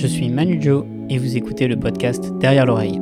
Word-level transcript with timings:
je 0.00 0.06
suis 0.06 0.30
Manu 0.30 0.58
Joe 0.58 0.86
et 1.10 1.18
vous 1.18 1.36
écoutez 1.36 1.68
le 1.68 1.78
podcast 1.78 2.32
Derrière 2.38 2.64
l'oreille. 2.64 2.98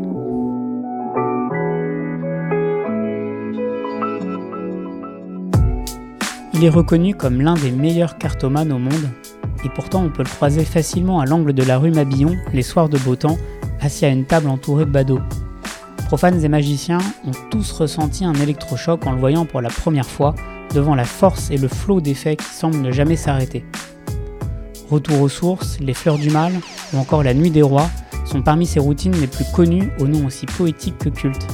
Il 6.55 6.65
est 6.65 6.69
reconnu 6.69 7.15
comme 7.15 7.41
l'un 7.41 7.55
des 7.55 7.71
meilleurs 7.71 8.19
cartomanes 8.19 8.73
au 8.73 8.79
monde, 8.79 9.11
et 9.65 9.69
pourtant 9.69 10.03
on 10.03 10.11
peut 10.11 10.25
le 10.25 10.29
croiser 10.29 10.65
facilement 10.65 11.21
à 11.21 11.25
l'angle 11.25 11.53
de 11.53 11.63
la 11.63 11.79
rue 11.79 11.93
Mabillon 11.93 12.35
les 12.53 12.63
soirs 12.63 12.89
de 12.89 12.99
beau 12.99 13.15
temps, 13.15 13.39
assis 13.81 14.05
à 14.05 14.09
une 14.09 14.25
table 14.25 14.49
entourée 14.49 14.85
de 14.85 14.91
badauds. 14.91 15.23
Profanes 16.07 16.45
et 16.45 16.49
magiciens 16.49 16.99
ont 17.25 17.49
tous 17.49 17.71
ressenti 17.71 18.25
un 18.25 18.35
électrochoc 18.35 19.07
en 19.07 19.13
le 19.13 19.21
voyant 19.21 19.45
pour 19.45 19.61
la 19.61 19.71
première 19.71 20.09
fois 20.09 20.35
devant 20.75 20.97
la 20.97 21.05
force 21.05 21.53
et 21.53 21.59
le 21.59 21.69
flot 21.69 22.01
d'effets 22.01 22.35
qui 22.35 22.47
semblent 22.47 22.81
ne 22.81 22.91
jamais 22.91 23.15
s'arrêter. 23.15 23.65
Retour 24.91 25.21
aux 25.21 25.29
sources, 25.29 25.79
Les 25.79 25.95
Fleurs 25.95 26.19
du 26.19 26.31
Mal 26.31 26.55
ou 26.93 26.99
encore 26.99 27.23
La 27.23 27.35
Nuit 27.35 27.51
des 27.51 27.63
Rois 27.63 27.91
sont 28.25 28.43
parmi 28.43 28.67
ses 28.67 28.81
routines 28.81 29.19
les 29.21 29.27
plus 29.27 29.47
connues 29.53 29.91
au 29.99 30.07
nom 30.07 30.27
aussi 30.27 30.47
poétique 30.47 30.99
que 30.99 31.09
culte. 31.09 31.47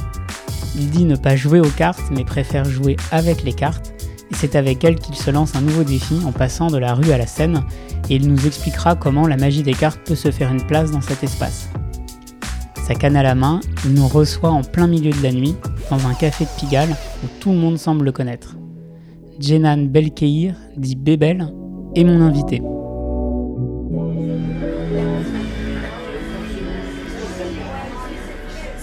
Il 0.77 0.91
dit 0.91 1.05
ne 1.05 1.16
pas 1.16 1.37
jouer 1.37 1.60
aux 1.60 1.70
cartes 1.70 2.02
mais 2.10 2.24
préfère 2.24 2.65
jouer 2.65 2.97
avec 3.12 3.45
les 3.45 3.52
cartes 3.52 3.95
et 4.30 4.34
c'est 4.34 4.57
avec 4.57 4.83
elle 4.84 4.97
qu'il 4.97 5.15
se 5.15 5.30
lance 5.30 5.55
un 5.55 5.60
nouveau 5.60 5.84
défi 5.84 6.16
en 6.27 6.33
passant 6.33 6.69
de 6.69 6.79
la 6.79 6.95
rue 6.95 7.12
à 7.12 7.19
la 7.19 7.27
scène, 7.27 7.62
et 8.09 8.16
il 8.16 8.29
nous 8.29 8.47
expliquera 8.47 8.95
comment 8.95 9.27
la 9.27 9.37
magie 9.37 9.62
des 9.62 9.74
cartes 9.74 10.01
peut 10.05 10.15
se 10.15 10.30
faire 10.30 10.51
une 10.51 10.66
place 10.66 10.91
dans 10.91 11.01
cet 11.01 11.23
espace. 11.23 11.69
Sa 12.87 12.95
canne 12.95 13.16
à 13.16 13.23
la 13.23 13.35
main, 13.35 13.60
il 13.85 13.95
nous 13.95 14.09
reçoit 14.09 14.51
en 14.51 14.62
plein 14.62 14.87
milieu 14.87 15.10
de 15.10 15.23
la 15.23 15.32
nuit, 15.32 15.57
dans 15.91 16.07
un 16.07 16.15
café 16.15 16.45
de 16.45 16.51
Pigalle 16.59 16.96
où 17.23 17.27
tout 17.41 17.51
le 17.51 17.59
monde 17.59 17.79
semble 17.79 18.05
le 18.05 18.12
connaître. 18.12 18.57
Jenan 19.38 19.87
Belkeir, 19.87 20.55
dit 20.77 20.96
Bébel, 20.96 21.52
est 21.95 22.05
mon 22.05 22.21
invité. 22.21 22.62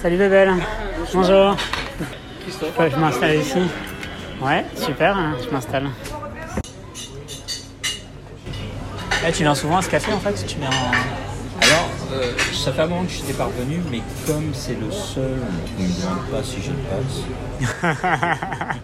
Salut 0.01 0.17
Bébel, 0.17 0.51
bonjour. 1.13 1.55
Christophe. 2.41 2.73
je 2.91 2.95
m'installe 2.97 3.35
ici. 3.37 3.59
Ouais, 4.41 4.65
super, 4.75 5.15
hein, 5.15 5.35
je 5.45 5.49
m'installe. 5.51 5.89
Eh, 9.27 9.31
tu 9.31 9.43
viens 9.43 9.53
souvent 9.53 9.77
à 9.77 9.81
ce 9.83 9.89
café 9.89 10.11
en 10.11 10.19
fait 10.19 10.33
Tu 10.47 10.57
viens 10.57 10.69
en- 10.69 10.91
Alors, 11.63 11.89
euh, 12.13 12.31
ça 12.51 12.73
fait 12.73 12.81
un 12.81 12.87
moment 12.87 13.03
que 13.03 13.11
je 13.11 13.21
t'ai 13.21 13.33
parvenu, 13.33 13.79
mais 13.91 14.01
comme 14.25 14.51
c'est 14.53 14.79
le 14.79 14.89
seul, 14.91 15.37
on 15.77 15.83
ne 15.83 15.87
me 15.87 16.01
demande 16.01 16.25
pas 16.31 16.43
si 16.43 16.57
je 16.61 16.71
le 16.71 16.77
passe. 16.89 17.21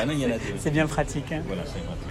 ah 0.00 0.04
non, 0.06 0.12
il 0.12 0.18
y 0.18 0.26
en 0.26 0.30
a 0.30 0.32
deux. 0.34 0.54
C'est 0.58 0.70
bien 0.70 0.86
pratique. 0.86 1.32
hein. 1.32 1.40
Voilà, 1.46 1.62
c'est 1.64 1.82
pratique. 1.82 2.08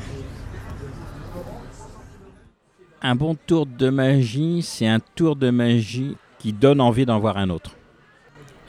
Un 3.03 3.15
bon 3.15 3.35
tour 3.47 3.65
de 3.67 3.89
magie, 3.89 4.61
c'est 4.63 4.87
un 4.87 4.99
tour 5.15 5.35
de 5.35 5.49
magie 5.51 6.17
qui 6.41 6.53
donne 6.53 6.81
envie 6.81 7.05
d'en 7.05 7.19
voir 7.19 7.37
un 7.37 7.49
autre. 7.49 7.75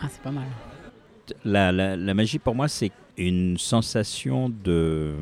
Ah, 0.01 0.07
c'est 0.11 0.21
pas 0.23 0.31
mal. 0.31 0.45
La, 1.45 1.73
la- 1.73 1.97
la 1.97 2.15
magie, 2.15 2.39
pour 2.39 2.55
moi, 2.55 2.69
c'est 2.69 2.93
une 3.17 3.57
sensation 3.57 4.49
de, 4.51 5.15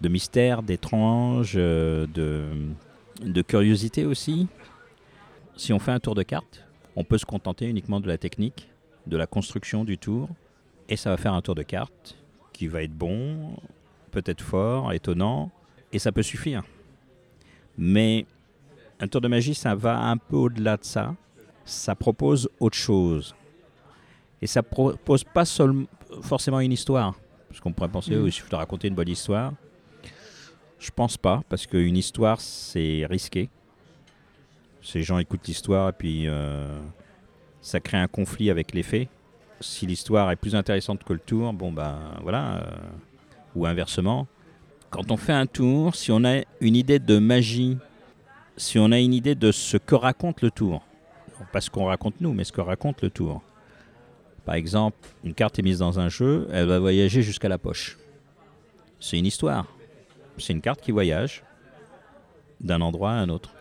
de 0.00 0.08
mystère, 0.08 0.62
d'étrange, 0.62 1.54
euh, 1.56 2.06
de, 2.14 2.44
de 3.22 3.42
curiosité 3.42 4.04
aussi. 4.06 4.46
Si 5.56 5.72
on 5.72 5.78
fait 5.78 5.90
un 5.92 6.00
tour 6.00 6.14
de 6.14 6.22
cartes, 6.22 6.64
on 6.94 7.02
peut 7.04 7.18
se 7.18 7.24
contenter 7.26 7.66
uniquement 7.68 8.00
de 8.00 8.06
la 8.08 8.18
technique, 8.18 8.68
de 9.06 9.16
la 9.16 9.26
construction 9.26 9.84
du 9.84 9.98
tour, 9.98 10.28
et 10.88 10.96
ça 10.96 11.10
va 11.10 11.16
faire 11.16 11.34
un 11.34 11.42
tour 11.42 11.54
de 11.54 11.62
cartes 11.62 12.16
qui 12.52 12.66
va 12.68 12.82
être 12.82 12.92
bon, 12.96 13.56
peut-être 14.10 14.42
fort, 14.42 14.92
étonnant, 14.92 15.50
et 15.92 15.98
ça 15.98 16.12
peut 16.12 16.22
suffire. 16.22 16.62
Mais 17.78 18.26
un 19.00 19.08
tour 19.08 19.20
de 19.20 19.28
magie, 19.28 19.54
ça 19.54 19.74
va 19.74 19.98
un 19.98 20.16
peu 20.18 20.36
au-delà 20.36 20.76
de 20.76 20.84
ça. 20.84 21.14
Ça 21.70 21.94
propose 21.94 22.48
autre 22.58 22.76
chose. 22.76 23.34
Et 24.42 24.46
ça 24.48 24.62
propose 24.62 25.22
pas 25.22 25.44
seulement 25.44 25.86
forcément 26.22 26.58
une 26.60 26.72
histoire. 26.72 27.14
Parce 27.48 27.60
qu'on 27.60 27.72
pourrait 27.72 27.88
penser, 27.88 28.14
Mhm. 28.16 28.22
oui, 28.22 28.28
il 28.30 28.32
suffit 28.32 28.50
de 28.50 28.56
raconter 28.56 28.88
une 28.88 28.94
bonne 28.94 29.08
histoire. 29.08 29.52
Je 30.80 30.90
pense 30.90 31.16
pas, 31.16 31.42
parce 31.48 31.66
qu'une 31.66 31.96
histoire, 31.96 32.40
c'est 32.40 33.06
risqué. 33.08 33.48
Ces 34.82 35.02
gens 35.02 35.18
écoutent 35.18 35.46
l'histoire 35.46 35.90
et 35.90 35.92
puis 35.92 36.26
euh, 36.26 36.80
ça 37.60 37.78
crée 37.80 37.98
un 37.98 38.08
conflit 38.08 38.50
avec 38.50 38.72
les 38.72 38.82
faits. 38.82 39.08
Si 39.60 39.86
l'histoire 39.86 40.30
est 40.30 40.36
plus 40.36 40.54
intéressante 40.56 41.04
que 41.04 41.12
le 41.12 41.18
tour, 41.18 41.52
bon 41.52 41.70
ben 41.70 41.98
voilà, 42.22 42.56
euh, 42.56 42.70
ou 43.54 43.66
inversement. 43.66 44.26
Quand 44.90 45.10
on 45.12 45.16
fait 45.18 45.34
un 45.34 45.46
tour, 45.46 45.94
si 45.94 46.10
on 46.10 46.24
a 46.24 46.40
une 46.60 46.74
idée 46.76 46.98
de 46.98 47.18
magie, 47.18 47.76
si 48.56 48.78
on 48.78 48.90
a 48.90 48.98
une 48.98 49.12
idée 49.14 49.34
de 49.34 49.52
ce 49.52 49.76
que 49.76 49.94
raconte 49.94 50.40
le 50.42 50.50
tour, 50.50 50.82
pas 51.46 51.60
ce 51.60 51.70
qu'on 51.70 51.86
raconte 51.86 52.20
nous, 52.20 52.32
mais 52.32 52.44
ce 52.44 52.52
que 52.52 52.60
raconte 52.60 53.02
le 53.02 53.10
tour. 53.10 53.42
Par 54.44 54.54
exemple, 54.54 54.96
une 55.24 55.34
carte 55.34 55.58
est 55.58 55.62
mise 55.62 55.78
dans 55.78 56.00
un 56.00 56.08
jeu, 56.08 56.48
elle 56.52 56.66
va 56.66 56.78
voyager 56.78 57.22
jusqu'à 57.22 57.48
la 57.48 57.58
poche. 57.58 57.98
C'est 58.98 59.18
une 59.18 59.26
histoire. 59.26 59.66
C'est 60.38 60.52
une 60.52 60.60
carte 60.60 60.80
qui 60.80 60.90
voyage 60.90 61.42
d'un 62.60 62.80
endroit 62.80 63.12
à 63.12 63.14
un 63.14 63.28
autre. 63.28 63.54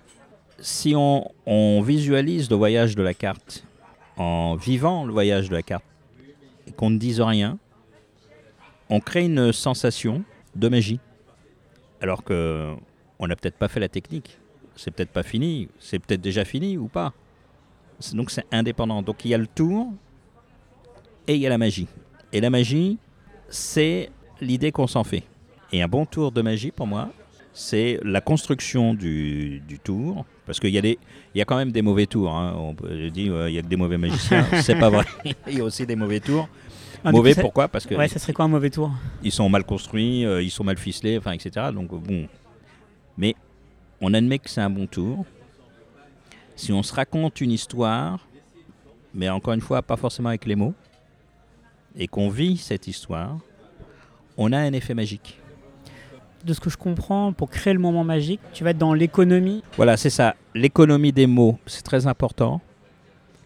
Si 0.59 0.93
on, 0.95 1.81
visualise 1.81 2.49
le 2.49 2.55
voyage 2.55 2.95
de 2.95 3.01
la 3.01 3.13
carte 3.13 3.63
en 4.17 4.55
vivant 4.55 5.05
le 5.05 5.13
voyage 5.13 5.49
de 5.49 5.55
la 5.55 5.61
carte 5.61 5.85
et 6.67 6.71
qu'on 6.71 6.89
ne 6.89 6.97
dise 6.97 7.21
rien, 7.21 7.57
on 8.89 8.99
crée 8.99 9.25
une 9.25 9.53
sensation 9.53 10.23
de 10.55 10.67
magie. 10.67 10.99
Alors 12.01 12.23
que 12.23 12.73
on 13.19 13.27
n'a 13.27 13.35
peut-être 13.35 13.57
pas 13.57 13.67
fait 13.67 13.79
la 13.79 13.89
technique. 13.89 14.37
C'est 14.75 14.91
peut-être 14.91 15.11
pas 15.11 15.23
fini. 15.23 15.69
C'est 15.79 15.99
peut-être 15.99 16.21
déjà 16.21 16.45
fini 16.45 16.77
ou 16.77 16.87
pas. 16.87 17.13
Donc 18.13 18.31
c'est 18.31 18.45
indépendant. 18.51 19.01
Donc 19.01 19.25
il 19.25 19.31
y 19.31 19.33
a 19.33 19.37
le 19.37 19.47
tour 19.47 19.91
et 21.27 21.35
il 21.35 21.41
y 21.41 21.45
a 21.45 21.49
la 21.49 21.57
magie. 21.57 21.87
Et 22.31 22.41
la 22.41 22.49
magie, 22.49 22.97
c'est 23.49 24.09
l'idée 24.41 24.71
qu'on 24.71 24.87
s'en 24.87 25.03
fait. 25.03 25.23
Et 25.71 25.81
un 25.81 25.87
bon 25.87 26.05
tour 26.05 26.31
de 26.31 26.41
magie, 26.41 26.71
pour 26.71 26.87
moi, 26.87 27.09
c'est 27.53 27.99
la 28.03 28.21
construction 28.21 28.93
du, 28.93 29.61
du 29.67 29.79
tour. 29.79 30.25
Parce 30.45 30.59
qu'il 30.59 30.69
y, 30.71 30.77
a 30.77 30.81
des- 30.81 30.97
y 31.35 31.41
a 31.41 31.45
quand 31.45 31.57
même 31.57 31.71
des 31.71 31.81
mauvais 31.81 32.05
tours. 32.07 32.33
hein. 32.33 32.55
On 32.57 32.73
peut 32.73 33.09
dire 33.11 33.33
euh, 33.33 33.49
il 33.49 33.55
y 33.55 33.59
a 33.59 33.61
que 33.61 33.67
des 33.67 33.75
mauvais 33.75 33.97
magiciens. 33.97 34.45
c'est 34.61 34.75
pas 34.79 34.89
vrai. 34.89 35.05
il 35.47 35.57
y 35.57 35.61
a 35.61 35.63
aussi 35.63 35.85
des 35.85 35.95
mauvais 35.95 36.19
tours. 36.19 36.47
Ah, 37.03 37.11
mauvais 37.11 37.33
coup, 37.35 37.41
pourquoi? 37.41 37.67
Parce 37.67 37.85
que 37.85 37.95
Ouais, 37.95 38.07
ça 38.07 38.19
serait 38.19 38.33
quoi 38.33 38.45
un 38.45 38.49
mauvais 38.49 38.69
tour? 38.69 38.91
Ils 39.23 39.31
sont 39.31 39.47
mal 39.47 39.63
construits, 39.63 40.25
euh, 40.25 40.41
ils 40.41 40.49
sont 40.49 40.63
mal 40.63 40.77
ficelés, 40.77 41.17
enfin, 41.17 41.31
etc. 41.31 41.67
Donc, 41.73 41.89
bon. 41.89 42.27
Mais 43.17 43.35
on 44.01 44.13
admet 44.13 44.39
que 44.39 44.49
c'est 44.49 44.61
un 44.61 44.69
bon 44.69 44.85
tour. 44.87 45.25
Si 46.59 46.73
on 46.73 46.83
se 46.83 46.93
raconte 46.93 47.39
une 47.39 47.51
histoire, 47.51 48.19
mais 49.13 49.29
encore 49.29 49.53
une 49.53 49.61
fois, 49.61 49.81
pas 49.81 49.95
forcément 49.95 50.27
avec 50.27 50.43
les 50.45 50.57
mots, 50.57 50.73
et 51.95 52.05
qu'on 52.09 52.29
vit 52.29 52.57
cette 52.57 52.85
histoire, 52.85 53.37
on 54.35 54.51
a 54.51 54.57
un 54.57 54.73
effet 54.73 54.93
magique. 54.93 55.39
De 56.43 56.51
ce 56.51 56.59
que 56.59 56.69
je 56.69 56.75
comprends, 56.75 57.31
pour 57.31 57.49
créer 57.49 57.71
le 57.71 57.79
moment 57.79 58.03
magique, 58.03 58.41
tu 58.51 58.65
vas 58.65 58.71
être 58.71 58.77
dans 58.77 58.93
l'économie. 58.93 59.63
Voilà, 59.77 59.95
c'est 59.95 60.09
ça. 60.09 60.35
L'économie 60.53 61.13
des 61.13 61.27
mots, 61.27 61.57
c'est 61.65 61.81
très 61.81 62.07
important, 62.07 62.59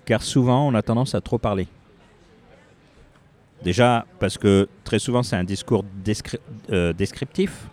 car 0.06 0.24
souvent, 0.24 0.68
on 0.68 0.74
a 0.74 0.82
tendance 0.82 1.14
à 1.14 1.22
trop 1.22 1.38
parler. 1.38 1.68
Déjà, 3.62 4.08
parce 4.18 4.40
que 4.40 4.68
très 4.84 4.98
souvent, 4.98 5.22
c'est 5.22 5.36
un 5.36 5.44
discours 5.44 5.86
descri- 6.04 6.40
euh, 6.72 6.94
descriptif 6.94 7.68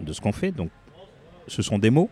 de 0.00 0.12
ce 0.12 0.20
qu'on 0.20 0.30
fait, 0.32 0.52
donc 0.52 0.70
ce 1.48 1.62
sont 1.62 1.80
des 1.80 1.90
mots. 1.90 2.08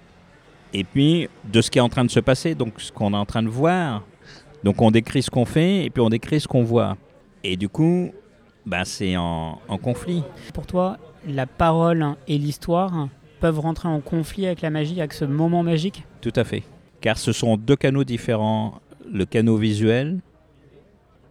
Et 0.72 0.84
puis, 0.84 1.28
de 1.44 1.60
ce 1.60 1.70
qui 1.70 1.78
est 1.78 1.82
en 1.82 1.88
train 1.88 2.04
de 2.04 2.10
se 2.10 2.20
passer, 2.20 2.54
donc 2.54 2.80
ce 2.80 2.92
qu'on 2.92 3.12
est 3.12 3.16
en 3.16 3.24
train 3.24 3.42
de 3.42 3.48
voir. 3.48 4.04
Donc, 4.64 4.82
on 4.82 4.90
décrit 4.90 5.22
ce 5.22 5.30
qu'on 5.30 5.44
fait 5.44 5.84
et 5.84 5.90
puis 5.90 6.02
on 6.02 6.10
décrit 6.10 6.40
ce 6.40 6.48
qu'on 6.48 6.64
voit. 6.64 6.96
Et 7.44 7.56
du 7.56 7.68
coup, 7.68 8.10
ben, 8.66 8.84
c'est 8.84 9.16
en, 9.16 9.60
en 9.68 9.78
conflit. 9.78 10.22
Pour 10.52 10.66
toi, 10.66 10.98
la 11.26 11.46
parole 11.46 12.16
et 12.26 12.38
l'histoire 12.38 13.08
peuvent 13.40 13.60
rentrer 13.60 13.88
en 13.88 14.00
conflit 14.00 14.46
avec 14.46 14.60
la 14.60 14.70
magie, 14.70 14.98
avec 14.98 15.12
ce 15.12 15.25
moment 15.25 15.62
magique? 15.62 16.04
Tout 16.20 16.32
à 16.34 16.44
fait. 16.44 16.64
Car 17.00 17.16
ce 17.16 17.32
sont 17.32 17.56
deux 17.56 17.76
canaux 17.76 18.04
différents, 18.04 18.81
le 19.10 19.25
canal 19.25 19.56
visuel 19.56 20.20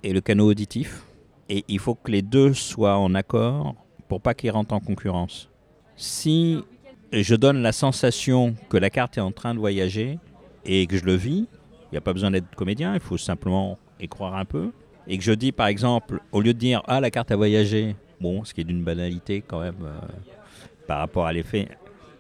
et 0.04 0.14
le 0.14 0.22
canal 0.22 0.46
auditif. 0.46 1.04
Et 1.50 1.64
il 1.68 1.80
faut 1.80 1.96
que 1.96 2.12
les 2.12 2.22
deux 2.22 2.54
soient 2.54 2.98
en 2.98 3.14
accord 3.14 3.76
pour 4.08 4.22
pas 4.22 4.34
qu'ils 4.34 4.52
rentrent 4.52 4.74
en 4.74 4.80
concurrence. 4.80 5.50
Si 5.96 6.64
je 7.12 7.36
donne 7.36 7.62
la 7.62 7.72
sensation 7.72 8.56
que 8.70 8.78
la 8.78 8.90
carte 8.90 9.18
est 9.18 9.22
en 9.22 9.32
train 9.32 9.54
de 9.54 9.60
voyager 9.60 10.20
et 10.66 10.86
que 10.88 10.98
je 10.98 11.06
le 11.06 11.16
vis, 11.16 11.48
il 11.48 11.94
n'y 11.94 11.98
a 11.98 12.02
pas 12.02 12.14
besoin 12.14 12.32
d'être 12.32 12.54
comédien, 12.56 12.94
il 12.94 13.00
faut 13.00 13.18
simplement 13.18 13.78
y 14.00 14.08
croire 14.08 14.36
un 14.36 14.46
peu. 14.46 14.72
Et 15.08 15.18
que 15.18 15.24
je 15.24 15.32
dis 15.32 15.52
par 15.52 15.68
exemple, 15.68 16.20
au 16.32 16.42
lieu 16.42 16.54
de 16.54 16.60
dire 16.60 16.84
Ah, 16.88 17.00
la 17.00 17.10
carte 17.12 17.32
a 17.32 17.36
voyagé, 17.36 17.96
bon, 18.20 18.44
ce 18.44 18.54
qui 18.54 18.62
est 18.62 18.66
d'une 18.66 18.84
banalité 18.84 19.42
quand 19.42 19.62
même 19.62 19.84
euh, 19.84 19.98
par 20.86 21.00
rapport 21.00 21.26
à 21.26 21.34
l'effet, 21.34 21.70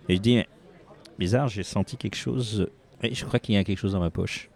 et 0.09 0.15
je 0.15 0.21
dis 0.21 0.43
Bizarre, 1.19 1.47
j'ai 1.47 1.63
senti 1.63 1.97
quelque 1.97 2.15
chose. 2.15 2.69
Et 3.01 3.13
je 3.13 3.25
crois 3.25 3.39
qu'il 3.39 3.55
y 3.55 3.57
a 3.57 3.63
quelque 3.63 3.79
chose 3.79 3.93
dans 3.93 3.99
ma 3.99 4.09
poche. 4.09 4.49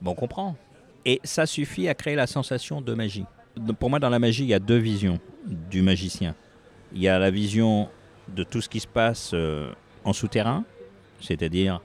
Bon, 0.00 0.12
on 0.12 0.14
comprend. 0.14 0.56
Et 1.04 1.20
ça 1.24 1.46
suffit 1.46 1.88
à 1.88 1.94
créer 1.94 2.14
la 2.14 2.26
sensation 2.26 2.80
de 2.80 2.94
magie. 2.94 3.24
Pour 3.78 3.90
moi, 3.90 3.98
dans 3.98 4.08
la 4.08 4.18
magie, 4.18 4.44
il 4.44 4.48
y 4.48 4.54
a 4.54 4.58
deux 4.58 4.76
visions 4.76 5.18
du 5.46 5.82
magicien. 5.82 6.34
Il 6.92 7.00
y 7.00 7.08
a 7.08 7.18
la 7.18 7.30
vision 7.30 7.88
de 8.34 8.44
tout 8.44 8.60
ce 8.60 8.68
qui 8.68 8.80
se 8.80 8.86
passe 8.86 9.32
euh, 9.34 9.70
en 10.04 10.12
souterrain, 10.12 10.64
c'est-à-dire 11.20 11.80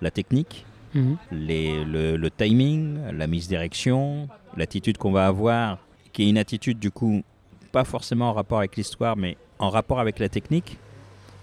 la 0.00 0.10
technique, 0.10 0.64
Mhm. 0.94 1.16
les- 1.30 1.84
le, 1.84 2.16
le 2.16 2.30
timing, 2.30 2.98
la 3.12 3.26
mise 3.26 3.48
direction, 3.48 4.28
l'attitude 4.56 4.98
qu'on 4.98 5.12
va 5.12 5.26
avoir, 5.26 5.78
qui 6.12 6.24
est 6.24 6.28
une 6.28 6.36
attitude 6.38 6.78
du 6.78 6.90
coup 6.90 7.22
pas 7.72 7.84
forcément 7.84 8.28
en 8.28 8.32
rapport 8.34 8.58
avec 8.58 8.76
l'histoire, 8.76 9.16
mais 9.16 9.36
en 9.58 9.70
rapport 9.70 9.98
avec 10.00 10.18
la 10.18 10.28
technique. 10.28 10.76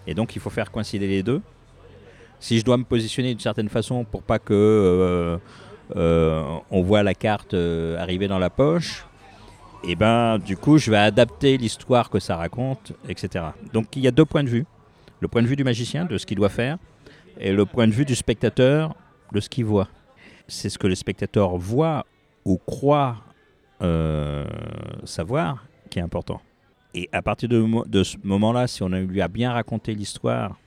Et 0.06 0.14
donc 0.14 0.36
il 0.36 0.40
faut 0.42 0.52
faire 0.52 0.70
coïncider 0.72 1.08
les 1.08 1.24
deux. 1.24 1.42
Si 2.40 2.60
je 2.60 2.64
dois 2.64 2.78
me 2.78 2.84
positionner 2.84 3.30
d'une 3.30 3.40
certaine 3.40 3.70
façon 3.70 4.04
pour 4.04 4.22
pas 4.22 4.38
que 4.40 4.54
euh, 4.54 5.38
euh, 5.96 6.44
on 6.70 6.82
voit 6.84 7.02
la 7.02 7.16
carte 7.16 7.56
arriver 7.98 8.28
dans 8.28 8.38
la 8.40 8.50
poche, 8.52 9.06
et 9.84 9.96
ben 9.96 10.38
du 10.40 10.58
coup 10.58 10.78
je 10.78 10.92
vais 10.92 10.98
adapter 10.98 11.58
l'histoire 11.58 12.10
que 12.10 12.20
ça 12.20 12.36
raconte, 12.36 12.94
etc. 13.08 13.46
Donc 13.74 13.96
il 13.96 14.04
y 14.04 14.08
a 14.08 14.12
deux 14.12 14.26
points 14.26 14.44
de 14.44 14.50
vue. 14.50 14.66
Le 15.22 15.28
point 15.28 15.42
de 15.42 15.48
vue 15.48 15.58
du 15.58 15.66
magicien, 15.66 16.06
de 16.06 16.18
ce 16.18 16.26
qu'il 16.26 16.38
doit 16.38 16.50
faire, 16.50 16.78
et 17.40 17.52
le 17.52 17.66
point 17.66 17.88
de 17.88 17.92
vue 17.92 18.06
du 18.06 18.16
spectateur, 18.16 18.96
de 19.34 19.40
ce 19.40 19.50
qu'il 19.50 19.66
voit. 19.66 19.90
C'est 20.48 20.70
ce 20.70 20.78
que 20.78 20.88
le 20.88 20.96
spectateur 20.96 21.58
voit 21.58 22.06
ou 22.46 22.58
croit 22.58 23.18
euh, 23.82 24.46
savoir 25.04 25.66
qui 25.90 26.00
est 26.00 26.02
important. 26.02 26.42
Et 26.94 27.10
à 27.12 27.22
partir 27.22 27.50
de, 27.50 28.04
ce 28.04 28.18
moment-là, 28.24 28.68
si 28.68 28.82
on 28.82 28.90
lui 28.90 29.22
a 29.22 29.28
bien 29.28 29.52
raconté 29.52 29.94
l'histoire, 29.94 30.58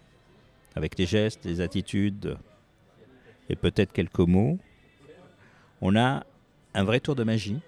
avec 0.75 0.99
les 0.99 1.07
gestes, 1.07 1.45
les 1.45 1.61
attitudes 1.61 2.37
et 3.49 3.57
peut-être 3.57 3.93
quelques 3.93 4.21
mots, 4.21 4.59
on 5.81 5.97
a 5.97 6.25
un 6.75 6.85
vrai 6.85 7.01
tour 7.01 7.15
de 7.15 7.25
magie 7.25 7.61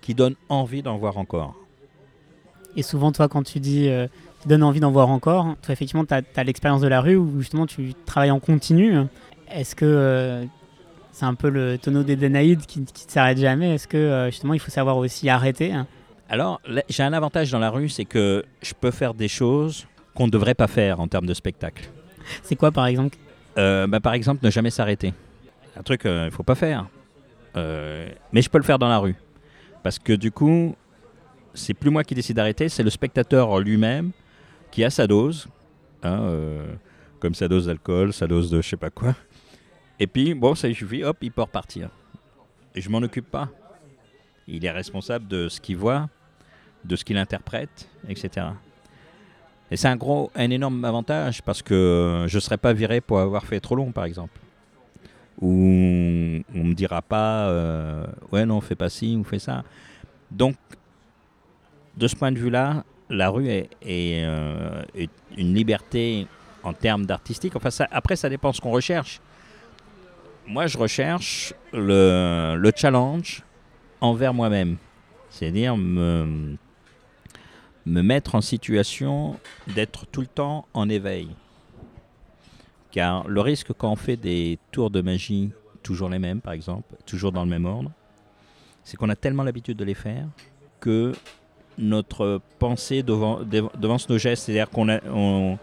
qui 0.00 0.14
donne 0.14 0.34
envie 0.48 0.82
d'en 0.82 0.96
voir 0.96 1.18
encore. 1.18 1.54
Et 2.76 2.82
souvent, 2.82 3.12
toi, 3.12 3.28
quand 3.28 3.42
tu 3.42 3.60
dis 3.60 3.88
euh, 3.88 4.06
tu 4.42 4.48
donnes 4.48 4.62
envie 4.62 4.80
d'en 4.80 4.90
voir 4.90 5.08
encore, 5.08 5.54
toi, 5.62 5.72
effectivement, 5.72 6.04
tu 6.04 6.14
as, 6.14 6.44
l'expérience 6.44 6.80
de 6.80 6.88
la 6.88 7.00
rue 7.00 7.16
où 7.16 7.40
justement 7.40 7.66
tu 7.66 7.94
travailles 8.06 8.30
en 8.30 8.40
continu. 8.40 8.94
Est-ce 9.52 9.74
que 9.74 9.84
euh, 9.84 10.44
c'est 11.12 11.24
un 11.24 11.34
peu 11.34 11.50
le 11.50 11.76
tonneau 11.78 12.02
des 12.02 12.16
Danaïdes 12.16 12.64
qui, 12.66 12.84
qui 12.84 13.06
ne 13.06 13.10
s'arrête 13.10 13.38
jamais? 13.38 13.74
Est-ce 13.74 13.88
que 13.88 13.96
euh, 13.96 14.30
justement, 14.30 14.54
il 14.54 14.60
faut 14.60 14.70
savoir 14.70 14.96
aussi 14.96 15.28
arrêter? 15.28 15.74
Alors, 16.28 16.60
j'ai 16.88 17.02
un 17.02 17.12
avantage 17.12 17.50
dans 17.50 17.58
la 17.58 17.70
rue, 17.70 17.88
c'est 17.88 18.04
que 18.04 18.44
je 18.62 18.72
peux 18.72 18.92
faire 18.92 19.14
des 19.14 19.28
choses 19.28 19.86
qu'on 20.14 20.26
ne 20.26 20.30
devrait 20.30 20.54
pas 20.54 20.68
faire 20.68 21.00
en 21.00 21.08
termes 21.08 21.26
de 21.26 21.34
spectacle. 21.34 21.90
C'est 22.44 22.54
quoi, 22.54 22.70
par 22.70 22.86
exemple? 22.86 23.18
Euh, 23.58 23.88
bah, 23.88 23.98
par 23.98 24.14
exemple, 24.14 24.44
ne 24.44 24.50
jamais 24.50 24.70
s'arrêter. 24.70 25.12
Un 25.76 25.82
truc 25.82 26.02
qu'il 26.02 26.10
ne 26.10 26.30
faut 26.30 26.44
pas 26.44 26.54
faire. 26.54 26.86
Mais 27.56 28.42
je 28.42 28.48
peux 28.48 28.58
le 28.58 28.64
faire 28.64 28.78
dans 28.78 28.88
la 28.88 28.98
rue. 28.98 29.16
Parce 29.82 29.98
que 29.98 30.12
du 30.12 30.30
coup, 30.30 30.74
c'est 31.54 31.74
plus 31.74 31.90
moi 31.90 32.04
qui 32.04 32.14
décide 32.14 32.36
d'arrêter, 32.36 32.68
c'est 32.68 32.82
le 32.82 32.90
spectateur 32.90 33.58
lui-même 33.60 34.12
qui 34.70 34.84
a 34.84 34.90
sa 34.90 35.06
dose. 35.06 35.48
hein, 36.02 36.20
euh, 36.22 36.74
comme 37.18 37.34
sa 37.34 37.48
dose 37.48 37.66
d'alcool, 37.66 38.12
sa 38.12 38.26
dose 38.26 38.50
de 38.50 38.62
je 38.62 38.68
sais 38.68 38.76
pas 38.76 38.90
quoi. 38.90 39.14
Et 39.98 40.06
puis, 40.06 40.32
bon, 40.32 40.54
ça 40.54 40.72
suffit, 40.72 41.04
hop, 41.04 41.18
il 41.20 41.30
peut 41.30 41.42
repartir. 41.42 41.90
Et 42.74 42.80
je 42.80 42.88
m'en 42.88 42.98
occupe 42.98 43.30
pas. 43.30 43.50
Il 44.48 44.64
est 44.64 44.70
responsable 44.70 45.28
de 45.28 45.48
ce 45.48 45.60
qu'il 45.60 45.76
voit, 45.76 46.08
de 46.84 46.96
ce 46.96 47.04
qu'il 47.04 47.18
interprète, 47.18 47.88
etc. 48.08 48.46
Et 49.70 49.76
c'est 49.76 49.88
un 49.88 49.96
gros, 49.96 50.30
un 50.34 50.50
énorme 50.50 50.84
avantage 50.84 51.42
parce 51.42 51.62
que 51.62 52.24
je 52.26 52.36
ne 52.36 52.40
serai 52.40 52.56
pas 52.56 52.72
viré 52.72 53.00
pour 53.00 53.20
avoir 53.20 53.44
fait 53.44 53.60
trop 53.60 53.76
long, 53.76 53.92
par 53.92 54.04
exemple. 54.04 54.40
Ou 55.40 56.42
on 56.54 56.64
me 56.64 56.74
dira 56.74 57.00
pas, 57.00 57.48
euh, 57.48 58.04
ouais, 58.30 58.44
non, 58.44 58.60
fais 58.60 58.74
pas 58.74 58.90
ci 58.90 59.16
ou 59.16 59.24
fais 59.24 59.38
ça. 59.38 59.64
Donc, 60.30 60.56
de 61.96 62.06
ce 62.06 62.14
point 62.14 62.30
de 62.30 62.38
vue-là, 62.38 62.84
la 63.08 63.30
rue 63.30 63.48
est, 63.48 63.68
euh, 63.86 64.82
une 65.36 65.54
liberté 65.54 66.26
en 66.62 66.74
termes 66.74 67.06
d'artistique. 67.06 67.56
Enfin, 67.56 67.70
après, 67.90 68.16
ça 68.16 68.28
dépend 68.28 68.52
ce 68.52 68.60
qu'on 68.60 68.70
recherche. 68.70 69.20
Moi, 70.46 70.66
je 70.66 70.76
recherche 70.76 71.54
le, 71.72 72.56
le 72.58 72.72
challenge 72.76 73.42
envers 74.00 74.34
moi-même. 74.34 74.76
C'est-à-dire 75.30 75.76
me 75.76 76.58
mettre 77.86 78.34
en 78.34 78.40
situation 78.40 79.38
d'être 79.68 80.06
tout 80.06 80.20
le 80.20 80.26
temps 80.26 80.66
en 80.74 80.88
éveil. 80.88 81.28
Car 82.90 83.28
le 83.28 83.40
risque 83.40 83.72
quand 83.72 83.92
on 83.92 83.96
fait 83.96 84.16
des 84.16 84.58
tours 84.72 84.90
de 84.90 85.00
magie, 85.00 85.50
toujours 85.82 86.08
les 86.08 86.18
mêmes 86.18 86.40
par 86.40 86.52
exemple, 86.52 86.94
toujours 87.06 87.32
dans 87.32 87.44
le 87.44 87.50
même 87.50 87.64
ordre, 87.64 87.90
c'est 88.84 88.96
qu'on 88.96 89.08
a 89.08 89.16
tellement 89.16 89.42
l'habitude 89.42 89.76
de 89.76 89.84
les 89.84 89.94
faire 89.94 90.26
que 90.80 91.12
notre 91.78 92.40
pensée 92.58 93.02
devance 93.02 94.08
nos 94.08 94.18
gestes, 94.18 94.44
c'est-à-dire 94.44 94.68
qu'on 94.70 95.58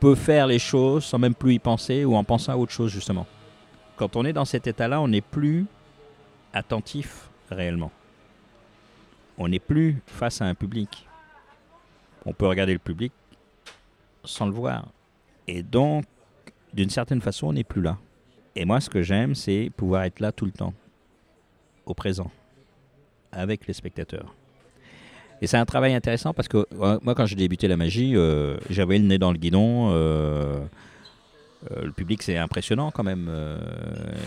peut 0.00 0.14
faire 0.14 0.46
les 0.46 0.58
choses 0.58 1.04
sans 1.04 1.18
même 1.18 1.34
plus 1.34 1.54
y 1.54 1.58
penser 1.58 2.04
ou 2.04 2.16
en 2.16 2.24
pensant 2.24 2.52
à 2.52 2.56
autre 2.56 2.72
chose 2.72 2.90
justement. 2.90 3.26
Quand 3.96 4.16
on 4.16 4.24
est 4.24 4.32
dans 4.32 4.44
cet 4.44 4.66
état-là, 4.66 5.00
on 5.00 5.08
n'est 5.08 5.20
plus 5.20 5.66
attentif 6.52 7.28
réellement. 7.50 7.92
On 9.36 9.48
n'est 9.48 9.58
plus 9.58 10.00
face 10.06 10.40
à 10.40 10.46
un 10.46 10.54
public. 10.54 11.06
On 12.24 12.32
peut 12.32 12.46
regarder 12.46 12.72
le 12.72 12.78
public 12.78 13.12
sans 14.24 14.46
le 14.46 14.52
voir. 14.52 14.86
Et 15.46 15.62
donc, 15.62 16.04
d'une 16.74 16.90
certaine 16.90 17.20
façon, 17.20 17.48
on 17.48 17.52
n'est 17.52 17.64
plus 17.64 17.82
là. 17.82 17.98
Et 18.56 18.64
moi, 18.64 18.80
ce 18.80 18.90
que 18.90 19.02
j'aime, 19.02 19.34
c'est 19.34 19.70
pouvoir 19.76 20.04
être 20.04 20.20
là 20.20 20.32
tout 20.32 20.44
le 20.44 20.52
temps, 20.52 20.74
au 21.86 21.94
présent, 21.94 22.30
avec 23.32 23.66
les 23.66 23.72
spectateurs. 23.72 24.34
Et 25.40 25.46
c'est 25.46 25.56
un 25.56 25.64
travail 25.64 25.94
intéressant 25.94 26.32
parce 26.32 26.48
que 26.48 26.66
euh, 26.80 26.98
moi, 27.02 27.14
quand 27.14 27.26
j'ai 27.26 27.36
débuté 27.36 27.68
la 27.68 27.76
magie, 27.76 28.16
euh, 28.16 28.56
j'avais 28.70 28.98
le 28.98 29.04
nez 29.04 29.18
dans 29.18 29.32
le 29.32 29.38
guidon. 29.38 29.90
euh, 29.92 30.64
le 31.82 31.92
public, 31.92 32.22
c'est 32.22 32.36
impressionnant 32.36 32.90
quand 32.90 33.04
même. 33.04 33.30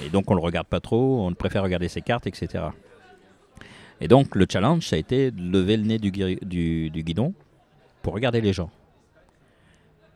et 0.06 0.10
donc, 0.10 0.30
on 0.32 0.34
ne 0.34 0.40
le 0.40 0.44
regarde 0.44 0.66
pas 0.66 0.80
trop, 0.80 1.24
on 1.26 1.34
préfère 1.36 1.62
regarder 1.62 1.88
ses 1.88 2.02
cartes, 2.02 2.26
etc. 2.26 2.64
Et 4.02 4.08
donc, 4.08 4.36
le 4.36 4.48
challenge, 4.50 4.88
ça 4.88 4.96
a 4.96 5.00
été 5.00 5.30
de 5.30 5.40
lever 5.40 5.78
le 5.78 5.84
nez 5.84 6.00
du 6.00 6.12
guidon 7.04 7.34
pour 8.02 8.14
regarder 8.14 8.42
les 8.42 8.54
gens. 8.54 8.72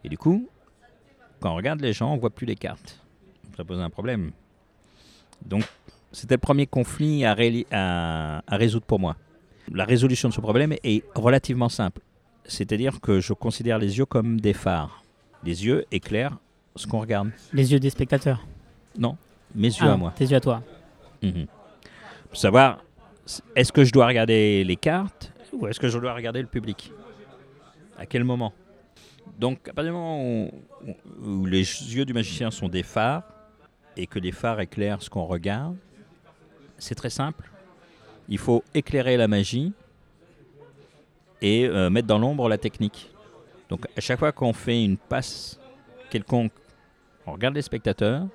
Et 0.04 0.10
du 0.10 0.18
coup, 0.18 0.50
quand 1.42 1.52
on 1.52 1.56
regarde 1.56 1.82
les 1.82 1.92
gens, 1.94 2.14
on 2.14 2.18
voit 2.18 2.30
plus 2.30 2.46
les 2.46 2.56
cartes. 2.56 3.00
Ça 3.58 3.64
pose 3.66 3.80
un 3.80 3.90
problème. 3.90 4.32
Donc, 5.46 5.64
c'était 6.12 6.36
le 6.36 6.40
premier 6.40 6.68
conflit 6.68 7.26
à, 7.26 7.34
réli- 7.34 7.66
à- 7.72 8.42
à 8.48 8.56
résoudre 8.58 8.86
pour 8.86 9.00
moi. 9.00 9.16
La 9.74 9.84
résolution 9.86 10.30
de 10.30 10.34
ce 10.34 10.42
problème 10.42 10.74
est 10.84 11.04
relativement 11.16 11.70
simple. 11.70 12.02
C'est-à-dire 12.46 13.00
que 13.02 13.20
je 13.20 13.34
considère 13.34 13.78
les 13.80 13.98
yeux 13.98 14.06
comme 14.06 14.40
des 14.40 14.54
phares. 14.54 15.04
Les 15.44 15.66
yeux 15.66 15.86
éclairent 15.92 16.38
ce 16.76 16.88
qu'on 16.88 17.00
regarde. 17.00 17.32
Les 17.54 17.72
yeux 17.72 17.80
des 17.80 17.90
spectateurs. 17.90 18.46
Non, 18.98 19.18
mes 19.56 19.68
yeux 19.68 19.86
Ah, 19.88 19.94
à 19.94 19.98
moi. 19.98 20.14
Tes 20.16 20.26
yeux 20.26 20.38
à 20.38 20.42
toi. 20.42 20.62
Mhm. 21.22 21.46
Pour 22.30 22.38
savoir, 22.38 22.84
est-ce 23.56 23.72
que 23.72 23.84
je 23.84 23.92
dois 23.92 24.08
regarder 24.08 24.64
les 24.64 24.76
cartes 24.76 25.32
ou 25.54 25.68
est-ce 25.68 25.80
que 25.80 25.88
je 25.88 25.98
dois 26.00 26.14
regarder 26.14 26.42
le 26.42 26.48
public? 26.48 26.92
À 27.98 28.06
quel 28.06 28.24
moment? 28.24 28.54
Donc, 29.38 29.68
à 29.68 29.74
partir 29.74 29.94
du 29.94 29.98
moment 29.98 30.50
où, 31.20 31.46
les 31.46 31.60
yeux 31.60 32.06
du 32.06 32.14
magicien 32.14 32.52
sont 32.52 32.70
des 32.70 32.84
phares 32.84 33.24
et 33.98 34.08
que 34.08 34.20
les 34.20 34.32
phares 34.32 34.60
éclairent 34.60 35.02
ce 35.02 35.10
qu'on 35.10 35.26
regarde, 35.26 35.76
c'est 36.78 36.96
très 36.96 37.10
simple. 37.10 37.50
Il 38.30 38.38
faut 38.38 38.64
éclairer 38.74 39.18
la 39.18 39.28
magie 39.28 39.74
et 41.42 41.66
euh, 41.66 41.90
mettre 41.90 42.08
dans 42.08 42.20
l'ombre 42.20 42.48
la 42.50 42.58
technique. 42.58 43.12
Donc, 43.70 43.86
à 43.98 44.02
chaque 44.02 44.20
fois 44.20 44.32
qu'on 44.32 44.54
fait 44.54 44.84
une 44.84 44.98
passe 44.98 45.60
quelconque, 46.10 46.52
on 47.26 47.34
regarde 47.34 47.56
les 47.56 47.62
spectateurs 47.62 48.28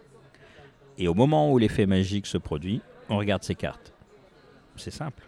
et 0.98 1.08
au 1.08 1.14
moment 1.14 1.52
où 1.52 1.58
l'effet 1.58 1.86
magique 1.86 2.26
se 2.26 2.38
produit, 2.38 2.80
on 3.08 3.18
regarde 3.18 3.42
ses 3.42 3.54
cartes. 3.54 3.92
C'est 4.76 4.90
simple. 4.90 5.22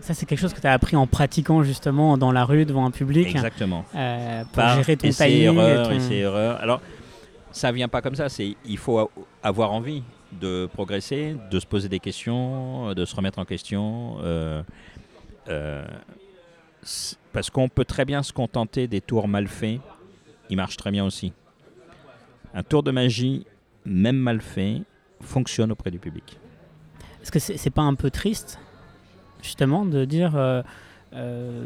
Ça, 0.00 0.14
c'est 0.14 0.26
quelque 0.26 0.38
chose 0.38 0.54
que 0.54 0.60
tu 0.60 0.66
as 0.66 0.72
appris 0.72 0.96
en 0.96 1.06
pratiquant 1.06 1.62
justement 1.62 2.16
dans 2.16 2.32
la 2.32 2.44
rue 2.44 2.64
devant 2.64 2.86
un 2.86 2.90
public 2.90 3.26
Exactement. 3.28 3.84
euh, 3.94 4.44
pour 4.44 4.52
Par 4.52 4.76
gérer 4.76 4.96
ton 4.96 5.08
timing. 5.10 5.32
et 5.32 5.42
erreur, 5.42 5.88
ton- 5.88 5.94
essai, 5.94 6.16
erreur. 6.18 6.60
Alors, 6.60 6.80
ça 7.52 7.72
vient 7.72 7.88
pas 7.88 8.00
comme 8.00 8.14
ça. 8.14 8.28
C'est 8.28 8.56
il 8.64 8.78
faut 8.78 9.10
avoir 9.42 9.72
envie 9.72 10.02
de 10.40 10.68
progresser, 10.72 11.36
de 11.50 11.58
se 11.60 11.66
poser 11.66 11.88
des 11.88 11.98
questions, 12.00 12.92
de 12.94 13.04
se 13.04 13.14
remettre 13.16 13.38
en 13.38 13.44
question. 13.44 14.18
euh, 14.22 14.62
euh, 15.48 15.84
parce 17.32 17.50
qu'on 17.50 17.68
peut 17.68 17.84
très 17.84 18.04
bien 18.04 18.22
se 18.22 18.32
contenter 18.32 18.86
des 18.86 19.00
tours 19.00 19.28
mal 19.28 19.48
faits. 19.48 19.80
Il 20.50 20.56
marche 20.56 20.76
très 20.76 20.90
bien 20.90 21.04
aussi. 21.04 21.32
Un 22.54 22.62
tour 22.62 22.82
de 22.82 22.90
magie, 22.90 23.44
même 23.84 24.16
mal 24.16 24.40
fait, 24.40 24.82
fonctionne 25.20 25.72
auprès 25.72 25.90
du 25.90 25.98
public. 25.98 26.38
Est-ce 27.22 27.30
que 27.32 27.38
c'est 27.38 27.56
c'est 27.58 27.70
pas 27.70 27.82
un 27.82 27.94
peu 27.94 28.10
triste, 28.10 28.58
justement, 29.42 29.84
de 29.84 30.04
dire, 30.04 30.32
euh, 30.36 30.62
euh, 31.14 31.62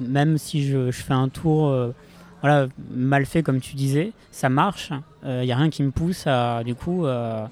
même 0.00 0.38
si 0.38 0.66
je, 0.66 0.90
je 0.90 1.02
fais 1.02 1.14
un 1.14 1.28
tour 1.28 1.68
euh, 1.68 1.92
voilà, 2.42 2.68
mal 2.90 3.26
fait, 3.26 3.42
comme 3.42 3.60
tu 3.60 3.74
disais, 3.74 4.12
ça 4.30 4.48
marche, 4.48 4.92
il 5.24 5.40
n'y 5.40 5.52
a 5.52 5.56
rien 5.56 5.70
qui 5.70 5.82
me 5.82 5.90
pousse 5.90 6.26
à, 6.26 6.62
du 6.64 6.74
coup, 6.74 7.04
à 7.06 7.48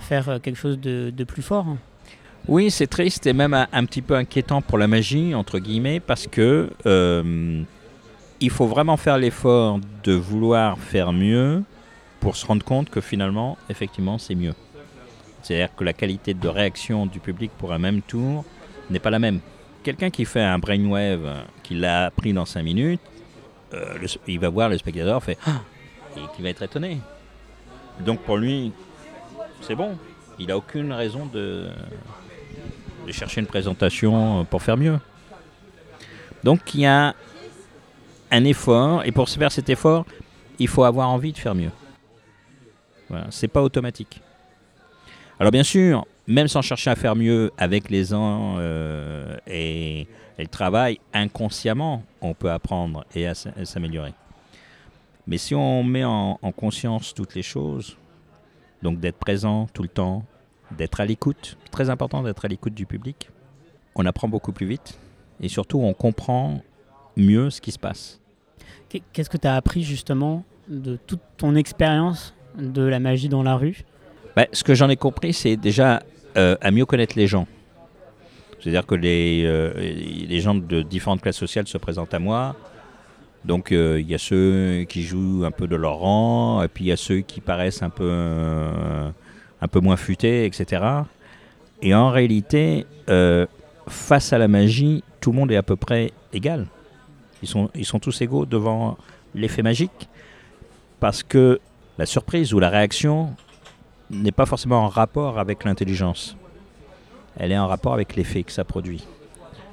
faire 0.00 0.38
quelque 0.40 0.56
chose 0.56 0.78
de, 0.78 1.10
de 1.10 1.24
plus 1.24 1.42
fort 1.42 1.66
Oui, 2.46 2.70
c'est 2.70 2.86
triste 2.86 3.26
et 3.26 3.32
même 3.32 3.54
un, 3.54 3.84
petit 3.86 4.02
peu 4.02 4.14
inquiétant 4.14 4.62
pour 4.62 4.78
la 4.78 4.86
magie, 4.86 5.34
entre 5.34 5.58
guillemets, 5.58 5.98
parce 5.98 6.28
que 6.28 6.70
il 8.40 8.50
faut 8.50 8.66
vraiment 8.66 8.96
faire 8.96 9.18
l'effort 9.18 9.80
de 10.04 10.12
vouloir 10.12 10.78
faire 10.78 11.12
mieux 11.12 11.64
pour 12.20 12.36
se 12.36 12.46
rendre 12.46 12.64
compte 12.64 12.88
que 12.88 13.00
finalement, 13.00 13.58
effectivement, 13.68 14.18
c'est 14.18 14.36
mieux. 14.36 14.54
C'est-à-dire 15.42 15.74
que 15.74 15.84
la 15.84 15.92
qualité 15.92 16.34
de 16.34 16.48
réaction 16.48 17.06
du 17.06 17.18
public 17.18 17.50
pour 17.58 17.72
un 17.72 17.78
même 17.78 18.02
tour 18.02 18.44
n'est 18.90 18.98
pas 18.98 19.10
la 19.10 19.18
même. 19.18 19.40
Quelqu'un 19.82 20.10
qui 20.10 20.24
fait 20.24 20.42
un 20.42 20.58
brainwave, 20.58 21.44
qui 21.62 21.74
l'a 21.74 22.06
appris 22.06 22.32
dans 22.32 22.44
5 22.44 22.62
minutes, 22.62 23.00
euh, 23.72 23.98
il 24.26 24.38
va 24.40 24.48
voir 24.48 24.68
le 24.68 24.76
spectateur, 24.76 25.22
fait 25.22 25.38
Ah 25.46 25.60
et 26.16 26.20
qui 26.34 26.42
va 26.42 26.48
être 26.48 26.62
étonné. 26.62 26.98
Donc 28.00 28.20
pour 28.20 28.36
lui, 28.36 28.72
c'est 29.60 29.74
bon. 29.74 29.96
Il 30.38 30.46
n'a 30.46 30.56
aucune 30.56 30.92
raison 30.92 31.26
de, 31.26 31.68
chercher 33.10 33.40
une 33.40 33.46
présentation 33.46 34.44
pour 34.44 34.62
faire 34.62 34.76
mieux. 34.76 34.98
Donc 36.44 36.74
il 36.74 36.80
y 36.80 36.86
a 36.86 37.14
un 38.30 38.44
effort, 38.44 39.04
et 39.04 39.12
pour 39.12 39.28
faire 39.28 39.52
cet 39.52 39.68
effort, 39.68 40.06
il 40.58 40.68
faut 40.68 40.84
avoir 40.84 41.08
envie 41.10 41.32
de 41.32 41.38
faire 41.38 41.54
mieux. 41.54 41.72
Voilà, 43.08 43.26
c'est 43.30 43.48
pas 43.48 43.60
automatique. 43.60 44.20
Alors 45.38 45.50
bien 45.50 45.64
sûr, 45.64 46.06
même 46.30 46.48
sans 46.48 46.62
chercher 46.62 46.90
à 46.90 46.96
faire 46.96 47.16
mieux 47.16 47.50
avec 47.58 47.90
les 47.90 48.14
ans 48.14 48.54
euh, 48.58 49.36
et, 49.46 50.00
et 50.02 50.06
le 50.42 50.46
travail, 50.46 50.98
inconsciemment, 51.12 52.02
on 52.20 52.34
peut 52.34 52.50
apprendre 52.50 53.04
et 53.14 53.26
à 53.26 53.32
s- 53.32 53.48
à 53.56 53.64
s'améliorer. 53.64 54.14
Mais 55.26 55.38
si 55.38 55.54
on 55.54 55.82
met 55.84 56.04
en, 56.04 56.38
en 56.40 56.52
conscience 56.52 57.14
toutes 57.14 57.34
les 57.34 57.42
choses, 57.42 57.96
donc 58.82 59.00
d'être 59.00 59.18
présent 59.18 59.66
tout 59.72 59.82
le 59.82 59.88
temps, 59.88 60.24
d'être 60.76 61.00
à 61.00 61.04
l'écoute, 61.06 61.56
très 61.70 61.90
important 61.90 62.22
d'être 62.22 62.44
à 62.44 62.48
l'écoute 62.48 62.74
du 62.74 62.86
public, 62.86 63.28
on 63.94 64.06
apprend 64.06 64.28
beaucoup 64.28 64.52
plus 64.52 64.66
vite 64.66 64.98
et 65.40 65.48
surtout 65.48 65.80
on 65.80 65.92
comprend 65.94 66.60
mieux 67.16 67.50
ce 67.50 67.60
qui 67.60 67.72
se 67.72 67.78
passe. 67.78 68.20
Qu'est- 68.88 69.02
Qu'est-ce 69.12 69.30
que 69.30 69.36
tu 69.36 69.46
as 69.48 69.56
appris 69.56 69.82
justement 69.82 70.44
de 70.68 70.96
toute 71.06 71.20
ton 71.36 71.54
expérience 71.56 72.34
de 72.58 72.82
la 72.82 73.00
magie 73.00 73.28
dans 73.28 73.42
la 73.42 73.56
rue? 73.56 73.82
Bah, 74.36 74.46
ce 74.52 74.62
que 74.64 74.74
j'en 74.74 74.88
ai 74.88 74.96
compris, 74.96 75.32
c'est 75.32 75.56
déjà 75.56 76.02
euh, 76.36 76.56
à 76.60 76.70
mieux 76.70 76.86
connaître 76.86 77.14
les 77.16 77.26
gens. 77.26 77.46
C'est-à-dire 78.60 78.86
que 78.86 78.94
les, 78.94 79.42
euh, 79.44 79.72
les 79.74 80.40
gens 80.40 80.54
de 80.54 80.82
différentes 80.82 81.22
classes 81.22 81.36
sociales 81.36 81.66
se 81.66 81.78
présentent 81.78 82.14
à 82.14 82.18
moi. 82.18 82.56
Donc 83.44 83.72
euh, 83.72 83.98
il 84.00 84.08
y 84.08 84.14
a 84.14 84.18
ceux 84.18 84.84
qui 84.88 85.02
jouent 85.02 85.44
un 85.46 85.50
peu 85.50 85.66
de 85.66 85.76
leur 85.76 85.96
rang, 85.96 86.62
et 86.62 86.68
puis 86.68 86.84
il 86.84 86.88
y 86.88 86.92
a 86.92 86.96
ceux 86.96 87.20
qui 87.20 87.40
paraissent 87.40 87.82
un 87.82 87.88
peu, 87.88 88.10
un 88.10 89.68
peu 89.68 89.80
moins 89.80 89.96
futés, 89.96 90.44
etc. 90.44 90.84
Et 91.80 91.94
en 91.94 92.10
réalité, 92.10 92.84
face 93.88 94.34
à 94.34 94.38
la 94.38 94.46
magie, 94.46 95.02
tout 95.20 95.32
le 95.32 95.38
monde 95.38 95.50
est 95.52 95.56
à 95.56 95.62
peu 95.62 95.76
près 95.76 96.12
égal. 96.34 96.66
Ils 97.42 97.48
sont, 97.48 97.70
ils 97.74 97.86
sont 97.86 97.98
tous 97.98 98.20
égaux 98.20 98.44
devant 98.44 98.98
l'effet 99.34 99.62
magique, 99.62 100.10
parce 101.00 101.22
que 101.22 101.60
la 101.96 102.04
surprise 102.04 102.52
ou 102.52 102.58
la 102.60 102.68
réaction 102.68 103.34
n'est 104.10 104.32
pas 104.32 104.46
forcément 104.46 104.84
en 104.84 104.88
rapport 104.88 105.38
avec 105.38 105.64
l'intelligence. 105.64 106.36
Elle 107.38 107.52
est 107.52 107.58
en 107.58 107.68
rapport 107.68 107.94
avec 107.94 108.16
l'effet 108.16 108.42
que 108.42 108.52
ça 108.52 108.64
produit, 108.64 109.06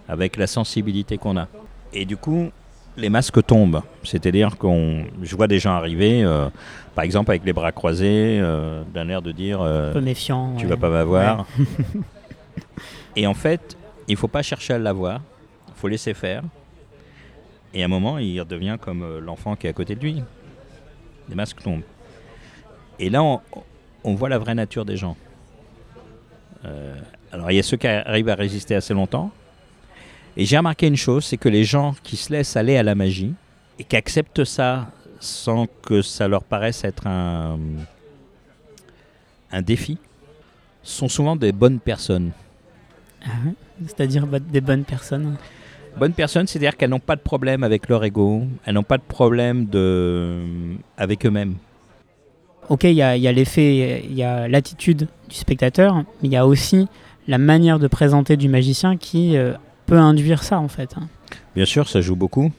avec 0.07 0.37
la 0.37 0.47
sensibilité 0.47 1.17
qu'on 1.17 1.37
a. 1.37 1.47
Et 1.93 2.05
du 2.05 2.17
coup, 2.17 2.51
les 2.97 3.09
masques 3.09 3.45
tombent. 3.45 3.81
C'est-à-dire 4.03 4.57
qu'on, 4.57 5.05
je 5.21 5.35
vois 5.35 5.47
des 5.47 5.59
gens 5.59 5.71
arriver, 5.71 6.23
euh, 6.23 6.49
par 6.95 7.03
exemple 7.03 7.31
avec 7.31 7.45
les 7.45 7.53
bras 7.53 7.71
croisés, 7.71 8.39
euh, 8.41 8.83
d'un 8.93 9.09
air 9.09 9.21
de 9.21 9.31
dire 9.31 9.61
euh, 9.61 9.91
Un 9.91 9.93
peu 9.93 10.01
méfiant. 10.01 10.53
tu 10.57 10.65
ouais. 10.65 10.69
vas 10.69 10.77
pas 10.77 10.89
m'avoir. 10.89 11.45
Et 13.15 13.25
en 13.25 13.33
fait, 13.33 13.77
il 14.07 14.15
faut 14.15 14.27
pas 14.27 14.43
chercher 14.43 14.73
à 14.73 14.79
l'avoir, 14.79 15.21
il 15.67 15.73
faut 15.75 15.87
laisser 15.87 16.13
faire. 16.13 16.43
Et 17.73 17.81
à 17.81 17.85
un 17.85 17.89
moment, 17.89 18.17
il 18.17 18.39
redevient 18.39 18.77
comme 18.79 19.19
l'enfant 19.19 19.55
qui 19.55 19.67
est 19.67 19.69
à 19.69 19.73
côté 19.73 19.95
de 19.95 20.01
lui. 20.01 20.23
Les 21.29 21.35
masques 21.35 21.61
tombent. 21.61 21.81
Et 22.99 23.09
là, 23.09 23.21
on, 23.21 23.41
on 24.07 24.15
voit 24.15 24.29
la 24.29 24.37
vraie 24.37 24.55
nature 24.55 24.85
des 24.85 24.95
gens. 24.95 25.17
Euh, 26.63 26.95
alors, 27.33 27.51
il 27.51 27.55
y 27.55 27.59
a 27.59 27.63
ceux 27.63 27.75
qui 27.75 27.87
arrivent 27.87 28.29
à 28.29 28.35
résister 28.35 28.73
assez 28.73 28.93
longtemps. 28.93 29.31
Et 30.37 30.45
j'ai 30.45 30.57
remarqué 30.57 30.87
une 30.87 30.95
chose, 30.95 31.25
c'est 31.25 31.37
que 31.37 31.49
les 31.49 31.65
gens 31.65 31.93
qui 32.03 32.15
se 32.15 32.31
laissent 32.31 32.55
aller 32.55 32.77
à 32.77 32.83
la 32.83 32.95
magie 32.95 33.33
et 33.77 33.83
qui 33.83 33.95
acceptent 33.97 34.45
ça 34.45 34.87
sans 35.19 35.67
que 35.81 36.01
ça 36.01 36.27
leur 36.27 36.43
paraisse 36.43 36.83
être 36.85 37.05
un, 37.05 37.59
un 39.51 39.61
défi, 39.61 39.97
sont 40.83 41.09
souvent 41.09 41.35
des 41.35 41.51
bonnes 41.51 41.79
personnes. 41.79 42.31
Ah 43.25 43.29
C'est-à-dire 43.85 44.25
des 44.25 44.61
bonnes 44.61 44.85
personnes? 44.85 45.35
Bonnes 45.97 46.13
personnes, 46.13 46.47
c'est-à-dire 46.47 46.77
qu'elles 46.77 46.91
n'ont 46.91 46.99
pas 46.99 47.15
de 47.15 47.21
problème 47.21 47.63
avec 47.63 47.89
leur 47.89 48.05
ego, 48.05 48.43
elles 48.63 48.75
n'ont 48.75 48.83
pas 48.83 48.99
de 48.99 49.03
problème 49.03 49.65
de... 49.65 50.43
avec 50.97 51.25
eux-mêmes. 51.25 51.55
Ok, 52.69 52.83
il 52.83 52.91
y 52.93 53.01
a, 53.01 53.15
l'effet, 53.31 54.03
il 54.09 54.15
y 54.15 54.23
a 54.23 54.47
l'attitude 54.47 55.07
du 55.29 55.35
spectateur, 55.35 55.95
mais 55.95 56.03
il 56.23 56.31
y 56.31 56.35
a 56.35 56.45
aussi 56.45 56.87
la 57.27 57.37
manière 57.37 57.79
de 57.79 57.87
présenter 57.87 58.35
du 58.37 58.49
magicien 58.49 58.97
qui 58.97 59.37
euh, 59.37 59.53
peut 59.85 59.97
induire 59.97 60.43
ça 60.43 60.59
en 60.59 60.67
fait. 60.67 60.95
hein. 60.97 61.07
Bien 61.55 61.65
sûr, 61.65 61.87
ça 61.87 62.01
joue 62.01 62.15
beaucoup. 62.15 62.51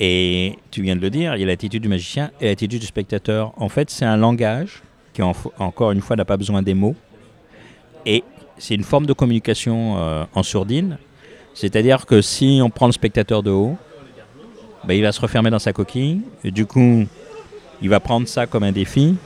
Et 0.00 0.56
tu 0.70 0.82
viens 0.82 0.94
de 0.94 1.00
le 1.00 1.10
dire, 1.10 1.34
il 1.34 1.40
y 1.40 1.44
a 1.44 1.46
l'attitude 1.46 1.82
du 1.82 1.88
magicien 1.88 2.30
et 2.40 2.46
l'attitude 2.46 2.80
du 2.80 2.86
spectateur. 2.86 3.52
En 3.56 3.68
fait, 3.68 3.90
c'est 3.90 4.04
un 4.04 4.16
langage 4.16 4.82
qui, 5.12 5.22
en- 5.22 5.34
encore 5.58 5.90
une 5.90 6.00
fois, 6.00 6.14
n'a 6.14 6.24
pas 6.24 6.36
besoin 6.36 6.62
des 6.62 6.74
mots. 6.74 6.94
Et 8.06 8.22
c'est 8.58 8.74
une 8.76 8.84
forme 8.84 9.06
de 9.06 9.12
communication 9.12 9.96
euh, 9.98 10.24
en 10.34 10.42
sourdine. 10.44 10.98
C'est-à-dire 11.54 12.06
que 12.06 12.22
si 12.22 12.60
on 12.62 12.70
prend 12.70 12.86
le 12.86 12.92
spectateur 12.92 13.42
de 13.42 13.50
haut, 13.50 13.76
ben, 14.84 14.94
il 14.94 15.02
va 15.02 15.10
se 15.10 15.20
refermer 15.20 15.50
dans 15.50 15.58
sa 15.58 15.72
coquille. 15.72 16.20
Du 16.44 16.64
coup, 16.66 17.04
il 17.82 17.88
va 17.88 18.00
prendre 18.00 18.26
ça 18.28 18.46
comme 18.46 18.64
un 18.64 18.72
défi. 18.72 19.16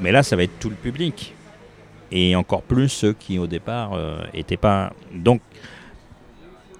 Mais 0.00 0.12
là, 0.12 0.22
ça 0.22 0.36
va 0.36 0.44
être 0.44 0.58
tout 0.60 0.70
le 0.70 0.76
public. 0.76 1.34
Et 2.10 2.36
encore 2.36 2.62
plus 2.62 2.88
ceux 2.88 3.12
qui, 3.12 3.38
au 3.38 3.46
départ, 3.46 3.98
n'étaient 4.32 4.56
pas. 4.56 4.92
Donc, 5.12 5.40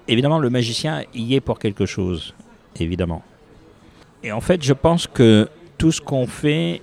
évidemment, 0.07 0.39
le 0.39 0.49
magicien 0.49 1.03
y 1.13 1.35
est 1.35 1.41
pour 1.41 1.59
quelque 1.59 1.85
chose, 1.85 2.33
évidemment. 2.79 3.21
Et 4.23 4.31
en 4.31 4.41
fait, 4.41 4.61
je 4.61 4.73
pense 4.73 5.07
que 5.07 5.47
tout 5.77 5.91
ce 5.91 6.01
qu'on 6.01 6.27
fait 6.27 6.81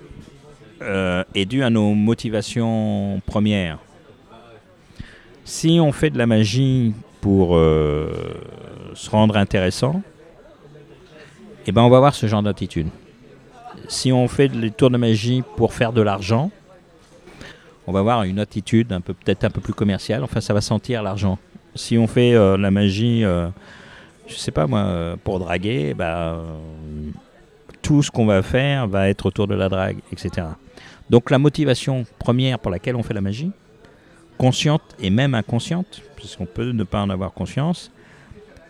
euh, 0.83 1.25
est 1.35 1.45
dû 1.45 1.62
à 1.62 1.71
nos 1.71 1.95
motivations 1.95 3.21
premières. 3.26 3.79
Si 5.45 5.79
on 5.81 5.93
fait 5.93 6.11
de 6.11 6.19
la 6.19 6.26
magie 6.26 6.95
pour 7.21 7.57
euh, 7.57 8.12
se 8.95 9.11
rendre 9.11 9.37
intéressant, 9.37 10.03
eh 11.67 11.73
ben 11.73 11.83
on 11.83 11.88
va 11.88 11.99
avoir 11.99 12.15
ce 12.15 12.26
genre 12.26 12.43
d'attitude. 12.43 12.88
Si 13.88 14.12
on 14.12 14.28
fait 14.28 14.49
des 14.49 14.71
tours 14.71 14.90
de 14.90 14.99
magie 14.99 15.43
pour 15.57 15.73
faire 15.73 15.93
de 15.93 16.00
l'argent, 16.00 16.50
on 17.87 17.93
va 17.93 18.00
avoir 18.00 18.25
une 18.25 18.38
attitude 18.38 18.93
un 18.93 19.00
peu 19.00 19.14
peut-être 19.14 19.45
un 19.45 19.50
peu 19.50 19.61
plus 19.61 19.75
commerciale. 19.75 20.25
Enfin, 20.25 20.40
ça 20.40 20.52
va 20.52 20.61
sentir 20.61 21.02
l'argent 21.02 21.38
si 21.76 21.99
on 21.99 22.07
fait 22.07 22.35
euh, 22.35 22.57
la 22.57 22.71
magie, 22.71 23.25
euh, 23.25 23.49
je 24.26 24.35
sais 24.35 24.50
pas 24.50 24.66
moi, 24.66 24.81
euh, 24.81 25.16
pour 25.23 25.38
draguer, 25.38 25.95
bah, 25.95 26.35
euh, 26.35 26.43
tout 27.83 28.02
ce 28.02 28.11
qu'on 28.11 28.26
va 28.26 28.43
faire 28.43 28.88
va 28.88 29.09
être 29.09 29.26
autour 29.26 29.47
de 29.47 29.55
la 29.55 29.69
drague, 29.69 29.99
etc. 30.12 30.49
Donc 31.09 31.31
la 31.31 31.38
motivation 31.38 32.05
première 32.19 32.59
pour 32.59 32.71
laquelle 32.71 32.97
on 32.97 33.02
fait 33.02 33.14
la 33.14 33.21
magie, 33.21 33.52
consciente 34.38 34.83
et 34.99 35.11
même 35.11 35.35
inconsciente, 35.35 36.02
puisqu'on 36.16 36.47
peut 36.47 36.73
ne 36.73 36.85
pas 36.85 37.00
en 37.00 37.11
avoir 37.11 37.33
conscience, 37.33 37.93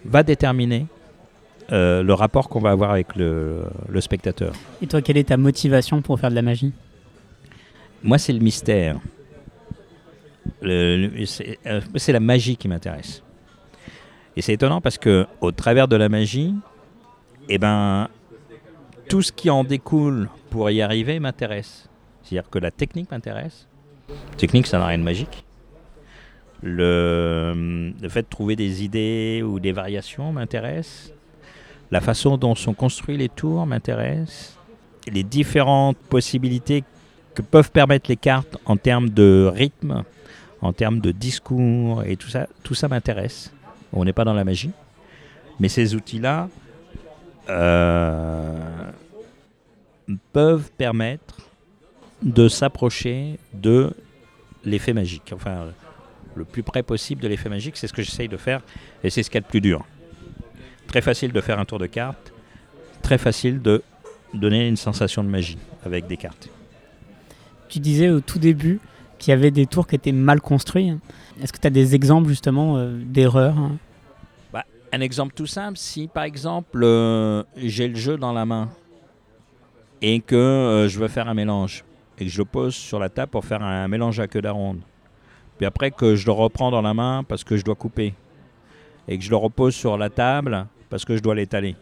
va 0.05 0.23
déterminer 0.23 0.87
euh, 1.73 2.03
le 2.03 2.15
rapport 2.15 2.49
qu'on 2.49 2.61
va 2.61 2.71
avoir 2.71 2.91
avec 2.91 3.17
le, 3.17 3.65
le 3.89 4.01
spectateur. 4.01 4.53
Et 4.83 4.87
toi, 4.87 5.03
quelle 5.03 5.17
est 5.17 5.29
ta 5.29 5.37
motivation 5.37 6.01
pour 6.03 6.19
faire 6.21 6.31
de 6.31 6.35
la 6.35 6.43
magie? 6.43 6.73
Moi, 8.03 8.19
c'est 8.19 8.33
le 8.33 8.39
mystère. 8.41 8.99
Le- 10.63 11.09
le- 11.09 11.27
c'est 11.27 11.59
euh, 11.67 11.81
c'est 11.97 12.13
la 12.13 12.21
magie 12.21 12.57
qui 12.57 12.69
m'intéresse. 12.69 13.23
Et 14.37 14.43
c'est 14.43 14.53
étonnant 14.53 14.81
parce 14.81 14.99
que 14.99 15.27
au 15.41 15.51
travers 15.51 15.89
de 15.89 15.97
la 15.97 16.09
magie, 16.09 16.55
eh 17.49 17.59
ben, 17.59 18.09
tout 19.09 19.23
ce 19.23 19.33
qui 19.33 19.51
en 19.51 19.65
découle 19.65 20.29
pour 20.51 20.71
y 20.71 20.83
arriver 20.83 21.19
m'intéresse. 21.21 21.89
C'est-à-dire 22.23 22.49
que 22.51 22.59
la 22.59 22.71
technique 22.71 23.11
m'intéresse. 23.11 23.67
Technique, 24.37 24.67
ça 24.67 24.79
n'a 24.79 24.87
rien 24.87 24.99
de 24.99 25.03
magique. 25.05 25.45
Le, 26.63 27.93
le 28.01 28.09
fait 28.09 28.23
de 28.23 28.29
trouver 28.29 28.57
des 28.57 28.83
idées 28.83 29.43
ou 29.45 29.61
des 29.61 29.73
variations 29.73 30.33
m'intéresse. 30.33 31.13
La 31.91 32.01
façon 32.01 32.37
dont 32.37 32.55
sont 32.55 32.75
construits 32.75 33.17
les 33.17 33.29
tours 33.29 33.67
m'intéresse. 33.67 34.57
Les 35.13 35.23
différentes 35.23 35.97
possibilités 35.97 36.83
que 37.35 37.43
peuvent 37.43 37.71
permettre 37.71 38.11
les 38.11 38.17
cartes 38.17 38.57
en 38.65 38.77
termes 38.77 39.11
de 39.11 39.51
rythme, 39.55 40.03
en 40.63 40.73
termes 40.73 41.01
de 41.01 41.13
discours 41.13 42.03
et 42.05 42.17
tout 42.17 42.29
ça, 42.29 42.49
tout 42.63 42.75
ça 42.75 42.89
m'intéresse. 42.89 43.53
On 43.93 44.05
n'est 44.05 44.13
pas 44.13 44.25
dans 44.25 44.35
la 44.35 44.45
magie, 44.45 44.73
mais 45.61 45.69
ces 45.69 45.95
outils-là 45.95 46.49
euh, 47.49 48.91
peuvent 50.33 50.71
permettre 50.77 51.37
de 52.23 52.49
s'approcher 52.49 53.39
de 53.55 53.93
l'effet 54.65 54.93
magique. 54.93 55.33
Enfin, 55.33 55.67
le 56.35 56.45
plus 56.45 56.63
près 56.63 56.83
possible 56.83 57.23
de 57.23 57.29
l'effet 57.29 57.49
magique, 57.49 57.77
c'est 57.77 57.87
ce 57.87 57.93
que 57.93 58.03
j'essaye 58.03 58.29
de 58.29 58.37
faire 58.37 58.63
et 59.05 59.11
c'est 59.11 59.23
ce 59.23 59.31
qu'il 59.31 59.37
y 59.37 59.39
a 59.39 59.43
de 59.43 59.47
plus 59.47 59.61
dur. 59.61 59.85
Très 60.89 61.01
facile 61.01 61.33
de 61.33 61.41
faire 61.41 61.59
un 61.59 61.65
tour 61.65 61.79
de 61.79 61.87
cartes, 61.87 62.33
très 63.03 63.19
facile 63.19 63.61
de 63.61 63.83
donner 64.35 64.69
une 64.69 64.77
sensation 64.77 65.23
de 65.25 65.29
magie 65.29 65.59
avec 65.85 66.07
des 66.07 66.17
cartes. 66.17 66.49
Tu 67.69 67.79
disais 67.81 68.11
au 68.11 68.21
tout 68.21 68.39
début 68.39 68.81
qu'il 69.19 69.31
y 69.31 69.35
avait 69.35 69.51
des 69.51 69.67
tours 69.67 69.87
qui 69.87 69.95
étaient 69.95 70.13
mal 70.13 70.41
construits. 70.41 70.93
Est-ce 71.43 71.53
que 71.53 71.59
tu 71.59 71.67
as 71.67 71.71
des 71.71 71.95
exemples 71.95 72.29
justement 72.29 72.77
euh, 72.77 72.99
d'erreurs 73.03 73.57
hein? 73.59 73.77
Bah, 74.53 74.65
Un 74.93 75.01
exemple 75.01 75.35
tout 75.35 75.47
simple, 75.47 75.79
si 75.79 76.07
par 76.07 76.25
exemple 76.25 76.83
euh, 76.83 77.43
j'ai 77.57 77.89
le 77.89 77.97
jeu 77.97 78.17
dans 78.17 78.33
la 78.33 78.45
main 78.45 78.69
et 80.03 80.21
que 80.21 80.37
euh, 80.37 80.89
je 80.89 80.99
veux 80.99 81.09
faire 81.09 81.29
un 81.29 81.35
mélange 81.35 81.85
et 82.19 82.25
que 82.25 82.31
je 82.31 82.39
le 82.39 82.45
pose 82.45 82.75
sur 82.75 82.99
la 82.99 83.09
table 83.09 83.31
pour 83.31 83.45
faire 83.45 83.63
un 83.63 83.89
mélange 83.89 84.21
à 84.21 84.27
queue 84.27 84.43
d'aronde, 84.43 84.81
puis 85.57 85.67
après 85.67 85.91
que 85.91 86.17
je 86.17 86.27
le 86.27 86.33
reprends 86.33 86.71
dans 86.71 86.83
la 86.83 86.95
main 86.95 87.25
parce 87.27 87.45
que 87.45 87.57
je 87.57 87.65
dois 87.65 87.75
couper 87.75 88.15
et 89.09 89.19
que 89.19 89.25
je 89.25 89.31
le 89.31 89.37
repose 89.37 89.75
sur 89.75 89.97
la 89.97 90.11
table 90.11 90.67
parce 90.91 91.05
que 91.05 91.17
je 91.17 91.23
dois 91.23 91.35
l'étaler, 91.35 91.77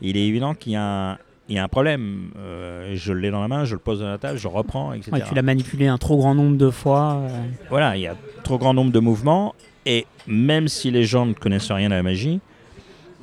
il 0.00 0.16
est 0.16 0.26
évident 0.26 0.54
qu'il 0.54 0.72
y 0.72 0.76
a 0.76 1.12
un, 1.12 1.18
il 1.48 1.56
y 1.56 1.58
a 1.58 1.64
un 1.64 1.68
problème. 1.68 2.30
Euh, 2.38 2.92
je 2.94 3.12
l'ai 3.12 3.30
dans 3.30 3.40
la 3.40 3.48
main, 3.48 3.64
je 3.64 3.74
le 3.74 3.80
pose 3.80 4.00
dans 4.00 4.08
la 4.08 4.18
table, 4.18 4.38
je 4.38 4.48
reprends, 4.48 4.92
etc. 4.92 5.22
tu 5.28 5.34
l'as 5.34 5.42
manipulé 5.42 5.86
un 5.86 5.98
trop 5.98 6.16
grand 6.16 6.34
nombre 6.34 6.56
de 6.56 6.70
fois. 6.70 7.20
Euh. 7.20 7.28
Voilà, 7.70 7.96
il 7.96 8.02
y 8.02 8.06
a 8.06 8.16
trop 8.42 8.58
grand 8.58 8.74
nombre 8.74 8.92
de 8.92 9.00
mouvements. 9.00 9.54
Et 9.86 10.06
même 10.26 10.68
si 10.68 10.90
les 10.90 11.04
gens 11.04 11.26
ne 11.26 11.34
connaissent 11.34 11.70
rien 11.70 11.90
à 11.90 11.96
la 11.96 12.02
magie, 12.02 12.40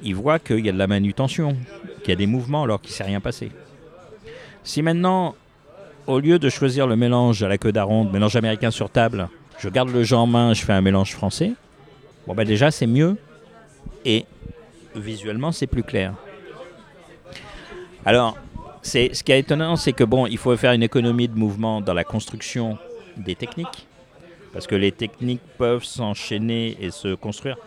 ils 0.03 0.15
voient 0.15 0.39
qu'il 0.39 0.63
y 0.65 0.69
a 0.69 0.71
de 0.71 0.77
la 0.77 0.87
manutention, 0.87 1.55
qu'il 1.99 2.09
y 2.09 2.11
a 2.11 2.15
des 2.15 2.27
mouvements 2.27 2.63
alors 2.63 2.81
qu'il 2.81 2.91
ne 2.91 2.95
s'est 2.95 3.03
rien 3.03 3.19
passé. 3.19 3.51
Si 4.63 4.83
maintenant, 4.83 5.35
au 6.05 6.19
lieu 6.19 6.37
de 6.37 6.49
choisir 6.49 6.85
le 6.85 6.95
mélange 6.95 7.41
à 7.41 7.47
la 7.47 7.57
queue 7.57 7.71
d'aronde, 7.71 8.11
mélange 8.11 8.35
américain 8.35 8.69
sur 8.69 8.89
table, 8.89 9.27
je 9.59 9.69
garde 9.69 9.89
le 9.89 10.03
jeu 10.03 10.15
en 10.15 10.27
main, 10.27 10.53
je 10.53 10.63
fais 10.63 10.73
un 10.73 10.81
mélange 10.81 11.13
français, 11.13 11.53
bon 12.27 12.35
ben 12.35 12.45
déjà 12.45 12.69
c'est 12.69 12.87
mieux 12.87 13.17
et 14.05 14.25
visuellement 14.95 15.51
c'est 15.51 15.67
plus 15.67 15.83
clair. 15.83 16.13
Alors, 18.05 18.37
c'est, 18.81 19.13
ce 19.13 19.23
qui 19.23 19.31
est 19.31 19.39
étonnant, 19.39 19.75
c'est 19.75 19.93
que 19.93 20.03
bon, 20.03 20.25
il 20.25 20.37
faut 20.37 20.55
faire 20.57 20.73
une 20.73 20.83
économie 20.83 21.27
de 21.27 21.37
mouvement 21.37 21.81
dans 21.81 21.93
la 21.93 22.03
construction 22.03 22.77
des 23.15 23.35
techniques, 23.35 23.87
parce 24.53 24.65
que 24.65 24.75
les 24.75 24.91
techniques 24.91 25.41
peuvent 25.57 25.83
s'enchaîner 25.83 26.77
et 26.81 26.89
se 26.89 27.13
construire 27.13 27.57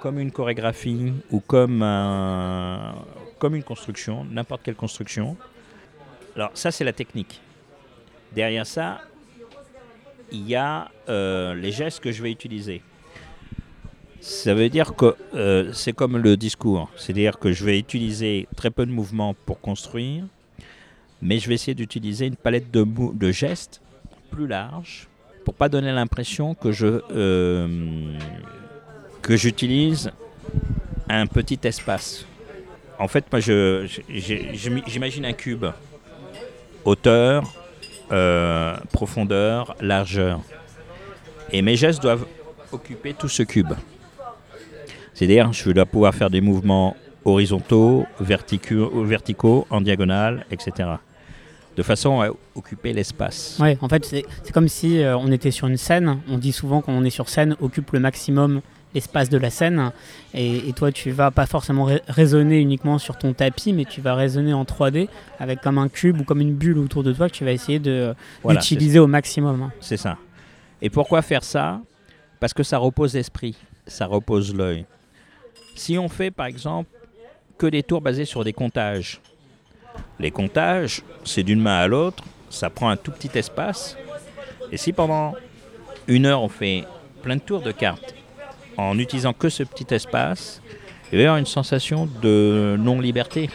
comme 0.00 0.18
une 0.18 0.30
chorégraphie 0.30 1.12
ou 1.30 1.40
comme, 1.40 1.82
un, 1.82 2.94
comme 3.38 3.54
une 3.54 3.62
construction, 3.62 4.26
n'importe 4.30 4.62
quelle 4.62 4.74
construction. 4.74 5.36
Alors 6.36 6.50
ça, 6.54 6.70
c'est 6.70 6.84
la 6.84 6.92
technique. 6.92 7.40
Derrière 8.32 8.66
ça, 8.66 9.00
il 10.30 10.48
y 10.48 10.56
a 10.56 10.90
euh, 11.08 11.54
les 11.54 11.70
gestes 11.70 12.00
que 12.00 12.10
je 12.10 12.22
vais 12.22 12.32
utiliser. 12.32 12.82
Ça 14.22 14.54
veut 14.54 14.68
dire 14.68 14.94
que 14.94 15.16
euh, 15.34 15.72
c'est 15.72 15.92
comme 15.92 16.16
le 16.16 16.36
discours, 16.36 16.88
c'est-à-dire 16.96 17.40
que 17.40 17.50
je 17.50 17.64
vais 17.64 17.76
utiliser 17.76 18.46
très 18.54 18.70
peu 18.70 18.86
de 18.86 18.92
mouvements 18.92 19.34
pour 19.34 19.60
construire, 19.60 20.22
mais 21.20 21.40
je 21.40 21.48
vais 21.48 21.54
essayer 21.54 21.74
d'utiliser 21.74 22.26
une 22.26 22.36
palette 22.36 22.70
de, 22.70 22.86
de, 23.14 23.32
gestes 23.32 23.80
plus 24.30 24.46
large 24.46 25.08
pour 25.44 25.54
pas 25.54 25.68
donner 25.68 25.90
l'impression 25.90 26.54
que 26.54 26.70
je 26.70 27.02
euh, 27.10 28.16
que 29.22 29.36
j'utilise 29.36 30.12
un 31.08 31.26
petit 31.26 31.58
espace. 31.64 32.24
En 33.00 33.08
fait, 33.08 33.24
moi, 33.32 33.40
je, 33.40 33.88
j'imagine 34.08 35.24
un 35.24 35.32
cube, 35.32 35.66
hauteur, 36.84 37.52
euh, 38.12 38.76
profondeur, 38.92 39.74
largeur, 39.80 40.40
et 41.50 41.60
mes 41.60 41.74
gestes 41.74 42.00
doivent 42.00 42.26
occuper 42.70 43.14
tout 43.14 43.28
ce 43.28 43.42
cube. 43.42 43.72
C'est-à-dire, 45.14 45.52
je 45.52 45.70
dois 45.70 45.86
pouvoir 45.86 46.14
faire 46.14 46.30
des 46.30 46.40
mouvements 46.40 46.96
horizontaux, 47.24 48.06
verticaux, 48.20 49.04
verticaux 49.04 49.66
en 49.70 49.80
diagonale, 49.80 50.46
etc. 50.50 50.88
De 51.76 51.82
façon 51.82 52.20
à 52.20 52.28
occuper 52.54 52.92
l'espace. 52.92 53.58
Oui, 53.60 53.76
en 53.80 53.88
fait, 53.88 54.04
c'est 54.04 54.52
comme 54.52 54.68
si 54.68 55.00
euh, 55.00 55.16
on 55.16 55.30
était 55.32 55.50
sur 55.50 55.68
une 55.68 55.76
scène. 55.76 56.18
On 56.28 56.38
dit 56.38 56.52
souvent 56.52 56.82
quand 56.82 56.92
on 56.92 57.04
est 57.04 57.10
sur 57.10 57.28
scène, 57.28 57.56
occupe 57.60 57.92
le 57.92 58.00
maximum 58.00 58.60
l'espace 58.94 59.28
de 59.28 59.38
la 59.38 59.50
scène. 59.50 59.92
Et, 60.34 60.72
toi, 60.74 60.92
tu 60.92 61.10
vas 61.10 61.30
pas 61.30 61.46
forcément 61.46 61.88
raisonner 62.08 62.60
uniquement 62.60 62.98
sur 62.98 63.16
ton 63.16 63.32
tapis, 63.32 63.72
mais 63.72 63.84
tu 63.84 64.00
vas 64.00 64.14
raisonner 64.14 64.52
en 64.52 64.64
3D 64.64 65.08
avec 65.38 65.60
comme 65.60 65.78
un 65.78 65.88
cube 65.88 66.20
ou 66.20 66.24
comme 66.24 66.40
une 66.40 66.54
bulle 66.54 66.78
autour 66.78 67.02
de 67.02 67.12
toi 67.12 67.28
que 67.28 67.34
tu 67.34 67.44
vas 67.44 67.52
essayer 67.52 67.78
d'utiliser 67.78 68.98
au 68.98 69.06
maximum. 69.06 69.62
Hein. 69.62 69.72
C'est 69.80 69.96
ça. 69.96 70.18
Et 70.80 70.90
pourquoi 70.90 71.22
faire 71.22 71.44
ça? 71.44 71.80
Parce 72.40 72.52
que 72.52 72.62
ça 72.62 72.78
repose 72.78 73.14
l'esprit, 73.14 73.54
ça 73.86 74.06
repose 74.06 74.54
l'œil. 74.54 74.84
Si 75.74 75.98
on 75.98 76.08
fait 76.08 76.30
par 76.30 76.46
exemple 76.46 76.90
que 77.58 77.66
des 77.66 77.82
tours 77.82 78.00
basés 78.00 78.24
sur 78.24 78.44
des 78.44 78.52
comptages, 78.52 79.20
les 80.18 80.30
comptages, 80.30 81.02
c'est 81.24 81.42
d'une 81.42 81.60
main 81.60 81.78
à 81.78 81.86
l'autre, 81.86 82.24
ça 82.50 82.70
prend 82.70 82.88
un 82.88 82.96
tout 82.96 83.10
petit 83.10 83.36
espace. 83.38 83.96
Et 84.70 84.76
si 84.76 84.92
pendant 84.92 85.34
une 86.06 86.26
heure 86.26 86.42
on 86.42 86.48
fait 86.48 86.84
plein 87.22 87.36
de 87.36 87.40
tours 87.40 87.62
de 87.62 87.72
cartes 87.72 88.14
en 88.76 88.98
utilisant 88.98 89.32
que 89.32 89.48
ce 89.48 89.62
petit 89.62 89.94
espace, 89.94 90.62
il 91.12 91.18
va 91.18 91.22
y 91.22 91.26
avoir 91.26 91.38
une 91.38 91.46
sensation 91.46 92.08
de 92.22 92.76
non-liberté. 92.78 93.50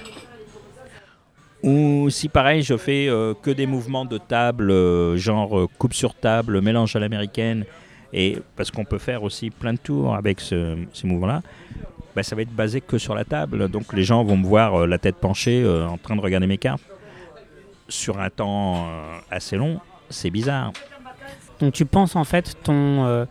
Ou 1.63 2.09
si 2.11 2.29
pareil, 2.29 2.61
je 2.61 2.77
fais 2.77 3.07
euh, 3.09 3.33
que 3.33 3.49
des 3.49 3.65
mouvements 3.65 4.05
de 4.05 4.19
table, 4.19 4.69
euh, 4.69 5.17
genre 5.17 5.57
euh, 5.57 5.67
coupe 5.79 5.93
sur 5.93 6.13
table, 6.13 6.61
mélange 6.61 6.95
à 6.95 6.99
l'américaine, 6.99 7.65
et 8.13 8.37
parce 8.55 8.69
qu'on 8.69 8.85
peut 8.85 8.99
faire 8.99 9.23
aussi 9.23 9.49
plein 9.49 9.73
de 9.73 9.79
tours 9.79 10.15
avec 10.15 10.39
ces 10.39 10.77
mouvements-là, 11.03 11.41
bah, 12.17 12.23
ça 12.23 12.35
va 12.35 12.41
être 12.41 12.55
basé 12.55 12.81
que 12.81 12.97
sur 12.97 13.13
la 13.13 13.25
table. 13.25 13.69
Donc 13.69 13.93
les 13.93 14.03
gens 14.03 14.23
vont 14.23 14.37
me 14.37 14.45
voir 14.47 14.73
euh, 14.73 14.87
la 14.87 14.97
tête 14.97 15.17
penchée 15.17 15.61
euh, 15.63 15.85
en 15.85 15.99
train 15.99 16.15
de 16.15 16.21
regarder 16.21 16.47
mes 16.47 16.57
cartes 16.57 16.81
sur 17.89 18.19
un 18.19 18.31
temps 18.31 18.87
euh, 18.87 19.19
assez 19.29 19.55
long. 19.55 19.79
C'est 20.09 20.31
bizarre. 20.31 20.73
Donc 21.59 21.73
tu 21.73 21.85
penses 21.85 22.15
en 22.15 22.23
fait 22.23 22.55
ton, 22.63 23.27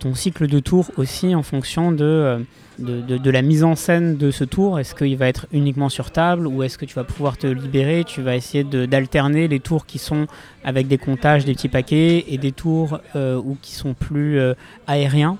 ton 0.00 0.14
cycle 0.14 0.48
de 0.48 0.58
tour 0.58 0.90
aussi 0.96 1.36
en 1.36 1.44
fonction 1.44 1.92
de, 1.92 2.44
de, 2.78 3.30
la 3.30 3.42
mise 3.42 3.62
en 3.62 3.76
scène 3.76 4.16
de 4.16 4.30
ce 4.30 4.44
tour? 4.44 4.80
Est-ce 4.80 4.94
qu'il 4.94 5.16
va 5.16 5.28
être 5.28 5.46
uniquement 5.52 5.88
sur 5.88 6.10
table 6.10 6.46
ou 6.46 6.62
est-ce 6.62 6.78
que 6.78 6.86
tu 6.86 6.94
vas 6.94 7.04
pouvoir 7.04 7.36
te 7.36 7.46
libérer? 7.46 8.04
Tu 8.04 8.22
vas 8.22 8.34
essayer 8.34 8.64
d'alterner 8.64 9.46
les 9.46 9.60
tours 9.60 9.86
qui 9.86 9.98
sont 9.98 10.26
avec 10.64 10.88
des 10.88 10.98
comptages, 10.98 11.44
des 11.44 11.54
petits 11.54 11.68
paquets 11.68 12.24
et 12.28 12.38
des 12.38 12.52
tours 12.52 12.98
ou 13.14 13.56
qui 13.60 13.74
sont 13.74 13.94
plus 13.94 14.40
aériens? 14.86 15.38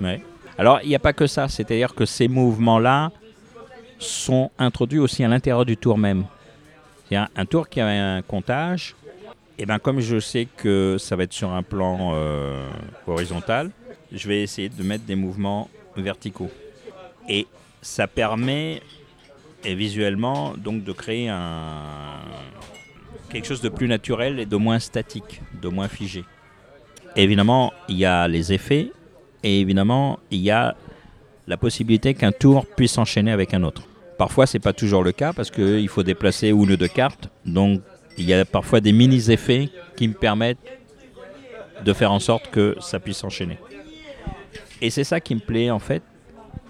Ouais. 0.00 0.22
Alors, 0.58 0.80
il 0.82 0.88
n'y 0.88 0.96
a 0.96 0.98
pas 0.98 1.12
que 1.12 1.28
ça, 1.28 1.48
c'est-à-dire 1.48 1.94
que 1.94 2.04
ces 2.04 2.26
mouvements-là 2.26 3.12
sont 4.00 4.50
introduits 4.58 4.98
aussi 4.98 5.22
à 5.22 5.28
l'intérieur 5.28 5.64
du 5.64 5.76
tour 5.76 5.96
même. 5.96 6.24
A 7.12 7.28
un 7.36 7.46
tour 7.46 7.68
qui 7.68 7.80
a 7.80 8.16
un 8.16 8.22
comptage, 8.22 8.96
et 9.56 9.64
bien 9.64 9.78
comme 9.78 10.00
je 10.00 10.18
sais 10.18 10.46
que 10.56 10.96
ça 10.98 11.14
va 11.14 11.22
être 11.22 11.32
sur 11.32 11.50
un 11.50 11.62
plan 11.62 12.10
euh, 12.12 12.68
horizontal, 13.06 13.70
je 14.12 14.28
vais 14.28 14.42
essayer 14.42 14.68
de 14.68 14.82
mettre 14.82 15.04
des 15.04 15.14
mouvements 15.14 15.70
verticaux. 15.96 16.50
Et 17.28 17.46
ça 17.80 18.08
permet 18.08 18.82
et 19.64 19.74
visuellement 19.74 20.54
donc 20.56 20.84
de 20.84 20.92
créer 20.92 21.28
un, 21.28 22.20
quelque 23.30 23.46
chose 23.46 23.62
de 23.62 23.68
plus 23.68 23.88
naturel 23.88 24.40
et 24.40 24.46
de 24.46 24.56
moins 24.56 24.80
statique, 24.80 25.40
de 25.62 25.68
moins 25.68 25.88
figé. 25.88 26.24
évidemment, 27.16 27.72
il 27.88 27.96
y 27.96 28.04
a 28.04 28.28
les 28.28 28.52
effets 28.52 28.92
et 29.42 29.60
évidemment, 29.60 30.18
il 30.30 30.40
y 30.40 30.50
a 30.50 30.76
la 31.46 31.56
possibilité 31.56 32.14
qu'un 32.14 32.32
tour 32.32 32.66
puisse 32.66 32.92
s'enchaîner 32.92 33.32
avec 33.32 33.54
un 33.54 33.62
autre. 33.62 33.82
Parfois, 34.18 34.46
ce 34.46 34.56
n'est 34.56 34.60
pas 34.60 34.72
toujours 34.72 35.02
le 35.02 35.12
cas 35.12 35.32
parce 35.32 35.50
qu'il 35.50 35.88
faut 35.88 36.02
déplacer 36.02 36.48
une 36.48 36.72
ou 36.72 36.76
deux 36.76 36.88
cartes. 36.88 37.30
Donc, 37.46 37.80
il 38.16 38.24
y 38.24 38.34
a 38.34 38.44
parfois 38.44 38.80
des 38.80 38.92
mini-effets 38.92 39.70
qui 39.96 40.08
me 40.08 40.14
permettent 40.14 40.58
de 41.84 41.92
faire 41.92 42.12
en 42.12 42.18
sorte 42.18 42.50
que 42.50 42.76
ça 42.80 42.98
puisse 42.98 43.18
s'enchaîner. 43.18 43.58
Et 44.80 44.90
c'est 44.90 45.04
ça 45.04 45.20
qui 45.20 45.34
me 45.34 45.40
plaît 45.40 45.70
en 45.70 45.78
fait 45.78 46.02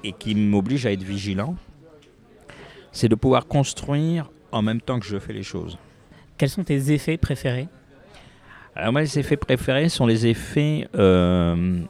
et 0.04 0.12
qui 0.12 0.34
m'oblige 0.34 0.86
à 0.86 0.92
être 0.92 1.02
vigilant. 1.02 1.56
C'est 2.92 3.08
de 3.08 3.14
pouvoir 3.14 3.46
construire 3.46 4.30
en 4.52 4.62
même 4.62 4.80
temps 4.80 4.98
que 4.98 5.06
je 5.06 5.18
fais 5.18 5.32
les 5.32 5.42
choses. 5.42 5.78
Quels 6.36 6.50
sont 6.50 6.64
tes 6.64 6.92
effets 6.92 7.16
préférés? 7.16 7.68
Alors 8.74 8.92
moi, 8.92 9.00
les 9.00 9.18
effets 9.18 9.36
préférés 9.36 9.88
sont 9.88 10.06
les 10.06 10.26
effets 10.26 10.86
euh, 10.94 11.80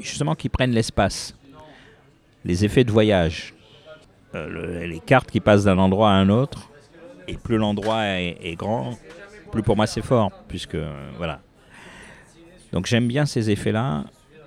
justement 0.00 0.34
qui 0.34 0.48
prennent 0.48 0.72
l'espace. 0.72 1.34
Les 2.44 2.64
effets 2.64 2.84
de 2.84 2.92
voyage. 2.92 3.54
Euh, 4.34 4.86
les 4.86 5.00
cartes 5.00 5.30
qui 5.30 5.40
passent 5.40 5.64
d'un 5.64 5.78
endroit 5.78 6.10
à 6.10 6.14
un 6.14 6.28
autre. 6.28 6.70
Et 7.28 7.36
plus 7.36 7.56
l'endroit 7.56 8.04
est, 8.04 8.56
grand, 8.56 8.96
plus 9.50 9.62
pour 9.62 9.76
moi 9.76 9.86
c'est 9.86 10.02
fort. 10.02 10.30
Puisque, 10.48 10.76
euh, 10.76 11.10
voilà. 11.16 11.40
Donc 12.72 12.86
j'aime 12.86 13.08
bien 13.08 13.26
ces 13.26 13.50
effets-là. 13.50 14.04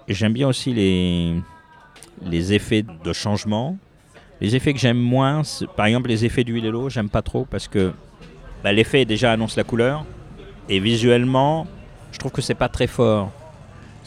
J'aime 0.08 0.34
bien 0.34 0.48
aussi 0.48 0.74
les, 0.74 2.54
effets 2.54 2.84
de 2.84 3.14
changement. 3.14 3.78
Les 4.42 4.56
effets 4.56 4.74
que 4.74 4.80
j'aime 4.80 4.98
moins, 4.98 5.42
par 5.76 5.86
exemple 5.86 6.08
les 6.08 6.26
effets 6.26 6.44
d'huile 6.44 6.66
et 6.66 6.72
l'eau, 6.72 6.90
j'aime 6.90 7.10
pas 7.10 7.22
trop 7.22 7.46
parce 7.46 7.68
que 7.68 7.92
bah, 8.64 8.72
l'effet 8.72 9.06
déjà 9.06 9.32
annonce 9.32 9.56
la 9.56 9.64
couleur. 9.64 10.06
Et 10.70 10.80
visuellement, 10.80 11.68
je 12.12 12.20
trouve 12.20 12.32
que 12.32 12.42
c'est 12.42 12.56
pas 12.56 12.70
très 12.70 12.88
fort. 12.88 13.32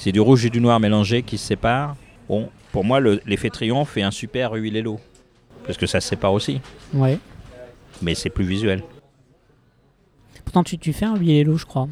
C'est 0.02 0.10
du 0.10 0.18
rouge 0.18 0.44
et 0.44 0.50
du 0.50 0.60
noir 0.60 0.80
mélangé 0.80 1.22
qui 1.22 1.38
se 1.38 1.46
séparent. 1.46 1.94
Bon, 2.28 2.50
pour 2.72 2.82
moi, 2.82 2.98
l'effet 3.00 3.50
triomphe 3.50 3.96
est 3.96 4.02
un 4.02 4.10
super 4.10 4.50
huile 4.54 4.76
et 4.76 4.82
l'eau. 4.82 4.98
Parce 5.64 5.78
que 5.78 5.86
ça 5.86 6.00
se 6.00 6.08
sépare 6.08 6.32
aussi. 6.32 6.60
Ouais. 6.92 7.20
mais 8.02 8.16
c'est 8.16 8.28
plus 8.28 8.44
visuel. 8.44 8.82
Pourtant, 10.44 10.64
tu, 10.64 10.76
tu 10.76 10.92
fais 10.92 11.04
un 11.04 11.14
huile 11.14 11.54
je 11.56 11.64
crois. 11.64 11.86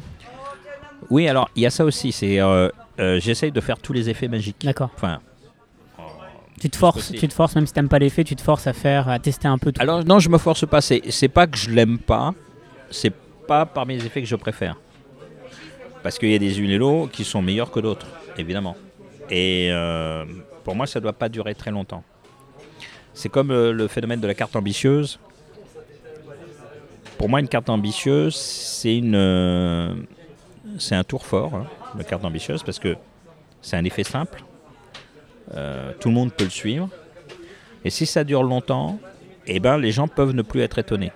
Oui, 1.09 1.29
alors 1.29 1.49
il 1.55 1.61
y 1.63 1.65
a 1.65 1.69
ça 1.69 1.85
aussi. 1.85 2.11
C'est 2.11 2.41
euh, 2.41 2.67
euh, 2.99 3.17
j'essaye 3.21 3.53
de 3.53 3.61
faire 3.61 3.77
tous 3.77 3.93
les 3.93 4.09
effets 4.09 4.27
magiques. 4.27 4.57
D'accord. 4.61 4.89
Enfin, 4.93 5.21
Tu 6.59 6.69
te 6.69 6.75
forces, 6.75 7.13
tu 7.13 7.29
te 7.29 7.33
forces, 7.33 7.55
même 7.55 7.65
si 7.65 7.71
t'aimes 7.71 7.87
pas 7.87 7.99
l'effet, 7.99 8.25
tu 8.25 8.35
te 8.35 8.41
forces 8.41 8.67
à 8.67 8.73
faire, 8.73 9.07
à 9.07 9.19
tester 9.19 9.47
un 9.47 9.57
peu 9.57 9.71
tout. 9.71 9.81
alors 9.81 10.03
non, 10.03 10.19
je 10.19 10.27
me 10.27 10.37
force 10.37 10.67
pas. 10.67 10.81
C'est 10.81 11.01
c'est 11.11 11.29
pas 11.29 11.47
que 11.47 11.57
je 11.57 11.69
l'aime 11.69 11.97
pas. 11.97 12.33
C'est 12.89 13.13
pas 13.47 13.65
parmi 13.65 13.95
les 13.97 14.05
effets 14.05 14.21
que 14.21 14.27
je 14.27 14.35
préfère. 14.35 14.75
Parce 16.03 16.17
qu'il 16.17 16.31
y 16.31 16.35
a 16.35 16.39
des 16.39 16.59
Unelo 16.59 17.07
qui 17.11 17.23
sont 17.23 17.41
meilleurs 17.41 17.71
que 17.71 17.79
d'autres, 17.79 18.07
évidemment. 18.37 18.75
Et 19.29 19.69
euh, 19.71 20.25
pour 20.63 20.75
moi, 20.75 20.87
ça 20.87 20.99
doit 20.99 21.13
pas 21.13 21.29
durer 21.29 21.55
très 21.55 21.71
longtemps. 21.71 22.03
C'est 23.13 23.29
comme 23.29 23.51
euh, 23.51 23.71
le 23.71 23.87
phénomène 23.87 24.19
de 24.19 24.27
la 24.27 24.33
carte 24.33 24.55
ambitieuse. 24.55 25.19
Pour 27.17 27.29
moi, 27.29 27.39
une 27.39 27.47
carte 27.47 27.69
ambitieuse, 27.69 28.35
c'est 28.35 28.99
euh, 29.03 29.93
un 30.91 31.03
tour 31.03 31.25
fort, 31.25 31.53
hein, 31.53 31.67
la 31.97 32.03
carte 32.03 32.25
ambitieuse, 32.25 32.63
parce 32.63 32.79
que 32.79 32.95
c'est 33.61 33.77
un 33.77 33.83
effet 33.83 34.03
simple. 34.03 34.43
Tout 35.99 36.07
le 36.07 36.15
monde 36.15 36.31
peut 36.31 36.45
le 36.45 36.49
suivre. 36.49 36.89
Et 37.83 37.89
si 37.89 38.05
ça 38.05 38.23
dure 38.23 38.41
longtemps, 38.41 38.99
eh 39.47 39.59
ben, 39.59 39.77
les 39.77 39.91
gens 39.91 40.07
peuvent 40.07 40.33
ne 40.33 40.41
plus 40.41 40.61
être 40.61 40.79
étonnés. 40.79 41.11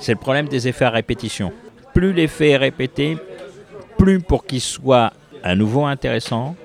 C'est 0.00 0.12
le 0.12 0.18
problème 0.18 0.48
des 0.48 0.66
effets 0.66 0.86
à 0.86 0.90
répétition. 0.90 1.52
Plus 1.92 2.12
l'effet 2.12 2.50
est 2.50 2.56
répété, 2.56 3.18
plus 4.00 4.18
pour 4.18 4.46
qu'il 4.46 4.62
soit 4.62 5.12
à 5.42 5.54
nouveau 5.54 5.84
intéressant, 5.84 6.56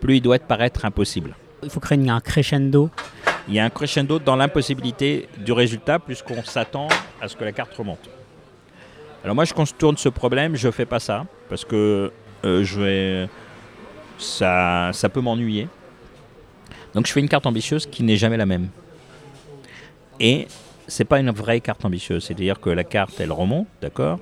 plus 0.00 0.18
il 0.18 0.20
doit 0.20 0.38
paraître 0.38 0.84
impossible. 0.84 1.34
Il 1.64 1.70
faut 1.70 1.80
créer 1.80 1.98
un 2.08 2.20
crescendo. 2.20 2.90
Il 3.48 3.54
y 3.54 3.58
a 3.58 3.64
un 3.64 3.70
crescendo 3.70 4.20
dans 4.20 4.36
l'impossibilité 4.36 5.28
du 5.38 5.50
résultat 5.50 5.98
puisqu'on 5.98 6.44
s'attend 6.44 6.86
à 7.20 7.26
ce 7.26 7.34
que 7.34 7.42
la 7.42 7.50
carte 7.50 7.74
remonte. 7.74 8.08
Alors 9.24 9.34
moi 9.34 9.44
je 9.44 9.52
contourne 9.52 9.96
ce 9.96 10.08
problème, 10.08 10.54
je 10.54 10.70
fais 10.70 10.86
pas 10.86 11.00
ça 11.00 11.26
parce 11.48 11.64
que 11.64 12.12
euh, 12.44 12.62
je 12.62 12.80
vais 12.80 13.28
ça, 14.18 14.90
ça 14.92 15.08
peut 15.08 15.20
m'ennuyer. 15.20 15.66
Donc 16.94 17.08
je 17.08 17.12
fais 17.12 17.20
une 17.20 17.28
carte 17.28 17.46
ambitieuse 17.46 17.86
qui 17.86 18.04
n'est 18.04 18.16
jamais 18.16 18.36
la 18.36 18.46
même. 18.46 18.68
Et 20.20 20.46
c'est 20.86 21.04
pas 21.04 21.18
une 21.18 21.32
vraie 21.32 21.60
carte 21.60 21.84
ambitieuse, 21.84 22.24
c'est-à-dire 22.24 22.60
que 22.60 22.70
la 22.70 22.84
carte 22.84 23.18
elle 23.18 23.32
remonte, 23.32 23.66
d'accord, 23.82 24.20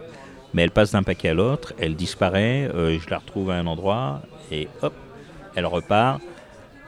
mais 0.54 0.62
elle 0.62 0.70
passe 0.70 0.92
d'un 0.92 1.02
paquet 1.02 1.30
à 1.30 1.34
l'autre, 1.34 1.74
elle 1.78 1.96
disparaît, 1.96 2.70
euh, 2.72 2.96
je 2.98 3.10
la 3.10 3.18
retrouve 3.18 3.50
à 3.50 3.56
un 3.56 3.66
endroit 3.66 4.22
et 4.52 4.68
hop, 4.82 4.94
elle 5.56 5.66
repart. 5.66 6.22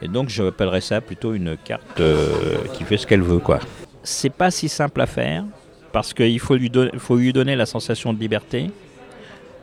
Et 0.01 0.07
donc 0.07 0.29
je 0.29 0.43
appellerais 0.43 0.81
ça 0.81 1.01
plutôt 1.01 1.33
une 1.33 1.57
carte 1.57 1.99
euh, 1.99 2.55
qui 2.73 2.85
fait 2.85 2.97
ce 2.97 3.05
qu'elle 3.05 3.21
veut 3.21 3.39
quoi. 3.39 3.59
C'est 4.03 4.31
pas 4.31 4.51
si 4.51 4.69
simple 4.69 5.01
à 5.01 5.05
faire 5.05 5.43
parce 5.91 6.13
qu'il 6.13 6.39
faut 6.39 6.55
lui, 6.55 7.33
donner 7.33 7.55
la 7.55 7.65
sensation 7.65 8.13
de 8.13 8.19
liberté, 8.19 8.71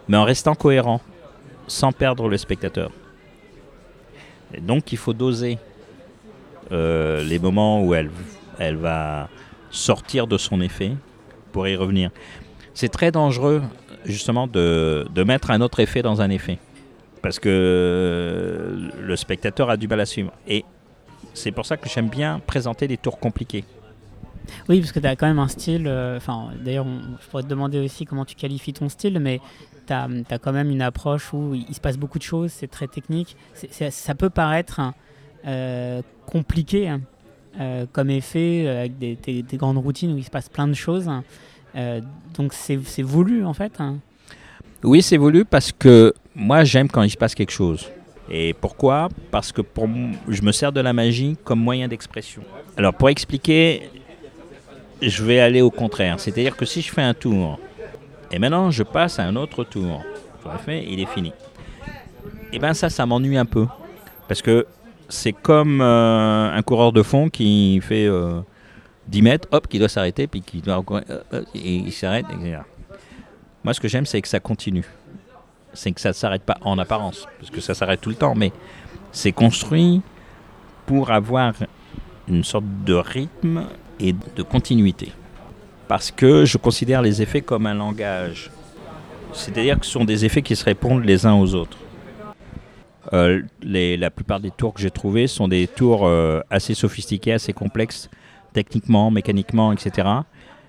mais 0.08 0.16
en 0.16 0.24
restant 0.24 0.54
cohérent, 0.54 1.00
sans 1.66 1.92
perdre 1.92 2.28
le 2.28 2.36
spectateur. 2.36 2.90
Et 4.52 4.60
donc 4.60 4.92
il 4.92 4.98
faut 4.98 5.14
doser 5.14 5.58
euh, 6.72 7.22
les 7.24 7.38
moments 7.38 7.82
où 7.82 7.94
elle 7.94 8.76
va 8.76 9.28
sortir 9.70 10.26
de 10.26 10.36
son 10.36 10.60
effet 10.60 10.92
pour 11.52 11.68
y 11.68 11.76
revenir. 11.76 12.10
C'est 12.74 12.88
très 12.88 13.12
dangereux 13.12 13.62
justement 14.04 14.46
de, 14.46 15.06
de 15.14 15.24
mettre 15.24 15.50
un 15.50 15.60
autre 15.60 15.80
effet 15.80 16.02
dans 16.02 16.20
un 16.20 16.30
effet 16.30 16.58
parce 17.24 17.38
que 17.38 18.90
le 19.00 19.16
spectateur 19.16 19.70
a 19.70 19.78
du 19.78 19.88
mal 19.88 19.98
à 20.00 20.04
suivre. 20.04 20.30
Et 20.46 20.62
c'est 21.32 21.52
pour 21.52 21.64
ça 21.64 21.78
que 21.78 21.88
j'aime 21.88 22.10
bien 22.10 22.38
présenter 22.46 22.86
des 22.86 22.98
tours 22.98 23.18
compliqués. 23.18 23.64
Oui, 24.68 24.80
parce 24.80 24.92
que 24.92 25.00
tu 25.00 25.06
as 25.06 25.16
quand 25.16 25.26
même 25.26 25.38
un 25.38 25.48
style. 25.48 25.86
euh, 25.86 26.18
d'ailleurs, 26.62 26.84
je 27.22 27.26
pourrais 27.30 27.42
te 27.42 27.48
demander 27.48 27.78
aussi 27.78 28.04
comment 28.04 28.26
tu 28.26 28.34
qualifies 28.34 28.74
ton 28.74 28.90
style, 28.90 29.18
mais 29.20 29.40
tu 29.86 29.92
as, 29.94 30.38
quand 30.38 30.52
même 30.52 30.70
une 30.70 30.82
approche 30.82 31.32
où 31.32 31.54
il, 31.54 31.74
se 31.74 31.80
passe 31.80 31.96
beaucoup 31.96 32.18
de 32.18 32.24
choses, 32.24 32.50
c'est 32.52 32.70
très 32.70 32.88
technique. 32.88 33.38
Ça 33.70 34.14
peut 34.14 34.28
paraître 34.28 34.82
euh, 35.46 36.02
compliqué 36.26 36.92
euh, 37.58 37.86
comme 37.90 38.10
effet, 38.10 38.64
euh, 38.66 38.80
avec 38.80 38.98
des, 38.98 39.16
des- 39.16 39.42
des 39.42 39.56
grandes 39.56 39.78
routines 39.78 40.12
où 40.12 40.18
il 40.18 40.24
se 40.24 40.30
passe 40.30 40.50
plein 40.50 40.68
de 40.68 40.74
choses. 40.74 41.08
Euh, 41.76 42.00
donc 42.36 42.52
c'est 42.52 43.02
voulu 43.02 43.44
en 43.44 43.54
fait. 43.54 43.72
hein. 43.80 43.96
Oui, 44.82 45.02
c'est 45.02 45.16
voulu 45.16 45.44
parce 45.44 45.72
que 45.72 46.12
moi 46.34 46.64
j'aime 46.64 46.88
quand 46.88 47.02
il 47.02 47.10
se 47.10 47.16
passe 47.16 47.34
quelque 47.34 47.52
chose. 47.52 47.88
Et 48.30 48.54
pourquoi? 48.54 49.08
Parce 49.30 49.52
que 49.52 49.60
pour 49.60 49.88
je 50.28 50.42
me 50.42 50.52
sers 50.52 50.72
de 50.72 50.80
la 50.80 50.92
magie 50.92 51.36
comme 51.44 51.60
moyen 51.60 51.88
d'expression. 51.88 52.42
Alors 52.76 52.94
pour 52.94 53.08
expliquer, 53.08 53.90
je 55.02 55.24
vais 55.24 55.40
aller 55.40 55.62
au 55.62 55.70
contraire. 55.70 56.20
C'est-à-dire 56.20 56.56
que 56.56 56.64
si 56.64 56.80
je 56.80 56.90
fais 56.92 57.02
un 57.02 57.14
tour, 57.14 57.58
et 58.30 58.38
maintenant 58.38 58.70
je 58.70 58.82
passe 58.82 59.18
à 59.18 59.24
un 59.24 59.36
autre 59.36 59.64
tour, 59.64 60.02
j'aurais 60.42 60.58
fait, 60.58 60.84
il 60.88 61.00
est 61.00 61.06
fini. 61.08 61.32
Et 62.52 62.58
bien 62.58 62.74
ça, 62.74 62.88
ça 62.88 63.04
m'ennuie 63.04 63.36
un 63.36 63.46
peu. 63.46 63.66
Parce 64.28 64.40
que 64.42 64.66
c'est 65.08 65.32
comme 65.32 65.80
euh, 65.80 66.52
un 66.52 66.62
coureur 66.62 66.92
de 66.92 67.02
fond 67.02 67.28
qui 67.28 67.80
fait 67.82 68.06
euh, 68.06 68.40
10 69.08 69.22
mètres, 69.22 69.48
hop, 69.52 69.68
qui 69.68 69.78
doit 69.78 69.88
s'arrêter, 69.88 70.26
puis 70.26 70.40
qui 70.40 70.60
doit 70.60 70.82
euh, 70.90 71.20
euh, 71.32 71.42
et 71.54 71.76
il 71.76 71.92
s'arrête, 71.92 72.26
etc. 72.30 72.58
Moi, 73.62 73.74
ce 73.74 73.80
que 73.80 73.88
j'aime, 73.88 74.06
c'est 74.06 74.20
que 74.20 74.28
ça 74.28 74.40
continue. 74.40 74.84
C'est 75.72 75.92
que 75.92 76.00
ça 76.00 76.10
ne 76.10 76.14
s'arrête 76.14 76.42
pas 76.42 76.58
en 76.62 76.78
apparence, 76.78 77.26
parce 77.38 77.50
que 77.50 77.60
ça 77.60 77.74
s'arrête 77.74 78.00
tout 78.00 78.10
le 78.10 78.16
temps, 78.16 78.34
mais 78.34 78.52
c'est 79.12 79.32
construit 79.32 80.02
pour 80.86 81.10
avoir 81.10 81.54
une 82.28 82.44
sorte 82.44 82.64
de 82.84 82.94
rythme 82.94 83.66
et 84.00 84.12
de 84.12 84.42
continuité. 84.42 85.12
Parce 85.88 86.10
que 86.10 86.44
je 86.44 86.56
considère 86.58 87.02
les 87.02 87.20
effets 87.20 87.42
comme 87.42 87.66
un 87.66 87.74
langage. 87.74 88.50
C'est-à-dire 89.32 89.78
que 89.78 89.86
ce 89.86 89.92
sont 89.92 90.04
des 90.04 90.24
effets 90.24 90.42
qui 90.42 90.56
se 90.56 90.64
répondent 90.64 91.04
les 91.04 91.26
uns 91.26 91.34
aux 91.34 91.54
autres. 91.54 91.76
Euh, 93.12 93.42
la 93.62 94.10
plupart 94.10 94.40
des 94.40 94.50
tours 94.50 94.72
que 94.72 94.80
j'ai 94.80 94.90
trouvés 94.90 95.26
sont 95.26 95.48
des 95.48 95.66
tours 95.66 96.08
assez 96.50 96.74
sophistiqués, 96.74 97.32
assez 97.32 97.52
complexes, 97.52 98.08
techniquement, 98.54 99.10
mécaniquement, 99.10 99.72
etc. 99.72 100.08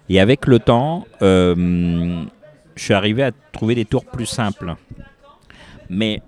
Et 0.10 0.20
avec 0.20 0.46
le 0.48 0.60
temps, 0.60 1.06
euh, 1.22 2.26
je 2.76 2.84
suis 2.84 2.94
arrivé 2.94 3.24
à 3.24 3.32
trouver 3.54 3.76
des 3.76 3.86
tours 3.86 4.06
plus 4.06 4.26
simples. 4.26 4.76
Mais 5.90 6.22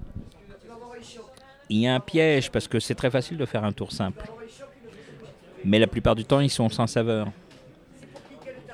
il 1.69 1.79
y 1.79 1.87
a 1.87 1.95
un 1.95 1.99
piège 1.99 2.49
parce 2.49 2.67
que 2.67 2.79
c'est 2.79 2.95
très 2.95 3.11
facile 3.11 3.37
de 3.37 3.45
faire 3.45 3.65
un 3.65 3.73
tour 3.73 3.91
simple. 3.91 4.25
Mais 5.65 5.79
la 5.79 5.87
plupart 5.87 6.15
du 6.15 6.23
temps, 6.23 6.39
ils 6.39 6.49
sont 6.49 6.69
sans 6.69 6.87
saveur. 6.87 7.27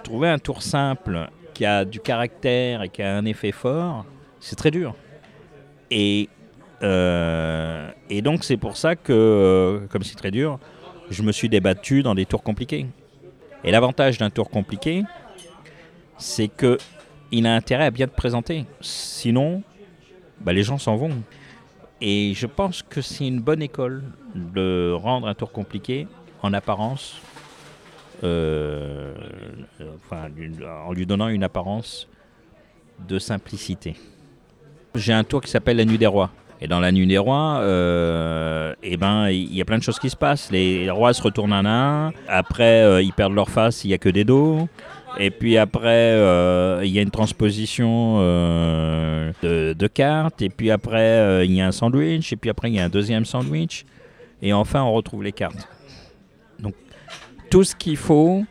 Trouver 0.04 0.30
un 0.30 0.38
tour 0.38 0.62
simple 0.62 1.30
qui 1.54 1.66
a 1.66 1.86
du 1.86 2.00
caractère 2.00 2.84
et 2.84 2.90
qui 2.90 3.02
a 3.02 3.16
un 3.16 3.26
effet 3.26 3.52
fort, 3.52 4.06
c'est 4.40 4.56
très 4.56 4.72
dur. 4.72 4.94
Et, 5.90 6.30
euh, 6.82 7.90
et 8.10 8.22
donc 8.22 8.44
c'est 8.44 8.58
pour 8.58 8.78
ça 8.78 8.96
que, 8.96 9.14
euh, 9.14 9.88
comme 9.88 10.04
c'est 10.04 10.16
très 10.16 10.32
dur, 10.32 10.60
je 11.10 11.24
me 11.24 11.32
suis 11.32 11.50
débattu 11.50 12.04
dans 12.04 12.16
des 12.16 12.26
tours 12.26 12.44
compliqués. 12.44 12.86
Et 13.64 13.72
l'avantage 13.72 14.18
d'un 14.18 14.30
tour 14.30 14.50
compliqué, 14.50 15.04
c'est 16.18 16.48
que 16.48 16.78
il 17.32 17.48
a 17.48 17.56
intérêt 17.56 17.86
à 17.86 17.92
bien 17.92 18.08
te 18.08 18.16
présenter. 18.16 18.66
Sinon, 18.82 19.64
bah, 20.42 20.54
les 20.54 20.64
gens 20.64 20.78
s'en 20.78 20.96
vont. 20.96 21.24
Et 22.00 22.34
je 22.36 22.48
pense 22.48 22.84
que 22.84 23.02
c'est 23.02 23.28
une 23.28 23.40
bonne 23.40 23.62
école 23.62 24.04
de 24.36 24.94
rendre 24.94 25.28
un 25.28 25.34
tour 25.34 25.52
compliqué 25.52 26.08
en 26.42 26.54
apparence, 26.54 27.16
euh, 28.24 29.14
en 30.12 30.92
lui 30.92 31.06
donnant 31.06 31.30
une 31.30 31.44
apparence 31.44 32.08
de 33.08 33.20
simplicité. 33.20 33.96
J'ai 34.96 35.14
un 35.14 35.24
tour 35.24 35.42
qui 35.42 35.50
s'appelle 35.50 35.78
la 35.78 35.86
nuit 35.86 35.98
des 35.98 36.08
rois. 36.08 36.30
Et 36.64 36.68
dans 36.68 36.80
la 36.80 36.94
nuit 36.94 37.06
des 37.06 37.18
rois, 37.18 37.58
euh, 37.60 38.74
eh 38.84 38.96
ben, 38.96 39.28
il 39.30 39.54
y 39.54 39.60
a 39.60 39.66
plein 39.66 39.78
de 39.78 39.84
choses 39.84 40.00
qui 40.00 40.10
se 40.10 40.16
passent. 40.16 40.50
Les 40.50 40.90
rois 40.90 41.14
se 41.14 41.22
retournent 41.22 41.52
un 41.52 41.66
à 41.66 41.70
un. 41.70 42.14
Après, 42.30 42.84
euh, 42.84 43.02
ils 43.02 43.12
perdent 43.12 43.34
leur 43.34 43.50
face, 43.50 43.84
il 43.84 43.90
n'y 43.90 43.94
a 43.94 43.98
que 43.98 44.08
des 44.08 44.24
dos. 44.24 44.70
Et 45.20 45.30
puis 45.30 45.58
après, 45.58 45.90
euh, 45.90 46.80
il 46.86 46.92
y 46.92 47.00
a 47.00 47.02
une 47.02 47.12
transposition 47.12 48.20
de, 48.22 49.88
cartes. 49.88 50.42
Et 50.42 50.48
puis 50.48 50.72
après, 50.72 51.46
il 51.46 51.52
y 51.52 51.60
a 51.60 51.68
un 51.68 51.74
sandwich. 51.74 52.32
Et 52.32 52.38
puis 52.38 52.50
après, 52.50 52.72
il 52.72 52.76
y 52.76 52.80
a 52.80 52.86
un 52.86 52.90
deuxième 52.90 53.26
sandwich. 53.26 53.84
Et 54.42 54.54
enfin, 54.54 54.84
on 54.84 54.94
retrouve 54.94 55.22
les 55.22 55.34
cartes. 55.34 55.68
Donc, 56.60 56.76
tout 57.50 57.66
ce 57.66 57.76
qu'il 57.76 57.98
faut 57.98 58.46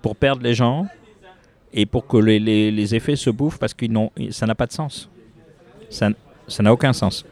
pour 0.00 0.14
perdre 0.14 0.44
les 0.44 0.54
gens 0.54 0.86
et 1.72 1.86
pour 1.86 2.06
que 2.06 2.18
les, 2.18 2.94
effets 2.94 3.16
se 3.16 3.30
bouffent 3.30 3.58
parce 3.58 3.74
que 3.74 3.84
ça 4.30 4.46
n'a 4.46 4.54
pas 4.54 4.66
de 4.66 4.72
sens. 4.72 5.10
Ça 5.90 6.12
n'a 6.60 6.72
aucun 6.72 6.92
sens. 6.92 7.26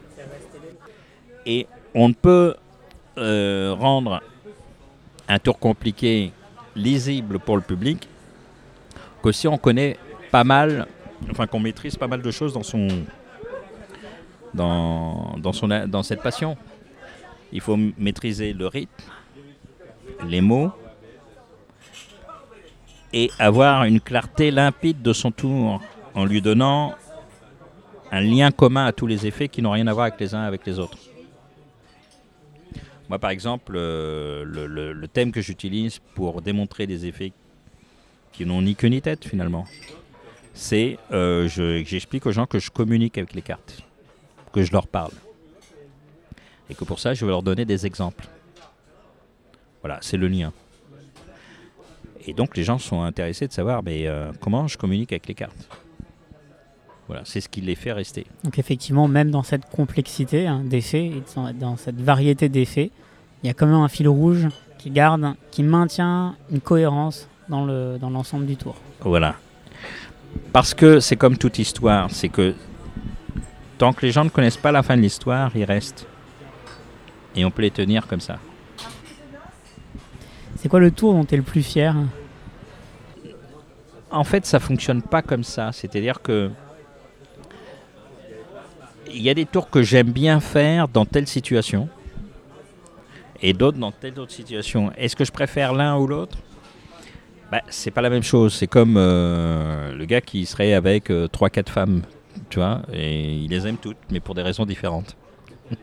Et 1.47 1.65
on 1.95 2.09
ne 2.09 2.13
peut 2.13 2.55
euh, 3.17 3.73
rendre 3.73 4.21
un 5.27 5.39
tour 5.39 5.57
compliqué 5.57 6.31
lisible 6.75 7.39
pour 7.39 7.55
le 7.55 7.63
public 7.63 8.07
que 9.23 9.31
si 9.31 9.47
on 9.47 9.57
connaît 9.57 9.97
pas 10.29 10.43
mal, 10.43 10.87
enfin 11.31 11.47
qu'on 11.47 11.59
maîtrise 11.59 11.95
pas 11.95 12.07
mal 12.07 12.21
de 12.21 12.31
choses 12.31 12.53
dans 12.53 12.63
son 12.63 12.87
dans, 14.53 15.35
dans, 15.37 15.53
son, 15.53 15.67
dans 15.87 16.03
cette 16.03 16.21
passion. 16.21 16.57
Il 17.51 17.61
faut 17.61 17.77
maîtriser 17.97 18.53
le 18.53 18.67
rythme, 18.67 18.91
les 20.25 20.41
mots, 20.41 20.71
et 23.13 23.31
avoir 23.39 23.85
une 23.85 24.01
clarté 24.01 24.51
limpide 24.51 25.01
de 25.01 25.13
son 25.13 25.31
tour 25.31 25.81
en 26.13 26.25
lui 26.25 26.41
donnant 26.41 26.93
un 28.11 28.21
lien 28.21 28.51
commun 28.51 28.85
à 28.85 28.91
tous 28.91 29.07
les 29.07 29.25
effets 29.25 29.47
qui 29.47 29.61
n'ont 29.61 29.71
rien 29.71 29.87
à 29.87 29.93
voir 29.93 30.07
avec 30.07 30.19
les 30.19 30.35
uns 30.35 30.43
avec 30.43 30.65
les 30.65 30.77
autres. 30.77 30.97
Moi, 33.09 33.19
par 33.19 33.29
exemple, 33.29 33.73
euh, 33.75 34.43
le, 34.45 35.07
thème 35.07 35.31
que 35.31 35.41
j'utilise 35.41 35.99
pour 36.15 36.41
démontrer 36.41 36.87
des 36.87 37.05
effets 37.05 37.31
qui 38.33 38.45
n'ont 38.45 38.61
ni 38.61 38.75
queue 38.75 38.89
ni 38.89 39.01
tête 39.01 39.25
finalement, 39.25 39.65
c'est 40.53 40.97
euh, 41.11 41.47
je- 41.47 41.83
j'explique 41.85 42.25
aux 42.25 42.31
gens 42.31 42.45
que 42.45 42.59
je 42.59 42.69
communique 42.69 43.17
avec 43.17 43.33
les 43.33 43.41
cartes, 43.41 43.81
que 44.51 44.63
je 44.63 44.71
leur 44.71 44.87
parle. 44.87 45.13
Et 46.69 46.75
que 46.75 46.83
pour 46.83 46.99
ça, 46.99 47.13
je 47.13 47.23
vais 47.25 47.31
leur 47.31 47.43
donner 47.43 47.63
des 47.63 47.85
exemples. 47.85 48.27
Voilà, 49.81 49.99
c'est 50.01 50.17
le 50.17 50.27
lien. 50.27 50.51
Et 52.25 52.33
donc 52.33 52.57
les 52.57 52.63
gens 52.65 52.77
sont 52.77 53.01
intéressés 53.03 53.47
de 53.47 53.53
savoir 53.53 53.81
mais, 53.83 54.05
euh, 54.05 54.33
comment 54.41 54.67
je 54.67 54.77
communique 54.77 55.13
avec 55.13 55.27
les 55.27 55.33
cartes. 55.33 55.69
Voilà, 57.07 57.21
c'est 57.25 57.39
ce 57.39 57.47
qui 57.47 57.61
les 57.61 57.75
fait 57.75 57.93
rester. 57.93 58.25
Donc 58.43 58.59
effectivement, 58.59 59.07
même 59.07 59.31
dans 59.31 59.43
cette 59.43 59.69
complexité 59.69 60.45
hein, 60.47 60.61
d'effets, 60.65 61.05
et 61.05 61.23
dans- 61.53 61.77
cette 61.77 62.01
variété 62.01 62.49
d'effets, 62.49 62.91
il 63.43 63.47
y 63.47 63.49
a 63.49 63.53
quand 63.53 63.65
même 63.65 63.75
un 63.75 63.87
fil 63.87 64.07
rouge 64.09 64.47
qui 64.77 64.89
garde, 64.91 65.33
qui 65.51 65.63
maintient 65.63 66.35
une 66.51 66.59
cohérence 66.59 67.27
dans 67.49 67.63
le 67.65 67.97
dans 67.99 68.09
l'ensemble 68.09 68.45
du 68.45 68.57
tour. 68.57 68.75
Voilà. 69.01 69.35
Parce 70.51 70.73
que 70.73 70.99
c'est 70.99 71.15
comme 71.15 71.37
toute 71.37 71.57
histoire, 71.59 72.11
c'est 72.11 72.27
que 72.29 72.53
tant 73.77 73.93
que 73.93 74.05
les 74.05 74.11
gens 74.11 74.25
ne 74.25 74.29
connaissent 74.29 74.57
pas 74.57 74.71
la 74.73 74.83
fin 74.83 74.97
de 74.97 75.01
l'histoire, 75.01 75.55
ils 75.55 75.63
restent. 75.63 76.05
Et 77.35 77.45
on 77.45 77.51
peut 77.51 77.61
les 77.61 77.71
tenir 77.71 78.05
comme 78.07 78.19
ça. 78.19 78.37
C'est 80.57 80.67
quoi 80.69 80.79
le 80.79 80.91
tour 80.91 81.13
dont 81.13 81.23
tu 81.23 81.35
es 81.35 81.37
le 81.37 81.43
plus 81.43 81.61
fier? 81.63 81.95
En 84.09 84.23
fait, 84.23 84.45
ça 84.45 84.59
fonctionne 84.59 85.01
pas 85.01 85.21
comme 85.21 85.43
ça. 85.43 85.71
C'est-à-dire 85.71 86.21
que 86.21 86.49
il 89.17 89.23
y 89.23 89.29
a 89.29 89.33
des 89.33 89.45
tours 89.45 89.69
que 89.69 89.81
j'aime 89.81 90.11
bien 90.11 90.39
faire 90.39 90.87
dans 90.87 91.05
telle 91.05 91.27
situation 91.27 91.89
et 93.41 93.53
d'autres 93.53 93.77
dans 93.77 93.91
telle 93.91 94.19
autre 94.19 94.31
situation. 94.31 94.91
Est-ce 94.97 95.15
que 95.15 95.25
je 95.25 95.31
préfère 95.31 95.73
l'un 95.73 95.97
ou 95.97 96.07
l'autre? 96.07 96.37
Bah, 97.51 97.61
C'est 97.69 97.91
pas 97.91 98.01
la 98.01 98.09
même 98.09 98.23
chose. 98.23 98.53
C'est 98.53 98.67
comme 98.67 98.95
euh, 98.97 99.93
le 99.95 100.05
gars 100.05 100.21
qui 100.21 100.45
serait 100.45 100.73
avec 100.73 101.09
3-4 101.09 101.69
femmes, 101.69 102.01
tu 102.49 102.59
vois, 102.59 102.81
et 102.91 103.33
il 103.35 103.49
les 103.49 103.67
aime 103.67 103.77
toutes, 103.77 103.97
mais 104.11 104.19
pour 104.19 104.35
des 104.35 104.41
raisons 104.43 104.65
différentes. 104.65 105.15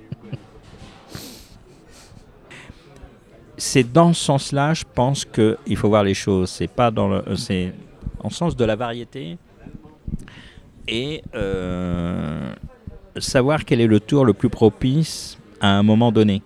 c'est 3.56 3.92
dans 3.92 4.12
ce 4.12 4.24
sens-là, 4.24 4.74
je 4.74 4.84
pense 4.94 5.24
qu'il 5.24 5.76
faut 5.76 5.88
voir 5.88 6.04
les 6.04 6.14
choses. 6.14 6.50
C'est 6.50 6.68
pas 6.68 6.90
dans 6.90 7.08
le, 7.08 7.28
euh, 7.28 7.36
c'est 7.36 7.72
en 8.20 8.30
sens 8.30 8.56
de 8.56 8.64
la 8.64 8.76
variété 8.76 9.38
et 10.86 11.22
euh, 11.34 12.54
savoir 13.16 13.64
quel 13.64 13.80
est 13.80 13.86
le 13.86 14.00
tour 14.00 14.24
le 14.24 14.32
plus 14.32 14.48
propice 14.48 15.38
à 15.60 15.68
un 15.68 15.82
moment 15.82 16.12
donné. 16.12 16.42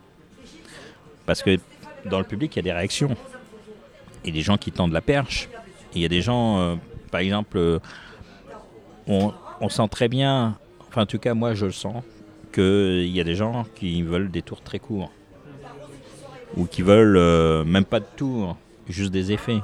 Parce 1.26 1.42
que 1.42 1.58
dans 2.04 2.18
le 2.18 2.24
public, 2.24 2.54
il 2.54 2.58
y 2.58 2.60
a 2.60 2.62
des 2.62 2.72
réactions. 2.72 3.16
Et 4.24 4.32
des 4.32 4.42
gens 4.42 4.56
qui 4.56 4.72
tendent 4.72 4.92
la 4.92 5.00
perche. 5.00 5.48
Il 5.94 6.02
y 6.02 6.04
a 6.04 6.08
des 6.08 6.22
gens, 6.22 6.58
euh, 6.58 6.76
par 7.10 7.20
exemple, 7.20 7.56
euh, 7.56 7.78
on, 9.06 9.68
sent 9.68 9.88
très 9.90 10.08
bien, 10.08 10.58
enfin 10.88 11.02
en 11.02 11.06
tout 11.06 11.18
cas 11.18 11.34
moi 11.34 11.54
je 11.54 11.66
le 11.66 11.72
sens, 11.72 12.02
qu'il 12.52 13.08
y 13.08 13.20
a 13.20 13.24
des 13.24 13.34
gens 13.34 13.64
qui 13.74 14.02
veulent 14.02 14.30
des 14.30 14.42
tours 14.42 14.60
très 14.60 14.78
courts. 14.78 15.10
Ou 16.56 16.66
qui 16.66 16.82
veulent 16.82 17.16
euh, 17.16 17.64
même 17.64 17.84
pas 17.84 18.00
de 18.00 18.06
tours, 18.16 18.56
juste 18.88 19.12
des 19.12 19.32
effets. 19.32 19.60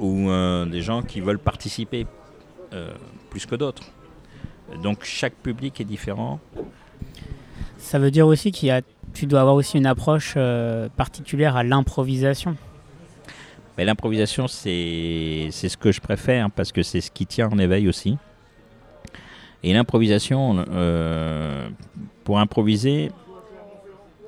Ou 0.00 0.28
des 0.66 0.82
gens 0.82 1.02
qui 1.02 1.20
veulent 1.20 1.38
participer 1.38 2.06
plus 3.30 3.46
que 3.46 3.54
d'autres. 3.54 3.84
Donc 4.82 5.04
chaque 5.04 5.34
public 5.34 5.80
est 5.80 5.84
différent. 5.84 6.40
Ça 7.78 7.98
veut 7.98 8.10
dire 8.10 8.26
aussi 8.26 8.50
qu'il 8.50 8.68
y 8.68 8.70
a, 8.70 8.80
tu 9.12 9.26
dois 9.26 9.40
avoir 9.40 9.54
aussi 9.54 9.76
une 9.76 9.86
approche 9.86 10.34
euh, 10.36 10.88
particulière 10.96 11.56
à 11.56 11.62
l'improvisation. 11.62 12.56
Mais 13.76 13.84
l'improvisation, 13.84 14.46
c'est 14.46 15.48
c'est 15.50 15.68
ce 15.68 15.76
que 15.76 15.92
je 15.92 16.00
préfère 16.00 16.50
parce 16.50 16.72
que 16.72 16.82
c'est 16.82 17.00
ce 17.00 17.10
qui 17.10 17.26
tient 17.26 17.48
en 17.50 17.58
éveil 17.58 17.88
aussi. 17.88 18.16
Et 19.62 19.72
l'improvisation, 19.72 20.64
euh, 20.70 21.68
pour 22.22 22.38
improviser, 22.38 23.10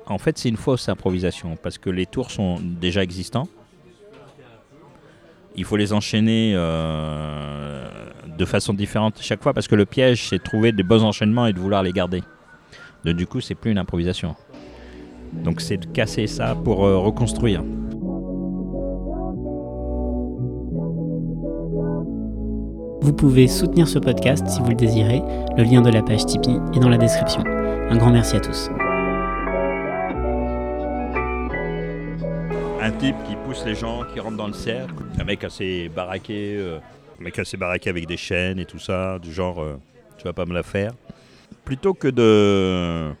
en 0.07 0.17
fait, 0.17 0.37
c'est 0.37 0.49
une 0.49 0.57
fausse 0.57 0.89
improvisation 0.89 1.57
parce 1.61 1.77
que 1.77 1.89
les 1.89 2.05
tours 2.05 2.31
sont 2.31 2.59
déjà 2.59 3.03
existants. 3.03 3.47
Il 5.57 5.65
faut 5.65 5.75
les 5.75 5.91
enchaîner 5.91 6.53
euh, 6.55 7.87
de 8.37 8.45
façon 8.45 8.73
différente 8.73 9.17
chaque 9.19 9.41
fois 9.41 9.53
parce 9.53 9.67
que 9.67 9.75
le 9.75 9.85
piège, 9.85 10.29
c'est 10.29 10.37
de 10.37 10.43
trouver 10.43 10.71
des 10.71 10.83
bons 10.83 11.03
enchaînements 11.03 11.47
et 11.47 11.53
de 11.53 11.59
vouloir 11.59 11.81
les 11.83 11.91
garder. 11.91 12.21
Du 13.03 13.25
coup, 13.25 13.41
c'est 13.41 13.55
plus 13.55 13.71
une 13.71 13.77
improvisation. 13.77 14.35
Donc, 15.33 15.61
c'est 15.61 15.77
de 15.77 15.85
casser 15.87 16.27
ça 16.27 16.55
pour 16.55 16.85
euh, 16.85 16.97
reconstruire. 16.97 17.63
Vous 23.01 23.13
pouvez 23.13 23.47
soutenir 23.47 23.87
ce 23.87 23.99
podcast 23.99 24.45
si 24.47 24.59
vous 24.59 24.69
le 24.69 24.75
désirez. 24.75 25.21
Le 25.57 25.63
lien 25.63 25.81
de 25.81 25.89
la 25.89 26.03
page 26.03 26.25
Tipeee 26.25 26.59
est 26.75 26.79
dans 26.79 26.89
la 26.89 26.97
description. 26.97 27.43
Un 27.45 27.97
grand 27.97 28.11
merci 28.11 28.35
à 28.35 28.41
tous. 28.41 28.69
Un 32.79 32.91
type 32.91 33.15
qui 33.27 33.35
pousse 33.35 33.65
les 33.65 33.75
gens, 33.75 34.03
qui 34.13 34.19
rentre 34.19 34.37
dans 34.37 34.47
le 34.47 34.53
cercle, 34.53 34.93
un 35.19 35.23
mec 35.23 35.43
assez 35.43 35.89
baraqué, 35.89 36.55
euh, 36.57 36.79
un 37.19 37.23
mec 37.23 37.37
assez 37.39 37.57
baraqué 37.57 37.89
avec 37.89 38.05
des 38.05 38.17
chaînes 38.17 38.59
et 38.59 38.65
tout 38.65 38.79
ça, 38.79 39.19
du 39.19 39.33
genre 39.33 39.61
euh, 39.61 39.79
tu 40.17 40.23
vas 40.23 40.33
pas 40.33 40.45
me 40.45 40.53
la 40.53 40.63
faire. 40.63 40.91
Plutôt 41.65 41.93
que 41.93 42.07
de 42.07 43.11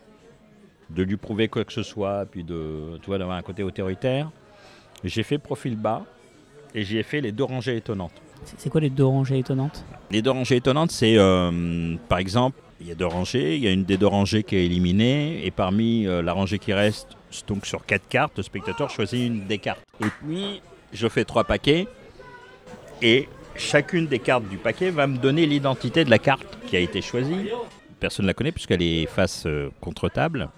de 0.89 1.03
lui 1.03 1.17
prouver 1.17 1.49
quoi 1.49 1.65
que 1.65 1.73
ce 1.73 1.83
soit, 1.83 2.25
puis 2.29 2.43
de 2.43 2.97
tu 3.01 3.07
vois 3.07 3.17
d'avoir 3.17 3.37
un 3.37 3.41
côté 3.41 3.63
autoritaire, 3.63 4.29
j'ai 5.03 5.23
fait 5.23 5.37
profil 5.37 5.75
bas 5.75 6.05
et 6.73 6.83
j'y 6.83 6.97
ai 6.97 7.03
fait 7.03 7.21
les 7.21 7.31
deux 7.31 7.43
rangées 7.43 7.77
étonnantes. 7.77 8.13
C'est 8.57 8.69
quoi 8.69 8.81
les 8.81 8.89
deux 8.91 9.05
rangées 9.05 9.39
étonnantes? 9.39 9.83
Les 10.11 10.21
deux 10.21 10.31
rangées 10.31 10.57
étonnantes, 10.57 10.91
c'est 10.91 11.17
euh, 11.17 11.95
par 12.07 12.19
exemple, 12.19 12.59
il 12.79 12.87
y 12.87 12.91
a 12.91 12.95
deux 12.95 13.07
rangées, 13.07 13.55
il 13.55 13.63
y 13.63 13.67
a 13.67 13.71
une 13.71 13.83
des 13.83 13.97
deux 13.97 14.07
rangées 14.07 14.43
qui 14.43 14.55
est 14.55 14.65
éliminée, 14.65 15.45
et 15.45 15.51
parmi 15.51 16.05
euh, 16.05 16.21
la 16.21 16.33
rangée 16.33 16.59
qui 16.59 16.73
reste, 16.73 17.16
donc 17.47 17.65
sur 17.65 17.85
quatre 17.85 18.07
cartes, 18.07 18.37
le 18.37 18.43
spectateur 18.43 18.89
choisit 18.89 19.27
une 19.27 19.47
des 19.47 19.57
cartes. 19.57 19.81
Et 20.01 20.07
puis, 20.21 20.61
je 20.93 21.07
fais 21.07 21.25
trois 21.25 21.43
paquets, 21.43 21.87
et 23.01 23.27
chacune 23.55 24.07
des 24.07 24.19
cartes 24.19 24.47
du 24.47 24.57
paquet 24.57 24.89
va 24.89 25.07
me 25.07 25.17
donner 25.17 25.45
l'identité 25.45 26.05
de 26.05 26.09
la 26.09 26.19
carte 26.19 26.57
qui 26.67 26.75
a 26.75 26.79
été 26.79 27.01
choisie. 27.01 27.49
Personne 27.99 28.25
ne 28.25 28.27
la 28.27 28.33
connaît 28.33 28.51
puisqu'elle 28.51 28.81
est 28.81 29.07
face 29.07 29.45
euh, 29.45 29.69
contre 29.81 30.09
table. 30.09 30.49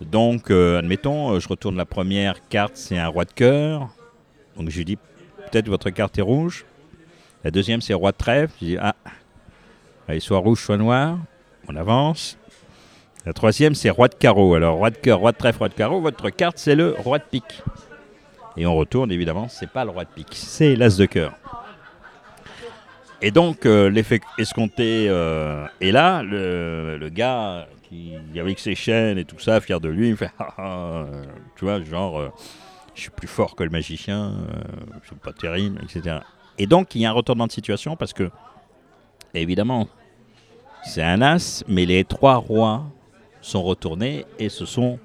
Donc, 0.00 0.50
euh, 0.50 0.78
admettons, 0.78 1.38
je 1.38 1.48
retourne 1.48 1.76
la 1.76 1.86
première 1.86 2.46
carte, 2.48 2.76
c'est 2.76 2.98
un 2.98 3.06
roi 3.08 3.24
de 3.24 3.32
cœur. 3.32 3.88
Donc, 4.56 4.68
je 4.68 4.78
lui 4.78 4.84
dis, 4.84 4.96
peut-être 4.96 5.68
votre 5.68 5.90
carte 5.90 6.18
est 6.18 6.22
rouge. 6.22 6.64
La 7.44 7.50
deuxième, 7.50 7.80
c'est 7.80 7.94
roi 7.94 8.12
de 8.12 8.16
trèfle. 8.16 8.52
Je 8.60 8.66
dis, 8.66 8.76
ah, 8.80 8.96
allez, 10.08 10.20
soit 10.20 10.38
rouge, 10.38 10.60
soit 10.60 10.76
noir. 10.76 11.18
On 11.68 11.76
avance. 11.76 12.36
La 13.26 13.32
troisième, 13.32 13.74
c'est 13.74 13.88
roi 13.88 14.08
de 14.08 14.14
carreau. 14.14 14.54
Alors, 14.54 14.76
roi 14.76 14.90
de 14.90 14.96
cœur, 14.96 15.18
roi 15.18 15.32
de 15.32 15.36
trèfle, 15.38 15.58
roi 15.58 15.68
de 15.70 15.74
carreau. 15.74 16.00
Votre 16.00 16.28
carte, 16.28 16.58
c'est 16.58 16.74
le 16.74 16.94
roi 16.98 17.18
de 17.18 17.24
pique. 17.24 17.62
Et 18.56 18.66
on 18.66 18.74
retourne, 18.74 19.10
évidemment, 19.10 19.48
c'est 19.48 19.70
pas 19.70 19.84
le 19.84 19.90
roi 19.90 20.04
de 20.04 20.10
pique, 20.10 20.34
c'est 20.34 20.76
l'as 20.76 20.96
de 20.96 21.06
cœur. 21.06 21.32
Et 23.22 23.30
donc, 23.30 23.64
euh, 23.64 23.88
l'effet 23.88 24.20
escompté 24.36 25.06
euh, 25.08 25.66
est 25.80 25.90
là. 25.90 26.22
Le, 26.22 27.08
gars 27.08 27.66
qui, 27.84 28.12
avec 28.38 28.58
ses 28.58 28.74
chaînes 28.74 29.16
et 29.16 29.24
tout 29.24 29.38
ça, 29.38 29.60
fier 29.62 29.80
de 29.80 29.88
lui, 29.88 30.10
il 30.10 30.16
fait, 30.16 30.30
ah, 30.38 30.54
ah, 30.58 31.06
tu 31.56 31.64
vois, 31.64 31.82
genre, 31.82 32.20
euh, 32.20 32.28
je 32.94 33.02
suis 33.02 33.10
plus 33.10 33.26
fort 33.26 33.56
que 33.56 33.64
le 33.64 33.70
magicien, 33.70 34.34
c'est 35.08 35.18
pas 35.18 35.32
terrible, 35.32 35.80
etc. 35.82 36.18
Et 36.58 36.66
donc, 36.66 36.94
il 36.94 37.00
y 37.00 37.06
a 37.06 37.10
un 37.10 37.12
retournement 37.12 37.46
de 37.46 37.52
situation 37.52 37.96
parce 37.96 38.12
que, 38.12 38.30
évidemment, 39.32 39.88
c'est 40.84 41.02
un 41.02 41.22
as, 41.22 41.64
mais 41.66 41.86
les 41.86 42.04
trois 42.04 42.36
rois 42.36 42.84
sont 43.44 43.62
retournés 43.62 44.24
et 44.38 44.48
ce 44.48 44.64
sont, 44.64 44.98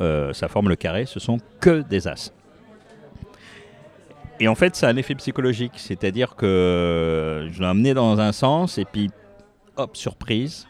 euh, 0.00 0.32
ça 0.32 0.48
forme 0.48 0.68
le 0.68 0.76
carré, 0.76 1.06
ce 1.06 1.20
sont 1.20 1.38
que 1.60 1.82
des 1.82 2.08
as. 2.08 2.32
Et 4.40 4.48
en 4.48 4.54
fait, 4.54 4.74
ça 4.74 4.88
a 4.88 4.90
un 4.92 4.96
effet 4.96 5.14
psychologique, 5.14 5.74
c'est-à-dire 5.76 6.34
que 6.34 7.48
je 7.52 7.60
l'ai 7.60 7.66
amené 7.66 7.94
dans 7.94 8.18
un 8.18 8.32
sens 8.32 8.78
et 8.78 8.84
puis, 8.84 9.10
hop, 9.76 9.96
surprise. 9.96 10.66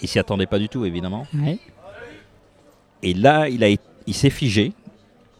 Il 0.00 0.08
s'y 0.08 0.18
attendait 0.18 0.46
pas 0.46 0.58
du 0.58 0.68
tout, 0.68 0.84
évidemment. 0.84 1.26
Et 3.02 3.14
là, 3.14 3.48
il, 3.48 3.62
a, 3.62 3.68
il 3.68 4.14
s'est 4.14 4.30
figé, 4.30 4.72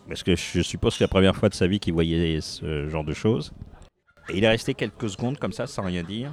parce 0.09 0.23
que 0.23 0.37
je 0.37 0.63
suppose 0.63 0.93
que 0.93 0.99
c'est 0.99 1.05
la 1.05 1.09
première 1.09 1.35
fois 1.35 1.49
de 1.49 1.55
sa 1.55 1.67
vie 1.67 1.81
qu'il 1.81 1.93
voyait 1.93 2.41
ce 2.41 2.89
genre 2.89 3.05
de 3.05 3.13
choses. 3.13 3.53
Et 4.31 4.39
il 4.39 4.45
est 4.45 4.49
resté 4.49 4.73
quelques 4.75 5.11
secondes 5.11 5.39
comme 5.39 5.53
ça, 5.53 5.67
sans 5.67 5.83
rien 5.83 6.03
dire. 6.03 6.31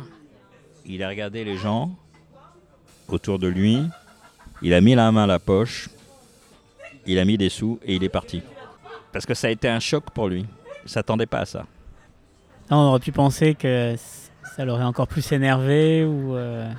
Il 0.85 1.03
a 1.03 1.09
regardé 1.09 1.43
les 1.43 1.57
gens 1.57 1.97
autour 3.07 3.39
de 3.39 3.47
lui. 3.47 3.79
Il 4.61 4.73
a 4.73 4.81
mis 4.81 4.95
la 4.95 5.11
main 5.11 5.23
à 5.23 5.27
la 5.27 5.39
poche. 5.39 5.89
Il 7.05 7.17
a 7.19 7.25
mis 7.25 7.37
des 7.37 7.49
sous 7.49 7.79
et 7.83 7.95
il 7.95 8.03
est 8.03 8.09
parti. 8.09 8.41
Parce 9.11 9.25
que 9.25 9.33
ça 9.33 9.47
a 9.47 9.49
été 9.49 9.67
un 9.67 9.79
choc 9.79 10.05
pour 10.13 10.27
lui. 10.29 10.45
Il 10.83 10.89
s'attendait 10.89 11.25
pas 11.25 11.39
à 11.39 11.45
ça. 11.45 11.65
Ah, 12.69 12.77
on 12.77 12.87
aurait 12.89 12.99
pu 12.99 13.11
penser 13.11 13.55
que 13.55 13.95
ça 14.55 14.63
l'aurait 14.65 14.83
encore 14.83 15.07
plus 15.07 15.29
énervé 15.31 16.05
ou. 16.05 16.35
euh, 16.35 16.71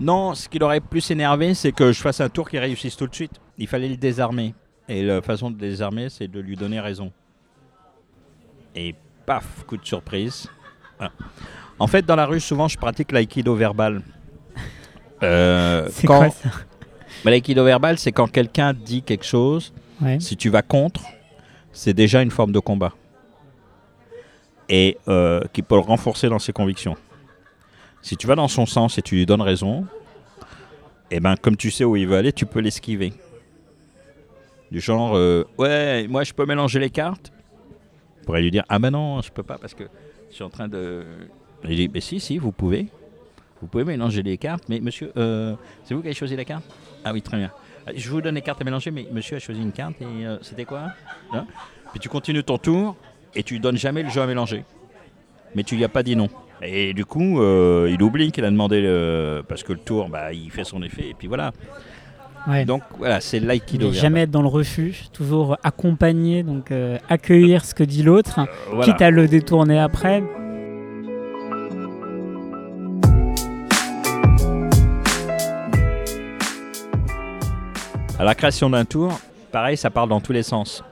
Non, 0.00 0.34
ce 0.34 0.48
qui 0.48 0.58
l'aurait 0.58 0.80
plus 0.80 1.10
énervé, 1.10 1.54
c'est 1.54 1.72
que 1.72 1.92
je 1.92 2.00
fasse 2.00 2.20
un 2.20 2.28
tour 2.28 2.48
qui 2.48 2.58
réussisse 2.58 2.96
tout 2.96 3.06
de 3.06 3.14
suite. 3.14 3.32
Il 3.58 3.66
fallait 3.66 3.88
le 3.88 3.96
désarmer. 3.96 4.54
Et 4.88 5.02
la 5.02 5.20
façon 5.20 5.50
de 5.50 5.54
le 5.60 5.68
désarmer, 5.68 6.08
c'est 6.08 6.28
de 6.28 6.38
lui 6.40 6.54
donner 6.56 6.78
raison. 6.80 7.12
Et 8.74 8.94
paf, 9.26 9.64
coup 9.66 9.76
de 9.76 9.84
surprise. 9.84 10.48
En 11.78 11.86
fait, 11.88 12.06
dans 12.06 12.16
la 12.16 12.24
rue, 12.26 12.40
souvent, 12.40 12.68
je 12.68 12.78
pratique 12.78 13.10
l'aïkido 13.12 13.54
verbal. 13.54 14.02
Euh, 15.22 15.88
C'est 15.90 16.06
quand- 16.06 16.18
quoi 16.18 16.30
ça? 16.30 16.48
Bah, 17.24 17.30
L'aïkido 17.30 17.64
verbal, 17.64 17.98
c'est 17.98 18.12
quand 18.12 18.30
quelqu'un 18.30 18.72
dit 18.74 19.02
quelque 19.02 19.24
chose, 19.24 19.72
Ouais. 20.00 20.20
si 20.20 20.36
tu 20.36 20.50
vas 20.50 20.62
contre, 20.62 21.00
c'est 21.72 21.94
déjà 21.94 22.22
une 22.22 22.30
forme 22.30 22.52
de 22.52 22.58
combat. 22.60 22.92
Et 24.68 24.98
euh, 25.08 25.40
qui 25.52 25.62
peut 25.62 25.76
le 25.76 25.80
renforcer 25.80 26.28
dans 26.28 26.38
ses 26.38 26.52
convictions. 26.52 26.96
Si 28.02 28.16
tu 28.16 28.26
vas 28.26 28.34
dans 28.34 28.48
son 28.48 28.66
sens 28.66 28.98
et 28.98 29.02
tu 29.02 29.14
lui 29.16 29.26
donnes 29.26 29.42
raison, 29.42 29.86
et 31.10 31.20
ben 31.20 31.36
comme 31.36 31.56
tu 31.56 31.70
sais 31.70 31.84
où 31.84 31.96
il 31.96 32.06
veut 32.06 32.16
aller, 32.16 32.32
tu 32.32 32.46
peux 32.46 32.60
l'esquiver. 32.60 33.12
Du 34.72 34.80
genre, 34.80 35.16
euh, 35.16 35.44
ouais, 35.58 36.06
moi 36.08 36.24
je 36.24 36.32
peux 36.32 36.44
mélanger 36.46 36.80
les 36.80 36.90
cartes. 36.90 37.32
On 38.20 38.24
pourrait 38.26 38.42
lui 38.42 38.50
dire, 38.50 38.64
ah 38.68 38.78
ben 38.80 38.90
non, 38.90 39.20
je 39.22 39.30
peux 39.30 39.44
pas 39.44 39.56
parce 39.56 39.74
que 39.74 39.84
je 40.30 40.34
suis 40.34 40.44
en 40.44 40.50
train 40.50 40.66
de. 40.68 41.04
Il 41.68 41.76
dit, 41.76 41.88
mais 41.92 42.00
si, 42.00 42.18
si, 42.20 42.38
vous 42.38 42.50
pouvez. 42.52 42.88
Vous 43.60 43.68
pouvez 43.68 43.84
mélanger 43.84 44.22
les 44.22 44.36
cartes, 44.36 44.64
mais 44.68 44.80
monsieur, 44.80 45.12
euh, 45.16 45.54
c'est 45.84 45.94
vous 45.94 46.00
qui 46.00 46.08
avez 46.08 46.14
choisi 46.14 46.36
la 46.36 46.44
carte? 46.44 46.64
Ah 47.04 47.12
oui, 47.12 47.22
très 47.22 47.38
bien. 47.38 47.50
Je 47.94 48.10
vous 48.10 48.20
donne 48.20 48.34
les 48.34 48.42
cartes 48.42 48.60
à 48.60 48.64
mélanger, 48.64 48.90
mais 48.90 49.06
monsieur 49.12 49.36
a 49.36 49.40
choisi 49.40 49.62
une 49.62 49.72
carte 49.72 50.00
et 50.02 50.26
euh, 50.26 50.38
c'était 50.42 50.64
quoi? 50.64 50.92
Hein? 51.32 51.46
Puis 51.92 52.00
tu 52.00 52.08
continues 52.08 52.42
ton 52.42 52.58
tour 52.58 52.96
et 53.34 53.42
tu 53.42 53.58
donnes 53.58 53.76
jamais 53.76 54.02
le 54.02 54.10
jeu 54.10 54.20
à 54.20 54.26
mélanger. 54.26 54.64
Mais 55.54 55.62
tu 55.62 55.76
lui 55.76 55.84
as 55.84 55.88
pas 55.88 56.02
dit 56.02 56.16
non. 56.16 56.28
Et 56.62 56.94
du 56.94 57.04
coup, 57.04 57.40
euh, 57.40 57.88
il 57.90 58.02
oublie 58.02 58.32
qu'il 58.32 58.44
a 58.44 58.50
demandé 58.50 58.80
le... 58.80 59.42
parce 59.46 59.62
que 59.62 59.72
le 59.72 59.78
tour, 59.78 60.08
bah, 60.08 60.32
il 60.32 60.50
fait 60.50 60.64
son 60.64 60.82
effet 60.82 61.10
et 61.10 61.14
puis 61.14 61.28
voilà. 61.28 61.52
Ouais. 62.46 62.64
Donc 62.64 62.82
voilà, 62.98 63.20
c'est 63.20 63.40
l'aïkido. 63.40 63.92
Jamais 63.92 64.22
être 64.22 64.30
dans 64.30 64.42
le 64.42 64.48
refus, 64.48 65.06
toujours 65.12 65.56
accompagner, 65.64 66.42
donc 66.42 66.70
euh, 66.70 66.96
accueillir 67.08 67.64
ce 67.64 67.74
que 67.74 67.82
dit 67.82 68.02
l'autre, 68.02 68.40
voilà. 68.68 68.84
quitte 68.84 69.02
à 69.02 69.10
le 69.10 69.26
détourner 69.26 69.78
après. 69.78 70.22
À 78.18 78.24
la 78.24 78.34
création 78.34 78.70
d'un 78.70 78.84
tour, 78.84 79.18
pareil, 79.52 79.76
ça 79.76 79.90
parle 79.90 80.08
dans 80.08 80.20
tous 80.20 80.32
les 80.32 80.42
sens. 80.42 80.82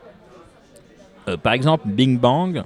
Euh, 1.28 1.36
par 1.36 1.54
exemple, 1.54 1.88
Bing 1.88 2.18
Bang, 2.18 2.62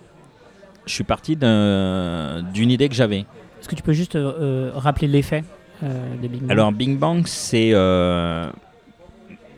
je 0.87 0.93
suis 0.93 1.05
parti 1.05 1.37
d'un- 1.37 2.43
d'une 2.53 2.71
idée 2.71 2.89
que 2.89 2.95
j'avais. 2.95 3.21
Est-ce 3.61 3.69
que 3.69 3.77
tu 3.77 3.83
peux 3.83 3.93
juste 3.93 4.17
euh, 4.17 4.33
euh, 4.41 4.73
rappeler 4.75 5.07
l'effet 5.07 5.45
euh, 5.85 6.17
de 6.17 6.27
Big 6.29 6.41
Bang? 6.43 6.51
Alors, 6.51 6.73
Bing 6.73 6.99
Bang, 6.99 7.27
c'est. 7.27 7.73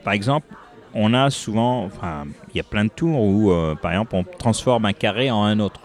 par 0.04 0.12
exemple, 0.12 0.46
on 0.92 1.14
a 1.14 1.30
souvent. 1.30 1.84
Enfin, 1.84 2.24
il 2.52 2.58
y 2.58 2.60
a 2.60 2.64
plein 2.64 2.84
de 2.84 2.90
tours 2.90 3.20
où, 3.22 3.52
par 3.80 3.92
exemple, 3.92 4.14
on 4.16 4.24
transforme 4.24 4.84
un 4.84 4.92
carré 4.92 5.30
en 5.30 5.44
un 5.44 5.58
autre. 5.60 5.80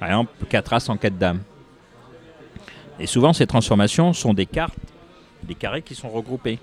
Par 0.00 0.08
exemple, 0.10 0.32
4 0.50 0.72
As 0.74 0.88
en 0.90 0.96
4 0.96 1.16
Dames. 1.16 1.40
Et 2.98 3.06
souvent, 3.06 3.32
ces 3.32 3.46
transformations 3.46 4.12
sont 4.12 4.34
des 4.34 4.46
cartes, 4.46 4.74
des 5.44 5.54
carrés 5.54 5.80
qui 5.82 5.94
sont 5.94 6.10
regroupés. 6.10 6.58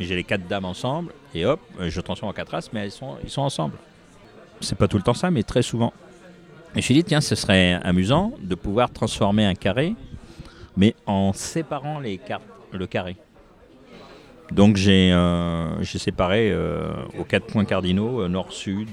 J'ai 0.00 0.16
les 0.16 0.24
4 0.24 0.48
Dames 0.48 0.64
ensemble, 0.64 1.12
et 1.34 1.44
hop, 1.44 1.60
je 1.78 2.00
transforme 2.00 2.30
en 2.30 2.34
4 2.34 2.54
As, 2.54 2.72
mais 2.72 2.80
elles 2.84 2.90
sont, 2.90 3.16
ils 3.22 3.30
sont 3.30 3.42
ensemble. 3.42 3.74
C'est 4.60 4.76
pas 4.76 4.88
tout 4.88 4.96
le 4.96 5.02
temps 5.02 5.14
ça, 5.14 5.30
mais 5.30 5.42
très 5.42 5.62
souvent. 5.62 5.92
Et 6.70 6.72
je 6.74 6.76
me 6.78 6.80
suis 6.82 6.94
dit, 6.94 7.04
tiens, 7.04 7.20
ce 7.20 7.34
serait 7.34 7.74
amusant 7.82 8.32
de 8.40 8.54
pouvoir 8.54 8.90
transformer 8.90 9.44
un 9.44 9.54
carré 9.54 9.94
mais 10.76 10.94
en 11.04 11.32
séparant 11.32 11.98
les 11.98 12.16
cartes, 12.16 12.44
le 12.72 12.86
carré. 12.86 13.16
Donc 14.52 14.76
j'ai 14.76 15.12
euh, 15.12 15.82
séparé 15.84 16.50
euh, 16.50 16.92
aux 17.18 17.24
quatre 17.24 17.46
points 17.46 17.64
cardinaux, 17.64 18.22
euh, 18.22 18.28
nord-sud, 18.28 18.88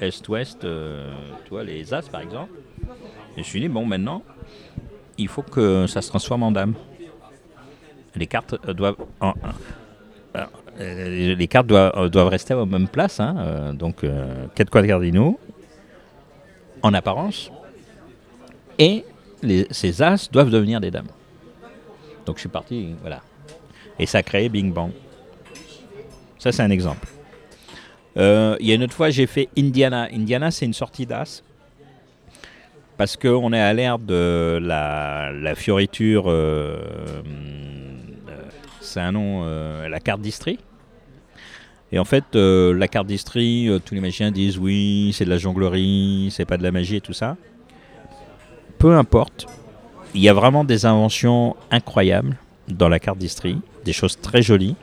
est-ouest, 0.00 0.66
tu 1.46 1.64
les 1.64 1.94
as 1.94 2.02
par 2.02 2.20
exemple. 2.20 2.50
Et 3.32 3.34
je 3.36 3.38
me 3.38 3.44
suis 3.44 3.60
dit, 3.60 3.68
bon, 3.68 3.86
maintenant, 3.86 4.22
il 5.16 5.28
faut 5.28 5.42
que 5.42 5.86
ça 5.86 6.02
se 6.02 6.08
transforme 6.08 6.42
en 6.42 6.50
dame. 6.52 6.74
Les 8.16 8.26
cartes 8.26 8.56
doivent. 8.72 8.96
en- 9.20 9.28
en- 9.28 9.34
euh, 10.80 11.34
les 11.34 11.48
cartes 11.48 11.66
doivent, 11.66 11.92
euh, 11.96 12.08
doivent 12.08 12.28
rester 12.28 12.54
aux 12.54 12.66
mêmes 12.66 12.88
places, 12.88 13.20
hein, 13.20 13.36
euh, 13.38 13.72
donc 13.72 14.04
euh, 14.04 14.46
quatre 14.54 14.70
points 14.70 14.86
cardinaux, 14.86 15.38
en 16.82 16.94
apparence. 16.94 17.50
Et 18.78 19.04
ces 19.70 20.02
as 20.02 20.30
doivent 20.30 20.50
devenir 20.50 20.80
des 20.80 20.90
dames. 20.90 21.08
Donc 22.26 22.36
je 22.36 22.40
suis 22.40 22.48
parti, 22.48 22.94
voilà. 23.00 23.20
Et 23.98 24.06
ça 24.06 24.18
a 24.18 24.22
créé 24.22 24.48
Bing 24.48 24.72
Bang. 24.72 24.92
Ça, 26.38 26.52
c'est 26.52 26.62
un 26.62 26.70
exemple. 26.70 27.08
Il 28.14 28.66
y 28.66 28.72
a 28.72 28.74
une 28.74 28.82
autre 28.82 28.94
fois, 28.94 29.10
j'ai 29.10 29.26
fait 29.26 29.48
Indiana. 29.56 30.08
Indiana, 30.12 30.50
c'est 30.50 30.66
une 30.66 30.74
sortie 30.74 31.06
d'as. 31.06 31.42
Parce 32.96 33.16
qu'on 33.16 33.52
est 33.52 33.60
à 33.60 33.72
l'ère 33.72 33.98
de 33.98 34.58
la, 34.60 35.54
fioriture. 35.56 36.24
C'est 38.88 39.00
un 39.00 39.12
nom, 39.12 39.42
euh, 39.44 39.88
la 39.88 40.00
carte 40.00 40.20
d'Istrie. 40.20 40.58
Et 41.92 41.98
en 41.98 42.04
fait, 42.04 42.24
euh, 42.34 42.74
la 42.74 42.88
carte 42.88 43.06
d'Istrie, 43.06 43.68
euh, 43.68 43.78
tous 43.78 43.94
les 43.94 44.00
magiciens 44.00 44.30
disent 44.30 44.58
oui, 44.58 45.12
c'est 45.14 45.24
de 45.24 45.30
la 45.30 45.38
jonglerie, 45.38 46.28
c'est 46.30 46.44
pas 46.44 46.56
de 46.56 46.62
la 46.62 46.72
magie 46.72 46.96
et 46.96 47.00
tout 47.00 47.12
ça 47.12 47.36
peu 48.78 48.94
importe, 48.94 49.46
il 50.14 50.20
y 50.20 50.28
a 50.28 50.32
vraiment 50.32 50.64
des 50.64 50.86
inventions 50.86 51.56
incroyables 51.70 52.36
dans 52.68 52.88
la 52.88 53.00
carte 53.00 53.18
d'Istrie, 53.18 53.58
des 53.84 53.92
choses 53.92 54.18
très 54.20 54.40
jolies 54.40 54.76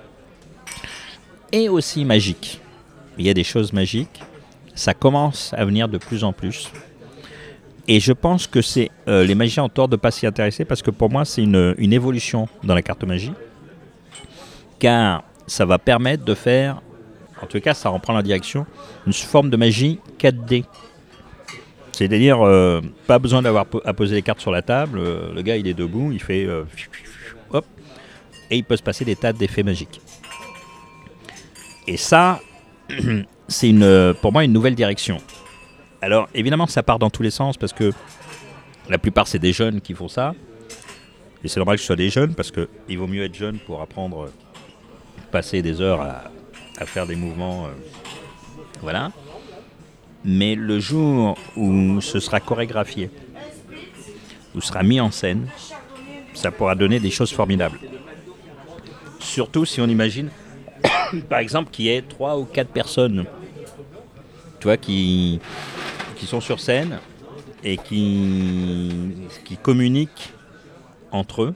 et 1.51 1.69
aussi 1.69 2.03
magiques. 2.03 2.59
Il 3.17 3.25
y 3.25 3.29
a 3.29 3.33
des 3.33 3.43
choses 3.43 3.71
magiques, 3.71 4.21
ça 4.73 4.93
commence 4.93 5.53
à 5.53 5.63
venir 5.63 5.87
de 5.87 5.97
plus 5.97 6.23
en 6.23 6.33
plus. 6.33 6.71
Et 7.87 7.99
je 7.99 8.11
pense 8.11 8.47
que 8.47 8.61
c'est 8.61 8.91
les 9.07 9.35
magiciens 9.35 9.63
ont 9.63 9.69
tort 9.69 9.87
de 9.87 9.95
ne 9.95 9.99
pas 10.01 10.11
s'y 10.11 10.27
intéresser 10.27 10.65
parce 10.65 10.81
que 10.81 10.91
pour 10.91 11.09
moi 11.09 11.23
c'est 11.23 11.43
une, 11.43 11.75
une 11.77 11.93
évolution 11.93 12.49
dans 12.63 12.75
la 12.75 12.81
carte 12.81 13.03
magie. 13.05 13.31
Car 14.79 15.23
ça 15.47 15.65
va 15.65 15.77
permettre 15.77 16.25
de 16.25 16.33
faire, 16.33 16.81
en 17.41 17.45
tout 17.45 17.59
cas 17.59 17.73
ça 17.73 17.89
reprend 17.89 18.13
la 18.13 18.23
direction, 18.23 18.65
une 19.05 19.13
forme 19.13 19.49
de 19.49 19.57
magie 19.57 19.99
4D. 20.19 20.65
C'est-à-dire, 21.91 22.45
euh, 22.45 22.81
pas 23.07 23.19
besoin 23.19 23.41
d'avoir 23.41 23.65
à 23.85 23.93
poser 23.93 24.15
les 24.15 24.21
cartes 24.21 24.41
sur 24.41 24.51
la 24.51 24.61
table. 24.61 24.99
euh, 24.99 25.33
le 25.33 25.41
gars, 25.41 25.55
il 25.55 25.65
est 25.65 25.73
debout, 25.73 26.11
il 26.11 26.21
fait 26.21 26.45
euh, 26.45 26.65
hop, 27.51 27.65
et 28.51 28.57
il 28.57 28.65
peut 28.65 28.75
se 28.75 28.83
passer 28.83 29.05
des 29.05 29.15
tas 29.15 29.31
d'effets 29.31 29.63
magiques. 29.63 30.01
Et 31.87 31.95
ça, 31.95 32.41
c'est 33.47 33.69
une, 33.69 34.13
pour 34.21 34.33
moi 34.33 34.43
une 34.43 34.51
nouvelle 34.51 34.75
direction. 34.75 35.19
Alors, 36.01 36.27
évidemment, 36.33 36.67
ça 36.67 36.83
part 36.83 36.99
dans 36.99 37.09
tous 37.09 37.23
les 37.23 37.31
sens 37.31 37.55
parce 37.55 37.71
que 37.71 37.93
la 38.89 38.97
plupart, 38.97 39.27
c'est 39.27 39.39
des 39.39 39.53
jeunes 39.53 39.79
qui 39.79 39.93
font 39.93 40.09
ça. 40.09 40.33
Et 41.43 41.47
c'est 41.47 41.59
normal 41.59 41.77
que 41.77 41.81
ce 41.81 41.87
soit 41.87 41.95
des 41.95 42.09
jeunes 42.09 42.35
parce 42.35 42.51
qu'il 42.51 42.97
vaut 42.97 43.07
mieux 43.07 43.23
être 43.23 43.35
jeune 43.35 43.57
pour 43.59 43.81
apprendre, 43.81 44.29
passer 45.31 45.61
des 45.61 45.81
heures 45.81 46.01
à, 46.01 46.85
faire 46.85 47.07
des 47.07 47.15
mouvements. 47.15 47.65
euh, 47.65 47.69
voilà. 48.81 49.11
Mais 50.23 50.55
le 50.55 50.79
jour 50.79 51.37
où 51.55 52.01
ce 52.01 52.19
sera 52.19 52.39
chorégraphié, 52.39 53.09
où 54.55 54.61
sera 54.61 54.83
mis 54.83 54.99
en 54.99 55.11
scène, 55.11 55.47
ça 56.33 56.51
pourra 56.51 56.75
donner 56.75 56.99
des 56.99 57.11
choses 57.11 57.31
formidables. 57.31 57.79
Surtout 59.19 59.65
si 59.65 59.81
on 59.81 59.87
imagine, 59.87 60.29
par 61.29 61.39
exemple, 61.39 61.69
qu'il 61.71 61.85
y 61.85 61.89
ait 61.89 62.01
trois 62.01 62.37
ou 62.37 62.45
quatre 62.45 62.71
personnes, 62.71 63.25
tu 64.59 64.77
qui 64.77 65.39
sont 66.25 66.41
sur 66.41 66.59
scène 66.59 66.97
et 67.63 67.77
qui, 67.77 68.91
qui 69.43 69.57
communiquent 69.57 70.33
entre 71.11 71.43
eux 71.43 71.55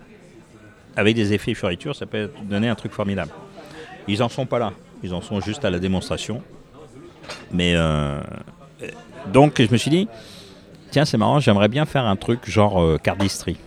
avec 0.95 1.15
des 1.15 1.34
effets 1.34 1.53
fioritures, 1.53 1.95
ça 1.95 2.05
peut 2.05 2.30
donner 2.43 2.67
un 2.67 2.76
truc 2.76 2.91
formidable. 2.91 3.32
Ils 4.08 4.24
en 4.24 4.30
sont 4.30 4.45
pas 4.45 4.60
là, 4.60 4.74
ils 5.04 5.14
en 5.14 5.22
sont 5.22 5.39
juste 5.41 5.66
à 5.66 5.70
la 5.70 5.80
démonstration. 5.80 6.41
Mais 7.52 7.74
euh, 7.76 8.22
donc 9.32 9.62
je 9.62 9.72
me 9.72 9.78
suis 9.78 9.91
dit, 9.91 10.08
tiens 10.91 11.06
c'est 11.06 11.18
marrant, 11.18 11.39
j'aimerais 11.39 11.68
bien 11.68 11.86
faire 11.86 12.06
un 12.06 12.16
truc 12.16 12.50
genre 12.50 12.82
euh, 12.82 12.97
cardistry. 12.97 13.58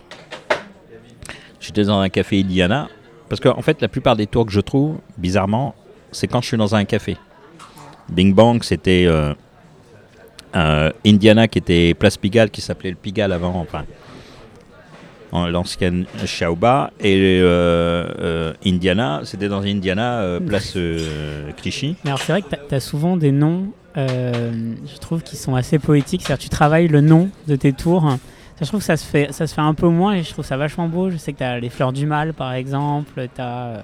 J'étais 1.59 1.85
dans 1.85 1.99
un 1.99 2.09
café 2.09 2.41
Indiana, 2.41 2.89
parce 3.29 3.39
qu'en 3.39 3.61
fait 3.61 3.81
la 3.81 3.87
plupart 3.87 4.15
des 4.15 4.27
tours 4.27 4.45
que 4.45 4.51
je 4.51 4.59
trouve, 4.59 4.97
bizarrement, 5.17 5.75
c'est 6.11 6.27
quand 6.27 6.41
je 6.41 6.47
suis 6.47 6.57
dans 6.57 6.75
un 6.75 6.83
café. 6.85 7.17
Bing 8.09 8.33
Bang, 8.33 8.61
c'était 8.63 9.05
euh, 9.07 9.33
un 10.53 10.91
Indiana 11.05 11.47
qui 11.47 11.59
était 11.59 11.93
Place 11.93 12.17
Pigalle, 12.17 12.49
qui 12.49 12.61
s'appelait 12.61 12.89
le 12.89 12.97
Pigalle 12.97 13.31
avant, 13.31 13.55
enfin. 13.55 13.85
En 15.33 15.47
l'ancienne 15.47 16.05
Xiaoba, 16.23 16.91
et 16.99 17.39
euh, 17.41 18.05
euh, 18.19 18.53
Indiana, 18.65 19.21
c'était 19.23 19.49
dans 19.49 19.61
Indiana, 19.63 20.19
euh, 20.19 20.39
place 20.39 20.73
euh, 20.75 21.51
Clichy. 21.57 21.95
Mais 22.03 22.11
alors 22.11 22.19
c'est 22.19 22.31
vrai 22.31 22.43
que 22.43 22.47
tu 22.69 22.75
as 22.75 22.79
souvent 22.79 23.17
des 23.17 23.31
noms, 23.31 23.71
euh, 23.97 24.51
je 24.85 24.97
trouve, 24.99 25.23
qui 25.23 25.35
sont 25.35 25.55
assez 25.55 25.79
poétiques. 25.79 26.21
C'est-à-dire 26.21 26.43
tu 26.43 26.49
travailles 26.49 26.87
le 26.87 27.01
nom 27.01 27.29
de 27.47 27.55
tes 27.55 27.73
tours. 27.73 28.03
Ça, 28.59 28.65
je 28.65 28.67
trouve 28.67 28.81
que 28.81 28.85
ça 28.85 28.95
se, 28.95 29.05
fait, 29.05 29.33
ça 29.33 29.47
se 29.47 29.55
fait 29.55 29.61
un 29.61 29.73
peu 29.73 29.87
moins 29.87 30.13
et 30.13 30.21
je 30.21 30.29
trouve 30.31 30.45
ça 30.45 30.55
vachement 30.55 30.87
beau. 30.87 31.09
Je 31.09 31.17
sais 31.17 31.33
que 31.33 31.39
tu 31.39 31.43
as 31.43 31.59
les 31.59 31.69
fleurs 31.69 31.93
du 31.93 32.05
mal, 32.05 32.33
par 32.33 32.53
exemple. 32.53 33.27
T'as, 33.33 33.81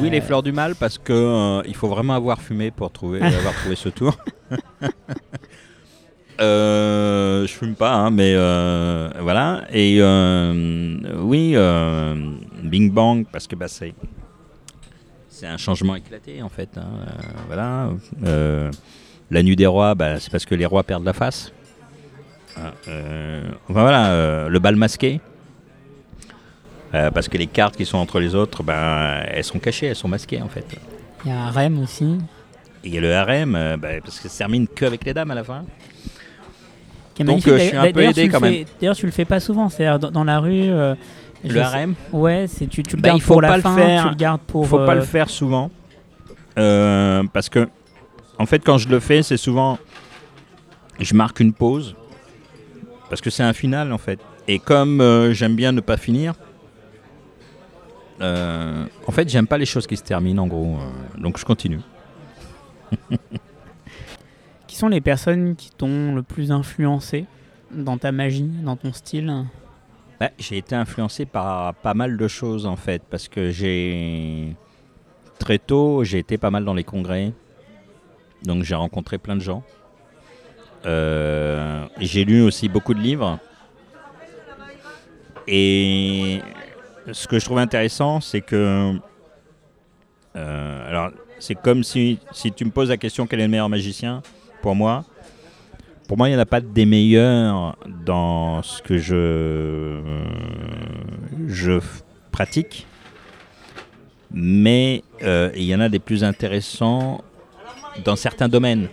Oui, 0.00 0.10
les 0.10 0.20
fleurs 0.20 0.42
du 0.42 0.50
mal, 0.50 0.74
parce 0.74 0.98
que 0.98 1.12
euh, 1.12 1.62
il 1.68 1.76
faut 1.76 1.86
vraiment 1.86 2.14
avoir 2.14 2.40
fumé 2.42 2.72
pour 2.72 2.90
trouver, 2.90 3.22
avoir 3.22 3.54
trouvé 3.54 3.76
ce 3.76 3.88
tour. 3.88 4.16
Euh, 6.40 7.46
je 7.46 7.52
fume 7.52 7.74
pas, 7.74 7.92
hein, 7.92 8.10
mais 8.10 8.32
euh, 8.34 9.10
voilà. 9.20 9.64
Et 9.70 9.98
euh, 10.00 10.96
oui, 11.18 11.52
euh, 11.54 12.14
Bing 12.62 12.90
Bang, 12.90 13.26
parce 13.30 13.46
que 13.46 13.54
bah, 13.54 13.68
c'est 13.68 13.94
c'est 15.28 15.46
un 15.46 15.56
changement 15.56 15.94
éclaté 15.96 16.42
en 16.42 16.48
fait. 16.48 16.70
hein, 16.76 16.86
euh, 17.06 17.10
voilà. 17.46 17.90
La 19.30 19.42
nuit 19.42 19.56
des 19.56 19.66
rois, 19.66 19.94
bah, 19.94 20.20
c'est 20.20 20.30
parce 20.30 20.44
que 20.44 20.54
les 20.54 20.66
rois 20.66 20.82
perdent 20.82 21.04
la 21.04 21.12
face. 21.12 21.52
Euh, 22.86 23.42
enfin 23.68 23.82
voilà, 23.82 24.48
le 24.48 24.58
bal 24.58 24.76
masqué. 24.76 25.20
Parce 26.92 27.28
que 27.28 27.38
les 27.38 27.46
cartes 27.46 27.76
qui 27.76 27.86
sont 27.86 27.96
entre 27.98 28.20
les 28.20 28.34
autres, 28.34 28.62
ben, 28.62 29.22
elles 29.26 29.44
sont 29.44 29.58
cachées, 29.58 29.86
elles 29.86 29.96
sont 29.96 30.08
masquées 30.08 30.42
en 30.42 30.48
fait. 30.48 30.66
Il 31.24 31.30
y 31.30 31.34
a 31.34 31.40
un 31.40 31.50
REM 31.50 31.78
aussi. 31.82 32.18
Il 32.84 32.92
y 32.94 32.98
a 32.98 33.00
le 33.00 33.14
harem, 33.14 33.52
ben, 33.78 34.00
parce 34.02 34.18
que 34.18 34.24
ça 34.24 34.28
se 34.28 34.38
termine 34.38 34.68
que 34.68 34.84
avec 34.84 35.04
les 35.04 35.14
dames 35.14 35.30
à 35.30 35.34
la 35.34 35.44
fin. 35.44 35.64
Qui 37.14 37.22
est 37.22 37.24
Donc, 37.24 37.44
magnifique. 37.44 37.52
euh, 37.52 37.58
je 37.58 37.62
suis 37.64 37.76
un 37.76 37.82
peu 37.84 37.92
D'ailleurs, 37.92 38.10
aidé 38.10 38.20
tu 38.22 38.26
le 38.28 38.32
quand 38.32 38.40
fais- 38.40 38.66
D'ailleurs, 38.80 38.96
tu 38.96 39.06
le 39.06 39.12
fais 39.12 39.24
pas 39.24 39.40
souvent. 39.40 39.68
C'est-à-dire 39.68 39.98
dans, 39.98 40.10
dans 40.10 40.24
la 40.24 40.38
rue. 40.40 40.62
euh, 40.70 40.94
Le 41.44 41.50
sais- 41.54 41.58
harem, 41.60 41.94
Ouais, 42.12 42.46
c'est 42.48 42.66
tu, 42.68 42.82
tu 42.82 42.96
le 42.96 43.02
Bah, 43.02 43.08
gardes 43.08 43.18
il 43.18 43.22
faut 43.22 43.32
pour 43.34 43.42
la 43.42 43.48
pas 43.48 43.56
le 43.56 43.62
fin, 43.62 43.74
faire. 43.76 44.02
tu 44.04 44.08
le 44.10 44.14
gardes 44.14 44.40
pour. 44.42 44.64
il 44.64 44.68
faut 44.68 44.78
pas 44.78 44.92
euh, 44.92 44.96
le 44.96 45.00
faire 45.02 45.28
souvent. 45.30 45.70
Euh, 46.58 47.22
parce 47.32 47.48
que, 47.48 47.68
en 48.38 48.46
fait, 48.46 48.60
quand 48.64 48.78
je 48.78 48.88
le 48.88 49.00
fais, 49.00 49.22
c'est 49.22 49.36
souvent. 49.36 49.78
Je 51.00 51.14
marque 51.14 51.40
une 51.40 51.52
pause. 51.52 51.96
Parce 53.10 53.20
que 53.20 53.30
c'est 53.30 53.42
un 53.42 53.52
final, 53.52 53.92
en 53.92 53.98
fait. 53.98 54.18
Et 54.48 54.58
comme 54.58 55.00
euh, 55.00 55.32
j'aime 55.32 55.54
bien 55.56 55.72
ne 55.72 55.80
pas 55.80 55.96
finir. 55.96 56.34
euh, 58.20 58.84
en 59.06 59.12
fait, 59.12 59.28
j'aime 59.28 59.46
pas 59.46 59.58
les 59.58 59.66
choses 59.66 59.86
qui 59.86 59.96
se 59.96 60.02
terminent, 60.02 60.42
en 60.42 60.46
gros. 60.46 60.76
euh, 60.76 61.20
donc, 61.20 61.38
je 61.38 61.44
continue. 61.44 61.80
Qui 64.72 64.78
sont 64.78 64.88
les 64.88 65.02
personnes 65.02 65.54
qui 65.54 65.68
t'ont 65.68 66.14
le 66.14 66.22
plus 66.22 66.50
influencé 66.50 67.26
dans 67.72 67.98
ta 67.98 68.10
magie, 68.10 68.48
dans 68.64 68.74
ton 68.74 68.94
style 68.94 69.44
Ouais, 70.18 70.32
j'ai 70.38 70.56
été 70.56 70.74
influencé 70.74 71.26
par 71.26 71.74
pas 71.74 71.92
mal 71.92 72.16
de 72.16 72.26
choses 72.26 72.64
en 72.64 72.76
fait, 72.76 73.02
parce 73.10 73.28
que 73.28 73.50
j'ai 73.50 74.56
très 75.38 75.58
tôt, 75.58 76.04
j'ai 76.04 76.20
été 76.20 76.38
pas 76.38 76.50
mal 76.50 76.64
dans 76.64 76.72
les 76.72 76.84
congrès, 76.84 77.34
donc 78.44 78.62
j'ai 78.62 78.74
rencontré 78.74 79.18
plein 79.18 79.36
de 79.36 79.42
gens. 79.42 79.62
Euh, 80.86 81.84
j'ai 82.00 82.24
lu 82.24 82.40
aussi 82.40 82.70
beaucoup 82.70 82.94
de 82.94 83.00
livres, 83.00 83.38
et 85.46 86.40
ce 87.12 87.28
que 87.28 87.38
je 87.38 87.44
trouve 87.44 87.58
intéressant, 87.58 88.22
c'est 88.22 88.40
que, 88.40 88.94
euh, 90.34 90.88
alors 90.88 91.10
c'est 91.40 91.56
comme 91.56 91.84
si, 91.84 92.20
si 92.32 92.52
tu 92.52 92.64
me 92.64 92.70
poses 92.70 92.88
la 92.88 92.96
question 92.96 93.26
quel 93.26 93.40
est 93.40 93.44
le 93.44 93.50
meilleur 93.50 93.68
magicien? 93.68 94.22
Pour 94.62 94.74
moi. 94.74 95.04
Pour 96.08 96.16
moi, 96.16 96.28
il 96.28 96.32
n'y 96.32 96.36
en 96.36 96.40
a 96.40 96.46
pas 96.46 96.60
des 96.60 96.86
meilleurs 96.86 97.76
dans 98.04 98.62
ce 98.62 98.82
que 98.82 98.98
je, 98.98 99.98
je 101.48 101.80
pratique, 102.30 102.86
mais 104.32 105.02
euh, 105.22 105.50
il 105.54 105.64
y 105.64 105.74
en 105.74 105.80
a 105.80 105.88
des 105.88 105.98
plus 105.98 106.22
intéressants 106.24 107.22
dans 108.04 108.16
certains 108.16 108.48
domaines. 108.48 108.88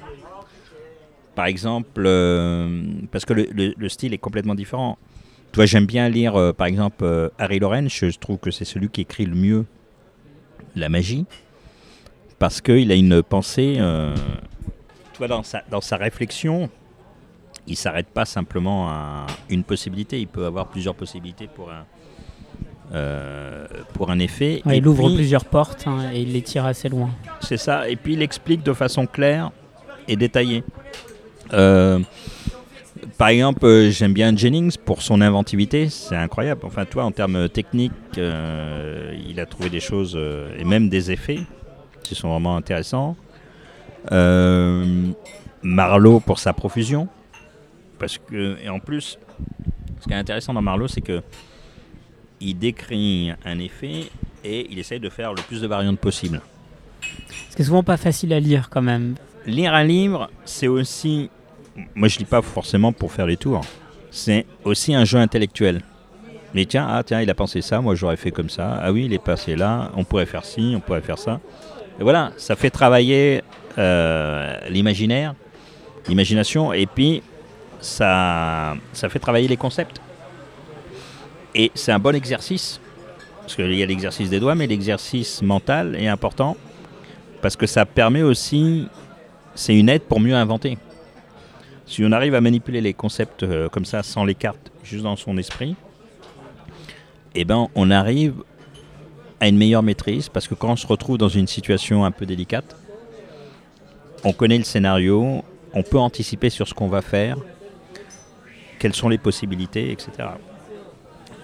Par 1.35 1.45
exemple, 1.45 2.03
euh, 2.05 2.83
parce 3.11 3.25
que 3.25 3.33
le, 3.33 3.47
le- 3.53 3.73
le 3.77 3.89
style 3.89 4.13
est 4.13 4.17
complètement 4.17 4.55
différent. 4.55 4.97
Toi, 5.51 5.65
j'aime 5.65 5.85
bien 5.85 6.09
lire, 6.09 6.35
euh, 6.35 6.53
par 6.53 6.67
exemple, 6.67 7.31
Harry 7.37 7.59
Lawrence. 7.59 7.91
Je 7.93 8.17
trouve 8.17 8.37
que 8.37 8.51
c'est 8.51 8.65
celui 8.65 8.89
qui 8.89 9.01
écrit 9.01 9.25
le 9.25 9.35
mieux 9.35 9.65
la 10.75 10.87
magie, 10.89 11.25
parce 12.37 12.61
qu'il 12.61 12.91
a 12.91 12.95
une 12.95 13.23
pensée. 13.23 13.77
Dans 15.27 15.43
sa, 15.43 15.63
dans 15.69 15.81
sa 15.81 15.97
réflexion, 15.97 16.69
il 17.67 17.75
s'arrête 17.75 18.07
pas 18.07 18.25
simplement 18.25 18.89
à 18.89 19.25
une 19.49 19.63
possibilité, 19.63 20.19
il 20.19 20.27
peut 20.27 20.45
avoir 20.45 20.67
plusieurs 20.67 20.95
possibilités 20.95 21.47
pour 21.47 21.71
un, 21.71 21.85
euh, 22.93 23.67
pour 23.93 24.09
un 24.11 24.19
effet. 24.19 24.61
Ouais, 24.65 24.77
Il 24.77 24.87
ouvre 24.87 25.07
puis, 25.07 25.17
plusieurs 25.17 25.45
portes 25.45 25.85
hein, 25.87 26.09
et 26.13 26.21
il 26.21 26.33
les 26.33 26.41
tire 26.41 26.65
assez 26.65 26.89
loin. 26.89 27.09
C'est 27.41 27.57
ça, 27.57 27.89
et 27.89 27.95
puis 27.95 28.13
il 28.13 28.21
explique 28.21 28.63
de 28.63 28.73
façon 28.73 29.05
claire 29.05 29.51
et 30.07 30.15
détaillée. 30.15 30.63
Euh, 31.53 31.99
par 33.17 33.29
exemple, 33.29 33.65
euh, 33.65 33.91
j'aime 33.91 34.13
bien 34.13 34.35
Jennings 34.35 34.77
pour 34.77 35.01
son 35.01 35.21
inventivité, 35.21 35.89
c'est 35.89 36.15
incroyable. 36.15 36.61
Enfin, 36.63 36.85
toi, 36.85 37.03
en 37.03 37.11
termes 37.11 37.49
techniques, 37.49 37.91
euh, 38.17 39.13
il 39.27 39.39
a 39.39 39.45
trouvé 39.45 39.69
des 39.69 39.79
choses 39.79 40.13
euh, 40.15 40.49
et 40.57 40.63
même 40.63 40.89
des 40.89 41.11
effets 41.11 41.39
qui 42.03 42.15
sont 42.15 42.29
vraiment 42.29 42.55
intéressants. 42.55 43.15
Euh, 44.11 45.07
Marlowe 45.61 46.19
pour 46.19 46.39
sa 46.39 46.53
profusion, 46.53 47.07
parce 47.99 48.17
que 48.17 48.57
et 48.63 48.69
en 48.69 48.79
plus, 48.79 49.19
ce 49.99 50.05
qui 50.05 50.13
est 50.13 50.17
intéressant 50.17 50.53
dans 50.53 50.61
Marlowe, 50.61 50.87
c'est 50.87 51.01
que 51.01 51.21
il 52.39 52.57
décrit 52.57 53.31
un 53.43 53.59
effet 53.59 54.09
et 54.43 54.67
il 54.71 54.79
essaye 54.79 54.99
de 54.99 55.09
faire 55.09 55.33
le 55.33 55.41
plus 55.41 55.61
de 55.61 55.67
variantes 55.67 55.99
possible. 55.99 56.41
Ce 57.49 57.55
qui 57.55 57.61
est 57.61 57.65
souvent 57.65 57.83
pas 57.83 57.97
facile 57.97 58.31
à 58.33 58.39
lire 58.39 58.69
quand 58.69 58.81
même. 58.81 59.15
Lire 59.45 59.73
un 59.73 59.83
livre, 59.83 60.29
c'est 60.45 60.67
aussi. 60.67 61.29
Moi, 61.95 62.07
je 62.07 62.19
lis 62.19 62.25
pas 62.25 62.41
forcément 62.41 62.91
pour 62.91 63.11
faire 63.11 63.25
les 63.25 63.37
tours. 63.37 63.61
C'est 64.11 64.45
aussi 64.63 64.93
un 64.95 65.05
jeu 65.05 65.17
intellectuel. 65.17 65.81
Mais 66.53 66.65
tiens, 66.65 66.87
ah 66.89 67.03
tiens, 67.03 67.21
il 67.21 67.29
a 67.29 67.35
pensé 67.35 67.61
ça, 67.61 67.79
moi 67.79 67.93
j'aurais 67.93 68.17
fait 68.17 68.31
comme 68.31 68.49
ça. 68.49 68.79
Ah 68.81 68.91
oui, 68.91 69.05
il 69.05 69.13
est 69.13 69.23
passé 69.23 69.55
là, 69.55 69.91
on 69.95 70.03
pourrait 70.03 70.25
faire 70.25 70.45
ci, 70.45 70.73
on 70.75 70.79
pourrait 70.79 71.01
faire 71.01 71.19
ça. 71.19 71.39
Et 71.99 72.03
voilà, 72.03 72.31
ça 72.37 72.55
fait 72.55 72.69
travailler 72.69 73.43
euh, 73.77 74.57
l'imaginaire, 74.69 75.35
l'imagination, 76.07 76.71
et 76.71 76.85
puis 76.85 77.21
ça, 77.81 78.75
fait 78.93 79.19
travailler 79.19 79.47
les 79.47 79.57
concepts. 79.57 80.01
Et 81.53 81.71
c'est 81.75 81.91
un 81.91 81.99
bon 81.99 82.15
exercice, 82.15 82.79
parce 83.41 83.55
qu'il 83.55 83.73
y 83.73 83.83
a 83.83 83.85
l'exercice 83.85 84.29
des 84.29 84.39
doigts, 84.39 84.55
mais 84.55 84.67
l'exercice 84.67 85.41
mental 85.41 85.95
est 85.95 86.07
important, 86.07 86.55
parce 87.41 87.57
que 87.57 87.67
ça 87.67 87.85
permet 87.85 88.21
aussi 88.21 88.87
c'est 89.55 89.75
une 89.77 89.89
aide 89.89 90.03
pour 90.03 90.21
mieux 90.21 90.35
inventer. 90.35 90.77
Si 91.85 92.03
on 92.05 92.11
arrive 92.13 92.33
à 92.35 92.39
manipuler 92.39 92.79
les 92.79 92.93
concepts 92.93 93.43
euh, 93.43 93.67
comme 93.67 93.83
ça, 93.83 94.03
sans 94.03 94.23
les 94.23 94.35
cartes, 94.35 94.71
juste 94.83 95.03
dans 95.03 95.17
son 95.17 95.37
esprit, 95.37 95.75
eh 97.35 97.43
ben, 97.43 97.67
on 97.75 97.91
arrive 97.91 98.35
à 99.39 99.47
une 99.47 99.57
meilleure 99.57 99.83
maîtrise, 99.83 100.29
parce 100.29 100.47
que 100.47 100.55
quand 100.55 100.71
on 100.71 100.75
se 100.75 100.87
retrouve 100.87 101.17
dans 101.17 101.29
une 101.29 101.47
situation 101.47 102.03
un 102.03 102.11
peu 102.11 102.25
délicate, 102.25 102.75
on 104.23 104.33
connaît 104.33 104.57
le 104.57 104.63
scénario, 104.63 105.43
on 105.73 105.83
peut 105.83 105.99
anticiper 105.99 106.49
sur 106.49 106.67
ce 106.67 106.73
qu'on 106.73 106.87
va 106.87 107.01
faire, 107.01 107.37
quelles 108.79 108.95
sont 108.95 109.09
les 109.09 109.17
possibilités, 109.17 109.91
etc. 109.91 110.11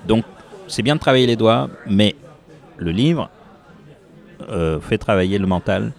Donc, 0.08 0.26
c'est 0.68 0.82
bien 0.82 0.96
de 0.96 1.00
travailler 1.00 1.28
les 1.28 1.36
doigts, 1.36 1.70
mais 1.88 2.16
le 2.78 2.92
livre 2.92 3.30
euh, 4.50 4.80
fait 4.80 4.98
travailler 4.98 5.38
le 5.38 5.48
mental 5.48 5.94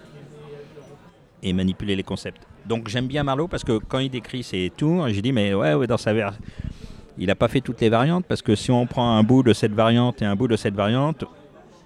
et 1.41 1.53
manipuler 1.53 1.95
les 1.95 2.03
concepts. 2.03 2.41
Donc 2.65 2.89
j'aime 2.89 3.07
bien 3.07 3.23
Marlowe 3.23 3.47
parce 3.47 3.63
que 3.63 3.77
quand 3.77 3.99
il 3.99 4.09
décrit 4.09 4.43
ses 4.43 4.71
tours, 4.75 5.07
j'ai 5.09 5.21
dit 5.21 5.31
mais 5.31 5.53
ouais, 5.53 5.73
ouais 5.73 5.87
dans 5.87 5.97
sa 5.97 6.13
ver... 6.13 6.33
il 7.17 7.27
n'a 7.27 7.35
pas 7.35 7.47
fait 7.47 7.61
toutes 7.61 7.79
les 7.81 7.89
variantes 7.89 8.25
parce 8.27 8.41
que 8.41 8.55
si 8.55 8.71
on 8.71 8.85
prend 8.85 9.17
un 9.17 9.23
bout 9.23 9.41
de 9.41 9.53
cette 9.53 9.73
variante 9.73 10.21
et 10.21 10.25
un 10.25 10.35
bout 10.35 10.47
de 10.47 10.57
cette 10.57 10.75
variante, 10.75 11.23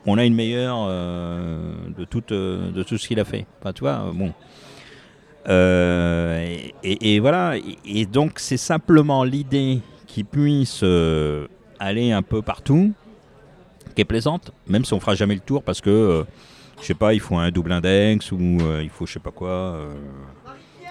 on 0.05 0.17
a 0.17 0.25
une 0.25 0.33
meilleure 0.33 0.85
euh, 0.87 1.73
euh, 2.31 2.71
de 2.71 2.83
tout 2.83 2.97
ce 2.97 3.07
qu'il 3.07 3.19
a 3.19 3.25
fait. 3.25 3.45
Euh, 5.47 6.57
et, 6.83 7.19
voilà, 7.19 7.55
et, 7.85 8.05
donc 8.05 8.39
c'est 8.39 8.57
simplement 8.57 9.23
l'idée 9.23 9.79
qui 10.05 10.23
puisse 10.23 10.83
aller 11.79 12.11
un 12.11 12.21
peu 12.21 12.41
partout, 12.41 12.93
qui 13.95 14.01
est 14.01 14.05
plaisante, 14.05 14.51
même 14.67 14.85
si 14.85 14.93
on 14.93 14.99
fera 14.99 15.15
jamais 15.15 15.35
le 15.35 15.41
tour 15.41 15.63
parce 15.63 15.81
que 15.81 16.25
je 16.79 16.85
sais 16.85 16.93
pas, 16.93 17.13
il 17.13 17.19
faut 17.19 17.37
un 17.37 17.49
double 17.49 17.71
index 17.71 18.31
ou 18.31 18.59
il 18.81 18.89
faut 18.89 19.05
je 19.05 19.13
sais 19.13 19.19
pas 19.19 19.31
quoi, 19.31 19.79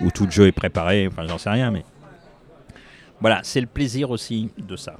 ou 0.01 0.11
tout 0.11 0.25
le 0.25 0.31
jeu 0.33 0.47
est 0.47 0.53
préparé, 0.53 1.07
enfin 1.07 1.27
j'en 1.29 1.39
sais 1.39 1.51
rien, 1.51 1.71
mais 1.71 1.85
voilà, 3.21 3.41
c'est 3.45 3.61
le 3.61 3.67
plaisir 3.69 4.11
aussi 4.11 4.51
de 4.59 4.75
ça. 4.75 4.97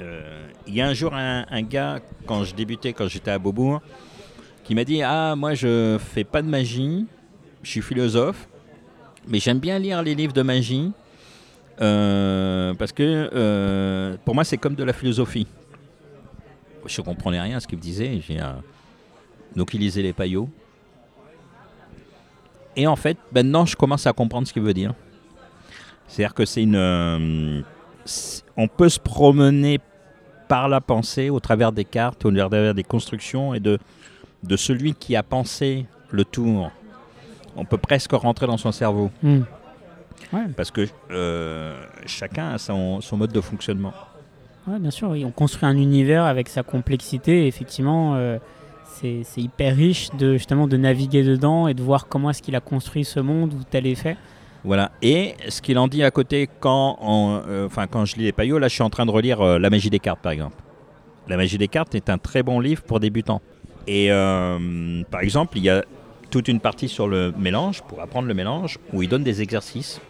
Euh, 0.00 0.48
Il 0.66 0.74
y 0.74 0.80
a 0.80 0.86
un 0.86 0.94
jour 0.94 1.12
un, 1.14 1.62
gars, 1.62 2.00
quand 2.26 2.44
je 2.44 2.54
débutais, 2.54 2.92
quand 2.92 3.08
j'étais 3.08 3.30
à 3.30 3.38
Beaubourg, 3.38 3.80
qui 4.64 4.74
m'a 4.74 4.84
dit 4.84 5.02
Ah, 5.02 5.34
moi 5.36 5.54
je 5.54 5.98
fais 5.98 6.24
pas 6.24 6.42
de 6.42 6.48
magie, 6.48 7.06
je 7.62 7.70
suis 7.70 7.82
philosophe, 7.82 8.48
mais 9.26 9.38
j'aime 9.38 9.58
bien 9.58 9.78
lire 9.78 10.02
les 10.02 10.14
livres 10.14 10.32
de 10.32 10.42
magie 10.42 10.92
euh, 11.80 12.74
parce 12.74 12.90
que 12.90 13.30
euh, 13.32 14.16
pour 14.24 14.34
moi 14.34 14.42
c'est 14.44 14.58
comme 14.58 14.74
de 14.74 14.84
la 14.84 14.92
philosophie. 14.92 15.46
Je 16.86 17.00
comprenais 17.00 17.40
rien 17.40 17.56
à 17.58 17.60
ce 17.60 17.66
qu'il 17.66 17.78
me 17.78 17.82
disait. 17.82 18.20
J'ai, 18.26 18.40
euh, 18.40 18.52
donc 19.54 19.74
il 19.74 19.80
lisait 19.80 20.02
les 20.02 20.12
paillots. 20.12 20.48
Et 22.76 22.86
en 22.86 22.96
fait, 22.96 23.18
maintenant, 23.32 23.66
je 23.66 23.74
commence 23.74 24.06
à 24.06 24.12
comprendre 24.12 24.46
ce 24.46 24.52
qu'il 24.52 24.62
veut 24.62 24.72
dire. 24.72 24.94
C'est-à-dire 26.06 26.34
que 26.34 26.44
c'est 26.44 26.62
une. 26.62 27.64
on 28.56 28.68
peut 28.68 28.88
se 28.88 29.00
promener 29.00 29.80
par 30.48 30.68
la 30.68 30.80
pensée 30.80 31.30
au 31.30 31.40
travers 31.40 31.72
des 31.72 31.84
cartes, 31.84 32.24
au 32.24 32.32
travers 32.32 32.74
des 32.74 32.84
constructions 32.84 33.54
et 33.54 33.60
de, 33.60 33.78
de 34.42 34.56
celui 34.56 34.94
qui 34.94 35.14
a 35.16 35.22
pensé 35.22 35.86
le 36.10 36.24
tour. 36.24 36.70
On 37.56 37.64
peut 37.64 37.76
presque 37.78 38.12
rentrer 38.12 38.46
dans 38.46 38.56
son 38.56 38.72
cerveau 38.72 39.10
Hmm. 39.22 39.40
Ouais, 40.32 40.46
parce 40.56 40.72
que 40.72 40.86
euh, 41.12 41.80
chacun 42.06 42.50
a 42.50 42.58
son, 42.58 43.00
son 43.00 43.16
mode 43.16 43.30
de 43.32 43.40
fonctionnement. 43.40 43.92
ouais, 44.66 44.78
bien 44.80 44.90
sûr. 44.90 45.10
oui. 45.10 45.24
On 45.24 45.30
construit 45.30 45.68
un 45.68 45.76
univers 45.76 46.24
avec 46.24 46.48
sa 46.48 46.64
complexité. 46.64 47.44
Et 47.44 47.46
effectivement, 47.46 48.16
euh, 48.16 48.38
c'est 48.84 49.22
c'est 49.22 49.40
hyper 49.40 49.76
riche 49.76 50.10
de 50.18 50.32
justement 50.32 50.66
de 50.66 50.76
naviguer 50.76 51.22
dedans 51.22 51.68
et 51.68 51.74
de 51.74 51.82
voir 51.82 52.08
comment 52.08 52.30
est-ce 52.30 52.42
qu'il 52.42 52.56
a 52.56 52.60
construit 52.60 53.04
ce 53.04 53.20
monde 53.20 53.54
ou 53.54 53.62
tel 53.70 53.86
effet. 53.86 54.16
Voilà. 54.64 54.90
Et 55.02 55.34
ce 55.48 55.62
qu'il 55.62 55.78
en 55.78 55.88
dit 55.88 56.02
à 56.02 56.10
côté 56.10 56.48
quand, 56.60 56.98
on- 57.00 57.42
euh, 57.46 57.68
quand 57.90 58.04
je 58.04 58.16
lis 58.16 58.24
les 58.24 58.32
paillots, 58.32 58.58
là 58.58 58.68
je 58.68 58.74
suis 58.74 58.82
en 58.82 58.90
train 58.90 59.06
de 59.06 59.10
relire 59.10 59.40
euh, 59.40 59.58
La 59.58 59.70
magie 59.70 59.90
des 59.90 59.98
cartes 60.00 60.20
par 60.20 60.32
exemple. 60.32 60.56
La 61.28 61.36
magie 61.36 61.58
des 61.58 61.68
cartes 61.68 61.94
est 61.94 62.10
un 62.10 62.18
très 62.18 62.42
bon 62.42 62.58
livre 62.60 62.82
pour 62.82 63.00
débutants. 63.00 63.40
Et 63.86 64.10
euh, 64.10 65.02
par 65.10 65.20
exemple, 65.20 65.56
il 65.58 65.64
y 65.64 65.70
a 65.70 65.84
toute 66.30 66.48
une 66.48 66.60
partie 66.60 66.88
sur 66.88 67.08
le 67.08 67.32
mélange, 67.38 67.82
pour 67.82 68.02
apprendre 68.02 68.28
le 68.28 68.34
mélange, 68.34 68.78
où 68.92 69.02
il 69.02 69.08
donne 69.08 69.22
des 69.24 69.40
exercices 69.40 70.00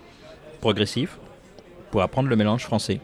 progressifs 0.60 1.18
pour 1.90 2.02
apprendre 2.02 2.28
le 2.28 2.34
mélange 2.36 2.64
français. 2.64 3.00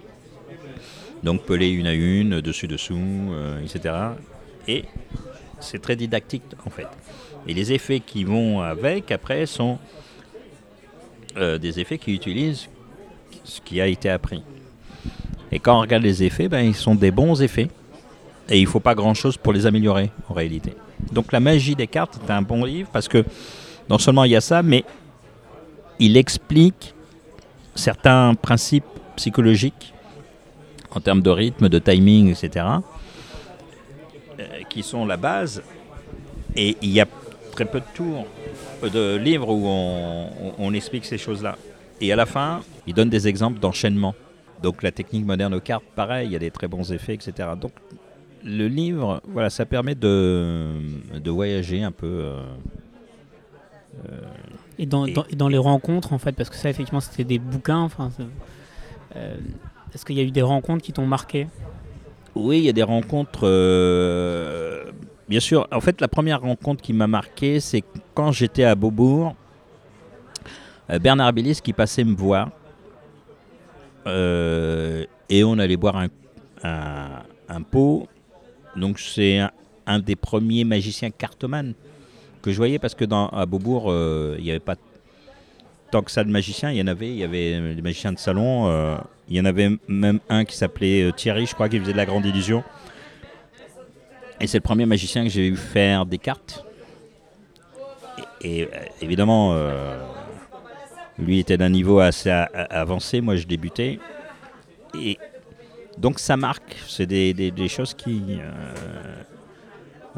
Donc 1.23 1.43
peler 1.43 1.69
une 1.71 1.87
à 1.87 1.93
une, 1.95 2.41
dessus-dessous, 2.41 2.99
euh, 3.33 3.61
etc. 3.63 3.95
Et 4.69 4.85
c'est 5.61 5.81
très 5.81 5.97
didactique 5.97 6.43
en 6.67 6.71
fait. 6.71 6.89
Et 7.47 7.55
les 7.55 7.73
effets 7.73 8.01
qui 8.01 8.25
vont 8.25 8.61
avec, 8.61 9.11
après, 9.13 9.47
sont 9.47 9.79
euh, 11.37 11.59
des 11.59 11.81
effets 11.81 11.99
qui 11.99 12.15
utilisent 12.15 12.69
ce 13.45 13.61
qui 13.61 13.81
a 13.81 13.87
été 13.87 14.09
appris. 14.09 14.43
Et 15.51 15.59
quand 15.59 15.77
on 15.77 15.81
regarde 15.81 16.03
les 16.03 16.23
effets, 16.23 16.49
ben, 16.49 16.61
ils 16.61 16.75
sont 16.75 16.95
des 16.95 17.11
bons 17.11 17.43
effets. 17.43 17.69
Et 18.49 18.59
il 18.59 18.65
ne 18.65 18.69
faut 18.69 18.81
pas 18.81 18.95
grand-chose 18.95 19.37
pour 19.37 19.53
les 19.53 19.67
améliorer, 19.67 20.11
en 20.29 20.35
réalité. 20.35 20.75
Donc 21.13 21.33
la 21.33 21.41
magie 21.41 21.75
des 21.75 21.87
cartes 21.87 22.19
est 22.27 22.31
un 22.31 22.43
bon 22.43 22.65
livre 22.65 22.89
parce 22.93 23.09
que 23.09 23.25
non 23.89 23.99
seulement 23.99 24.25
il 24.25 24.33
y 24.33 24.37
a 24.37 24.41
ça, 24.41 24.63
mais 24.63 24.85
il 25.99 26.17
explique 26.17 26.95
certains 27.75 28.35
principes 28.35 28.85
psychologiques 29.17 29.95
en 30.91 31.01
termes 31.01 31.23
de 31.23 31.31
rythme, 31.31 31.69
de 31.69 31.79
timing, 31.79 32.31
etc., 32.31 32.67
euh, 34.39 34.45
qui 34.69 34.83
sont 34.83 35.07
la 35.07 35.17
base. 35.17 35.63
Et 36.57 36.77
il 36.83 36.91
y 36.91 37.01
a 37.01 37.07
très 37.53 37.65
peu 37.65 37.81
de 37.81 37.87
tours, 37.95 38.27
de 38.91 39.17
livres 39.17 39.51
où 39.51 39.67
on, 39.67 40.27
on- 40.43 40.55
on 40.59 40.73
explique 40.75 41.05
ces 41.05 41.19
choses-là. 41.19 41.57
Et 42.01 42.13
à 42.13 42.17
la 42.17 42.27
fin, 42.27 42.61
il 42.87 42.95
donne 42.95 43.11
des 43.11 43.29
exemples 43.29 43.59
d'enchaînement. 43.61 44.15
Donc 44.63 44.83
la 44.83 44.91
technique 44.93 45.25
moderne 45.27 45.55
aux 45.55 45.61
cartes, 45.61 45.85
pareil, 45.95 46.29
il 46.29 46.33
y 46.33 46.37
a 46.37 46.39
des 46.39 46.51
très 46.51 46.69
bons 46.69 46.93
effets, 46.93 47.15
etc. 47.15 47.51
Donc 47.61 47.73
le 48.45 48.67
livre, 48.69 49.21
voilà, 49.29 49.51
ça 49.51 49.65
permet 49.67 49.95
de, 49.95 50.73
de 51.23 51.31
voyager 51.31 51.83
un 51.83 51.93
peu. 51.93 52.07
euh, 52.07 52.43
Et 54.79 54.87
dans, 54.87 55.07
Et- 55.07 55.13
dans- 55.13 55.25
et 55.31 55.37
dans 55.37 55.49
les 55.49 55.59
rencontres, 55.59 56.13
en 56.13 56.19
fait, 56.19 56.33
parce 56.33 56.51
que 56.51 56.57
ça, 56.57 56.69
effectivement, 56.69 57.01
c'était 57.01 57.25
des 57.25 57.39
bouquins. 57.39 57.81
Enfin, 57.83 58.11
euh, 59.17 59.37
est-ce 59.95 60.05
qu'il 60.05 60.17
y 60.17 60.21
a 60.21 60.25
eu 60.25 60.31
des 60.31 60.43
rencontres 60.43 60.83
qui 60.83 60.93
t'ont 60.93 61.07
marqué? 61.07 61.47
Oui, 62.35 62.59
il 62.59 62.65
y 62.65 62.69
a 62.69 62.73
des 62.73 62.83
rencontres. 62.83 63.41
euh, 63.45 64.85
bien 65.29 65.41
sûr, 65.41 65.67
en 65.73 65.81
fait, 65.81 66.01
la 66.01 66.09
première 66.09 66.41
rencontre 66.41 66.83
qui 66.83 66.93
m'a 66.93 67.07
marqué, 67.07 67.61
c'est 67.61 67.83
quand 68.15 68.33
j'étais 68.33 68.65
à 68.65 68.75
Beaubourg, 68.75 69.35
euh, 70.91 70.99
Bernard 70.99 71.33
Billis 71.33 71.61
qui 71.63 71.73
passait 71.73 72.05
me 72.05 72.15
voir. 72.15 72.51
euh, 74.07 75.05
et 75.31 75.43
on 75.43 75.59
allait 75.59 75.79
boire 75.79 75.97
un, 76.63 77.63
pot. 77.63 78.07
Donc, 78.77 78.99
c'est 78.99 79.41
un, 79.87 79.99
des 79.99 80.17
premiers 80.17 80.65
magiciens 80.65 81.11
cartomanes 81.11 81.75
que 82.43 82.53
je 82.53 82.57
voyais 82.59 82.79
parce 82.79 82.95
que 82.95 83.07
dans, 83.07 83.29
à 83.29 83.47
Beaubourg, 83.47 83.87
euh, 83.89 84.37
il 84.39 84.45
n'y 84.45 84.51
avait 84.51 84.61
pas 84.61 84.77
tant 85.91 86.03
que 86.03 86.11
ça 86.11 86.25
de 86.25 86.31
magiciens. 86.31 86.71
Il 86.71 86.77
y 86.77 86.83
en 86.83 86.87
avait, 86.87 87.09
il 87.09 87.17
y 87.17 87.25
avait 87.25 87.75
des 87.75 87.83
magiciens 87.83 88.13
de 88.13 88.19
salon. 88.19 88.69
il 89.29 89.37
y 89.37 89.41
en 89.41 89.47
avait 89.47 89.71
même 89.89 90.21
un 90.29 90.45
qui 90.45 90.57
s'appelait 90.57 91.11
Thierry, 91.17 91.47
je 91.47 91.55
crois, 91.55 91.71
qui 91.71 91.79
faisait 91.79 91.93
de 91.93 91.97
la 91.97 92.07
grande 92.07 92.27
illusion. 92.27 92.63
C'est 94.47 94.59
le 94.59 94.63
premier 94.63 94.85
magicien 94.85 95.25
que 95.25 95.31
j'ai 95.31 95.51
vu 95.51 95.57
faire 95.57 96.05
des 96.05 96.19
cartes. 96.19 96.65
Et, 98.43 98.65
euh, 98.65 98.67
évidemment, 99.01 99.53
euh, 99.55 99.97
lui 101.19 101.39
était 101.39 101.57
d'un 101.57 101.71
niveau 101.71 101.99
assez 102.01 102.31
avancé, 102.31 103.21
moi 103.21 103.37
je 103.37 103.47
débutais. 103.47 103.99
Et 105.01 105.19
donc 105.99 106.19
ça 106.19 106.37
marque, 106.37 106.77
c'est 106.87 107.07
des, 107.07 107.69
choses 107.69 107.95
qui, 107.95 108.39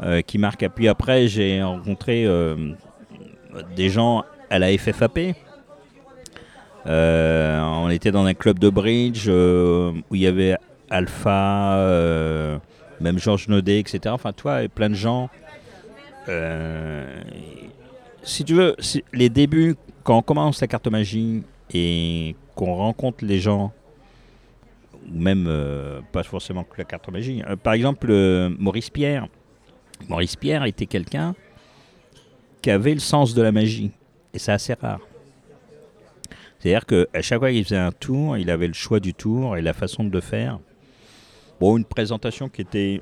euh, 0.03 0.21
qui 0.21 0.37
marquent. 0.37 0.67
Puis 0.75 0.87
après, 0.89 1.27
j'ai 1.27 1.63
rencontré 1.63 2.27
des 3.75 3.89
gens 3.89 4.23
à 4.49 4.59
la 4.59 4.77
FFAP. 4.77 5.35
On 6.85 7.89
était 7.89 8.11
dans 8.11 8.25
un 8.25 8.33
club 8.33 8.59
de 8.59 8.69
bridge 8.69 9.27
où 9.29 10.15
il 10.15 10.21
y 10.21 10.27
avait 10.27 10.57
Alpha, 10.89 12.59
même 12.99 13.19
Georges 13.19 13.47
Naudet, 13.47 13.79
etc. 13.79 13.99
Enfin, 14.07 14.33
toi, 14.33 14.67
plein 14.67 14.89
de 14.89 14.95
gens. 14.95 15.29
Euh, 16.29 17.21
si 18.23 18.43
tu 18.43 18.53
veux, 18.53 18.75
les 19.13 19.29
débuts, 19.29 19.75
quand 20.03 20.17
on 20.17 20.21
commence 20.21 20.61
la 20.61 20.67
cartomagie 20.67 21.43
et 21.73 22.35
qu'on 22.55 22.75
rencontre 22.75 23.23
les 23.23 23.39
gens, 23.39 23.71
ou 25.07 25.19
même 25.19 25.45
euh, 25.47 26.01
pas 26.11 26.23
forcément 26.23 26.63
que 26.63 26.77
la 26.77 26.83
cartomagie, 26.83 27.41
euh, 27.47 27.55
par 27.55 27.73
exemple, 27.73 28.07
euh, 28.09 28.49
Maurice 28.59 28.89
Pierre. 28.89 29.27
Maurice 30.09 30.35
Pierre 30.35 30.65
était 30.65 30.85
quelqu'un 30.85 31.35
qui 32.61 32.69
avait 32.69 32.93
le 32.93 32.99
sens 32.99 33.33
de 33.33 33.41
la 33.41 33.51
magie. 33.51 33.91
Et 34.33 34.39
c'est 34.39 34.51
assez 34.51 34.73
rare. 34.73 34.99
C'est-à-dire 36.59 36.85
qu'à 36.85 37.21
chaque 37.21 37.39
fois 37.39 37.51
qu'il 37.51 37.63
faisait 37.63 37.77
un 37.77 37.91
tour, 37.91 38.37
il 38.37 38.49
avait 38.49 38.67
le 38.67 38.73
choix 38.73 38.99
du 38.99 39.13
tour 39.13 39.57
et 39.57 39.61
la 39.61 39.73
façon 39.73 40.03
de 40.03 40.11
le 40.11 40.21
faire. 40.21 40.59
Bon, 41.59 41.77
une 41.77 41.85
présentation 41.85 42.49
qui 42.49 42.61
était 42.61 43.01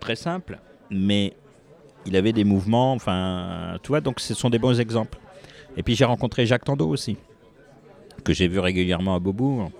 très 0.00 0.16
simple, 0.16 0.58
mais 0.90 1.34
il 2.06 2.16
avait 2.16 2.32
des 2.32 2.44
mouvements, 2.44 2.92
enfin, 2.92 3.78
tu 3.82 3.88
vois, 3.88 4.00
donc 4.00 4.20
ce 4.20 4.34
sont 4.34 4.50
des 4.50 4.58
bons 4.58 4.80
exemples. 4.80 5.18
Et 5.76 5.82
puis 5.82 5.94
j'ai 5.94 6.04
rencontré 6.04 6.46
Jacques 6.46 6.64
Tando 6.64 6.88
aussi, 6.88 7.16
que 8.24 8.32
j'ai 8.32 8.48
vu 8.48 8.58
régulièrement 8.58 9.14
à 9.14 9.18
Beaubourg. 9.18 9.70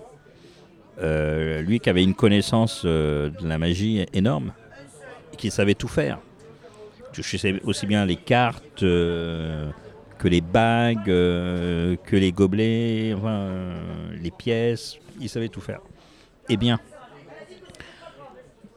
Euh, 1.01 1.61
lui 1.61 1.79
qui 1.79 1.89
avait 1.89 2.03
une 2.03 2.13
connaissance 2.13 2.83
euh, 2.85 3.29
de 3.29 3.47
la 3.47 3.57
magie 3.57 4.05
énorme, 4.13 4.53
et 5.33 5.35
qui 5.35 5.49
savait 5.49 5.73
tout 5.73 5.87
faire. 5.87 6.19
Je 7.11 7.37
sais 7.37 7.59
aussi 7.63 7.85
bien 7.85 8.05
les 8.05 8.15
cartes 8.15 8.83
euh, 8.83 9.69
que 10.19 10.27
les 10.27 10.41
bagues, 10.41 11.05
que 11.05 12.15
les 12.15 12.31
gobelets, 12.31 13.15
les 14.21 14.31
pièces, 14.31 14.97
il 15.19 15.29
savait 15.29 15.49
tout 15.49 15.61
faire. 15.61 15.81
Eh 16.49 16.57
bien, 16.57 16.79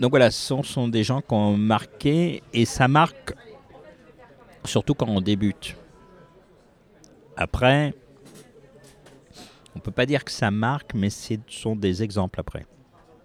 donc 0.00 0.10
voilà, 0.10 0.30
ce 0.30 0.62
sont, 0.62 0.88
des 0.88 1.04
gens 1.04 1.20
qui 1.20 1.32
ont 1.32 1.56
marqué, 1.56 2.42
et 2.52 2.64
ça 2.64 2.88
marque 2.88 3.34
surtout 4.64 4.94
quand 4.94 5.08
on 5.08 5.20
débute. 5.20 5.76
Après, 7.36 7.94
on 9.74 9.78
peut 9.78 9.90
pas 9.90 10.06
dire 10.06 10.24
que 10.24 10.30
ça 10.30 10.50
marque, 10.50 10.94
mais 10.94 11.10
ce 11.10 11.34
sont 11.48 11.76
des 11.76 12.02
exemples 12.02 12.40
après, 12.40 12.66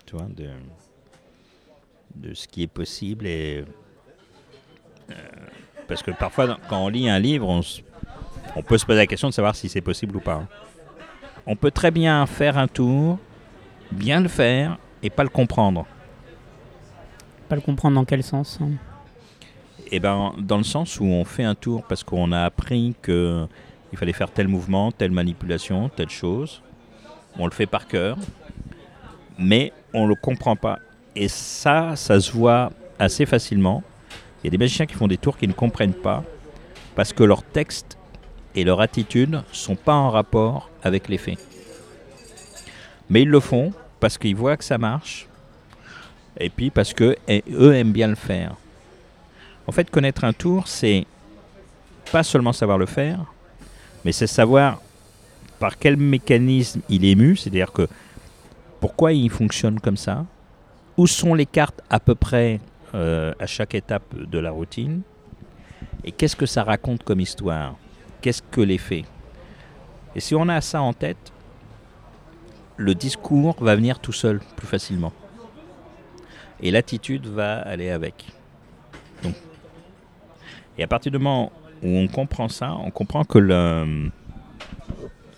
tu 0.05 0.15
vois, 0.15 0.27
de, 0.27 0.49
de 2.15 2.33
ce 2.33 2.47
qui 2.47 2.63
est 2.63 2.67
possible 2.67 3.25
et 3.25 3.63
euh, 5.09 5.15
parce 5.87 6.03
que 6.03 6.11
parfois, 6.11 6.57
quand 6.69 6.85
on 6.85 6.87
lit 6.87 7.09
un 7.09 7.19
livre, 7.19 7.61
on 8.55 8.61
peut 8.61 8.77
se 8.77 8.85
poser 8.85 8.99
la 8.99 9.07
question 9.07 9.27
de 9.27 9.33
savoir 9.33 9.55
si 9.55 9.67
c'est 9.67 9.81
possible 9.81 10.15
ou 10.17 10.19
pas. 10.21 10.35
hein. 10.35 10.47
On 11.45 11.55
peut 11.55 11.71
très 11.71 11.91
bien 11.91 12.25
faire 12.27 12.57
un 12.57 12.67
tour, 12.67 13.17
bien 13.91 14.21
le 14.21 14.29
faire 14.29 14.77
et 15.03 15.09
pas 15.09 15.23
le 15.23 15.29
comprendre. 15.29 15.85
Pas 17.51 17.57
le 17.57 17.61
comprendre 17.61 17.95
dans 17.95 18.05
quel 18.05 18.23
sens 18.23 18.59
hein 18.61 18.69
Et 19.91 19.99
ben, 19.99 20.33
dans 20.37 20.55
le 20.55 20.63
sens 20.63 21.01
où 21.01 21.03
on 21.03 21.25
fait 21.25 21.43
un 21.43 21.53
tour 21.53 21.83
parce 21.83 22.01
qu'on 22.01 22.31
a 22.31 22.43
appris 22.43 22.95
que 23.01 23.45
il 23.91 23.97
fallait 23.97 24.13
faire 24.13 24.31
tel 24.31 24.47
mouvement, 24.47 24.93
telle 24.93 25.11
manipulation, 25.11 25.89
telle 25.89 26.09
chose. 26.09 26.61
On 27.37 27.43
le 27.43 27.51
fait 27.51 27.65
par 27.65 27.87
cœur, 27.87 28.17
mais 29.37 29.73
on 29.93 30.07
le 30.07 30.15
comprend 30.15 30.55
pas. 30.55 30.79
Et 31.13 31.27
ça, 31.27 31.97
ça 31.97 32.21
se 32.21 32.31
voit 32.31 32.71
assez 32.97 33.25
facilement. 33.25 33.83
Il 34.41 34.45
y 34.45 34.47
a 34.47 34.51
des 34.51 34.57
magiciens 34.57 34.85
qui 34.85 34.95
font 34.95 35.09
des 35.09 35.17
tours 35.17 35.35
qui 35.35 35.49
ne 35.49 35.51
comprennent 35.51 35.91
pas 35.91 36.23
parce 36.95 37.11
que 37.11 37.25
leur 37.25 37.43
texte 37.43 37.97
et 38.55 38.63
leur 38.63 38.79
attitude 38.79 39.43
sont 39.51 39.75
pas 39.75 39.95
en 39.95 40.09
rapport 40.09 40.69
avec 40.83 41.09
les 41.09 41.17
faits. 41.17 41.45
Mais 43.09 43.23
ils 43.23 43.29
le 43.29 43.41
font 43.41 43.73
parce 43.99 44.17
qu'ils 44.17 44.37
voient 44.37 44.55
que 44.55 44.63
ça 44.63 44.77
marche, 44.77 45.27
Et 46.39 46.49
puis 46.49 46.69
parce 46.69 46.93
que 46.93 47.15
eux 47.29 47.75
aiment 47.75 47.91
bien 47.91 48.07
le 48.07 48.15
faire. 48.15 48.55
En 49.67 49.71
fait, 49.71 49.89
connaître 49.89 50.23
un 50.23 50.33
tour, 50.33 50.67
c'est 50.67 51.05
pas 52.11 52.23
seulement 52.23 52.53
savoir 52.53 52.77
le 52.77 52.85
faire, 52.85 53.19
mais 54.03 54.11
c'est 54.11 54.27
savoir 54.27 54.81
par 55.59 55.77
quel 55.77 55.95
mécanisme 55.97 56.81
il 56.89 57.05
est 57.05 57.15
mu, 57.15 57.35
c'est-à-dire 57.35 57.71
que 57.71 57.87
pourquoi 58.79 59.13
il 59.13 59.29
fonctionne 59.29 59.79
comme 59.79 59.97
ça, 59.97 60.25
où 60.97 61.05
sont 61.07 61.35
les 61.35 61.45
cartes 61.45 61.81
à 61.89 61.99
peu 61.99 62.15
près 62.15 62.59
euh, 62.95 63.33
à 63.39 63.45
chaque 63.45 63.75
étape 63.75 64.03
de 64.15 64.39
la 64.39 64.51
routine, 64.51 65.01
et 66.03 66.11
qu'est-ce 66.11 66.35
que 66.35 66.47
ça 66.47 66.63
raconte 66.63 67.03
comme 67.03 67.19
histoire, 67.19 67.75
qu'est-ce 68.21 68.41
que 68.41 68.61
les 68.61 68.79
fait. 68.79 69.05
Et 70.15 70.19
si 70.19 70.33
on 70.35 70.49
a 70.49 70.59
ça 70.61 70.81
en 70.81 70.93
tête, 70.93 71.31
le 72.77 72.95
discours 72.95 73.55
va 73.61 73.75
venir 73.75 73.99
tout 73.99 74.11
seul, 74.11 74.41
plus 74.55 74.67
facilement. 74.67 75.13
Et 76.61 76.71
l'attitude 76.71 77.27
va 77.27 77.59
aller 77.59 77.89
avec. 77.89 78.27
Et 80.77 80.83
à 80.83 80.87
partir 80.87 81.11
du 81.11 81.17
moment 81.17 81.51
où 81.83 81.89
on 81.89 82.07
comprend 82.07 82.49
ça, 82.49 82.73
on 82.73 82.91
comprend 82.91 83.23
que 83.23 83.39
le, 83.39 84.09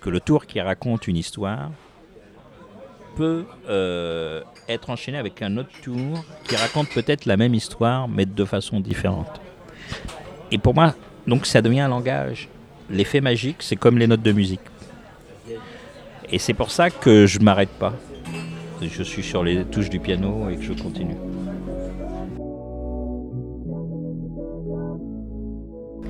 que 0.02 0.10
le 0.10 0.20
tour 0.20 0.46
qui 0.46 0.60
raconte 0.62 1.08
une 1.08 1.18
histoire 1.18 1.72
peut 3.16 3.46
euh, 3.70 4.42
être 4.68 4.90
enchaîné 4.90 5.18
avec 5.18 5.42
un 5.42 5.58
autre 5.58 5.70
tour 5.82 6.24
qui 6.44 6.56
raconte 6.56 6.90
peut-être 6.90 7.26
la 7.26 7.38
même 7.38 7.54
histoire, 7.54 8.08
mais 8.08 8.26
de 8.26 8.46
façon 8.46 8.80
différente. 8.80 9.42
Et 10.52 10.58
pour 10.58 10.74
moi, 10.74 10.96
donc 11.28 11.46
ça 11.46 11.62
devient 11.62 11.82
un 11.82 11.88
langage. 11.88 12.50
L'effet 12.90 13.22
magique, 13.22 13.58
c'est 13.60 13.76
comme 13.76 13.98
les 13.98 14.08
notes 14.08 14.22
de 14.22 14.32
musique. 14.32 14.62
Et 16.30 16.40
c'est 16.40 16.54
pour 16.54 16.72
ça 16.72 16.90
que 16.90 17.26
je 17.26 17.40
m'arrête 17.40 17.70
pas. 17.70 17.94
Je 18.90 19.04
suis 19.04 19.24
sur 19.24 19.44
les 19.44 19.64
touches 19.66 19.90
du 19.90 20.00
piano 20.00 20.50
et 20.50 20.58
que 20.58 20.62
je 20.62 20.74
continue. 20.74 21.16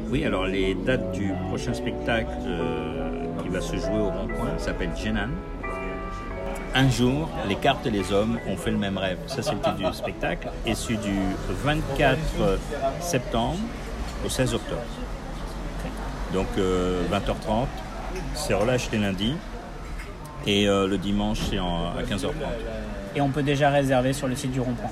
Oui, 0.10 0.26
alors 0.26 0.46
les 0.46 0.74
dates 0.74 1.12
du 1.12 1.32
prochain 1.50 1.74
spectacle 1.74 2.32
euh, 2.46 3.26
qui 3.42 3.50
va 3.50 3.62
se 3.62 3.76
jouer 3.76 4.00
au 4.00 4.10
Rond-Point 4.10 4.58
s'appelle 4.58 4.90
Jenan. 4.96 5.30
Un 6.76 6.90
jour, 6.90 7.30
les 7.48 7.56
cartes 7.56 7.86
et 7.86 7.92
les 7.92 8.12
hommes 8.12 8.40
ont 8.48 8.58
fait 8.58 8.72
le 8.72 8.78
même 8.78 8.98
rêve. 8.98 9.20
Ça, 9.28 9.44
c'est 9.44 9.54
le 9.54 9.60
titre 9.60 9.76
du 9.76 9.94
spectacle. 9.94 10.50
Et 10.66 10.74
c'est 10.74 11.00
du 11.00 11.20
24 11.64 12.18
septembre 13.00 13.60
au 14.26 14.30
16 14.30 14.56
octobre. 14.56 14.82
Donc 16.34 16.48
20h30, 16.58 17.68
c'est 18.34 18.56
relâche 18.56 18.90
les 18.92 18.98
lundis. 18.98 19.36
Et 20.46 20.68
euh, 20.68 20.88
le 20.88 20.98
dimanche, 20.98 21.40
c'est 21.50 21.58
à 21.58 22.04
15h30. 22.08 22.32
Et 23.16 23.22
on 23.22 23.30
peut 23.30 23.44
déjà 23.44 23.70
réserver 23.70 24.14
sur 24.14 24.28
le 24.28 24.36
site 24.36 24.52
du 24.52 24.60
rond-point. 24.60 24.90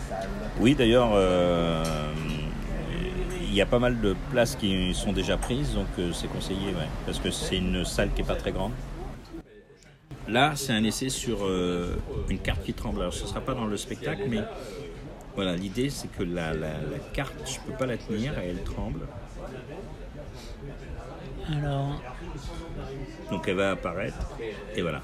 Oui, 0.59 0.75
d'ailleurs, 0.75 1.09
euh, 1.13 1.83
il 3.41 3.53
y 3.53 3.61
a 3.61 3.65
pas 3.65 3.79
mal 3.79 3.99
de 3.99 4.15
places 4.29 4.55
qui 4.55 4.93
sont 4.93 5.11
déjà 5.11 5.37
prises, 5.37 5.73
donc 5.73 5.87
euh, 5.99 6.11
c'est 6.13 6.27
conseillé, 6.27 6.67
ouais, 6.67 6.87
parce 7.05 7.19
que 7.19 7.31
c'est 7.31 7.57
une 7.57 7.83
salle 7.83 8.11
qui 8.13 8.21
n'est 8.21 8.27
pas 8.27 8.35
très 8.35 8.51
grande. 8.51 8.71
Là, 10.27 10.53
c'est 10.55 10.71
un 10.71 10.83
essai 10.83 11.09
sur 11.09 11.39
une 12.29 12.37
carte 12.39 12.63
qui 12.63 12.73
tremble. 12.73 13.01
Alors, 13.01 13.13
ce 13.13 13.23
ne 13.23 13.27
sera 13.27 13.41
pas 13.41 13.53
dans 13.55 13.65
le 13.65 13.75
spectacle, 13.75 14.21
mais 14.29 14.41
voilà, 15.35 15.55
l'idée, 15.55 15.89
c'est 15.89 16.07
que 16.09 16.23
la, 16.23 16.53
la- 16.53 16.67
la 16.69 16.99
carte, 17.11 17.33
je 17.45 17.59
ne 17.59 17.65
peux 17.65 17.73
pas 17.77 17.87
la 17.87 17.97
tenir 17.97 18.37
et 18.39 18.49
elle 18.49 18.63
tremble. 18.63 19.01
Alors, 21.51 22.01
Donc, 23.31 23.47
elle 23.47 23.55
va 23.55 23.71
apparaître, 23.71 24.15
et 24.75 24.81
voilà. 24.81 25.01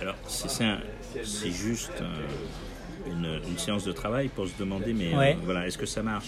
Alors, 0.00 0.14
c'est 0.26 1.50
juste 1.50 1.90
euh, 2.00 2.06
une, 3.06 3.40
une 3.48 3.58
séance 3.58 3.84
de 3.84 3.92
travail 3.92 4.28
pour 4.28 4.46
se 4.46 4.52
demander, 4.58 4.92
mais 4.92 5.12
euh, 5.14 5.34
voilà, 5.44 5.66
est-ce 5.66 5.78
que 5.78 5.86
ça 5.86 6.02
marche? 6.02 6.26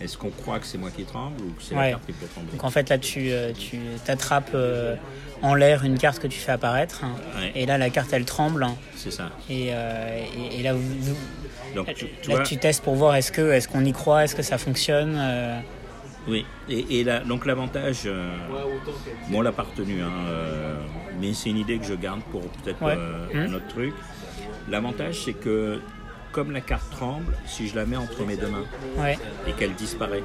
Est-ce 0.00 0.18
qu'on 0.18 0.30
croit 0.30 0.58
que 0.58 0.66
c'est 0.66 0.78
moi 0.78 0.90
qui 0.90 1.04
tremble 1.04 1.40
ou 1.40 1.50
que 1.52 1.62
c'est 1.62 1.76
Ouais. 1.76 1.84
la 1.84 1.90
carte 1.92 2.06
qui 2.06 2.12
peut 2.12 2.26
trembler? 2.26 2.50
Donc 2.50 2.64
en 2.64 2.70
fait 2.70 2.88
là 2.88 2.98
tu, 2.98 3.30
euh, 3.30 3.52
tu 3.52 3.78
t'attrapes 4.04 4.50
euh, 4.54 4.96
en 5.40 5.54
l'air 5.54 5.84
une 5.84 5.98
carte 5.98 6.18
que 6.18 6.26
tu 6.26 6.38
fais 6.40 6.50
apparaître. 6.50 7.04
hein. 7.04 7.14
Ouais. 7.38 7.52
Et 7.54 7.64
là 7.64 7.78
la 7.78 7.90
carte 7.90 8.12
elle 8.12 8.24
tremble. 8.24 8.64
hein. 8.64 8.74
C'est 8.96 9.12
ça. 9.12 9.30
Et, 9.48 9.68
et, 9.68 10.58
et 10.58 10.62
là, 10.64 10.72
vous- 10.74 10.80
vous- 11.00 11.16
Donc, 11.76 11.94
tu, 11.94 12.06
tu 12.22 12.28
là, 12.30 12.36
vois, 12.36 12.44
tu 12.44 12.56
testes 12.56 12.82
pour 12.82 12.96
voir 12.96 13.14
est-ce 13.14 13.30
que 13.30 13.52
est-ce 13.52 13.68
qu'on 13.68 13.84
y 13.84 13.92
croit, 13.92 14.24
est-ce 14.24 14.34
que 14.34 14.42
ça 14.42 14.58
fonctionne. 14.58 15.16
Oui. 16.28 16.46
Et, 16.68 17.04
donc 17.26 17.46
l'avantage, 17.46 18.02
euh, 18.06 18.30
bon, 19.30 19.38
on 19.38 19.42
l'a 19.42 19.52
pas 19.52 19.62
retenu, 19.64 20.00
hein, 20.02 20.10
euh, 20.28 20.76
mais 21.20 21.32
c'est 21.34 21.50
une 21.50 21.58
idée 21.58 21.78
que 21.78 21.84
je 21.84 21.94
garde 21.94 22.22
pour 22.30 22.42
peut-être 22.42 22.82
Ouais. 22.82 22.94
euh, 22.96 23.46
un 23.48 23.52
autre 23.54 23.68
truc. 23.68 23.94
L'avantage, 24.68 25.22
c'est 25.24 25.34
que 25.34 25.80
comme 26.32 26.50
la 26.50 26.60
carte 26.60 26.90
tremble, 26.90 27.32
si 27.46 27.68
je 27.68 27.76
la 27.76 27.86
mets 27.86 27.96
entre 27.96 28.24
mes 28.24 28.36
deux 28.36 28.48
mains 28.48 28.64
ouais, 28.96 29.18
et 29.46 29.52
qu'elle 29.52 29.74
disparaît 29.74 30.22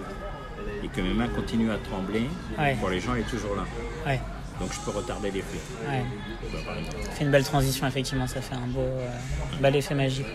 et 0.84 0.88
que 0.88 1.02
mes 1.02 1.14
mains 1.14 1.28
continuent 1.28 1.72
à 1.72 1.78
trembler, 1.78 2.24
Ouais. 2.58 2.76
pour 2.80 2.90
les 2.90 3.00
gens, 3.00 3.14
elle 3.16 3.22
est 3.22 3.30
toujours 3.30 3.56
là. 3.56 3.64
ouais, 4.08 4.20
Donc 4.60 4.72
je 4.74 4.80
peux 4.80 4.92
retarder 4.98 5.30
l'effet. 5.32 5.60
ouais. 5.88 6.04
Bah, 6.66 6.72
fait 7.14 7.26
une 7.26 7.32
belle 7.32 7.44
transition 7.44 7.86
effectivement, 7.86 8.26
ça 8.28 8.42
fait 8.42 8.56
un 8.56 8.68
beau, 8.68 8.80
euh, 8.80 9.08
bel 9.62 9.76
effet 9.76 9.94
magique. 9.94 10.26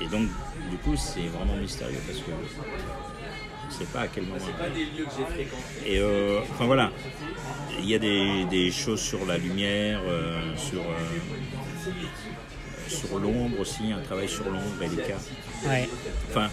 Et 0.00 0.06
donc, 0.06 0.28
du 0.70 0.76
coup, 0.78 0.96
c'est 0.96 1.26
vraiment 1.28 1.56
mystérieux 1.56 2.00
parce 2.06 2.18
que 2.18 2.30
je 3.70 3.74
sais 3.74 3.84
pas 3.92 4.00
à 4.02 4.08
quel 4.08 4.24
moment. 4.24 4.38
Et 5.86 5.98
euh, 5.98 6.40
enfin 6.52 6.66
voilà, 6.66 6.90
il 7.78 7.86
y 7.88 7.94
a 7.94 7.98
des, 7.98 8.44
des 8.50 8.70
choses 8.70 9.00
sur 9.00 9.24
la 9.26 9.38
lumière, 9.38 10.00
euh, 10.06 10.38
sur, 10.56 10.80
euh, 10.80 11.90
sur 12.88 13.18
l'ombre 13.18 13.60
aussi, 13.60 13.92
un 13.92 14.00
travail 14.00 14.28
sur 14.28 14.44
l'ombre 14.44 14.82
et 14.82 14.88
les. 14.88 15.68
Ouais, 15.68 15.88
Enfin, 16.30 16.48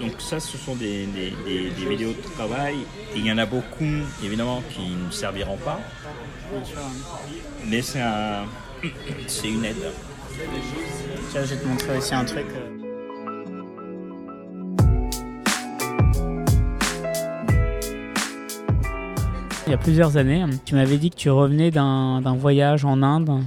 donc 0.00 0.12
ça, 0.20 0.38
ce 0.40 0.56
sont 0.58 0.76
des, 0.76 1.06
des- 1.06 1.32
des- 1.44 1.70
des 1.70 1.86
vidéos 1.88 2.12
de 2.12 2.22
travail. 2.34 2.76
Et 3.14 3.18
il 3.18 3.26
y 3.26 3.32
en 3.32 3.38
a 3.38 3.46
beaucoup, 3.46 3.84
évidemment, 4.22 4.62
qui 4.70 4.82
ne 4.90 5.10
serviront 5.10 5.56
pas, 5.56 5.80
sûr. 6.64 6.78
mais 7.66 7.82
c'est 7.82 8.00
un, 8.00 8.44
c'est 9.26 9.48
une 9.48 9.64
aide. 9.64 9.90
Tiens, 11.30 11.42
je 11.44 11.54
vais 11.54 11.60
te 11.60 11.66
montrer 11.66 11.96
aussi 11.98 12.14
un 12.14 12.24
truc. 12.24 12.46
Il 19.68 19.72
y 19.72 19.74
a 19.74 19.76
plusieurs 19.76 20.16
années, 20.16 20.42
tu 20.64 20.74
m'avais 20.74 20.96
dit 20.96 21.10
que 21.10 21.16
tu 21.16 21.28
revenais 21.28 21.70
d'un 21.70 22.34
voyage 22.36 22.86
en 22.86 23.02
Inde 23.02 23.42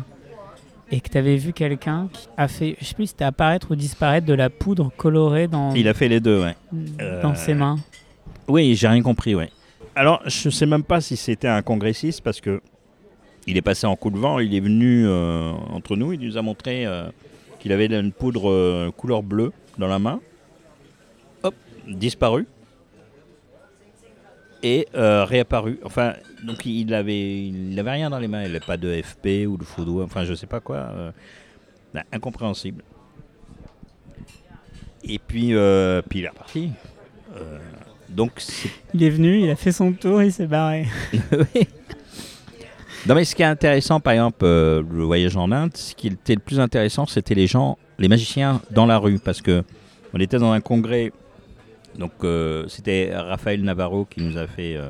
et 0.91 1.01
que 1.01 1.09
tu 1.09 1.17
avais 1.17 1.35
vu 1.35 1.51
quelqu'un 1.51 2.09
qui 2.13 2.27
a 2.37 2.47
fait, 2.47 2.75
je 2.79 2.85
sais 2.85 2.93
plus 2.93 3.05
si 3.05 3.11
c'était 3.13 3.23
apparaître 3.25 3.71
ou 3.71 3.75
disparaître 3.75 4.27
de 4.27 4.35
la 4.35 4.51
poudre 4.51 4.91
colorée 4.95 5.47
dans, 5.47 5.73
Il 5.73 5.87
a 5.87 5.95
fait 5.95 6.07
les 6.09 6.19
deux, 6.19 6.43
ouais. 6.43 6.55
dans 7.23 7.31
Euh, 7.31 7.35
ses 7.35 7.55
mains. 7.55 7.77
Oui, 8.47 8.75
j'ai 8.75 8.87
rien 8.87 9.01
compris, 9.01 9.33
ouais. 9.33 9.49
Alors, 9.95 10.21
je 10.27 10.51
sais 10.51 10.67
même 10.67 10.83
pas 10.83 11.01
si 11.01 11.17
c'était 11.17 11.47
un 11.47 11.63
congressiste 11.63 12.21
parce 12.21 12.39
que 12.39 12.61
il 13.47 13.57
est 13.57 13.63
passé 13.63 13.87
en 13.87 13.95
coup 13.95 14.11
de 14.11 14.17
vent, 14.19 14.37
il 14.37 14.53
est 14.53 14.59
venu 14.59 15.07
euh, 15.07 15.51
entre 15.73 15.95
nous, 15.95 16.13
il 16.13 16.19
nous 16.19 16.37
a 16.37 16.43
montré 16.43 16.85
euh, 16.85 17.05
qu'il 17.59 17.71
avait 17.71 17.87
une 17.87 18.11
poudre 18.11 18.51
euh, 18.51 18.91
couleur 18.95 19.23
bleue 19.23 19.53
dans 19.79 19.87
la 19.87 19.97
main. 19.97 20.19
Hop, 21.41 21.55
disparu. 21.87 22.45
Et 24.63 24.87
euh, 24.95 25.25
réapparu. 25.25 25.79
Enfin, 25.83 26.13
donc 26.43 26.65
il 26.65 26.93
avait, 26.93 27.47
il 27.47 27.79
avait 27.79 27.91
rien 27.91 28.09
dans 28.09 28.19
les 28.19 28.27
mains. 28.27 28.43
Il 28.43 28.47
n'avait 28.47 28.59
pas 28.65 28.77
de 28.77 29.01
FP 29.01 29.47
ou 29.47 29.57
de 29.57 29.83
doigt. 29.83 30.03
Enfin, 30.03 30.23
je 30.23 30.33
sais 30.33 30.47
pas 30.47 30.59
quoi. 30.59 30.77
euh, 30.77 31.11
bah, 31.93 32.03
incompréhensible. 32.11 32.83
Et 35.03 35.19
puis, 35.19 35.55
euh, 35.55 36.01
puis 36.07 36.19
il 36.19 36.25
est 36.25 36.29
reparti. 36.29 36.69
Euh, 37.35 37.57
donc 38.09 38.31
Il 38.93 39.03
est 39.03 39.09
venu, 39.09 39.39
il 39.41 39.49
a 39.49 39.55
fait 39.55 39.71
son 39.71 39.93
tour, 39.93 40.21
il 40.21 40.31
s'est 40.31 40.47
barré. 40.47 40.85
oui. 41.13 41.67
Non 43.07 43.15
mais 43.15 43.25
ce 43.25 43.33
qui 43.33 43.41
est 43.41 43.45
intéressant, 43.45 43.99
par 43.99 44.13
exemple, 44.13 44.45
le 44.45 45.03
voyage 45.03 45.35
en 45.35 45.51
Inde, 45.51 45.71
ce 45.75 45.95
qui 45.95 46.07
était 46.07 46.35
le 46.35 46.39
plus 46.39 46.59
intéressant, 46.59 47.07
c'était 47.07 47.33
les 47.33 47.47
gens, 47.47 47.79
les 47.97 48.07
magiciens 48.07 48.61
dans 48.69 48.85
la 48.85 48.99
rue, 48.99 49.17
parce 49.17 49.41
que 49.41 49.63
on 50.13 50.19
était 50.19 50.37
dans 50.37 50.51
un 50.51 50.61
congrès, 50.61 51.11
donc 51.97 52.11
euh, 52.23 52.67
c'était 52.67 53.11
Raphaël 53.13 53.63
Navarro 53.63 54.05
qui 54.05 54.21
nous 54.21 54.37
a 54.37 54.47
fait 54.47 54.75
euh, 54.75 54.89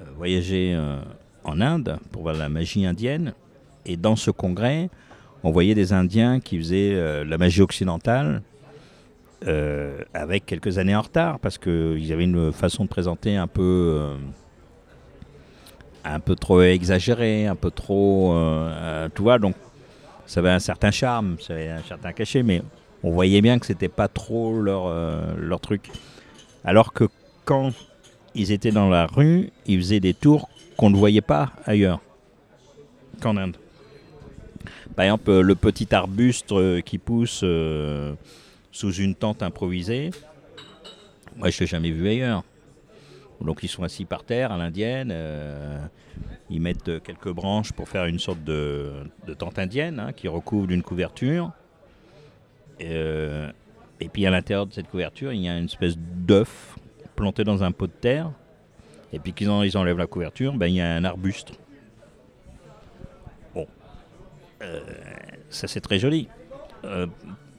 euh, 0.00 0.04
voyager 0.16 0.78
en 1.44 1.60
Inde 1.60 1.98
pour 2.10 2.22
voir 2.22 2.34
la 2.34 2.48
magie 2.48 2.86
indienne, 2.86 3.34
et 3.86 3.96
dans 3.96 4.16
ce 4.16 4.30
congrès, 4.30 4.88
on 5.42 5.50
voyait 5.50 5.74
des 5.74 5.92
Indiens 5.92 6.40
qui 6.40 6.58
faisaient 6.58 7.24
la 7.24 7.38
magie 7.38 7.60
occidentale. 7.60 8.42
avec 10.14 10.46
quelques 10.46 10.78
années 10.78 10.96
en 10.96 11.02
retard 11.02 11.38
parce 11.38 11.58
qu'ils 11.58 12.10
avaient 12.12 12.24
une 12.24 12.50
façon 12.50 12.84
de 12.84 12.88
présenter 12.88 13.36
un 13.36 13.46
peu 13.46 14.16
trop 16.40 16.62
exagéré, 16.62 17.46
un 17.46 17.56
peu 17.56 17.70
trop, 17.70 18.34
tu 19.14 19.20
vois, 19.20 19.38
donc 19.38 19.54
ça 20.24 20.40
avait 20.40 20.50
un 20.50 20.60
certain 20.60 20.90
charme, 20.90 21.36
ça 21.40 21.52
avait 21.52 21.68
un 21.68 21.82
certain 21.82 22.12
cachet, 22.12 22.42
mais 22.42 22.62
on 23.04 23.10
voyait 23.10 23.42
bien 23.42 23.58
que 23.58 23.66
c'était 23.66 23.90
pas 23.90 24.08
trop 24.08 24.60
leur, 24.60 24.86
euh, 24.86 25.34
leur 25.36 25.60
truc. 25.60 25.90
Alors 26.64 26.94
que 26.94 27.04
quand 27.44 27.72
ils 28.34 28.50
étaient 28.50 28.70
dans 28.70 28.88
la 28.88 29.06
rue, 29.06 29.50
ils 29.66 29.78
faisaient 29.78 30.00
des 30.00 30.14
tours 30.14 30.48
qu'on 30.78 30.88
ne 30.88 30.96
voyait 30.96 31.20
pas 31.20 31.52
ailleurs 31.66 32.00
qu'en 33.20 33.36
Inde. 33.36 33.58
Par 34.96 35.04
exemple, 35.04 35.30
euh, 35.30 35.42
le 35.42 35.54
petit 35.54 35.94
arbuste 35.94 36.52
euh, 36.52 36.80
qui 36.80 36.96
pousse 36.96 37.44
sous 38.72 38.92
une 38.94 39.14
tente 39.14 39.42
improvisée, 39.42 40.10
moi 41.36 41.50
je 41.50 41.60
l'ai 41.60 41.66
jamais 41.66 41.90
vu 41.90 42.08
ailleurs. 42.08 42.42
Donc 43.42 43.62
ils 43.62 43.68
sont 43.68 43.82
assis 43.82 44.06
par 44.06 44.24
terre 44.24 44.50
à 44.50 44.56
l'indienne, 44.56 45.14
ils 46.48 46.60
mettent 46.60 47.02
quelques 47.02 47.30
branches 47.30 47.72
pour 47.72 47.88
faire 47.88 48.06
une 48.06 48.18
sorte 48.18 48.42
de, 48.44 48.92
de 49.26 49.34
tente 49.34 49.58
indienne 49.58 50.00
hein, 50.00 50.12
qui 50.12 50.28
recouvre 50.28 50.68
d'une 50.68 50.82
couverture. 50.82 51.52
Et, 52.80 52.88
euh, 52.90 53.50
et 54.00 54.08
puis 54.08 54.26
à 54.26 54.30
l'intérieur 54.30 54.66
de 54.66 54.72
cette 54.72 54.88
couverture, 54.88 55.32
il 55.32 55.42
y 55.42 55.48
a 55.48 55.56
une 55.56 55.66
espèce 55.66 55.96
d'œuf 55.98 56.76
planté 57.14 57.44
dans 57.44 57.62
un 57.62 57.72
pot 57.72 57.86
de 57.86 57.92
terre. 57.92 58.30
Et 59.12 59.18
puis 59.18 59.32
qu'ils 59.32 59.48
ils 59.48 59.76
enlèvent 59.76 59.98
la 59.98 60.06
couverture, 60.06 60.54
ben, 60.54 60.66
il 60.66 60.74
y 60.74 60.80
a 60.80 60.92
un 60.92 61.04
arbuste. 61.04 61.52
Bon. 63.54 63.66
Euh, 64.62 64.80
ça 65.50 65.68
c'est 65.68 65.80
très 65.80 65.98
joli. 65.98 66.28
Euh, 66.84 67.06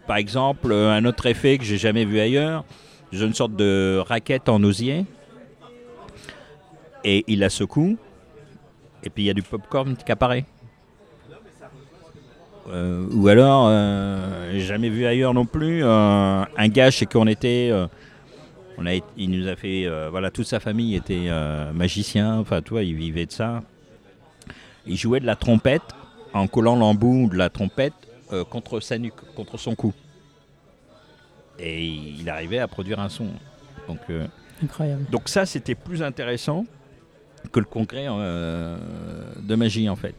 par 0.06 0.18
exemple, 0.18 0.74
un 0.74 1.06
autre 1.06 1.26
effet 1.26 1.58
que 1.58 1.64
j'ai 1.64 1.78
jamais 1.78 2.06
vu 2.06 2.20
ailleurs, 2.20 2.66
j'ai 3.12 3.26
une 3.26 3.34
sorte 3.34 3.56
de 3.56 4.04
raquette 4.06 4.50
en 4.50 4.62
osier. 4.64 5.06
Et 7.04 7.24
il 7.28 7.40
la 7.40 7.50
secoue. 7.50 7.98
Et 9.04 9.10
puis 9.10 9.24
il 9.24 9.28
y 9.28 9.30
a 9.30 9.34
du 9.34 9.44
popcorn 9.44 9.96
qui 9.96 10.12
apparaît. 10.12 10.46
Euh, 12.68 13.06
ou 13.14 13.28
alors, 13.28 13.68
euh, 13.70 14.52
j'ai 14.54 14.62
jamais 14.62 14.90
vu 14.90 15.06
ailleurs 15.06 15.34
non 15.34 15.46
plus. 15.46 15.84
euh, 15.84 16.44
un 16.58 16.68
gars 16.68 16.90
chez 16.92 17.06
qui 17.06 17.16
on 17.18 17.28
était, 17.28 17.70
euh, 17.72 17.88
on 18.78 18.86
a, 18.88 18.94
il 19.18 19.30
nous 19.30 19.48
a 19.48 19.56
fait, 19.56 19.88
voilà, 20.10 20.32
toute 20.32 20.48
sa 20.48 20.60
famille 20.60 20.96
était 20.96 21.30
magicien. 21.74 22.40
Enfin, 22.40 22.62
toi, 22.62 22.84
il 22.84 22.96
vivait 22.96 23.26
de 23.26 23.32
ça. 23.32 23.64
Il 24.88 24.98
jouait 24.98 25.20
de 25.20 25.26
la 25.26 25.36
trompette 25.36 25.82
en 26.34 26.48
collant 26.48 26.76
l'embout 26.76 27.30
de 27.30 27.38
la 27.38 27.50
trompette 27.50 27.94
contre 28.50 28.80
sa 28.80 28.98
nuque, 28.98 29.14
contre 29.36 29.58
son 29.58 29.76
cou. 29.76 29.94
Et 31.58 31.86
il 31.86 32.30
arrivait 32.30 32.60
à 32.60 32.68
produire 32.68 33.00
un 33.00 33.08
son. 33.10 33.28
Donc, 33.88 34.00
Incroyable. 34.62 35.06
donc 35.10 35.30
ça, 35.30 35.46
c'était 35.46 35.76
plus 35.76 36.04
intéressant 36.04 36.66
que 37.52 37.60
le 37.60 37.66
congrès 37.66 38.08
de 38.08 39.56
magie, 39.56 39.88
en 39.88 39.96
fait. 39.96 40.16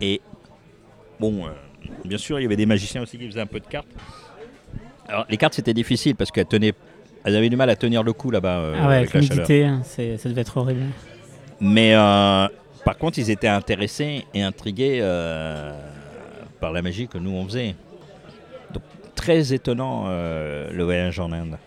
Et 0.00 0.22
bon, 1.20 1.46
euh, 1.46 1.50
bien 2.04 2.18
sûr, 2.18 2.38
il 2.38 2.42
y 2.42 2.46
avait 2.46 2.56
des 2.56 2.66
magiciens 2.66 3.02
aussi 3.02 3.18
qui 3.18 3.26
faisaient 3.26 3.40
un 3.40 3.46
peu 3.46 3.60
de 3.60 3.66
cartes. 3.66 3.88
Alors, 5.08 5.26
les 5.28 5.36
cartes, 5.36 5.54
c'était 5.54 5.74
difficile 5.74 6.16
parce 6.16 6.30
qu'elles 6.30 6.46
tenaient, 6.46 6.74
elles 7.24 7.36
avaient 7.36 7.48
du 7.48 7.56
mal 7.56 7.70
à 7.70 7.76
tenir 7.76 8.02
le 8.02 8.12
coup 8.12 8.30
là-bas 8.30 8.58
euh, 8.58 8.74
ah 8.78 8.88
ouais, 8.88 8.96
avec 8.96 9.14
l'humidité, 9.14 9.64
hein, 9.64 9.82
ça 9.84 10.28
devait 10.28 10.42
être 10.42 10.56
horrible. 10.56 10.82
Mais 11.60 11.94
euh, 11.94 12.46
par 12.84 12.98
contre, 12.98 13.18
ils 13.18 13.30
étaient 13.30 13.48
intéressés 13.48 14.24
et 14.34 14.42
intrigués 14.42 15.00
par 16.60 16.72
la 16.72 16.82
magie 16.82 17.08
que 17.08 17.18
nous 17.18 17.30
on 17.30 17.44
faisait. 17.46 17.74
Donc 18.72 18.82
très 19.14 19.52
étonnant 19.52 20.08
le 20.08 20.82
voyage 20.82 21.18
en 21.18 21.32
Inde. 21.32 21.58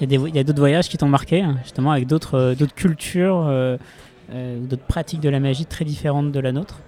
Il 0.00 0.34
y 0.34 0.38
a 0.38 0.44
d'autres 0.44 0.58
voyages 0.58 0.88
qui 0.88 0.98
t'ont 0.98 1.08
marqué, 1.08 1.40
hein, 1.40 1.56
justement, 1.62 1.92
avec 1.92 2.06
d'autres 2.06 2.34
euh, 2.34 2.66
cultures, 2.74 3.46
euh, 3.46 3.76
euh, 4.32 4.58
d'autres 4.60 4.84
pratiques 4.84 5.20
de 5.20 5.28
la 5.28 5.40
magie 5.40 5.66
très 5.66 5.84
différentes 5.84 6.32
de 6.32 6.40
la 6.40 6.52
nôtre? 6.52 6.80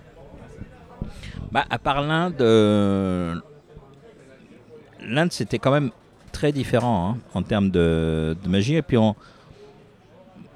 Bah, 1.53 1.65
à 1.71 1.79
part 1.79 2.03
l'Inde, 2.03 2.41
euh, 2.41 3.35
l'Inde 5.07 5.33
c'était 5.33 5.59
quand 5.59 5.71
même 5.71 5.91
très 6.33 6.53
différent 6.53 7.11
hein, 7.11 7.19
en 7.35 7.43
termes 7.43 7.71
de, 7.71 8.37
magie. 8.47 8.75
Et 8.77 8.83
puis 8.83 8.97
on, 8.97 9.15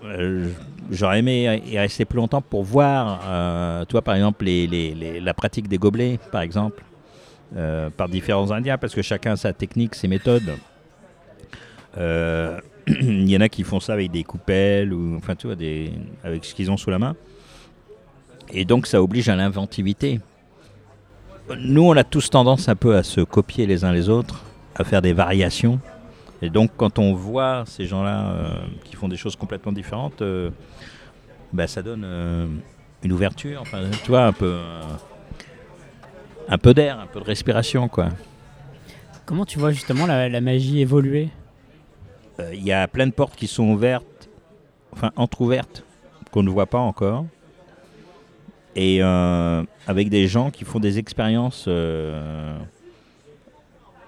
euh, 0.05 0.49
j'aurais 0.91 1.21
aimé 1.21 1.63
y 1.67 1.79
rester 1.79 2.05
plus 2.05 2.17
longtemps 2.17 2.43
pour 2.43 2.65
voir, 2.65 3.21
euh, 3.27 3.85
toi 3.85 4.03
par 4.03 4.15
exemple, 4.15 4.45
les, 4.45 4.67
les- 4.67 4.95
les- 4.95 5.21
la 5.21 5.35
pratique 5.35 5.69
des 5.69 5.79
gobelets, 5.79 6.19
par 6.33 6.43
exemple, 6.43 6.83
par 7.97 8.09
différents 8.09 8.53
Indiens, 8.53 8.79
parce 8.79 8.95
que 8.95 9.03
chacun 9.03 9.33
a 9.33 9.37
sa 9.37 9.53
technique, 9.53 9.95
ses 9.97 10.07
méthodes. 10.09 10.57
Il 12.87 13.29
y 13.31 13.37
en 13.37 13.41
a 13.41 13.49
qui 13.49 13.63
font 13.63 13.79
ça 13.81 13.93
avec 13.93 14.11
des 14.11 14.25
coupelles 14.25 14.93
ou 14.93 15.17
enfin 15.17 15.37
tu 15.37 15.47
vois 15.47 15.57
des 15.57 15.93
avec 16.25 16.45
ce 16.45 16.55
qu'ils 16.55 16.71
ont 16.71 16.77
sous 16.77 16.91
la 16.91 16.99
main. 16.99 17.15
Et 18.53 18.65
donc 18.65 18.87
ça 18.87 19.03
oblige 19.03 19.29
à 19.29 19.37
l'inventivité. 19.37 20.21
Nous, 21.59 21.83
on 21.83 21.97
a 21.97 22.05
tous 22.05 22.31
tendance 22.31 22.69
un 22.69 22.77
peu 22.77 22.97
à 22.97 23.03
se 23.03 23.21
copier 23.21 23.67
les 23.67 23.85
uns 23.85 23.93
les 23.93 24.09
autres, 24.09 24.45
à 24.77 24.85
faire 24.85 25.03
des 25.03 25.13
variations. 25.13 25.81
Et 26.43 26.51
donc, 26.51 26.71
quand 26.77 26.99
on 26.99 27.13
voit 27.13 27.65
ces 27.67 27.87
gens-là 27.87 28.31
euh, 28.31 28.51
qui 28.85 28.97
font 28.97 29.09
des 29.09 29.17
choses 29.17 29.37
complètement 29.37 29.73
différentes, 29.73 30.23
euh, 30.23 30.51
bah, 31.53 31.67
ça 31.67 31.83
donne 31.83 32.03
euh, 32.05 32.47
une 33.03 33.13
ouverture, 33.13 33.61
enfin, 33.61 33.83
tu 34.05 34.11
vois, 34.11 34.27
un 34.27 34.33
peu, 34.33 34.59
un 36.49 36.59
peu 36.59 36.73
d'air, 36.73 37.01
un 37.01 37.07
peu 37.07 37.21
de 37.21 37.25
respiration, 37.25 37.89
quoi. 37.89 38.09
Comment 39.27 39.45
tu 39.45 39.59
vois 39.59 39.73
justement 39.73 40.07
la, 40.07 40.29
la 40.29 40.41
magie 40.41 40.81
évoluer? 40.81 41.29
Il 42.53 42.65
y 42.65 42.73
a 42.73 42.89
plein 42.89 43.07
de 43.07 43.13
portes 43.13 43.37
qui 43.37 43.47
sont 43.47 43.65
ouvertes, 43.65 44.31
enfin 44.93 45.11
entrouvertes, 45.17 45.85
qu'on 46.31 46.43
ne 46.43 46.49
voit 46.49 46.67
pas 46.67 46.79
encore. 46.79 47.27
Et 48.77 49.03
euh, 49.03 49.63
avec 49.87 50.09
des 50.09 50.29
gens 50.29 50.51
qui 50.51 50.65
font 50.65 50.79
des 50.79 50.99
expériences 50.99 51.65
euh, 51.67 52.57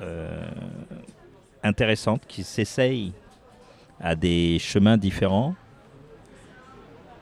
euh, 0.01 0.47
intéressantes, 1.63 2.23
qui 2.29 2.45
s'essayent 2.45 3.13
à 4.01 4.15
des 4.15 4.59
chemins 4.59 4.97
différents. 4.97 5.55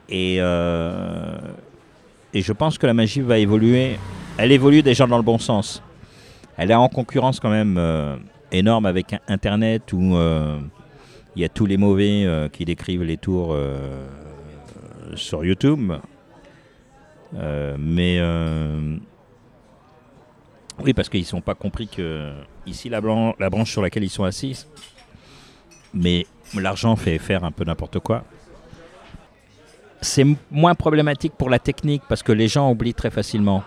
Et, 0.08 0.38
et 0.38 2.42
je 2.42 2.52
pense 2.52 2.78
que 2.78 2.86
la 2.86 2.94
magie 2.94 3.20
va 3.20 3.38
évoluer. 3.38 3.96
Elle 4.38 4.50
évolue 4.50 4.82
déjà 4.82 5.06
dans 5.06 5.16
le 5.16 5.22
bon 5.22 5.38
sens. 5.38 5.82
Elle 6.56 6.72
est 6.72 6.74
en 6.74 6.88
concurrence 6.88 7.38
quand 7.38 7.50
même 7.50 7.80
énorme 8.50 8.86
avec 8.86 9.14
Internet 9.28 9.92
où 9.92 10.16
il 11.36 11.42
y 11.42 11.44
a 11.44 11.48
tous 11.48 11.66
les 11.66 11.76
mauvais 11.76 12.48
qui 12.52 12.64
décrivent 12.64 13.04
les 13.04 13.18
tours 13.18 13.56
sur 15.14 15.44
YouTube. 15.44 15.92
Euh, 17.34 17.76
mais 17.78 18.18
euh, 18.18 18.96
oui, 20.82 20.92
parce 20.92 21.08
qu'ils 21.08 21.26
n'ont 21.32 21.40
pas 21.40 21.54
compris 21.54 21.88
que 21.88 22.32
ici, 22.66 22.88
la, 22.88 23.00
la 23.38 23.50
branche 23.50 23.70
sur 23.70 23.82
laquelle 23.82 24.04
ils 24.04 24.10
sont 24.10 24.24
assis, 24.24 24.66
mais 25.94 26.26
l'argent 26.54 26.96
fait 26.96 27.18
faire 27.18 27.44
un 27.44 27.52
peu 27.52 27.64
n'importe 27.64 27.98
quoi. 28.00 28.24
C'est 30.00 30.24
moins 30.50 30.74
problématique 30.74 31.34
pour 31.36 31.50
la 31.50 31.58
technique 31.58 32.02
parce 32.08 32.22
que 32.22 32.32
les 32.32 32.48
gens 32.48 32.70
oublient 32.70 32.94
très 32.94 33.10
facilement. 33.10 33.62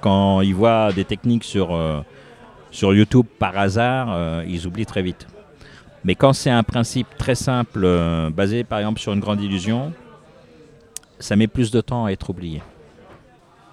Quand 0.00 0.40
ils 0.40 0.54
voient 0.54 0.90
des 0.92 1.04
techniques 1.04 1.44
sur, 1.44 1.74
euh, 1.74 2.00
sur 2.70 2.94
YouTube 2.94 3.26
par 3.38 3.56
hasard, 3.58 4.42
ils 4.44 4.66
oublient 4.66 4.86
très 4.86 5.02
vite. 5.02 5.26
Mais 6.04 6.14
quand 6.14 6.32
c'est 6.32 6.50
un 6.50 6.62
principe 6.62 7.08
très 7.18 7.34
simple, 7.34 7.86
basé 8.32 8.64
par 8.64 8.78
exemple 8.78 9.00
sur 9.00 9.12
une 9.12 9.20
grande 9.20 9.40
illusion, 9.40 9.92
ça 11.18 11.36
met 11.36 11.46
plus 11.46 11.70
de 11.70 11.80
temps 11.80 12.06
à 12.06 12.10
être 12.10 12.30
oublié. 12.30 12.62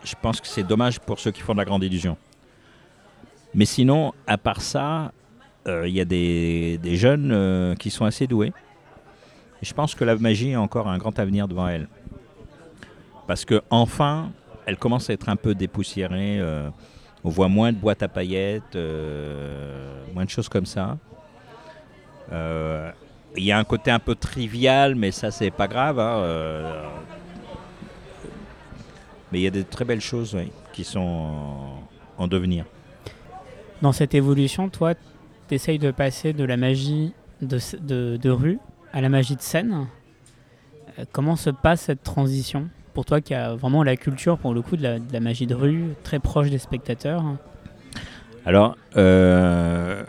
Je 0.03 0.15
pense 0.21 0.41
que 0.41 0.47
c'est 0.47 0.63
dommage 0.63 0.99
pour 0.99 1.19
ceux 1.19 1.31
qui 1.31 1.41
font 1.41 1.53
de 1.53 1.59
la 1.59 1.65
grande 1.65 1.83
illusion. 1.83 2.17
Mais 3.53 3.65
sinon, 3.65 4.13
à 4.27 4.37
part 4.37 4.61
ça, 4.61 5.11
euh, 5.67 5.87
il 5.87 5.93
y 5.93 6.01
a 6.01 6.05
des, 6.05 6.77
des 6.81 6.97
jeunes 6.97 7.31
euh, 7.31 7.75
qui 7.75 7.89
sont 7.89 8.05
assez 8.05 8.27
doués. 8.27 8.51
Et 9.61 9.65
je 9.65 9.73
pense 9.73 9.95
que 9.95 10.03
la 10.03 10.15
magie 10.15 10.53
a 10.53 10.61
encore 10.61 10.89
un 10.89 10.97
grand 10.97 11.17
avenir 11.19 11.47
devant 11.47 11.67
elle. 11.67 11.87
Parce 13.27 13.45
que 13.45 13.61
enfin, 13.69 14.31
elle 14.65 14.77
commence 14.77 15.09
à 15.09 15.13
être 15.13 15.29
un 15.29 15.37
peu 15.37 15.55
dépoussiérée. 15.55 16.39
euh, 16.39 16.69
on 17.23 17.29
voit 17.29 17.47
moins 17.47 17.71
de 17.71 17.77
boîtes 17.77 18.03
à 18.03 18.09
paillettes, 18.09 18.75
moins 20.13 20.25
de 20.25 20.29
choses 20.29 20.49
comme 20.49 20.65
ça. 20.65 20.97
Il 22.29 23.43
y 23.43 23.51
a 23.53 23.57
un 23.57 23.63
côté 23.63 23.91
un 23.91 23.99
peu 23.99 24.15
trivial, 24.15 24.95
mais 24.95 25.11
ça, 25.11 25.31
c'est 25.31 25.49
pas 25.49 25.69
grave. 25.69 25.99
hein, 25.99 26.21
mais 29.33 29.39
il 29.39 29.43
y 29.43 29.47
a 29.47 29.51
des 29.51 29.63
très 29.63 29.83
belles 29.83 29.99
choses 29.99 30.35
oui, 30.35 30.51
qui 30.73 30.83
sont 30.83 30.99
en, 30.99 31.83
en 32.19 32.27
devenir. 32.27 32.65
Dans 33.81 33.91
cette 33.91 34.13
évolution, 34.13 34.69
toi, 34.69 34.93
tu 34.93 35.55
essayes 35.55 35.79
de 35.79 35.89
passer 35.89 36.33
de 36.33 36.43
la 36.43 36.55
magie 36.55 37.13
de, 37.41 37.57
s- 37.57 37.75
de- 37.81 38.17
de 38.21 38.29
rue 38.29 38.59
à 38.93 39.01
la 39.01 39.09
magie 39.09 39.35
de 39.35 39.41
scène. 39.41 39.87
Euh, 40.99 41.05
comment 41.11 41.35
se 41.35 41.49
passe 41.49 41.81
cette 41.81 42.03
transition 42.03 42.69
pour 42.93 43.05
toi 43.05 43.21
qui 43.21 43.33
a 43.33 43.55
vraiment 43.55 43.81
la 43.81 43.95
culture, 43.97 44.37
pour 44.37 44.53
le 44.53 44.61
coup, 44.61 44.77
de 44.77 44.83
la, 44.83 44.99
de 44.99 45.11
la 45.11 45.19
magie 45.19 45.47
de 45.47 45.55
rue, 45.55 45.95
très 46.03 46.19
proche 46.19 46.51
des 46.51 46.59
spectateurs? 46.59 47.23
Alors, 48.45 48.77
euh, 48.97 50.03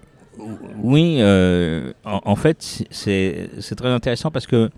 oui, 0.77 1.17
euh, 1.21 1.95
en, 2.05 2.21
en 2.27 2.37
fait, 2.37 2.85
c'est 2.91 3.49
très 3.75 3.89
intéressant 3.89 4.31
parce 4.31 4.47
que 4.47 4.69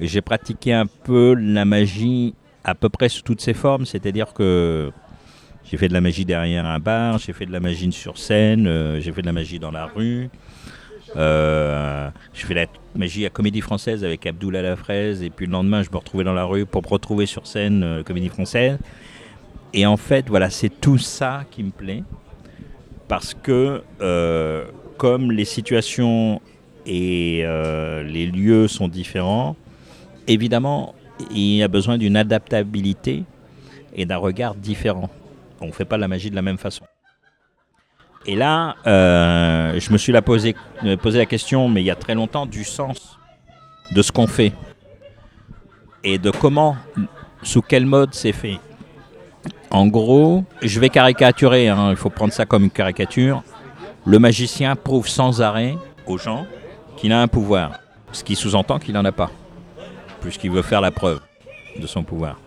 j'ai 0.00 0.22
pratiqué 0.22 0.72
un 0.72 0.86
peu 0.86 1.34
la 1.34 1.64
magie 1.64 2.34
à 2.64 2.74
peu 2.74 2.88
près 2.88 3.08
sous 3.08 3.22
toutes 3.22 3.42
ses 3.42 3.54
formes, 3.54 3.84
c'est-à-dire 3.84 4.32
que 4.32 4.90
j'ai 5.64 5.76
fait 5.76 5.88
de 5.88 5.94
la 5.94 6.00
magie 6.00 6.24
derrière 6.24 6.66
un 6.66 6.78
bar, 6.78 7.18
j'ai 7.18 7.32
fait 7.32 7.46
de 7.46 7.52
la 7.52 7.60
magie 7.60 7.92
sur 7.92 8.18
scène, 8.18 8.66
euh, 8.66 9.00
j'ai 9.00 9.12
fait 9.12 9.20
de 9.20 9.26
la 9.26 9.32
magie 9.32 9.58
dans 9.58 9.70
la 9.70 9.86
rue, 9.86 10.30
euh, 11.16 12.10
fait 12.32 12.54
de 12.54 12.60
la 12.60 12.66
magie 12.94 13.26
à 13.26 13.30
Comédie 13.30 13.60
Française 13.60 14.04
avec 14.04 14.26
Abdoul 14.26 14.56
à 14.56 14.62
la 14.62 14.76
fraise, 14.76 15.22
et 15.22 15.30
puis 15.30 15.46
le 15.46 15.52
lendemain 15.52 15.82
je 15.82 15.90
me 15.90 15.96
retrouvais 15.96 16.24
dans 16.24 16.32
la 16.32 16.44
rue 16.44 16.66
pour 16.66 16.82
me 16.82 16.88
retrouver 16.88 17.26
sur 17.26 17.46
scène 17.46 17.82
euh, 17.82 18.02
Comédie 18.02 18.28
Française. 18.30 18.78
Et 19.72 19.86
en 19.86 19.96
fait, 19.96 20.28
voilà, 20.28 20.50
c'est 20.50 20.68
tout 20.68 20.98
ça 20.98 21.44
qui 21.50 21.64
me 21.64 21.70
plaît. 21.70 22.04
Parce 23.08 23.34
que 23.34 23.82
comme 24.96 25.32
les 25.32 25.44
situations 25.44 26.40
et 26.86 27.44
les 28.06 28.26
lieux 28.26 28.68
sont 28.68 28.86
différents, 28.86 29.56
évidemment, 30.28 30.94
il 31.30 31.56
y 31.56 31.62
a 31.62 31.68
besoin 31.68 31.98
d'une 31.98 32.16
adaptabilité 32.16 33.24
et 33.94 34.04
d'un 34.04 34.16
regard 34.16 34.54
différent. 34.54 35.10
On 35.60 35.66
ne 35.66 35.72
fait 35.72 35.84
pas 35.84 35.96
la 35.96 36.08
magie 36.08 36.30
de 36.30 36.36
la 36.36 36.42
même 36.42 36.58
façon. 36.58 36.84
Et 38.26 38.36
là, 38.36 38.76
euh, 38.86 39.78
je 39.78 39.92
me 39.92 39.98
suis 39.98 40.12
posé, 40.22 40.56
posé 41.02 41.18
la 41.18 41.26
question, 41.26 41.68
mais 41.68 41.82
il 41.82 41.86
y 41.86 41.90
a 41.90 41.96
très 41.96 42.14
longtemps, 42.14 42.46
du 42.46 42.64
sens 42.64 43.18
de 43.92 44.00
ce 44.02 44.10
qu'on 44.10 44.26
fait 44.26 44.52
et 46.02 46.18
de 46.18 46.30
comment, 46.30 46.76
sous 47.42 47.62
quel 47.62 47.86
mode 47.86 48.14
c'est 48.14 48.32
fait. 48.32 48.58
En 49.70 49.86
gros, 49.86 50.44
je 50.62 50.80
vais 50.80 50.88
caricaturer, 50.88 51.68
hein, 51.68 51.90
il 51.90 51.96
faut 51.96 52.10
prendre 52.10 52.32
ça 52.32 52.46
comme 52.46 52.64
une 52.64 52.70
caricature. 52.70 53.42
Le 54.06 54.18
magicien 54.18 54.76
prouve 54.76 55.08
sans 55.08 55.42
arrêt 55.42 55.76
aux 56.06 56.18
gens 56.18 56.46
qu'il 56.96 57.12
a 57.12 57.20
un 57.20 57.28
pouvoir, 57.28 57.80
ce 58.12 58.22
qui 58.22 58.36
sous-entend 58.36 58.78
qu'il 58.78 58.94
n'en 58.94 59.04
a 59.04 59.12
pas, 59.12 59.30
puisqu'il 60.24 60.50
veut 60.50 60.62
faire 60.62 60.80
la 60.80 60.90
preuve 60.90 61.20
de 61.78 61.86
son 61.86 62.02
pouvoir. 62.02 62.38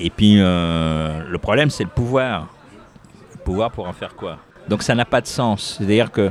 Et 0.00 0.08
puis, 0.10 0.36
euh, 0.38 1.22
le 1.28 1.38
problème, 1.38 1.70
c'est 1.70 1.84
le 1.84 1.90
pouvoir. 1.90 2.48
Le 3.32 3.38
pouvoir 3.38 3.70
pour 3.70 3.86
en 3.86 3.92
faire 3.92 4.16
quoi? 4.16 4.38
Donc, 4.66 4.82
ça 4.82 4.94
n'a 4.94 5.04
pas 5.04 5.20
de 5.20 5.26
sens. 5.26 5.76
C'est-à-dire 5.76 6.10
que 6.10 6.30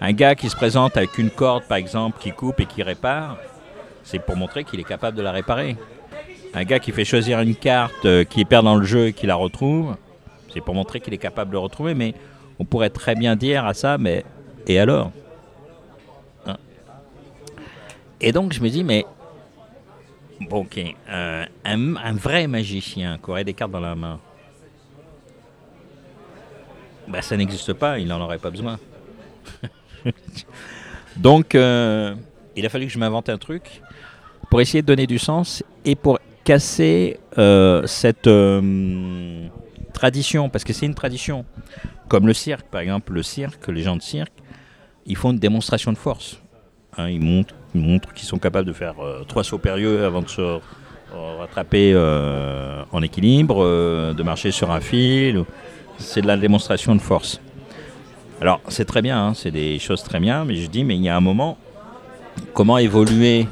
un 0.00 0.12
gars 0.12 0.34
qui 0.34 0.50
se 0.50 0.56
présente 0.56 0.96
avec 0.96 1.16
une 1.18 1.30
corde, 1.30 1.62
par 1.64 1.78
exemple, 1.78 2.18
qui 2.20 2.32
coupe 2.32 2.58
et 2.60 2.66
qui 2.66 2.82
répare, 2.82 3.36
c'est 4.02 4.18
pour 4.18 4.36
montrer 4.36 4.64
qu'il 4.64 4.80
est 4.80 4.84
capable 4.84 5.16
de 5.16 5.22
la 5.22 5.30
réparer. 5.30 5.76
Un 6.52 6.64
gars 6.64 6.80
qui 6.80 6.90
fait 6.90 7.04
choisir 7.04 7.38
une 7.40 7.54
carte, 7.54 8.04
euh, 8.04 8.24
qui 8.24 8.44
perd 8.44 8.64
dans 8.64 8.76
le 8.76 8.84
jeu 8.84 9.06
et 9.06 9.12
qui 9.12 9.26
la 9.26 9.36
retrouve, 9.36 9.94
c'est 10.52 10.60
pour 10.60 10.74
montrer 10.74 11.00
qu'il 11.00 11.14
est 11.14 11.18
capable 11.18 11.50
de 11.50 11.54
le 11.54 11.60
retrouver. 11.60 11.94
Mais 11.94 12.14
on 12.58 12.64
pourrait 12.64 12.90
très 12.90 13.14
bien 13.14 13.36
dire 13.36 13.64
à 13.66 13.74
ça, 13.74 13.98
mais 13.98 14.24
et 14.66 14.80
alors? 14.80 15.12
Hein? 16.46 16.56
Et 18.20 18.32
donc 18.32 18.52
je 18.52 18.60
me 18.60 18.68
dis, 18.68 18.82
mais 18.82 19.06
bon, 20.40 20.60
ok, 20.60 20.80
euh, 21.08 21.44
un, 21.64 22.12
vrai 22.14 22.46
magicien 22.46 23.18
qui 23.22 23.30
aurait 23.30 23.44
des 23.44 23.54
cartes 23.54 23.70
dans 23.70 23.80
la 23.80 23.94
main, 23.94 24.20
bah, 27.08 27.22
ça 27.22 27.36
n'existe 27.36 27.72
pas, 27.74 27.98
il 27.98 28.08
n'en 28.08 28.20
aurait 28.20 28.38
pas 28.38 28.50
besoin. 28.50 28.78
donc 31.16 31.54
euh, 31.54 32.14
il 32.56 32.64
a 32.64 32.68
fallu 32.68 32.86
que 32.86 32.92
je 32.92 32.98
m'invente 32.98 33.28
un 33.28 33.38
truc 33.38 33.82
pour 34.48 34.60
essayer 34.60 34.82
de 34.82 34.86
donner 34.86 35.06
du 35.06 35.18
sens 35.18 35.62
et 35.84 35.96
pour 35.96 36.18
casser 36.44 37.18
euh, 37.38 37.86
cette 37.86 38.28
tradition, 39.92 40.48
parce 40.48 40.64
que 40.64 40.72
c'est 40.72 40.86
une 40.86 40.94
tradition. 40.94 41.44
Comme 42.08 42.26
le 42.26 42.34
cirque, 42.34 42.66
par 42.66 42.80
exemple, 42.80 43.12
le 43.12 43.22
cirque, 43.22 43.68
les 43.68 43.82
gens 43.82 43.96
de 43.96 44.02
cirque, 44.02 44.32
ils 45.06 45.16
font 45.16 45.30
une 45.30 45.38
démonstration 45.38 45.92
de 45.92 45.98
force. 45.98 46.40
Hein, 46.96 47.08
ils 47.08 47.20
montrent 47.74 48.12
qu'ils 48.12 48.26
sont 48.26 48.38
capables 48.38 48.66
de 48.66 48.72
faire 48.72 48.94
euh, 49.00 49.24
trois 49.26 49.44
sauts 49.44 49.58
périlleux 49.58 50.04
avant 50.04 50.22
de 50.22 50.28
se 50.28 50.60
rattraper 51.40 51.96
en 52.92 53.02
équilibre, 53.02 53.64
de 54.14 54.22
marcher 54.22 54.52
sur 54.52 54.70
un 54.70 54.80
fil. 54.80 55.44
C'est 55.98 56.22
de 56.22 56.28
la 56.28 56.36
démonstration 56.36 56.94
de 56.94 57.00
force. 57.00 57.40
Alors, 58.40 58.60
c'est 58.68 58.84
très 58.84 59.02
bien, 59.02 59.20
hein, 59.20 59.34
c'est 59.34 59.50
des 59.50 59.78
choses 59.80 60.04
très 60.04 60.20
bien, 60.20 60.44
mais 60.44 60.54
je 60.54 60.68
dis, 60.68 60.84
mais 60.84 60.94
il 60.94 61.02
y 61.02 61.08
a 61.08 61.16
un 61.16 61.20
moment, 61.20 61.58
comment 62.54 62.78
évoluer 62.78 63.48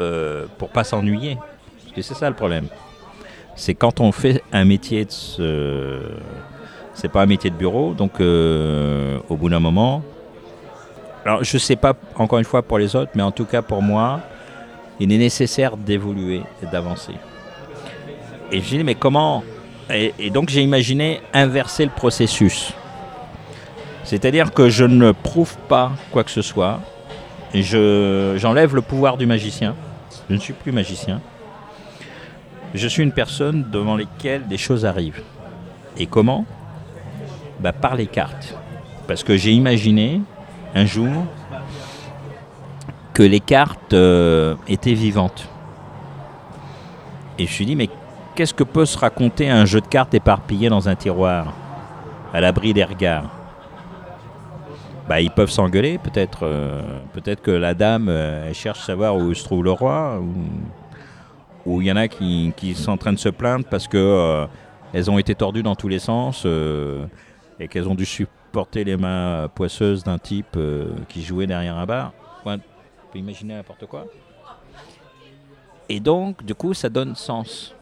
euh, 0.00 0.46
pour 0.58 0.70
pas 0.70 0.82
s'ennuyer? 0.82 1.36
Parce 1.36 1.94
que 1.94 2.02
c'est 2.02 2.14
ça 2.14 2.28
le 2.28 2.34
problème. 2.34 2.66
C'est 3.54 3.74
quand 3.74 4.00
on 4.00 4.10
fait 4.10 4.42
un 4.52 4.64
métier 4.64 5.04
de 5.04 5.12
ce... 5.12 6.00
C'est 6.92 7.08
pas 7.08 7.22
un 7.22 7.26
métier 7.26 7.50
de 7.50 7.56
bureau, 7.56 7.94
donc 7.94 8.20
euh, 8.20 9.18
au 9.28 9.36
bout 9.36 9.48
d'un 9.48 9.60
moment... 9.60 10.02
Alors 11.24 11.44
je 11.44 11.58
sais 11.58 11.76
pas, 11.76 11.94
encore 12.16 12.38
une 12.38 12.44
fois 12.44 12.62
pour 12.62 12.78
les 12.78 12.96
autres, 12.96 13.12
mais 13.14 13.22
en 13.22 13.30
tout 13.30 13.44
cas 13.44 13.62
pour 13.62 13.82
moi, 13.82 14.20
il 14.98 15.12
est 15.12 15.18
nécessaire 15.18 15.76
d'évoluer 15.76 16.42
et 16.62 16.66
d'avancer. 16.66 17.14
Et 18.50 18.62
mais 18.82 18.94
comment 18.94 19.44
et, 19.90 20.30
donc 20.30 20.48
j'ai 20.48 20.62
imaginé 20.62 21.20
inverser 21.32 21.84
le 21.84 21.90
processus. 21.90 22.72
C'est-à-dire 24.04 24.52
que 24.52 24.68
je 24.68 24.84
ne 24.84 25.12
prouve 25.12 25.56
pas 25.68 25.92
quoi 26.10 26.24
que 26.24 26.30
ce 26.30 26.42
soit, 26.42 26.80
j'enlève 27.54 28.74
le 28.74 28.82
pouvoir 28.82 29.16
du 29.16 29.26
magicien. 29.26 29.74
Je 30.28 30.34
ne 30.34 30.40
suis 30.40 30.54
plus 30.54 30.72
magicien. 30.72 31.20
Je 32.74 32.88
suis 32.88 33.02
une 33.02 33.12
personne 33.12 33.66
devant 33.70 33.96
laquelle 33.96 34.46
des 34.46 34.56
choses 34.56 34.86
arrivent. 34.86 35.22
Et 35.98 36.06
comment? 36.06 36.46
Bah, 37.60 37.72
Par 37.72 37.96
les 37.96 38.06
cartes. 38.06 38.56
Parce 39.06 39.22
que 39.22 39.36
j'ai 39.36 39.52
imaginé 39.52 40.22
un 40.74 40.84
jour 40.86 41.26
que 43.14 43.22
les 43.22 43.40
cartes 43.40 43.92
euh, 43.92 44.54
étaient 44.68 44.94
vivantes. 44.94 45.48
Et 47.38 47.46
je 47.46 47.52
suis 47.52 47.66
dit, 47.66 47.76
mais 47.76 47.88
qu'est-ce 48.34 48.54
que 48.54 48.64
peut 48.64 48.86
se 48.86 48.98
raconter 48.98 49.50
un 49.50 49.64
jeu 49.64 49.80
de 49.80 49.86
cartes 49.86 50.14
éparpillé 50.14 50.68
dans 50.68 50.88
un 50.88 50.94
tiroir, 50.94 51.52
à 52.32 52.40
l'abri 52.40 52.72
des 52.72 52.84
regards? 52.84 53.30
Bah, 55.08 55.20
ils 55.20 55.30
peuvent 55.30 55.50
s'engueuler, 55.50 55.98
peut-être. 55.98 56.40
Euh, 56.44 56.80
peut-être 57.12 57.42
que 57.42 57.50
la 57.50 57.74
dame 57.74 58.08
euh, 58.08 58.52
cherche 58.54 58.80
à 58.80 58.86
savoir 58.86 59.16
où 59.16 59.34
se 59.34 59.44
trouve 59.44 59.64
le 59.64 59.72
roi, 59.72 60.22
ou 61.66 61.80
il 61.80 61.88
y 61.88 61.92
en 61.92 61.96
a 61.96 62.08
qui, 62.08 62.74
sont 62.74 62.92
en 62.92 62.96
train 62.96 63.12
de 63.12 63.18
se 63.18 63.28
plaindre 63.28 63.64
parce 63.70 63.86
que 63.86 64.46
elles 64.92 65.10
ont 65.10 65.18
été 65.18 65.34
tordues 65.34 65.62
dans 65.62 65.76
tous 65.76 65.88
les 65.88 66.00
sens 66.00 66.44
et 67.60 67.68
qu'elles 67.68 67.88
ont 67.88 67.94
dû 67.94 68.04
supporter 68.52 68.84
les 68.84 68.98
mains 68.98 69.48
poisseuses 69.54 70.04
d'un 70.04 70.18
type 70.18 70.58
qui 71.08 71.22
jouait 71.22 71.46
derrière 71.46 71.76
un 71.76 71.86
bar. 71.86 72.12
on 72.44 72.58
peut 73.10 73.18
imaginer 73.18 73.54
n'importe 73.54 73.86
quoi. 73.86 74.04
Et 75.88 76.00
donc, 76.00 76.44
du 76.44 76.54
coup, 76.54 76.74
ça 76.74 76.90
donne 76.90 77.14
sens. 77.14 77.74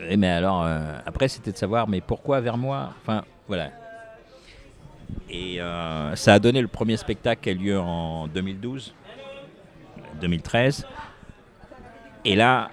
Mais 0.00 0.28
alors, 0.28 0.66
après, 1.04 1.28
c'était 1.28 1.52
de 1.52 1.56
savoir, 1.58 1.86
mais 1.86 2.00
pourquoi 2.00 2.40
vers 2.40 2.56
moi? 2.56 2.94
Enfin, 3.02 3.24
voilà. 3.46 3.70
Et 5.28 5.60
euh, 5.60 6.14
ça 6.16 6.34
a 6.34 6.38
donné 6.38 6.62
le 6.62 6.68
premier 6.68 6.96
spectacle 6.96 7.42
qui 7.42 7.50
a 7.50 7.54
lieu 7.54 7.78
en 7.78 8.28
2012, 8.28 8.94
2013. 10.20 10.86
Et 12.24 12.36
là, 12.36 12.70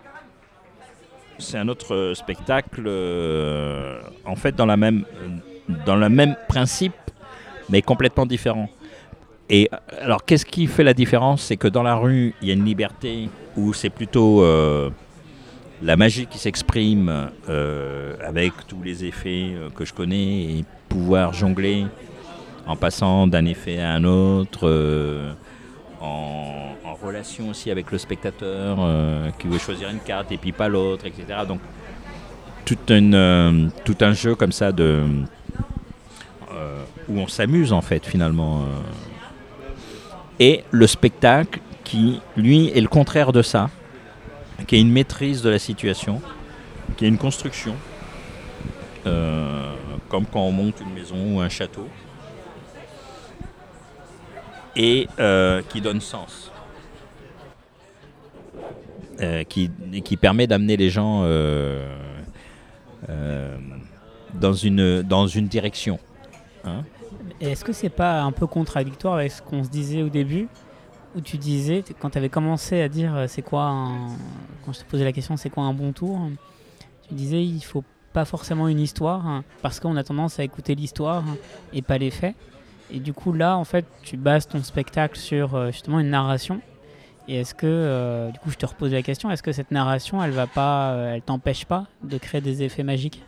c'est 1.39 1.57
un 1.57 1.67
autre 1.67 2.13
spectacle, 2.15 2.83
euh, 2.85 4.01
en 4.25 4.35
fait, 4.35 4.55
dans, 4.55 4.65
la 4.65 4.77
même, 4.77 5.05
dans 5.85 5.95
le 5.95 6.09
même 6.09 6.35
principe, 6.47 6.93
mais 7.69 7.81
complètement 7.81 8.25
différent. 8.25 8.69
Et 9.49 9.69
alors, 10.01 10.23
qu'est-ce 10.25 10.45
qui 10.45 10.67
fait 10.67 10.83
la 10.83 10.93
différence? 10.93 11.43
C'est 11.43 11.57
que 11.57 11.67
dans 11.67 11.83
la 11.83 11.95
rue, 11.95 12.33
il 12.41 12.47
y 12.47 12.51
a 12.51 12.53
une 12.53 12.65
liberté 12.65 13.29
où 13.57 13.73
c'est 13.73 13.89
plutôt 13.89 14.41
euh, 14.41 14.89
la 15.81 15.95
magie 15.97 16.27
qui 16.27 16.37
s'exprime 16.37 17.29
avec 18.25 18.53
tous 18.67 18.81
les 18.81 19.05
effets 19.05 19.53
que 19.75 19.85
je 19.85 19.93
connais 19.93 20.43
et 20.43 20.65
pouvoir 20.87 21.33
jongler 21.33 21.85
en 22.65 22.75
passant 22.75 23.27
d'un 23.27 23.45
effet 23.45 23.79
à 23.79 23.91
un 23.91 24.03
autre, 24.03 24.67
euh, 24.67 25.33
en, 26.01 26.69
relation 27.01 27.49
aussi 27.49 27.69
avec 27.69 27.91
le 27.91 27.97
spectateur 27.97 28.77
euh, 28.79 29.29
qui 29.37 29.47
veut 29.47 29.57
choisir 29.57 29.89
une 29.89 29.99
carte 29.99 30.31
et 30.31 30.37
puis 30.37 30.53
pas 30.53 30.69
l'autre, 30.69 31.05
etc. 31.05 31.39
Donc 31.45 31.59
tout, 32.65 32.77
euh, 32.89 33.67
tout 33.85 33.97
un 34.01 34.13
jeu 34.13 34.35
comme 34.35 34.51
ça 34.51 34.71
de 34.71 35.03
où 37.09 37.19
on 37.19 37.27
s'amuse 37.27 37.73
en 37.73 37.81
fait 37.81 38.05
finalement. 38.05 38.65
Et 40.39 40.63
le 40.71 40.87
spectacle 40.87 41.59
qui, 41.83 42.21
lui, 42.37 42.69
est 42.69 42.79
le 42.79 42.87
contraire 42.87 43.33
de 43.33 43.41
ça, 43.41 43.69
qui 44.67 44.77
est 44.77 44.81
une 44.81 44.91
maîtrise 44.91 45.41
de 45.41 45.49
la 45.49 45.59
situation, 45.59 46.21
qui 46.95 47.03
est 47.03 47.09
une 47.09 47.17
construction, 47.17 47.75
comme 49.03 50.25
quand 50.31 50.41
on 50.41 50.53
monte 50.53 50.79
une 50.79 50.93
maison 50.93 51.35
ou 51.35 51.41
un 51.41 51.49
château 51.49 51.89
et 54.75 55.07
euh, 55.19 55.61
qui 55.69 55.81
donne 55.81 56.01
sens. 56.01 56.51
Euh, 59.21 59.43
qui, 59.43 59.69
qui, 60.03 60.17
permet 60.17 60.47
d'amener 60.47 60.75
les 60.75 60.89
gens 60.89 61.21
euh, 61.23 61.95
dans, 64.33 64.53
une, 64.53 65.01
dans 65.01 65.27
une 65.27 65.47
direction. 65.47 65.99
Hein. 66.63 66.83
Est-ce 67.39 67.63
que 67.63 67.73
c'est 67.73 67.89
pas 67.89 68.21
un 68.21 68.31
peu 68.31 68.47
contradictoire 68.47 69.15
avec 69.15 69.31
ce 69.31 69.41
qu'on 69.41 69.63
se 69.63 69.69
disait 69.69 70.01
au 70.01 70.09
début 70.09 70.47
où 71.15 71.21
tu 71.21 71.37
disais, 71.37 71.83
quand 71.99 72.11
tu 72.11 72.17
avais 72.17 72.29
commencé 72.29 72.81
à 72.81 72.89
dire 72.89 73.25
c'est 73.27 73.43
quoi 73.43 73.65
un... 73.65 74.07
Quand 74.65 74.73
je 74.73 74.79
te 74.79 74.85
posais 74.85 75.03
la 75.03 75.11
question 75.11 75.37
c'est 75.37 75.49
quoi 75.49 75.63
un 75.63 75.73
bon 75.73 75.91
tour, 75.91 76.19
tu 77.07 77.13
disais 77.13 77.43
il 77.43 77.61
faut 77.61 77.83
pas 78.13 78.25
forcément 78.25 78.67
une 78.67 78.79
histoire 78.79 79.43
parce 79.61 79.79
qu'on 79.79 79.95
a 79.97 80.03
tendance 80.03 80.39
à 80.39 80.43
écouter 80.43 80.75
l'histoire 80.75 81.23
et 81.73 81.81
pas 81.81 81.97
les 81.97 82.11
faits. 82.11 82.35
Et 82.91 82.99
du 82.99 83.11
coup, 83.11 83.33
là, 83.33 83.57
en 83.57 83.63
fait, 83.63 83.85
tu 84.03 84.17
bases 84.17 84.47
ton 84.47 84.61
spectacle 84.61 85.17
sur 85.17 85.55
euh, 85.55 85.71
justement 85.71 85.99
une 85.99 86.11
narration. 86.11 86.61
Et 87.27 87.37
est-ce 87.39 87.53
que, 87.55 87.65
euh, 87.67 88.29
du 88.31 88.39
coup, 88.39 88.51
je 88.51 88.57
te 88.57 88.65
repose 88.65 88.91
la 88.91 89.01
question, 89.01 89.31
est-ce 89.31 89.41
que 89.43 89.51
cette 89.53 89.71
narration, 89.71 90.21
elle 90.21 90.31
va 90.31 90.45
pas, 90.47 90.91
euh, 90.91 91.13
elle 91.15 91.21
t'empêche 91.21 91.65
pas 91.65 91.85
de 92.03 92.17
créer 92.17 92.41
des 92.41 92.63
effets 92.63 92.83
magiques? 92.83 93.23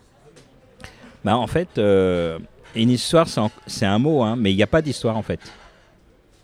Bah, 1.23 1.37
en 1.37 1.47
fait, 1.47 1.69
euh, 1.77 2.37
une 2.75 2.89
histoire, 2.89 3.27
c'est 3.27 3.41
c'est 3.67 3.85
un 3.85 3.97
mot, 3.97 4.21
hein, 4.21 4.35
mais 4.37 4.51
il 4.51 4.55
n'y 4.57 4.63
a 4.63 4.67
pas 4.67 4.81
d'histoire 4.81 5.15
en 5.17 5.21
fait. 5.23 5.39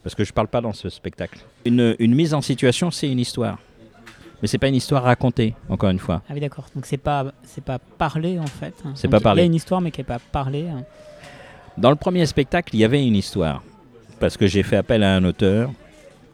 Parce 0.04 0.16
que 0.16 0.24
je 0.24 0.34
parle 0.34 0.48
pas 0.48 0.62
dans 0.62 0.74
ce 0.74 0.90
spectacle. 0.90 1.40
Une, 1.66 1.96
une 2.00 2.16
mise 2.16 2.34
en 2.34 2.42
situation, 2.42 2.90
c'est 2.90 3.10
une 3.12 3.20
histoire. 3.20 3.60
Mais 4.42 4.48
c'est 4.48 4.58
pas 4.58 4.70
une 4.70 4.76
histoire 4.76 5.04
racontée, 5.04 5.54
encore 5.70 5.90
une 5.92 6.00
fois. 6.00 6.24
Ah 6.28 6.34
oui, 6.34 6.40
d'accord. 6.40 6.66
Donc 6.74 6.88
c'est 6.88 6.98
pas, 6.98 7.26
c'est 7.44 7.64
pas 7.64 7.78
parlé 7.78 8.40
en 8.40 8.48
fait. 8.48 8.74
C'est 8.96 9.08
Donc, 9.08 9.12
pas 9.12 9.18
Il 9.18 9.20
y 9.20 9.24
parlé. 9.24 9.42
a 9.44 9.46
une 9.46 9.54
histoire, 9.54 9.82
mais 9.82 9.92
qui 9.92 10.02
est 10.02 10.06
pas 10.06 10.18
parlée. 10.32 10.68
hein. 10.68 10.84
Dans 11.78 11.92
le 11.92 11.96
premier 11.96 12.26
spectacle, 12.26 12.74
il 12.76 12.80
y 12.80 12.84
avait 12.86 13.06
une 13.06 13.16
histoire. 13.16 13.62
Parce 14.20 14.38
que 14.38 14.48
j'ai 14.48 14.64
fait 14.64 14.78
appel 14.78 15.04
à 15.04 15.16
un 15.16 15.24
auteur, 15.26 15.70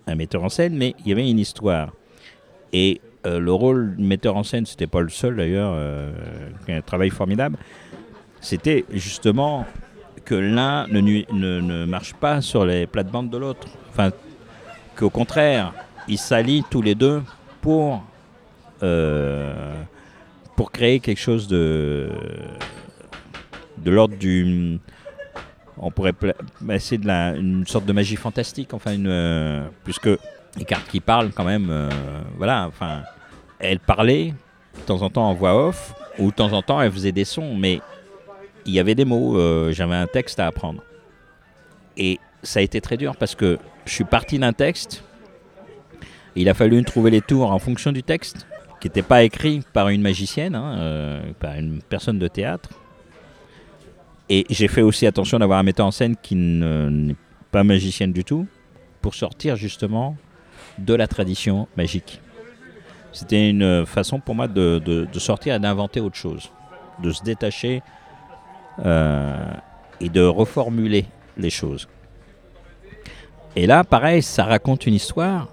un 0.08 0.16
metteur 0.16 0.44
en 0.44 0.50
scène, 0.50 0.76
mais 0.76 0.96
il 1.00 1.10
y 1.10 1.12
avait 1.12 1.30
une 1.30 1.40
histoire. 1.40 1.94
Et 2.74 3.02
euh, 3.26 3.40
le 3.40 3.52
rôle 3.52 3.96
de 3.98 4.04
metteur 4.04 4.36
en 4.38 4.44
scène, 4.44 4.66
c'était 4.66 4.88
pas 4.88 5.02
le 5.02 5.10
seul 5.10 5.36
d'ailleurs, 5.36 5.74
euh, 5.76 6.12
un 6.68 6.82
travail 6.82 7.10
formidable. 7.10 7.58
C'était 8.42 8.86
justement 8.92 9.66
que 10.24 10.36
l'un 10.36 10.88
ne 10.88 11.86
marche 11.86 12.14
pas 12.14 12.42
sur 12.42 12.66
les 12.66 12.88
plates-bandes 12.88 13.30
de 13.30 13.38
l'autre. 13.38 13.68
Enfin, 13.90 14.12
qu'au 14.96 15.10
contraire, 15.10 15.74
ils 16.08 16.18
s'allient 16.18 16.64
tous 16.70 16.82
les 16.82 16.96
deux 16.96 17.22
pour, 17.62 18.04
euh, 18.84 19.74
pour 20.56 20.72
créer 20.72 21.00
quelque 21.00 21.20
chose 21.20 21.48
de, 21.48 22.10
de 23.78 23.92
l'ordre 23.92 24.16
du. 24.18 24.80
On 25.80 25.92
pourrait 25.92 26.14
essayer 26.70 26.98
de 26.98 27.08
la, 27.08 27.36
une 27.36 27.66
sorte 27.68 27.86
de 27.86 27.94
magie 27.94 28.16
fantastique, 28.16 28.74
enfin, 28.74 28.98
euh, 29.06 29.68
puisque 29.84 30.10
les 30.58 30.66
cartes 30.66 30.88
qui 30.88 31.00
parlent 31.00 31.32
quand 31.32 31.44
même, 31.44 31.68
euh, 31.70 31.90
voilà, 32.38 32.66
enfin, 32.68 33.04
elles 33.60 33.80
parlaient 33.80 34.34
de 34.76 34.82
temps 34.86 35.02
en 35.02 35.10
temps 35.10 35.30
en 35.30 35.34
voix 35.34 35.68
off, 35.68 35.94
ou 36.18 36.32
de 36.32 36.36
temps 36.36 36.54
en 36.54 36.62
temps 36.62 36.82
elles 36.82 36.92
faisaient 36.92 37.12
des 37.12 37.26
sons, 37.26 37.56
mais 37.56 37.82
il 38.66 38.74
y 38.74 38.80
avait 38.80 38.96
des 38.96 39.06
mots, 39.06 39.38
euh, 39.38 39.72
j'avais 39.72 39.96
un 39.96 40.08
texte 40.08 40.40
à 40.40 40.48
apprendre. 40.48 40.82
Et 41.96 42.20
ça 42.44 42.60
a 42.60 42.64
été 42.64 42.82
très 42.82 42.98
dur 42.98 43.16
parce 43.16 43.36
que 43.36 43.58
je 43.86 43.92
suis 43.92 44.04
parti 44.04 44.40
d'un 44.40 44.54
texte, 44.54 45.04
il 46.36 46.50
a 46.50 46.54
fallu 46.54 46.84
trouver 46.84 47.12
les 47.12 47.22
tours 47.22 47.52
en 47.52 47.60
fonction 47.60 47.92
du 47.92 48.04
texte, 48.04 48.48
qui 48.80 48.88
n'était 48.88 49.02
pas 49.04 49.24
écrit 49.24 49.62
par 49.74 49.90
une 49.90 50.02
magicienne, 50.02 50.56
hein, 50.56 51.22
par 51.40 51.56
une 51.56 51.82
personne 51.82 52.20
de 52.20 52.28
théâtre. 52.28 52.70
Et 54.30 54.46
j'ai 54.50 54.68
fait 54.68 54.82
aussi 54.82 55.06
attention 55.08 55.40
d'avoir 55.40 55.60
un 55.60 55.64
metteur 55.64 55.86
en 55.86 55.92
scène 55.92 56.16
qui 56.22 56.36
ne- 56.36 56.90
n'est 56.90 57.16
pas 57.52 57.64
magicienne 57.64 58.12
du 58.12 58.24
tout, 58.26 58.46
pour 59.02 59.16
sortir 59.16 59.56
justement 59.56 60.16
de 60.78 60.94
la 60.94 61.08
tradition 61.08 61.68
magique. 61.78 62.22
C'était 63.14 63.50
une 63.50 63.86
façon 63.86 64.20
pour 64.20 64.36
moi 64.36 64.48
de 64.48 65.08
sortir 65.18 65.56
et 65.56 65.60
d'inventer 65.60 66.02
autre 66.02 66.18
chose, 66.18 66.52
de 67.02 67.12
se 67.12 67.24
détacher 67.24 67.82
euh, 68.86 69.54
et 70.02 70.10
de 70.10 70.22
reformuler 70.22 71.06
les 71.38 71.50
choses. 71.50 71.88
Et 73.56 73.66
là, 73.66 73.84
pareil, 73.84 74.22
ça 74.22 74.44
raconte 74.44 74.86
une 74.86 74.94
histoire, 74.94 75.48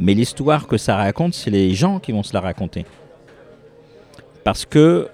mais 0.00 0.14
l'histoire 0.14 0.66
que 0.66 0.76
ça 0.76 0.96
raconte, 0.96 1.34
c'est 1.34 1.50
les 1.50 1.74
gens 1.74 2.00
qui 2.00 2.10
vont 2.12 2.24
se 2.24 2.32
la 2.34 2.40
raconter. 2.40 2.86
Parce 4.42 4.64
que, 4.64 5.08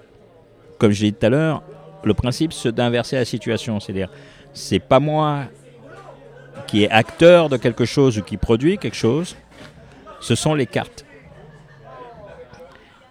comme 0.79 0.91
je 0.91 1.03
l'ai 1.03 1.11
dit 1.11 1.17
tout 1.17 1.25
à 1.27 1.29
l'heure, 1.29 1.63
le 2.03 2.13
principe, 2.13 2.53
c'est 2.53 2.71
d'inverser 2.71 3.15
la 3.15 3.25
situation. 3.25 3.79
C'est-à-dire, 3.79 4.09
c'est 4.53 4.79
pas 4.79 4.99
moi 4.99 5.45
qui 6.67 6.83
est 6.83 6.89
acteur 6.89 7.49
de 7.49 7.57
quelque 7.57 7.85
chose 7.85 8.17
ou 8.17 8.21
qui 8.21 8.37
produit 8.37 8.77
quelque 8.77 8.95
chose, 8.95 9.35
ce 10.19 10.35
sont 10.35 10.53
les 10.53 10.65
cartes. 10.65 11.05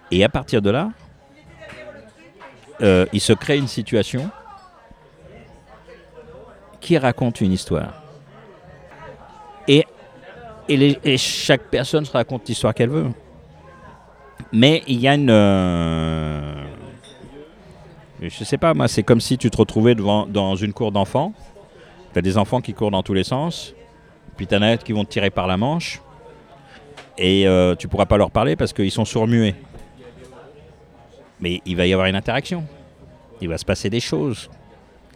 Et 0.09 0.23
à 0.23 0.29
partir 0.29 0.61
de 0.61 0.69
là, 0.69 0.91
euh, 2.81 3.05
il 3.13 3.21
se 3.21 3.33
crée 3.33 3.57
une 3.57 3.67
situation 3.67 4.29
qui 6.79 6.97
raconte 6.97 7.41
une 7.41 7.51
histoire. 7.51 8.01
Et, 9.67 9.85
chaque 11.17 11.63
personne 11.63 12.05
se 12.05 12.11
raconte 12.11 12.47
l'histoire 12.47 12.73
qu'elle 12.73 12.89
veut. 12.89 13.07
Mais 14.51 14.83
il 14.87 14.99
y 14.99 15.07
a 15.07 15.15
une... 15.15 15.29
euh, 15.29 16.70
je 18.29 18.43
sais 18.43 18.57
pas, 18.57 18.73
moi, 18.73 18.87
c'est 18.87 19.03
comme 19.03 19.19
si 19.21 19.37
tu 19.37 19.49
te 19.49 19.57
retrouvais 19.57 19.95
devant, 19.95 20.25
dans 20.27 20.55
une 20.55 20.73
cour 20.73 20.91
d'enfants. 20.91 21.33
Tu 22.13 22.19
as 22.19 22.21
des 22.21 22.37
enfants 22.37 22.61
qui 22.61 22.73
courent 22.73 22.91
dans 22.91 23.03
tous 23.03 23.13
les 23.13 23.23
sens. 23.23 23.73
Puis 24.37 24.47
tu 24.47 24.55
en 24.55 24.61
as 24.61 24.77
qui 24.77 24.93
vont 24.93 25.03
te 25.05 25.09
tirer 25.09 25.29
par 25.29 25.47
la 25.47 25.57
manche. 25.57 26.01
Et 27.17 27.47
euh, 27.47 27.75
tu 27.75 27.87
pourras 27.87 28.05
pas 28.05 28.17
leur 28.17 28.31
parler 28.31 28.55
parce 28.55 28.73
qu'ils 28.73 28.91
sont 28.91 29.05
sourds-muets. 29.05 29.55
Mais 31.39 31.61
il 31.65 31.75
va 31.75 31.85
y 31.87 31.93
avoir 31.93 32.07
une 32.07 32.15
interaction. 32.15 32.63
Il 33.41 33.49
va 33.49 33.57
se 33.57 33.65
passer 33.65 33.89
des 33.89 33.99
choses. 33.99 34.49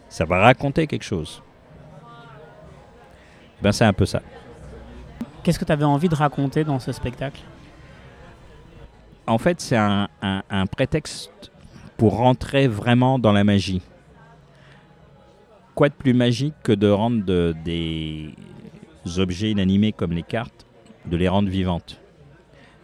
Ça 0.10 0.26
va 0.26 0.40
raconter 0.40 0.88
quelque 0.88 1.04
chose. 1.04 1.42
Ben, 3.62 3.72
c'est 3.72 3.86
un 3.86 3.94
peu 3.94 4.06
ça. 4.06 4.22
Qu'est-ce 5.44 5.60
que 5.60 5.66
tu 5.66 5.72
avais 5.72 5.84
envie 5.86 6.10
de 6.10 6.16
raconter 6.16 6.64
dans 6.64 6.80
ce 6.80 6.92
spectacle? 6.92 7.42
En 9.28 9.38
fait, 9.38 9.62
c'est 9.62 9.78
un, 9.78 10.08
un- 10.22 10.44
un 10.50 10.66
prétexte 10.66 11.52
pour 11.98 12.18
rentrer 12.18 12.68
vraiment 12.68 13.20
dans 13.20 13.32
la 13.32 13.44
magie. 13.44 13.82
Quoi 15.74 15.90
de 15.90 15.94
plus 15.94 16.14
magique 16.14 16.54
que 16.64 16.72
de 16.72 16.90
rendre 16.90 17.24
de- 17.26 17.56
des 17.64 18.34
objets 19.18 19.52
inanimés 19.52 19.92
comme 19.92 20.14
les 20.14 20.24
cartes, 20.24 20.66
de 21.06 21.18
les 21.18 21.28
rendre 21.28 21.50
vivantes. 21.50 22.00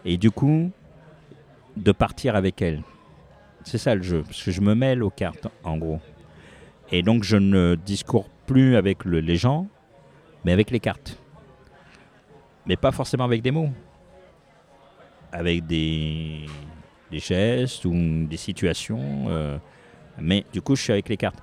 Et 0.06 0.18
du 0.18 0.32
coup, 0.32 0.72
de 1.78 1.92
partir 1.92 2.36
avec 2.36 2.62
elles. 2.62 2.82
C'est 3.64 3.78
ça 3.78 3.96
le 3.96 4.02
jeu, 4.02 4.24
parce 4.24 4.44
que 4.44 4.52
je 4.52 4.62
me 4.62 4.74
mêle 4.76 5.04
aux 5.04 5.10
cartes, 5.10 5.48
en 5.64 5.78
gros. 5.78 6.00
Et 6.92 7.02
donc, 7.04 7.24
je 7.24 7.38
ne 7.38 7.76
discours 7.76 8.28
plus 8.46 8.76
avec 8.76 9.06
le- 9.06 9.20
les 9.20 9.38
gens, 9.38 9.68
mais 10.44 10.52
avec 10.52 10.72
les 10.72 10.80
cartes. 10.80 11.18
Mais 12.66 12.76
pas 12.76 12.92
forcément 12.92 13.24
avec 13.24 13.42
des 13.42 13.52
mots 13.52 13.70
avec 15.34 15.66
des, 15.66 16.46
des 17.12 17.20
gestes 17.20 17.86
ou 17.86 17.94
des 18.28 18.38
situations. 18.38 19.26
euh, 19.30 19.58
mais 20.20 20.46
du 20.54 20.62
coup, 20.62 20.76
je 20.76 20.82
suis 20.84 20.94
avec 20.94 21.10
les 21.10 21.18
cartes. 21.18 21.40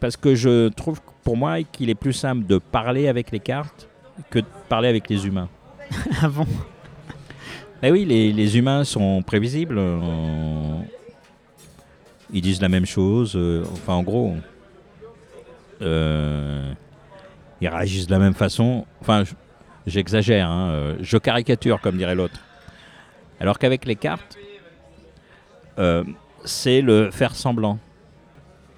Parce 0.00 0.16
que 0.16 0.34
je 0.34 0.68
trouve 0.70 1.00
pour 1.22 1.36
moi 1.36 1.62
qu'il 1.62 1.88
est 1.90 1.94
plus 1.94 2.12
simple 2.12 2.46
de 2.46 2.58
parler 2.58 3.06
avec 3.08 3.30
les 3.30 3.40
cartes 3.40 3.88
que 4.30 4.40
de 4.40 4.46
parler 4.68 4.88
avec 4.88 5.08
les 5.08 5.26
humains. 5.26 5.48
avant 6.22 6.46
Eh 7.82 7.90
oui, 7.92 8.04
les, 8.04 8.32
les 8.32 8.58
humains 8.58 8.84
sont 8.84 9.22
prévisibles. 9.22 9.76
euh, 9.78 10.80
ils 12.32 12.40
disent 12.42 12.60
la 12.62 12.68
même 12.68 12.86
chose. 12.86 13.34
euh, 13.36 13.62
enfin, 13.72 13.94
en 13.94 14.02
gros, 14.02 14.34
ils 15.80 17.68
réagissent 17.68 18.06
de 18.06 18.12
la 18.12 18.18
même 18.18 18.34
façon. 18.34 18.86
Enfin, 19.00 19.24
je- 19.24 19.34
j'exagère. 19.86 20.48
hein, 20.48 20.96
je 21.00 21.16
caricature, 21.18 21.80
comme 21.80 21.96
dirait 21.96 22.14
l'autre. 22.14 22.40
Alors 23.40 23.58
qu'avec 23.58 23.84
les 23.84 23.96
cartes, 23.96 24.38
euh, 25.78 26.04
c'est 26.44 26.80
le 26.80 27.10
faire 27.10 27.34
semblant. 27.34 27.78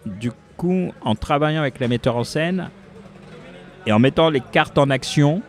Du 0.05 0.31
coup, 0.57 0.93
en 1.03 1.15
travaillant 1.15 1.61
avec 1.61 1.81
la 1.81 1.89
metteur 1.89 2.17
en 2.17 2.25
scène 2.25 2.71
et 3.87 3.93
en 3.93 3.99
mettant 3.99 4.31
les 4.31 4.41
cartes 4.41 4.79
en 4.79 4.91
action, 4.91 5.43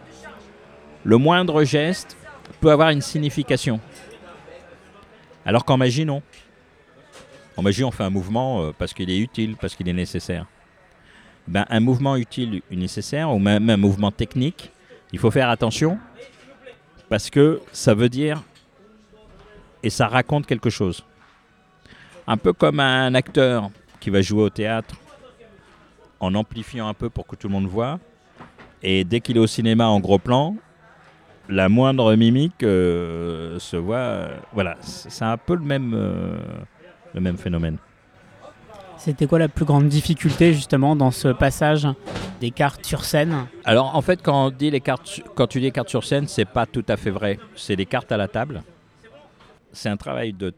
le 1.04 1.18
moindre 1.18 1.64
geste 1.64 2.18
peut 2.60 2.72
avoir 2.72 2.90
une 2.90 3.02
signification. 3.02 3.80
Alors 5.46 5.64
qu'en 5.64 5.78
magie, 5.78 6.06
non. 6.06 6.22
En 7.56 7.62
magie, 7.62 7.84
on 7.84 7.92
fait 7.92 8.04
un 8.04 8.10
mouvement 8.10 8.62
euh, 8.62 8.72
parce 8.78 8.94
qu'il 8.94 9.10
est 9.10 9.18
utile, 9.18 9.56
parce 9.56 9.76
qu'il 9.76 9.88
est 9.88 9.94
nécessaire. 9.94 10.46
Ben, 11.48 11.66
un 11.70 11.80
mouvement 11.80 12.18
utile 12.18 12.62
ou 12.70 12.76
nécessaire, 12.76 13.32
ou 13.32 13.40
même 13.40 13.70
un 13.70 13.78
mouvement 13.78 14.12
technique, 14.12 14.72
il 15.14 15.20
faut 15.20 15.32
faire 15.32 15.50
attention 15.50 15.98
parce 17.10 17.30
que 17.30 17.62
ça 17.72 17.94
veut 17.94 18.10
dire 18.10 18.44
et 19.88 19.90
ça 19.90 20.08
raconte 20.08 20.46
quelque 20.46 20.70
chose. 20.70 21.06
Un 22.28 22.36
peu 22.36 22.52
comme 22.52 22.82
un 22.82 23.16
acteur 23.16 23.70
qui 24.02 24.10
va 24.10 24.22
jouer 24.22 24.44
au 24.44 24.50
théâtre 24.50 24.96
en 26.20 26.36
amplifiant 26.36 26.90
un 26.90 26.94
peu 26.94 27.10
pour 27.10 27.26
que 27.26 27.38
tout 27.38 27.48
le 27.48 27.54
monde 27.54 27.68
voit. 27.68 28.00
Et 28.84 29.06
dès 29.06 29.22
qu'il 29.22 29.38
est 29.38 29.40
au 29.40 29.48
cinéma 29.48 29.88
en 29.88 30.02
gros 30.02 30.20
plan, 30.20 30.58
la 31.48 31.70
moindre 31.70 32.16
mimique 32.16 32.64
euh, 32.64 33.58
se 33.60 33.78
voit. 33.78 33.96
euh, 33.96 34.38
voilà, 34.52 34.76
c'est 34.82 35.24
un 35.24 35.38
peu 35.38 35.56
le 35.56 35.64
même, 35.64 35.94
euh, 35.96 36.36
le 37.14 37.22
même 37.22 37.38
phénomène. 37.38 37.78
C'était 38.98 39.26
quoi 39.26 39.40
la 39.40 39.48
plus 39.48 39.64
grande 39.64 39.88
difficulté 39.88 40.54
justement 40.54 40.98
dans 40.98 41.12
ce 41.12 41.30
passage 41.30 41.88
des 42.42 42.52
cartes 42.52 42.86
sur 42.86 43.06
scène? 43.06 43.46
Alors 43.64 43.96
en 43.96 44.02
fait, 44.02 44.22
quand, 44.22 44.48
on 44.48 44.50
dit 44.50 44.70
les 44.70 44.82
cartes, 44.82 45.22
quand 45.36 45.48
tu 45.48 45.60
dis 45.60 45.66
les 45.66 45.72
cartes 45.72 45.88
sur 45.88 46.04
scène, 46.04 46.28
c'est 46.28 46.44
pas 46.46 46.66
tout 46.66 46.86
à 46.90 46.98
fait 46.98 47.12
vrai. 47.12 47.40
C'est 47.56 47.78
des 47.78 47.86
cartes 47.86 48.12
à 48.12 48.18
la 48.18 48.28
table. 48.28 48.64
C'est 49.72 49.90
un 49.90 49.98
travail 49.98 50.34
de, 50.34 50.54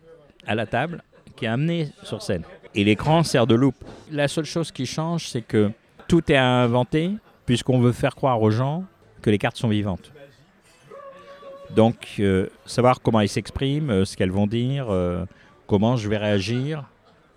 à 0.46 0.56
la 0.56 0.66
table 0.66 1.04
qui 1.36 1.46
est 1.46 1.50
amené 1.50 1.90
sur 2.04 2.22
scène. 2.22 2.44
Et 2.76 2.84
l'écran 2.84 3.24
sert 3.24 3.48
de 3.48 3.56
loupe. 3.56 3.84
La 4.12 4.28
seule 4.28 4.46
chose 4.46 4.72
qui 4.72 4.86
change, 4.86 5.28
c'est 5.28 5.42
que 5.42 5.72
tout 6.08 6.32
est 6.32 6.36
à 6.36 6.46
inventer 6.46 7.12
puisqu'on 7.46 7.80
veut 7.80 7.92
faire 7.92 8.16
croire 8.16 8.42
aux 8.42 8.52
gens 8.52 8.84
que 9.22 9.30
les 9.30 9.38
cartes 9.38 9.58
sont 9.58 9.70
vivantes. 9.70 10.12
Donc, 11.76 12.16
euh, 12.20 12.48
savoir 12.66 13.02
comment 13.02 13.22
ils 13.22 13.30
s'expriment, 13.30 13.90
euh, 13.90 14.06
ce 14.06 14.18
qu'elles 14.18 14.32
vont 14.32 14.48
dire, 14.48 14.88
euh, 14.90 15.26
comment 15.68 15.96
je 15.96 16.10
vais 16.10 16.18
réagir. 16.18 16.84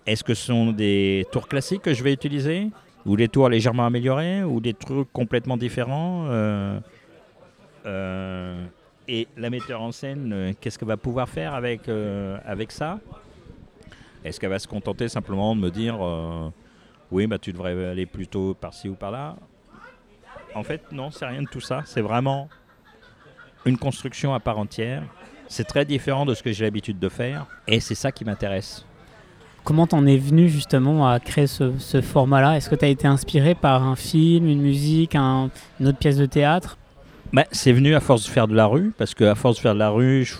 Est-ce 0.05 0.23
que 0.23 0.33
ce 0.33 0.47
sont 0.47 0.71
des 0.71 1.25
tours 1.31 1.47
classiques 1.47 1.83
que 1.83 1.93
je 1.93 2.03
vais 2.03 2.13
utiliser 2.13 2.69
Ou 3.05 3.15
des 3.15 3.27
tours 3.27 3.49
légèrement 3.49 3.85
améliorés 3.85 4.43
Ou 4.43 4.59
des 4.59 4.73
trucs 4.73 5.11
complètement 5.13 5.57
différents 5.57 6.27
Et 9.07 9.27
la 9.35 9.49
metteur 9.49 9.81
en 9.81 9.91
scène, 9.91 10.31
euh, 10.33 10.53
qu'est-ce 10.59 10.79
qu'elle 10.79 10.87
va 10.87 10.97
pouvoir 10.97 11.27
faire 11.27 11.53
avec, 11.53 11.89
euh, 11.89 12.37
avec 12.45 12.71
ça? 12.71 12.99
Est-ce 14.23 14.39
qu'elle 14.39 14.49
va 14.49 14.59
se 14.59 14.67
contenter 14.67 15.09
simplement 15.09 15.55
de 15.55 15.61
me 15.61 15.69
dire 15.69 15.97
euh, 16.01 16.49
Oui, 17.11 17.27
bah, 17.27 17.37
tu 17.37 17.51
devrais 17.51 17.85
aller 17.87 18.05
plutôt 18.05 18.53
par-ci 18.53 18.87
ou 18.87 18.95
par-là? 18.95 19.35
En 20.55 20.63
fait, 20.63 20.81
non, 20.91 21.11
c'est 21.11 21.25
rien 21.25 21.41
de 21.41 21.47
tout 21.47 21.59
ça. 21.59 21.81
C'est 21.85 22.01
vraiment 22.01 22.47
une 23.65 23.77
construction 23.77 24.33
à 24.33 24.39
part 24.39 24.57
entière. 24.57 25.03
C'est 25.47 25.65
très 25.65 25.83
différent 25.83 26.25
de 26.25 26.33
ce 26.33 26.41
que 26.43 26.51
j'ai 26.53 26.63
l'habitude 26.63 26.99
de 26.99 27.09
faire. 27.09 27.45
Et 27.67 27.79
c'est 27.81 27.95
ça 27.95 28.11
qui 28.11 28.23
m'intéresse. 28.23 28.85
Comment 29.65 29.87
t'en 29.87 30.05
es 30.05 30.17
venu 30.17 30.47
justement 30.49 31.09
à 31.09 31.19
créer 31.19 31.47
ce, 31.47 31.77
ce 31.77 32.01
format-là? 32.01 32.55
Est-ce 32.57 32.69
que 32.69 32.75
tu 32.75 32.85
as 32.85 32.89
été 32.89 33.07
inspiré 33.07 33.55
par 33.55 33.83
un 33.83 33.95
film, 33.95 34.47
une 34.47 34.61
musique, 34.61 35.15
un- 35.15 35.49
une 35.79 35.87
autre 35.87 35.97
pièce 35.97 36.17
de 36.17 36.25
théâtre? 36.25 36.77
Bah, 37.33 37.45
c'est 37.51 37.71
venu 37.71 37.95
à 37.95 37.99
force 37.99 38.25
de 38.25 38.29
faire 38.29 38.47
de 38.47 38.53
la 38.53 38.67
rue, 38.67 38.93
parce 38.95 39.15
qu'à 39.15 39.33
force 39.33 39.55
de 39.55 39.61
faire 39.61 39.73
de 39.73 39.79
la 39.79 39.89
rue, 39.89 40.23
je, 40.23 40.35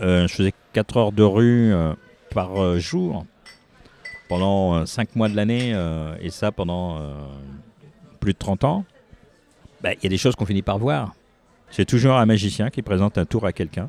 euh, 0.00 0.28
faisais 0.28 0.54
4 0.74 0.96
heures 0.96 1.12
de 1.12 1.24
rue 1.24 1.74
euh, 1.74 1.92
par 2.32 2.62
euh, 2.62 2.78
jour 2.78 3.26
pendant 4.28 4.86
5 4.86 5.16
mois 5.16 5.28
de 5.28 5.34
l'année, 5.34 5.70
et 6.20 6.30
ça 6.30 6.50
pendant 6.50 7.00
plus 8.18 8.32
de 8.32 8.38
30 8.38 8.64
ans. 8.64 8.84
Bah, 9.80 9.92
Il 9.94 10.02
y 10.02 10.06
a 10.06 10.08
des 10.08 10.18
choses 10.18 10.34
qu'on 10.34 10.46
finit 10.46 10.62
par 10.62 10.78
voir. 10.78 11.14
C'est 11.70 11.84
toujours 11.84 12.16
un 12.16 12.26
magicien 12.26 12.68
qui 12.70 12.82
présente 12.82 13.18
un 13.18 13.24
tour 13.24 13.46
à 13.46 13.52
quelqu'un 13.52 13.88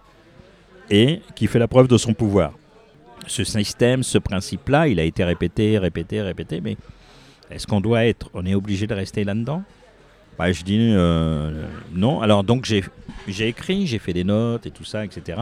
et 0.91 1.24
qui 1.34 1.47
fait 1.47 1.58
la 1.58 1.68
preuve 1.68 1.88
de 1.88 1.97
son 1.97 2.14
pouvoir. 2.14 2.53
Ce 3.26 3.43
système, 3.43 4.03
ce 4.03 4.20
principe-là, 4.20 4.88
il 4.88 4.99
a 4.99 5.03
été 5.03 5.24
répété, 5.24 5.80
répété, 5.80 6.22
répété, 6.22 6.62
mais 6.62 6.78
est-ce 7.49 7.66
qu'on 7.66 7.82
doit 7.82 8.05
être, 8.05 8.30
on 8.36 8.45
est 8.45 8.53
obligé 8.53 8.86
de 8.86 8.93
rester 8.93 9.24
là-dedans? 9.24 9.64
Bah, 10.38 10.52
je 10.52 10.64
dis 10.64 10.78
euh, 10.80 11.66
non. 11.94 12.22
Alors 12.22 12.44
donc 12.44 12.66
j'ai 12.66 12.84
écrit, 13.48 13.88
j'ai 13.88 14.00
fait 14.00 14.14
des 14.14 14.24
notes 14.24 14.66
et 14.66 14.72
tout 14.72 14.84
ça, 14.86 15.04
etc. 15.06 15.40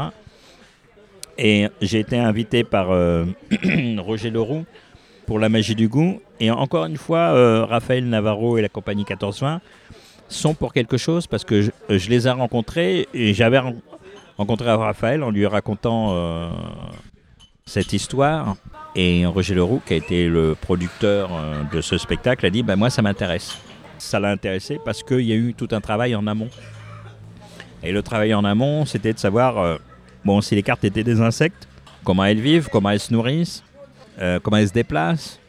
Et 1.38 1.68
j'ai 1.82 2.00
été 2.00 2.18
invité 2.18 2.64
par 2.64 2.92
euh, 2.92 3.26
Roger 3.98 4.30
Leroux 4.30 4.66
pour 5.28 5.40
la 5.40 5.50
magie 5.50 5.76
du 5.76 5.88
goût. 5.90 6.22
Et 6.40 6.50
encore 6.52 6.86
une 6.86 6.98
fois, 6.98 7.34
euh, 7.34 7.66
Raphaël 7.66 8.08
Navarro 8.08 8.58
et 8.58 8.62
la 8.62 8.70
compagnie 8.70 9.04
1420 9.04 9.60
sont 10.30 10.54
pour 10.54 10.74
quelque 10.74 10.98
chose 10.98 11.28
parce 11.28 11.44
que 11.44 11.62
je, 11.62 11.72
je 11.90 12.10
les 12.10 12.28
ai 12.28 12.32
rencontrés 12.32 13.08
et 13.14 13.34
j'avais 13.34 13.60
ren- 13.60 13.76
rencontré 14.38 14.72
Raphaël 14.72 15.24
en 15.24 15.30
lui 15.30 15.46
racontant 15.46 16.52
cette 17.66 17.94
histoire. 17.94 18.56
Et 18.96 19.26
Roger 19.26 19.56
Leroux, 19.56 19.82
qui 19.86 19.94
a 19.94 19.98
été 19.98 20.28
le 20.30 20.56
producteur 20.56 21.30
de 21.72 21.82
ce 21.82 21.98
spectacle, 21.98 22.46
a 22.46 22.50
dit 22.50 22.64
bah, 22.64 22.76
Moi, 22.78 22.90
ça 22.90 23.02
m'intéresse 23.02 23.58
ça 23.98 24.20
l'a 24.20 24.30
intéressé 24.30 24.80
parce 24.84 25.04
qu'il 25.04 25.22
y 25.22 25.32
a 25.32 25.36
eu 25.36 25.54
tout 25.54 25.68
un 25.72 25.82
travail 25.82 26.16
en 26.16 26.28
amont. 26.28 26.50
Et 27.84 27.92
le 27.92 28.02
travail 28.02 28.34
en 28.34 28.44
amont, 28.44 28.86
c'était 28.86 29.14
de 29.14 29.20
savoir 29.20 29.58
euh, 29.58 29.78
bon, 30.24 30.42
si 30.42 30.56
les 30.56 30.64
cartes 30.64 30.84
étaient 30.84 31.04
des 31.04 31.22
insectes, 31.22 31.68
comment 32.04 32.26
elles 32.26 32.40
vivent, 32.40 32.68
comment 32.72 32.90
elles 32.90 33.00
se 33.00 33.14
nourrissent, 33.14 33.64
euh, 34.20 34.40
comment 34.42 34.58
elles 34.58 34.70
se 34.70 34.74
déplacent. 34.74 35.40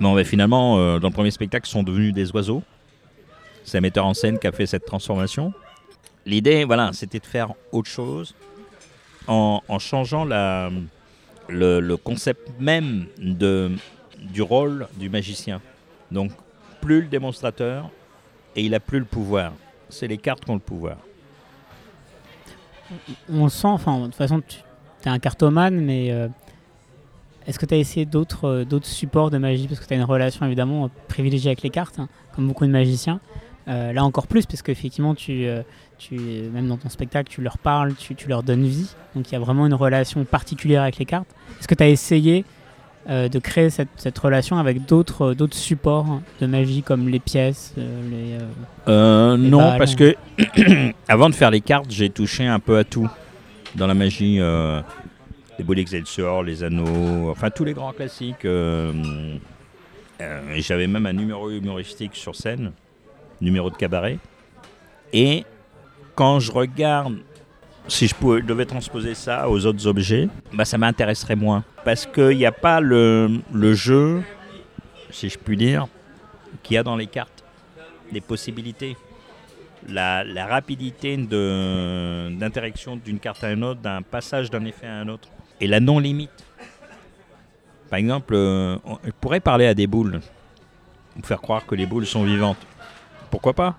Non, 0.00 0.14
mais 0.14 0.24
finalement, 0.24 0.78
euh, 0.78 1.00
dans 1.00 1.08
le 1.08 1.12
premier 1.12 1.32
spectacle, 1.32 1.66
ce 1.66 1.72
sont 1.72 1.82
devenus 1.82 2.14
des 2.14 2.30
oiseaux. 2.30 2.62
C'est 3.64 3.78
un 3.78 3.80
metteur 3.80 4.06
en 4.06 4.14
scène 4.14 4.38
qui 4.38 4.46
a 4.46 4.52
fait 4.52 4.66
cette 4.66 4.84
transformation. 4.84 5.52
L'idée, 6.24 6.64
voilà, 6.64 6.90
c'était 6.92 7.18
de 7.18 7.26
faire 7.26 7.52
autre 7.72 7.90
chose 7.90 8.34
en, 9.26 9.60
changeant 9.78 10.24
le, 10.24 11.96
concept 11.96 12.48
même 12.60 13.06
du 13.18 14.42
rôle 14.42 14.86
du 14.96 15.10
magicien. 15.10 15.60
Donc, 16.10 16.30
plus 16.80 17.02
le 17.02 17.06
démonstrateur 17.08 17.90
et 18.56 18.62
il 18.62 18.74
a 18.74 18.80
plus 18.80 18.98
le 18.98 19.04
pouvoir. 19.04 19.52
C'est 19.88 20.06
les 20.06 20.18
cartes 20.18 20.44
qui 20.44 20.50
ont 20.50 20.54
le 20.54 20.60
pouvoir. 20.60 20.98
On 23.30 23.44
le 23.44 23.50
sent, 23.50 23.68
enfin, 23.68 24.00
de 24.00 24.04
toute 24.06 24.14
façon, 24.14 24.40
tu 24.40 24.58
es 25.04 25.08
un 25.08 25.18
cartomane, 25.18 25.80
mais 25.80 26.10
euh, 26.10 26.28
est-ce 27.46 27.58
que 27.58 27.66
tu 27.66 27.74
as 27.74 27.78
essayé 27.78 28.06
d'autres 28.06 28.44
euh, 28.44 28.64
d'autres 28.64 28.86
supports 28.86 29.30
de 29.30 29.38
magie? 29.38 29.68
Parce 29.68 29.80
que 29.80 29.86
tu 29.86 29.92
as 29.92 29.96
une 29.96 30.04
relation 30.04 30.46
évidemment 30.46 30.90
privilégiée 31.08 31.50
avec 31.50 31.62
les 31.62 31.70
cartes, 31.70 31.98
hein, 31.98 32.08
comme 32.34 32.48
beaucoup 32.48 32.66
de 32.66 32.70
magiciens. 32.70 33.20
Euh, 33.68 33.92
là 33.92 34.02
encore 34.02 34.26
plus, 34.26 34.46
parce 34.46 34.62
qu'effectivement, 34.62 35.14
tu, 35.14 35.46
tu, 35.98 36.14
même 36.16 36.68
dans 36.68 36.78
ton 36.78 36.88
spectacle, 36.88 37.30
tu 37.30 37.42
leur 37.42 37.58
parles, 37.58 37.94
tu, 37.94 38.14
tu 38.14 38.26
leur 38.26 38.42
donnes 38.42 38.64
vie. 38.64 38.90
Donc 39.14 39.28
il 39.28 39.32
y 39.34 39.36
a 39.36 39.38
vraiment 39.38 39.66
une 39.66 39.74
relation 39.74 40.24
particulière 40.24 40.82
avec 40.82 40.96
les 40.96 41.04
cartes. 41.04 41.28
Est-ce 41.60 41.68
que 41.68 41.74
tu 41.74 41.82
as 41.82 41.88
essayé 41.88 42.46
euh, 43.08 43.28
de 43.30 43.38
créer 43.38 43.70
cette, 43.70 43.88
cette 43.96 44.18
relation 44.18 44.58
avec 44.58 44.84
d'autres 44.84 45.30
euh, 45.30 45.34
d'autres 45.34 45.56
supports 45.56 46.20
de 46.42 46.46
magie 46.46 46.82
comme 46.82 47.08
les 47.08 47.20
pièces, 47.20 47.74
euh, 47.78 48.02
les, 48.10 49.42
Les 49.42 49.48
non, 49.48 49.58
balles. 49.58 49.78
parce 49.78 49.94
que 49.94 50.14
avant 51.08 51.30
de 51.30 51.34
faire 51.34 51.50
les 51.50 51.62
cartes, 51.62 51.90
j'ai 51.90 52.10
touché 52.10 52.46
un 52.46 52.58
peu 52.58 52.76
à 52.76 52.84
tout 52.84 53.08
dans 53.76 53.86
la 53.86 53.94
magie. 53.94 54.38
les 54.38 55.64
boules 55.64 55.78
Excelsior, 55.78 56.42
les 56.42 56.62
anneaux, 56.62 57.30
enfin 57.30 57.48
tous 57.48 57.64
les 57.64 57.72
grands 57.72 57.92
classiques. 57.92 58.46
J'avais 60.56 60.86
même 60.86 61.06
un 61.06 61.12
numéro 61.14 61.50
humoristique 61.50 62.14
sur 62.14 62.36
scène, 62.36 62.72
numéro 63.40 63.70
de 63.70 63.76
cabaret. 63.76 64.18
Et 65.14 65.44
quand 66.14 66.40
je 66.40 66.52
regarde, 66.52 67.16
si 67.88 68.06
je 68.06 68.40
devais 68.42 68.66
transposer 68.66 69.14
ça 69.14 69.48
aux 69.48 69.64
autres 69.66 69.86
objets, 69.86 70.28
bah, 70.52 70.64
ça 70.64 70.78
m'intéresserait 70.78 71.36
moins. 71.36 71.64
Parce 71.84 72.06
qu'il 72.06 72.36
n'y 72.36 72.46
a 72.46 72.52
pas 72.52 72.80
le, 72.80 73.40
jeu, 73.74 74.22
si 75.10 75.28
je 75.28 75.38
puis 75.38 75.56
dire, 75.56 75.86
qu'il 76.62 76.74
y 76.74 76.78
a 76.78 76.82
dans 76.82 76.96
les 76.96 77.06
cartes 77.06 77.44
des 78.12 78.20
possibilités. 78.20 78.96
La, 79.88 80.22
rapidité 80.46 81.16
d'interaction 81.16 82.96
d'une 82.96 83.18
carte 83.18 83.42
à 83.42 83.52
une 83.52 83.64
autre, 83.64 83.80
d'un 83.80 84.02
passage 84.02 84.50
d'un 84.50 84.64
effet 84.64 84.86
à 84.86 84.96
un 84.96 85.08
autre. 85.08 85.28
Et 85.60 85.66
la 85.66 85.80
non-limite. 85.80 86.44
Par 87.88 87.98
exemple, 87.98 88.34
euh, 88.34 88.76
on 88.84 88.98
pourrait 89.18 89.40
parler 89.40 89.66
à 89.66 89.72
des 89.72 89.86
boules, 89.86 90.20
ou 91.16 91.22
faire 91.24 91.40
croire 91.40 91.64
que 91.64 91.74
les 91.74 91.86
boules 91.86 92.04
sont 92.04 92.22
vivantes. 92.22 92.58
Pourquoi 93.30 93.54
pas? 93.54 93.76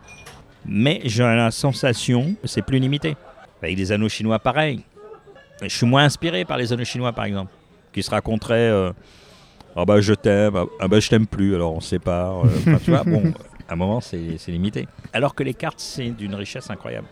Mais 0.66 1.00
j'ai 1.06 1.24
la 1.24 1.52
sensation 1.52 2.36
c'est 2.44 2.64
plus 2.64 2.80
limité. 2.80 3.16
Avec 3.62 3.76
des 3.76 3.92
anneaux 3.92 4.10
chinois, 4.10 4.40
pareil. 4.40 4.84
Je 5.62 5.68
suis 5.68 5.86
moins 5.86 6.06
inspiré 6.06 6.46
par 6.46 6.58
les 6.58 6.72
anneaux 6.72 6.86
chinois, 6.86 7.12
par 7.12 7.26
exemple, 7.26 7.52
qui 7.92 8.02
se 8.02 8.10
raconteraient 8.10 8.70
euh, 8.70 8.92
Ah 9.76 9.86
bah 9.86 10.00
je 10.00 10.14
t'aime, 10.14 10.56
ah 10.56 10.66
ah 10.80 10.88
bah 10.88 11.00
je 11.00 11.10
t'aime 11.10 11.28
plus, 11.28 11.56
alors 11.56 11.74
on 11.74 11.82
sépare. 11.82 12.46
euh, 12.46 12.78
tu 12.84 12.92
vois, 12.92 13.04
bon, 13.04 13.34
à 13.68 13.74
un 13.74 13.76
moment, 13.76 14.00
c'est 14.02 14.38
limité. 14.48 14.88
Alors 15.14 15.36
que 15.36 15.44
les 15.44 15.54
cartes, 15.54 15.80
c'est 15.80 16.10
d'une 16.12 16.36
richesse 16.36 16.70
incroyable. 16.70 17.08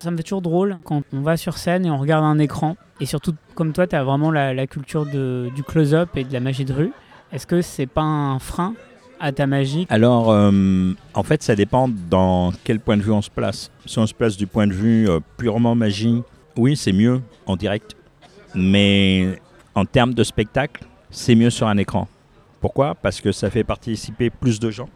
Ça 0.00 0.10
me 0.10 0.16
fait 0.16 0.22
toujours 0.22 0.42
drôle 0.42 0.78
quand 0.84 1.02
on 1.12 1.20
va 1.20 1.36
sur 1.36 1.56
scène 1.56 1.86
et 1.86 1.90
on 1.90 1.98
regarde 1.98 2.24
un 2.24 2.38
écran. 2.38 2.76
Et 3.00 3.06
surtout, 3.06 3.34
comme 3.54 3.72
toi, 3.72 3.86
tu 3.86 3.96
as 3.96 4.04
vraiment 4.04 4.30
la, 4.30 4.66
culture 4.66 5.06
du 5.06 5.62
close-up 5.62 6.10
et 6.16 6.24
de 6.24 6.32
la 6.32 6.40
magie 6.40 6.64
de 6.64 6.72
rue. 6.72 6.92
Est-ce 7.32 7.46
que 7.46 7.62
c'est 7.62 7.86
pas 7.86 8.02
un 8.02 8.38
frein 8.38 8.74
à 9.20 9.32
ta 9.32 9.46
magie 9.46 9.86
Alors, 9.90 10.30
euh, 10.30 10.92
en 11.14 11.22
fait, 11.22 11.42
ça 11.42 11.54
dépend 11.54 11.88
dans 11.88 12.52
quel 12.64 12.80
point 12.80 12.96
de 12.96 13.02
vue 13.02 13.12
on 13.12 13.22
se 13.22 13.30
place. 13.30 13.70
Si 13.86 13.98
on 13.98 14.06
se 14.06 14.14
place 14.14 14.36
du 14.36 14.46
point 14.46 14.66
de 14.66 14.72
vue 14.72 15.08
euh, 15.08 15.20
purement 15.36 15.74
magie, 15.74 16.22
oui, 16.56 16.76
c'est 16.76 16.92
mieux 16.92 17.20
en 17.46 17.56
direct. 17.56 17.96
Mais 18.54 19.40
en 19.74 19.84
termes 19.84 20.14
de 20.14 20.24
spectacle, 20.24 20.84
c'est 21.10 21.34
mieux 21.34 21.50
sur 21.50 21.66
un 21.66 21.76
écran. 21.76 22.08
Pourquoi? 22.60 22.94
Parce 22.94 23.20
que 23.20 23.32
ça 23.32 23.50
fait 23.50 23.64
participer 23.64 24.30
plus 24.30 24.60
de 24.60 24.70
gens. 24.70 24.88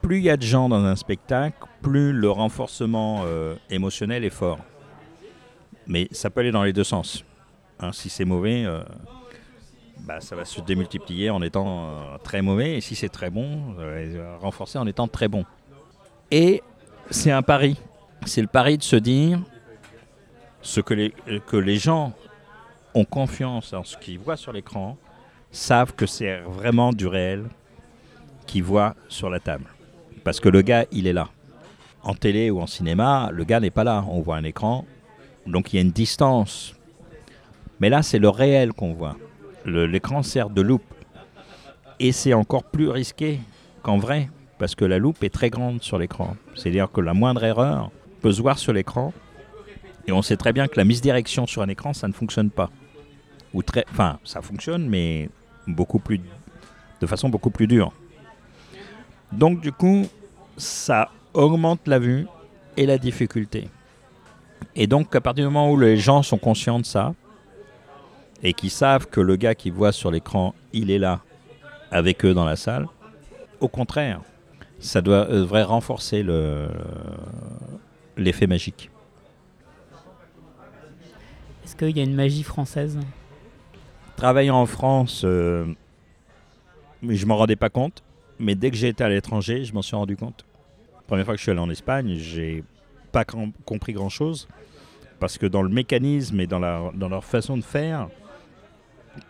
Plus 0.00 0.18
il 0.18 0.24
y 0.24 0.30
a 0.30 0.36
de 0.36 0.42
gens 0.42 0.68
dans 0.68 0.84
un 0.84 0.96
spectacle, 0.96 1.56
plus 1.82 2.12
le 2.12 2.30
renforcement 2.30 3.22
euh, 3.26 3.54
émotionnel 3.70 4.24
est 4.24 4.30
fort. 4.30 4.58
Mais 5.86 6.08
ça 6.10 6.30
peut 6.30 6.40
aller 6.40 6.52
dans 6.52 6.64
les 6.64 6.72
deux 6.72 6.84
sens. 6.84 7.24
Hein, 7.80 7.90
si 7.92 8.08
c'est 8.08 8.24
mauvais, 8.24 8.64
bah, 10.02 10.20
ça 10.20 10.34
va 10.34 10.44
se 10.44 10.60
démultiplier 10.60 11.30
en 11.30 11.42
étant 11.42 11.66
euh, 11.66 12.18
très 12.22 12.42
mauvais. 12.42 12.76
Et 12.76 12.80
si 12.80 12.94
c'est 12.94 13.08
très 13.08 13.30
bon, 13.30 13.76
euh, 13.78 14.04
il 14.04 14.18
va 14.18 14.36
renforcer 14.38 14.78
en 14.78 14.86
étant 14.86 15.08
très 15.08 15.28
bon. 15.28 15.44
Et 16.30 16.62
c'est 17.10 17.30
un 17.30 17.42
pari. 17.42 17.76
C'est 18.26 18.40
le 18.40 18.48
pari 18.48 18.78
de 18.78 18.82
se 18.82 18.96
dire 18.96 19.40
que 20.84 20.94
les, 20.94 21.14
que 21.46 21.56
les 21.56 21.76
gens 21.76 22.12
ont 22.94 23.04
confiance 23.04 23.72
en 23.72 23.84
ce 23.84 23.96
qu'ils 23.96 24.18
voient 24.18 24.36
sur 24.36 24.52
l'écran, 24.52 24.96
savent 25.50 25.94
que 25.94 26.06
c'est 26.06 26.40
vraiment 26.40 26.92
du 26.92 27.06
réel 27.06 27.44
qu'ils 28.46 28.62
voient 28.64 28.94
sur 29.08 29.30
la 29.30 29.40
table. 29.40 29.64
Parce 30.24 30.40
que 30.40 30.48
le 30.48 30.62
gars, 30.62 30.84
il 30.92 31.06
est 31.06 31.12
là. 31.12 31.28
En 32.02 32.14
télé 32.14 32.50
ou 32.50 32.60
en 32.60 32.66
cinéma, 32.66 33.30
le 33.32 33.44
gars 33.44 33.60
n'est 33.60 33.70
pas 33.70 33.84
là. 33.84 34.04
On 34.08 34.20
voit 34.20 34.36
un 34.36 34.44
écran, 34.44 34.84
donc 35.46 35.72
il 35.72 35.76
y 35.76 35.78
a 35.78 35.82
une 35.82 35.92
distance. 35.92 36.74
Mais 37.80 37.88
là, 37.88 38.02
c'est 38.02 38.18
le 38.18 38.28
réel 38.28 38.72
qu'on 38.72 38.92
voit. 38.92 39.16
L'écran 39.64 40.22
sert 40.22 40.50
de 40.50 40.62
loupe. 40.62 40.82
Et 42.00 42.12
c'est 42.12 42.34
encore 42.34 42.64
plus 42.64 42.88
risqué 42.88 43.40
qu'en 43.82 43.98
vrai, 43.98 44.28
parce 44.58 44.74
que 44.74 44.84
la 44.84 44.98
loupe 44.98 45.22
est 45.22 45.32
très 45.32 45.50
grande 45.50 45.82
sur 45.82 45.98
l'écran. 45.98 46.36
C'est-à-dire 46.54 46.90
que 46.90 47.00
la 47.00 47.14
moindre 47.14 47.44
erreur 47.44 47.90
peut 48.20 48.32
se 48.32 48.40
voir 48.40 48.58
sur 48.58 48.72
l'écran 48.72 49.12
Et 50.06 50.12
on 50.12 50.22
sait 50.22 50.36
très 50.36 50.52
bien 50.52 50.66
que 50.66 50.76
la 50.76 50.84
misdirection 50.84 51.46
sur 51.46 51.62
un 51.62 51.68
écran, 51.68 51.92
ça 51.92 52.08
ne 52.08 52.12
fonctionne 52.12 52.50
pas. 52.50 52.70
Ou 53.54 53.62
très, 53.62 53.84
enfin, 53.90 54.18
ça 54.24 54.42
fonctionne, 54.42 54.88
mais 54.88 55.28
beaucoup 55.66 55.98
plus, 55.98 56.20
de 57.00 57.06
façon 57.06 57.28
beaucoup 57.28 57.50
plus 57.50 57.66
dure. 57.66 57.92
Donc 59.30 59.60
du 59.60 59.72
coup, 59.72 60.06
ça 60.56 61.10
augmente 61.34 61.86
la 61.86 61.98
vue 61.98 62.26
et 62.76 62.86
la 62.86 62.98
difficulté. 62.98 63.68
Et 64.74 64.86
donc 64.86 65.14
à 65.14 65.20
partir 65.20 65.44
du 65.44 65.52
moment 65.52 65.70
où 65.70 65.78
les 65.78 65.96
gens 65.96 66.22
sont 66.22 66.38
conscients 66.38 66.78
de 66.78 66.86
ça, 66.86 67.14
et 68.42 68.52
qui 68.54 68.70
savent 68.70 69.06
que 69.06 69.20
le 69.20 69.36
gars 69.36 69.54
qui 69.54 69.70
voit 69.70 69.92
sur 69.92 70.10
l'écran, 70.10 70.54
il 70.72 70.90
est 70.90 70.98
là 70.98 71.20
avec 71.90 72.24
eux 72.24 72.34
dans 72.34 72.44
la 72.44 72.56
salle, 72.56 72.86
au 73.60 73.68
contraire, 73.68 74.20
ça 74.80 75.00
doit, 75.00 75.28
euh, 75.28 75.40
devrait 75.40 75.62
renforcer 75.62 76.22
le, 76.22 76.68
l'effet 78.16 78.46
magique. 78.46 78.90
Est-ce 81.64 81.76
qu'il 81.76 81.96
y 81.96 82.00
a 82.00 82.02
une 82.02 82.14
magie 82.14 82.42
française? 82.42 82.98
Travaillant 84.16 84.56
en 84.56 84.66
France, 84.66 85.22
euh, 85.24 85.66
je 87.06 87.26
m'en 87.26 87.36
rendais 87.36 87.56
pas 87.56 87.70
compte, 87.70 88.02
mais 88.38 88.54
dès 88.54 88.70
que 88.70 88.76
j'ai 88.76 88.88
été 88.88 89.04
à 89.04 89.08
l'étranger, 89.08 89.64
je 89.64 89.72
m'en 89.72 89.82
suis 89.82 89.96
rendu 89.96 90.16
compte. 90.16 90.44
La 90.96 91.02
première 91.06 91.24
fois 91.24 91.34
que 91.34 91.38
je 91.38 91.42
suis 91.42 91.50
allé 91.50 91.60
en 91.60 91.70
Espagne, 91.70 92.16
j'ai 92.16 92.64
pas 93.12 93.24
com- 93.24 93.52
compris 93.64 93.92
grand 93.92 94.08
chose 94.08 94.48
parce 95.20 95.38
que 95.38 95.46
dans 95.46 95.62
le 95.62 95.68
mécanisme 95.68 96.40
et 96.40 96.46
dans, 96.46 96.58
la, 96.58 96.90
dans 96.94 97.08
leur 97.08 97.24
façon 97.24 97.56
de 97.56 97.62
faire, 97.62 98.08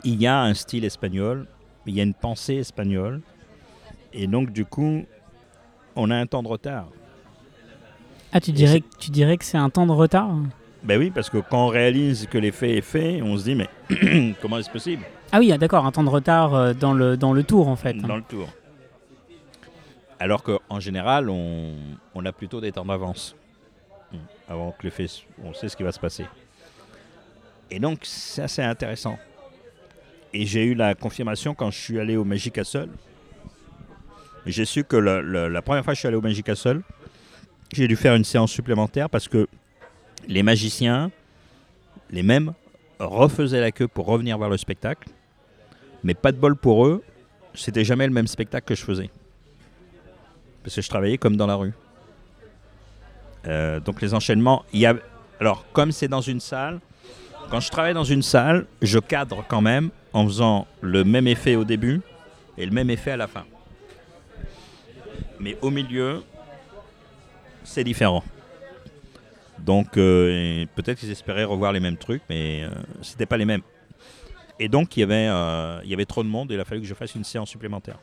il 0.04 0.20
y 0.20 0.26
a 0.26 0.40
un 0.40 0.54
style 0.54 0.84
espagnol, 0.84 1.46
il 1.86 1.94
y 1.94 2.00
a 2.00 2.02
une 2.02 2.14
pensée 2.14 2.56
espagnole, 2.56 3.20
et 4.12 4.26
donc 4.26 4.50
du 4.50 4.64
coup, 4.64 5.04
on 5.96 6.10
a 6.10 6.16
un 6.16 6.26
temps 6.26 6.42
de 6.42 6.48
retard. 6.48 6.88
Ah, 8.32 8.40
tu 8.40 8.52
dirais, 8.52 8.82
tu 8.98 9.10
dirais 9.10 9.36
que 9.36 9.44
c'est 9.44 9.58
un 9.58 9.70
temps 9.70 9.86
de 9.86 9.92
retard? 9.92 10.30
Ben 10.82 10.98
oui, 10.98 11.10
parce 11.10 11.30
que 11.30 11.38
quand 11.38 11.66
on 11.66 11.68
réalise 11.68 12.26
que 12.26 12.38
l'effet 12.38 12.78
est 12.78 12.82
fait, 12.82 13.22
on 13.22 13.36
se 13.36 13.44
dit 13.44 13.54
mais 13.54 13.68
comment 14.40 14.58
est-ce 14.58 14.70
possible? 14.70 15.04
Ah 15.30 15.38
oui, 15.38 15.52
ah, 15.52 15.58
d'accord, 15.58 15.86
un 15.86 15.92
temps 15.92 16.02
de 16.02 16.08
retard 16.08 16.54
euh, 16.54 16.74
dans 16.74 16.92
le, 16.92 17.16
dans 17.16 17.32
le 17.32 17.44
tour 17.44 17.68
en 17.68 17.76
fait. 17.76 17.94
dans 17.94 18.16
le 18.16 18.22
tour 18.22 18.48
Alors 20.18 20.42
qu'en 20.42 20.80
général, 20.80 21.28
on, 21.30 21.74
on 22.14 22.24
a 22.24 22.32
plutôt 22.32 22.60
des 22.60 22.72
temps 22.72 22.84
d'avance. 22.84 23.36
Avant 24.48 24.72
que 24.72 24.82
l'effet, 24.84 25.06
on 25.42 25.54
sait 25.54 25.68
ce 25.68 25.76
qui 25.76 25.82
va 25.82 25.92
se 25.92 26.00
passer. 26.00 26.26
Et 27.70 27.78
donc, 27.78 28.00
c'est 28.02 28.42
assez 28.42 28.60
intéressant. 28.60 29.18
Et 30.34 30.46
j'ai 30.46 30.64
eu 30.64 30.74
la 30.74 30.94
confirmation 30.94 31.54
quand 31.54 31.70
je 31.70 31.78
suis 31.78 31.98
allé 31.98 32.16
au 32.16 32.24
Magic 32.24 32.54
Castle. 32.54 32.88
J'ai 34.46 34.64
su 34.64 34.82
que 34.84 34.96
le- 34.96 35.48
la 35.48 35.62
première 35.62 35.84
fois 35.84 35.92
que 35.92 35.96
je 35.96 36.00
suis 36.00 36.08
allé 36.08 36.16
au 36.16 36.22
Magic 36.22 36.44
Castle, 36.44 36.80
j'ai 37.72 37.86
dû 37.86 37.96
faire 37.96 38.14
une 38.14 38.24
séance 38.24 38.50
supplémentaire 38.50 39.08
parce 39.10 39.28
que 39.28 39.46
les 40.26 40.42
magiciens, 40.42 41.10
les 42.10 42.22
mêmes, 42.22 42.52
refaisaient 42.98 43.60
la 43.60 43.72
queue 43.72 43.88
pour 43.88 44.06
revenir 44.06 44.38
voir 44.38 44.48
le 44.50 44.56
spectacle. 44.56 45.08
Mais 46.02 46.14
pas 46.14 46.32
de 46.32 46.38
bol 46.38 46.56
pour 46.56 46.86
eux, 46.86 47.02
c'était 47.54 47.84
jamais 47.84 48.06
le 48.06 48.12
même 48.12 48.26
spectacle 48.26 48.66
que 48.66 48.74
je 48.74 48.84
faisais. 48.84 49.10
Parce 50.62 50.74
que 50.76 50.82
je 50.82 50.88
travaillais 50.88 51.18
comme 51.18 51.36
dans 51.36 51.46
la 51.46 51.54
rue. 51.56 51.72
Euh, 53.46 53.80
donc 53.80 54.00
les 54.00 54.14
enchaînements, 54.14 54.64
il 54.72 54.80
y 54.80 54.86
a... 54.86 54.94
Alors, 55.40 55.66
comme 55.72 55.90
c'est 55.92 56.08
dans 56.08 56.20
une 56.20 56.40
salle, 56.40 56.80
quand 57.52 57.60
je 57.60 57.68
travaille 57.68 57.92
dans 57.92 58.02
une 58.02 58.22
salle, 58.22 58.64
je 58.80 58.98
cadre 58.98 59.44
quand 59.46 59.60
même 59.60 59.90
en 60.14 60.24
faisant 60.24 60.66
le 60.80 61.04
même 61.04 61.26
effet 61.26 61.54
au 61.54 61.64
début 61.64 62.00
et 62.56 62.64
le 62.64 62.72
même 62.72 62.88
effet 62.88 63.10
à 63.10 63.18
la 63.18 63.26
fin. 63.26 63.44
Mais 65.38 65.58
au 65.60 65.68
milieu, 65.68 66.22
c'est 67.62 67.84
différent. 67.84 68.24
Donc, 69.58 69.98
euh, 69.98 70.64
peut-être 70.74 70.98
qu'ils 70.98 71.10
espéraient 71.10 71.44
revoir 71.44 71.72
les 71.72 71.80
mêmes 71.80 71.98
trucs, 71.98 72.22
mais 72.30 72.62
euh, 72.62 72.70
c'était 73.02 73.26
pas 73.26 73.36
les 73.36 73.44
mêmes. 73.44 73.60
Et 74.58 74.70
donc, 74.70 74.96
il 74.96 75.00
y, 75.00 75.02
avait, 75.02 75.28
euh, 75.28 75.78
il 75.84 75.90
y 75.90 75.94
avait 75.94 76.06
trop 76.06 76.22
de 76.22 76.28
monde 76.28 76.50
et 76.52 76.54
il 76.54 76.60
a 76.60 76.64
fallu 76.64 76.80
que 76.80 76.86
je 76.86 76.94
fasse 76.94 77.14
une 77.14 77.24
séance 77.24 77.50
supplémentaire. 77.50 77.98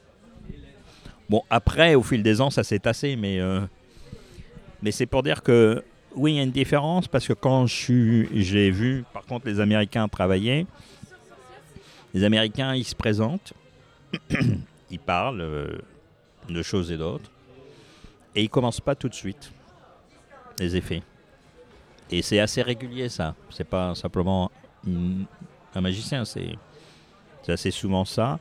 Bon, 1.27 1.41
après, 1.49 1.95
au 1.95 2.03
fil 2.03 2.21
des 2.21 2.39
ans, 2.39 2.51
ça 2.51 2.63
s'est 2.63 2.77
tassé, 2.77 3.15
mais, 3.15 3.39
euh, 3.39 3.61
mais 4.83 4.91
c'est 4.91 5.07
pour 5.07 5.23
dire 5.23 5.41
que 5.41 5.83
oui, 6.19 6.33
il 6.33 6.35
y 6.35 6.39
a 6.39 6.43
une 6.43 6.51
différence 6.51 7.07
parce 7.07 7.25
que 7.25 7.31
quand 7.31 7.65
j'ai 7.65 8.71
vu, 8.71 9.05
par 9.13 9.25
contre, 9.25 9.47
les 9.47 9.61
Américains 9.61 10.09
travailler, 10.09 10.67
les 12.13 12.25
Américains, 12.25 12.75
ils 12.75 12.83
se 12.83 12.93
présentent, 12.93 13.53
ils 14.91 14.99
parlent 14.99 15.39
euh, 15.39 15.77
de 16.49 16.61
choses 16.61 16.91
et 16.91 16.97
d'autres, 16.97 17.31
et 18.35 18.43
ils 18.43 18.49
commencent 18.49 18.81
pas 18.81 18.95
tout 18.95 19.07
de 19.07 19.13
suite 19.13 19.53
les 20.59 20.75
effets. 20.75 21.03
Et 22.11 22.21
c'est 22.21 22.39
assez 22.39 22.61
régulier, 22.61 23.07
ça. 23.07 23.33
C'est 23.49 23.67
pas 23.67 23.95
simplement 23.95 24.51
un 24.85 25.81
magicien, 25.81 26.25
c'est 26.25 26.57
assez 27.47 27.71
souvent 27.71 28.03
ça. 28.03 28.39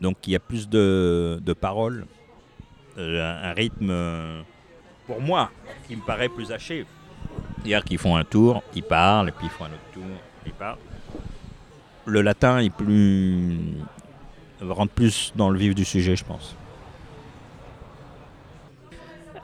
Donc 0.00 0.26
il 0.26 0.30
y 0.30 0.36
a 0.36 0.40
plus 0.40 0.70
de, 0.70 1.54
paroles, 1.60 2.06
euh, 2.96 3.22
un, 3.22 3.50
un 3.50 3.52
rythme, 3.52 3.90
euh, 3.90 4.42
pour 5.10 5.20
moi, 5.20 5.50
qui 5.88 5.96
me 5.96 6.02
paraît 6.02 6.28
plus 6.28 6.52
haché. 6.52 6.86
C'est-à-dire 7.56 7.82
qu'ils 7.82 7.98
font 7.98 8.14
un 8.14 8.22
tour, 8.22 8.62
ils 8.76 8.82
parlent, 8.84 9.28
et 9.28 9.32
puis 9.32 9.46
ils 9.46 9.50
font 9.50 9.64
un 9.64 9.68
autre 9.68 9.90
tour, 9.92 10.04
ils 10.46 10.52
parlent. 10.52 10.78
Le 12.06 12.22
latin 12.22 12.58
est 12.58 12.70
plus. 12.70 13.58
rentre 14.60 14.92
plus 14.92 15.32
dans 15.34 15.50
le 15.50 15.58
vif 15.58 15.74
du 15.74 15.84
sujet, 15.84 16.14
je 16.14 16.24
pense. 16.24 16.54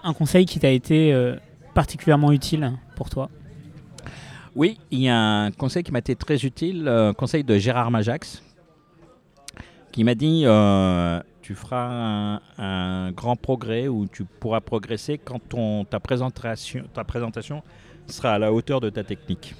Un 0.04 0.14
conseil 0.14 0.46
qui 0.46 0.60
t'a 0.60 0.70
été 0.70 1.12
euh, 1.12 1.34
particulièrement 1.74 2.30
utile 2.30 2.72
pour 2.94 3.10
toi? 3.10 3.28
Oui, 4.54 4.78
il 4.92 5.00
y 5.00 5.08
a 5.08 5.18
un 5.18 5.50
conseil 5.50 5.82
qui 5.82 5.90
m'a 5.90 5.98
été 5.98 6.14
très 6.14 6.44
utile, 6.44 6.86
un 6.86 7.12
conseil 7.12 7.42
de 7.42 7.58
Gérard 7.58 7.90
Majax, 7.90 8.40
qui 9.90 10.04
m'a 10.04 10.14
dit 10.14 10.42
euh, 10.44 11.20
tu 11.46 11.54
feras 11.54 11.88
un, 11.88 12.40
un 12.58 13.12
grand 13.12 13.36
progrès 13.36 13.86
ou 13.86 14.08
tu 14.08 14.24
pourras 14.24 14.60
progresser 14.60 15.16
quand 15.16 15.38
ton, 15.38 15.84
ta, 15.84 16.00
présentation, 16.00 16.82
ta 16.92 17.04
présentation 17.04 17.62
sera 18.08 18.32
à 18.32 18.38
la 18.40 18.52
hauteur 18.52 18.80
de 18.80 18.90
ta 18.90 19.04
technique. 19.04 19.54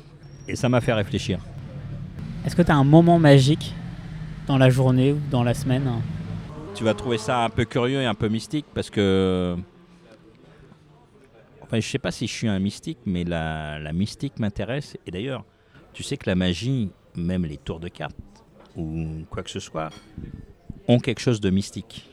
Et 0.48 0.56
ça 0.56 0.68
m'a 0.68 0.80
fait 0.80 0.92
réfléchir. 0.92 1.38
Est-ce 2.44 2.56
que 2.56 2.62
tu 2.62 2.72
as 2.72 2.74
un 2.74 2.82
moment 2.82 3.20
magique 3.20 3.72
dans 4.48 4.58
la 4.58 4.68
journée 4.68 5.12
ou 5.12 5.20
dans 5.30 5.44
la 5.44 5.54
semaine 5.54 5.88
Tu 6.74 6.82
vas 6.82 6.92
trouver 6.92 7.18
ça 7.18 7.44
un 7.44 7.50
peu 7.50 7.64
curieux 7.64 8.02
et 8.02 8.06
un 8.06 8.16
peu 8.16 8.26
mystique 8.26 8.66
parce 8.74 8.90
que. 8.90 9.56
Enfin, 11.62 11.78
je 11.78 11.86
sais 11.88 12.00
pas 12.00 12.10
si 12.10 12.26
je 12.26 12.32
suis 12.32 12.48
un 12.48 12.58
mystique, 12.58 12.98
mais 13.06 13.22
la, 13.22 13.78
la 13.78 13.92
mystique 13.92 14.40
m'intéresse. 14.40 14.96
Et 15.06 15.12
d'ailleurs, 15.12 15.44
tu 15.92 16.02
sais 16.02 16.16
que 16.16 16.28
la 16.28 16.34
magie, 16.34 16.90
même 17.14 17.44
les 17.44 17.58
tours 17.58 17.78
de 17.78 17.86
cartes 17.86 18.16
ou 18.76 19.24
quoi 19.30 19.44
que 19.44 19.50
ce 19.50 19.60
soit, 19.60 19.90
ont 20.88 20.98
quelque 20.98 21.20
chose 21.20 21.40
de 21.40 21.50
mystique. 21.50 22.08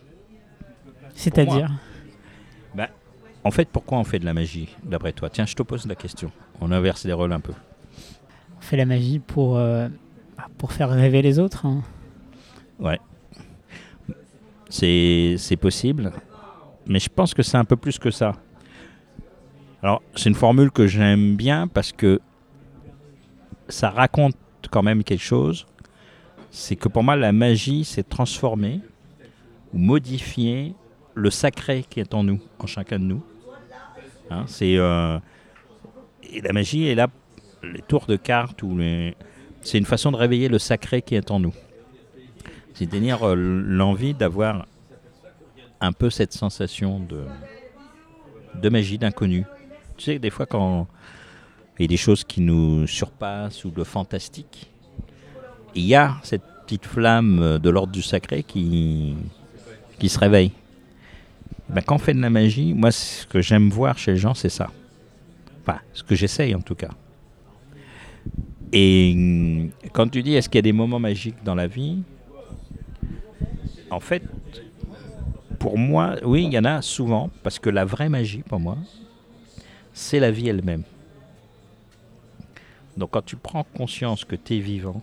C'est-à-dire 1.15 1.71
En 3.45 3.51
fait, 3.51 3.67
pourquoi 3.67 3.97
on 3.97 4.05
fait 4.05 4.19
de 4.19 4.25
la 4.25 4.33
magie, 4.33 4.69
d'après 4.83 5.11
toi? 5.11 5.29
Tiens, 5.29 5.45
je 5.45 5.53
te 5.53 5.63
pose 5.63 5.85
la 5.85 5.95
question. 5.95 6.31
On 6.61 6.71
inverse 6.71 7.03
les 7.03 7.11
rôles 7.11 7.33
un 7.33 7.41
peu. 7.41 7.51
On 8.57 8.61
fait 8.61 8.77
la 8.77 8.85
magie 8.85 9.19
pour, 9.19 9.57
euh, 9.57 9.89
bah, 10.37 10.47
pour 10.57 10.71
faire 10.71 10.89
rêver 10.89 11.21
les 11.21 11.39
autres. 11.39 11.65
hein. 11.65 11.83
Ouais. 12.79 12.99
C'est 14.69 15.35
c'est 15.37 15.57
possible, 15.57 16.11
mais 16.87 16.99
je 16.99 17.09
pense 17.09 17.33
que 17.33 17.43
c'est 17.43 17.57
un 17.57 17.65
peu 17.65 17.75
plus 17.75 17.99
que 17.99 18.09
ça. 18.11 18.31
Alors, 19.83 20.01
c'est 20.15 20.29
une 20.29 20.35
formule 20.35 20.71
que 20.71 20.87
j'aime 20.87 21.35
bien 21.35 21.67
parce 21.67 21.91
que 21.91 22.21
ça 23.67 23.89
raconte 23.89 24.35
quand 24.71 24.81
même 24.81 25.03
quelque 25.03 25.21
chose. 25.21 25.67
C'est 26.55 26.75
que 26.75 26.87
pour 26.87 27.03
moi, 27.03 27.15
la 27.15 27.31
magie, 27.31 27.83
c'est 27.83 28.07
transformer 28.07 28.79
ou 29.73 29.79
modifier 29.79 30.75
le 31.15 31.31
sacré 31.31 31.83
qui 31.89 31.99
est 31.99 32.13
en 32.13 32.23
nous, 32.23 32.39
en 32.59 32.67
chacun 32.67 32.99
de 32.99 33.05
nous. 33.05 33.23
Hein, 34.29 34.43
c'est 34.45 34.77
euh, 34.77 35.17
et 36.31 36.41
la 36.41 36.53
magie 36.53 36.87
est 36.87 36.93
là, 36.93 37.07
les 37.63 37.81
tours 37.81 38.05
de 38.05 38.17
cartes 38.17 38.61
ou 38.61 38.77
c'est 39.63 39.79
une 39.79 39.85
façon 39.85 40.11
de 40.11 40.15
réveiller 40.15 40.47
le 40.47 40.59
sacré 40.59 41.01
qui 41.01 41.15
est 41.15 41.31
en 41.31 41.39
nous. 41.39 41.55
C'est-à-dire 42.75 43.27
euh, 43.27 43.35
l'envie 43.35 44.13
d'avoir 44.13 44.67
un 45.81 45.91
peu 45.91 46.11
cette 46.11 46.33
sensation 46.33 46.99
de, 46.99 47.25
de 48.61 48.69
magie, 48.69 48.99
d'inconnu. 48.99 49.43
Tu 49.97 50.03
sais, 50.03 50.19
des 50.19 50.29
fois, 50.29 50.45
quand 50.45 50.87
il 51.79 51.81
y 51.81 51.85
a 51.85 51.87
des 51.87 51.97
choses 51.97 52.23
qui 52.23 52.41
nous 52.41 52.85
surpassent 52.85 53.65
ou 53.65 53.71
de 53.71 53.83
fantastique, 53.83 54.69
il 55.75 55.83
y 55.83 55.95
a 55.95 56.17
cette 56.23 56.43
petite 56.63 56.85
flamme 56.85 57.59
de 57.59 57.69
l'ordre 57.69 57.91
du 57.91 58.01
sacré 58.01 58.43
qui, 58.43 59.15
qui 59.99 60.09
se 60.09 60.19
réveille. 60.19 60.51
Ben, 61.69 61.81
quand 61.81 61.95
on 61.95 61.99
fait 61.99 62.13
de 62.13 62.21
la 62.21 62.29
magie, 62.29 62.73
moi, 62.73 62.91
ce 62.91 63.25
que 63.25 63.41
j'aime 63.41 63.69
voir 63.69 63.97
chez 63.97 64.11
les 64.11 64.17
gens, 64.17 64.33
c'est 64.33 64.49
ça. 64.49 64.69
Enfin, 65.61 65.79
ce 65.93 66.03
que 66.03 66.15
j'essaye 66.15 66.53
en 66.55 66.61
tout 66.61 66.75
cas. 66.75 66.91
Et 68.71 69.13
hum, 69.15 69.69
quand 69.91 70.09
tu 70.09 70.23
dis 70.23 70.35
est-ce 70.35 70.49
qu'il 70.49 70.57
y 70.57 70.59
a 70.59 70.63
des 70.63 70.73
moments 70.73 70.99
magiques 70.99 71.43
dans 71.43 71.55
la 71.55 71.67
vie, 71.67 71.99
en 73.89 73.99
fait, 73.99 74.23
pour 75.59 75.77
moi, 75.77 76.15
oui, 76.23 76.45
il 76.45 76.53
y 76.53 76.57
en 76.57 76.65
a 76.65 76.81
souvent, 76.81 77.29
parce 77.43 77.59
que 77.59 77.69
la 77.69 77.85
vraie 77.85 78.09
magie, 78.09 78.41
pour 78.41 78.59
moi, 78.59 78.77
c'est 79.93 80.19
la 80.19 80.31
vie 80.31 80.49
elle-même. 80.49 80.83
Donc 82.97 83.11
quand 83.11 83.23
tu 83.23 83.35
prends 83.35 83.63
conscience 83.63 84.25
que 84.25 84.35
tu 84.35 84.55
es 84.55 84.59
vivant 84.59 85.01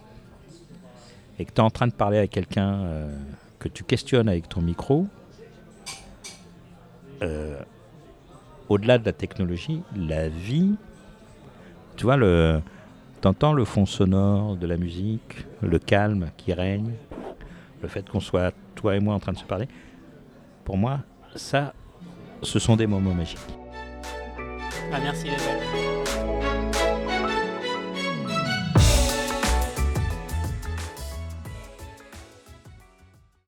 et 1.40 1.46
que 1.46 1.52
tu 1.52 1.62
es 1.62 1.64
en 1.64 1.70
train 1.70 1.86
de 1.86 1.92
parler 1.92 2.18
à 2.18 2.26
quelqu'un 2.26 2.74
euh, 2.82 3.16
que 3.58 3.68
tu 3.68 3.82
questionnes 3.82 4.28
avec 4.28 4.46
ton 4.46 4.60
micro, 4.60 5.06
euh, 7.22 7.58
au-delà 8.68 8.98
de 8.98 9.06
la 9.06 9.14
technologie, 9.14 9.80
la 9.96 10.28
vie, 10.28 10.74
tu 11.96 12.04
vois, 12.04 12.18
le, 12.18 12.60
t'entends 13.22 13.54
le 13.54 13.64
fond 13.64 13.86
sonore 13.86 14.56
de 14.56 14.66
la 14.66 14.76
musique, 14.76 15.46
le 15.62 15.78
calme 15.78 16.28
qui 16.36 16.52
règne, 16.52 16.92
le 17.80 17.88
fait 17.88 18.06
qu'on 18.06 18.20
soit 18.20 18.52
toi 18.74 18.96
et 18.96 19.00
moi 19.00 19.14
en 19.14 19.18
train 19.18 19.32
de 19.32 19.38
se 19.38 19.44
parler, 19.44 19.66
pour 20.66 20.76
moi, 20.76 21.00
ça, 21.36 21.72
ce 22.42 22.58
sont 22.58 22.76
des 22.76 22.86
moments 22.86 23.14
magiques. 23.14 23.38
Ah, 24.92 24.98
merci 25.02 25.28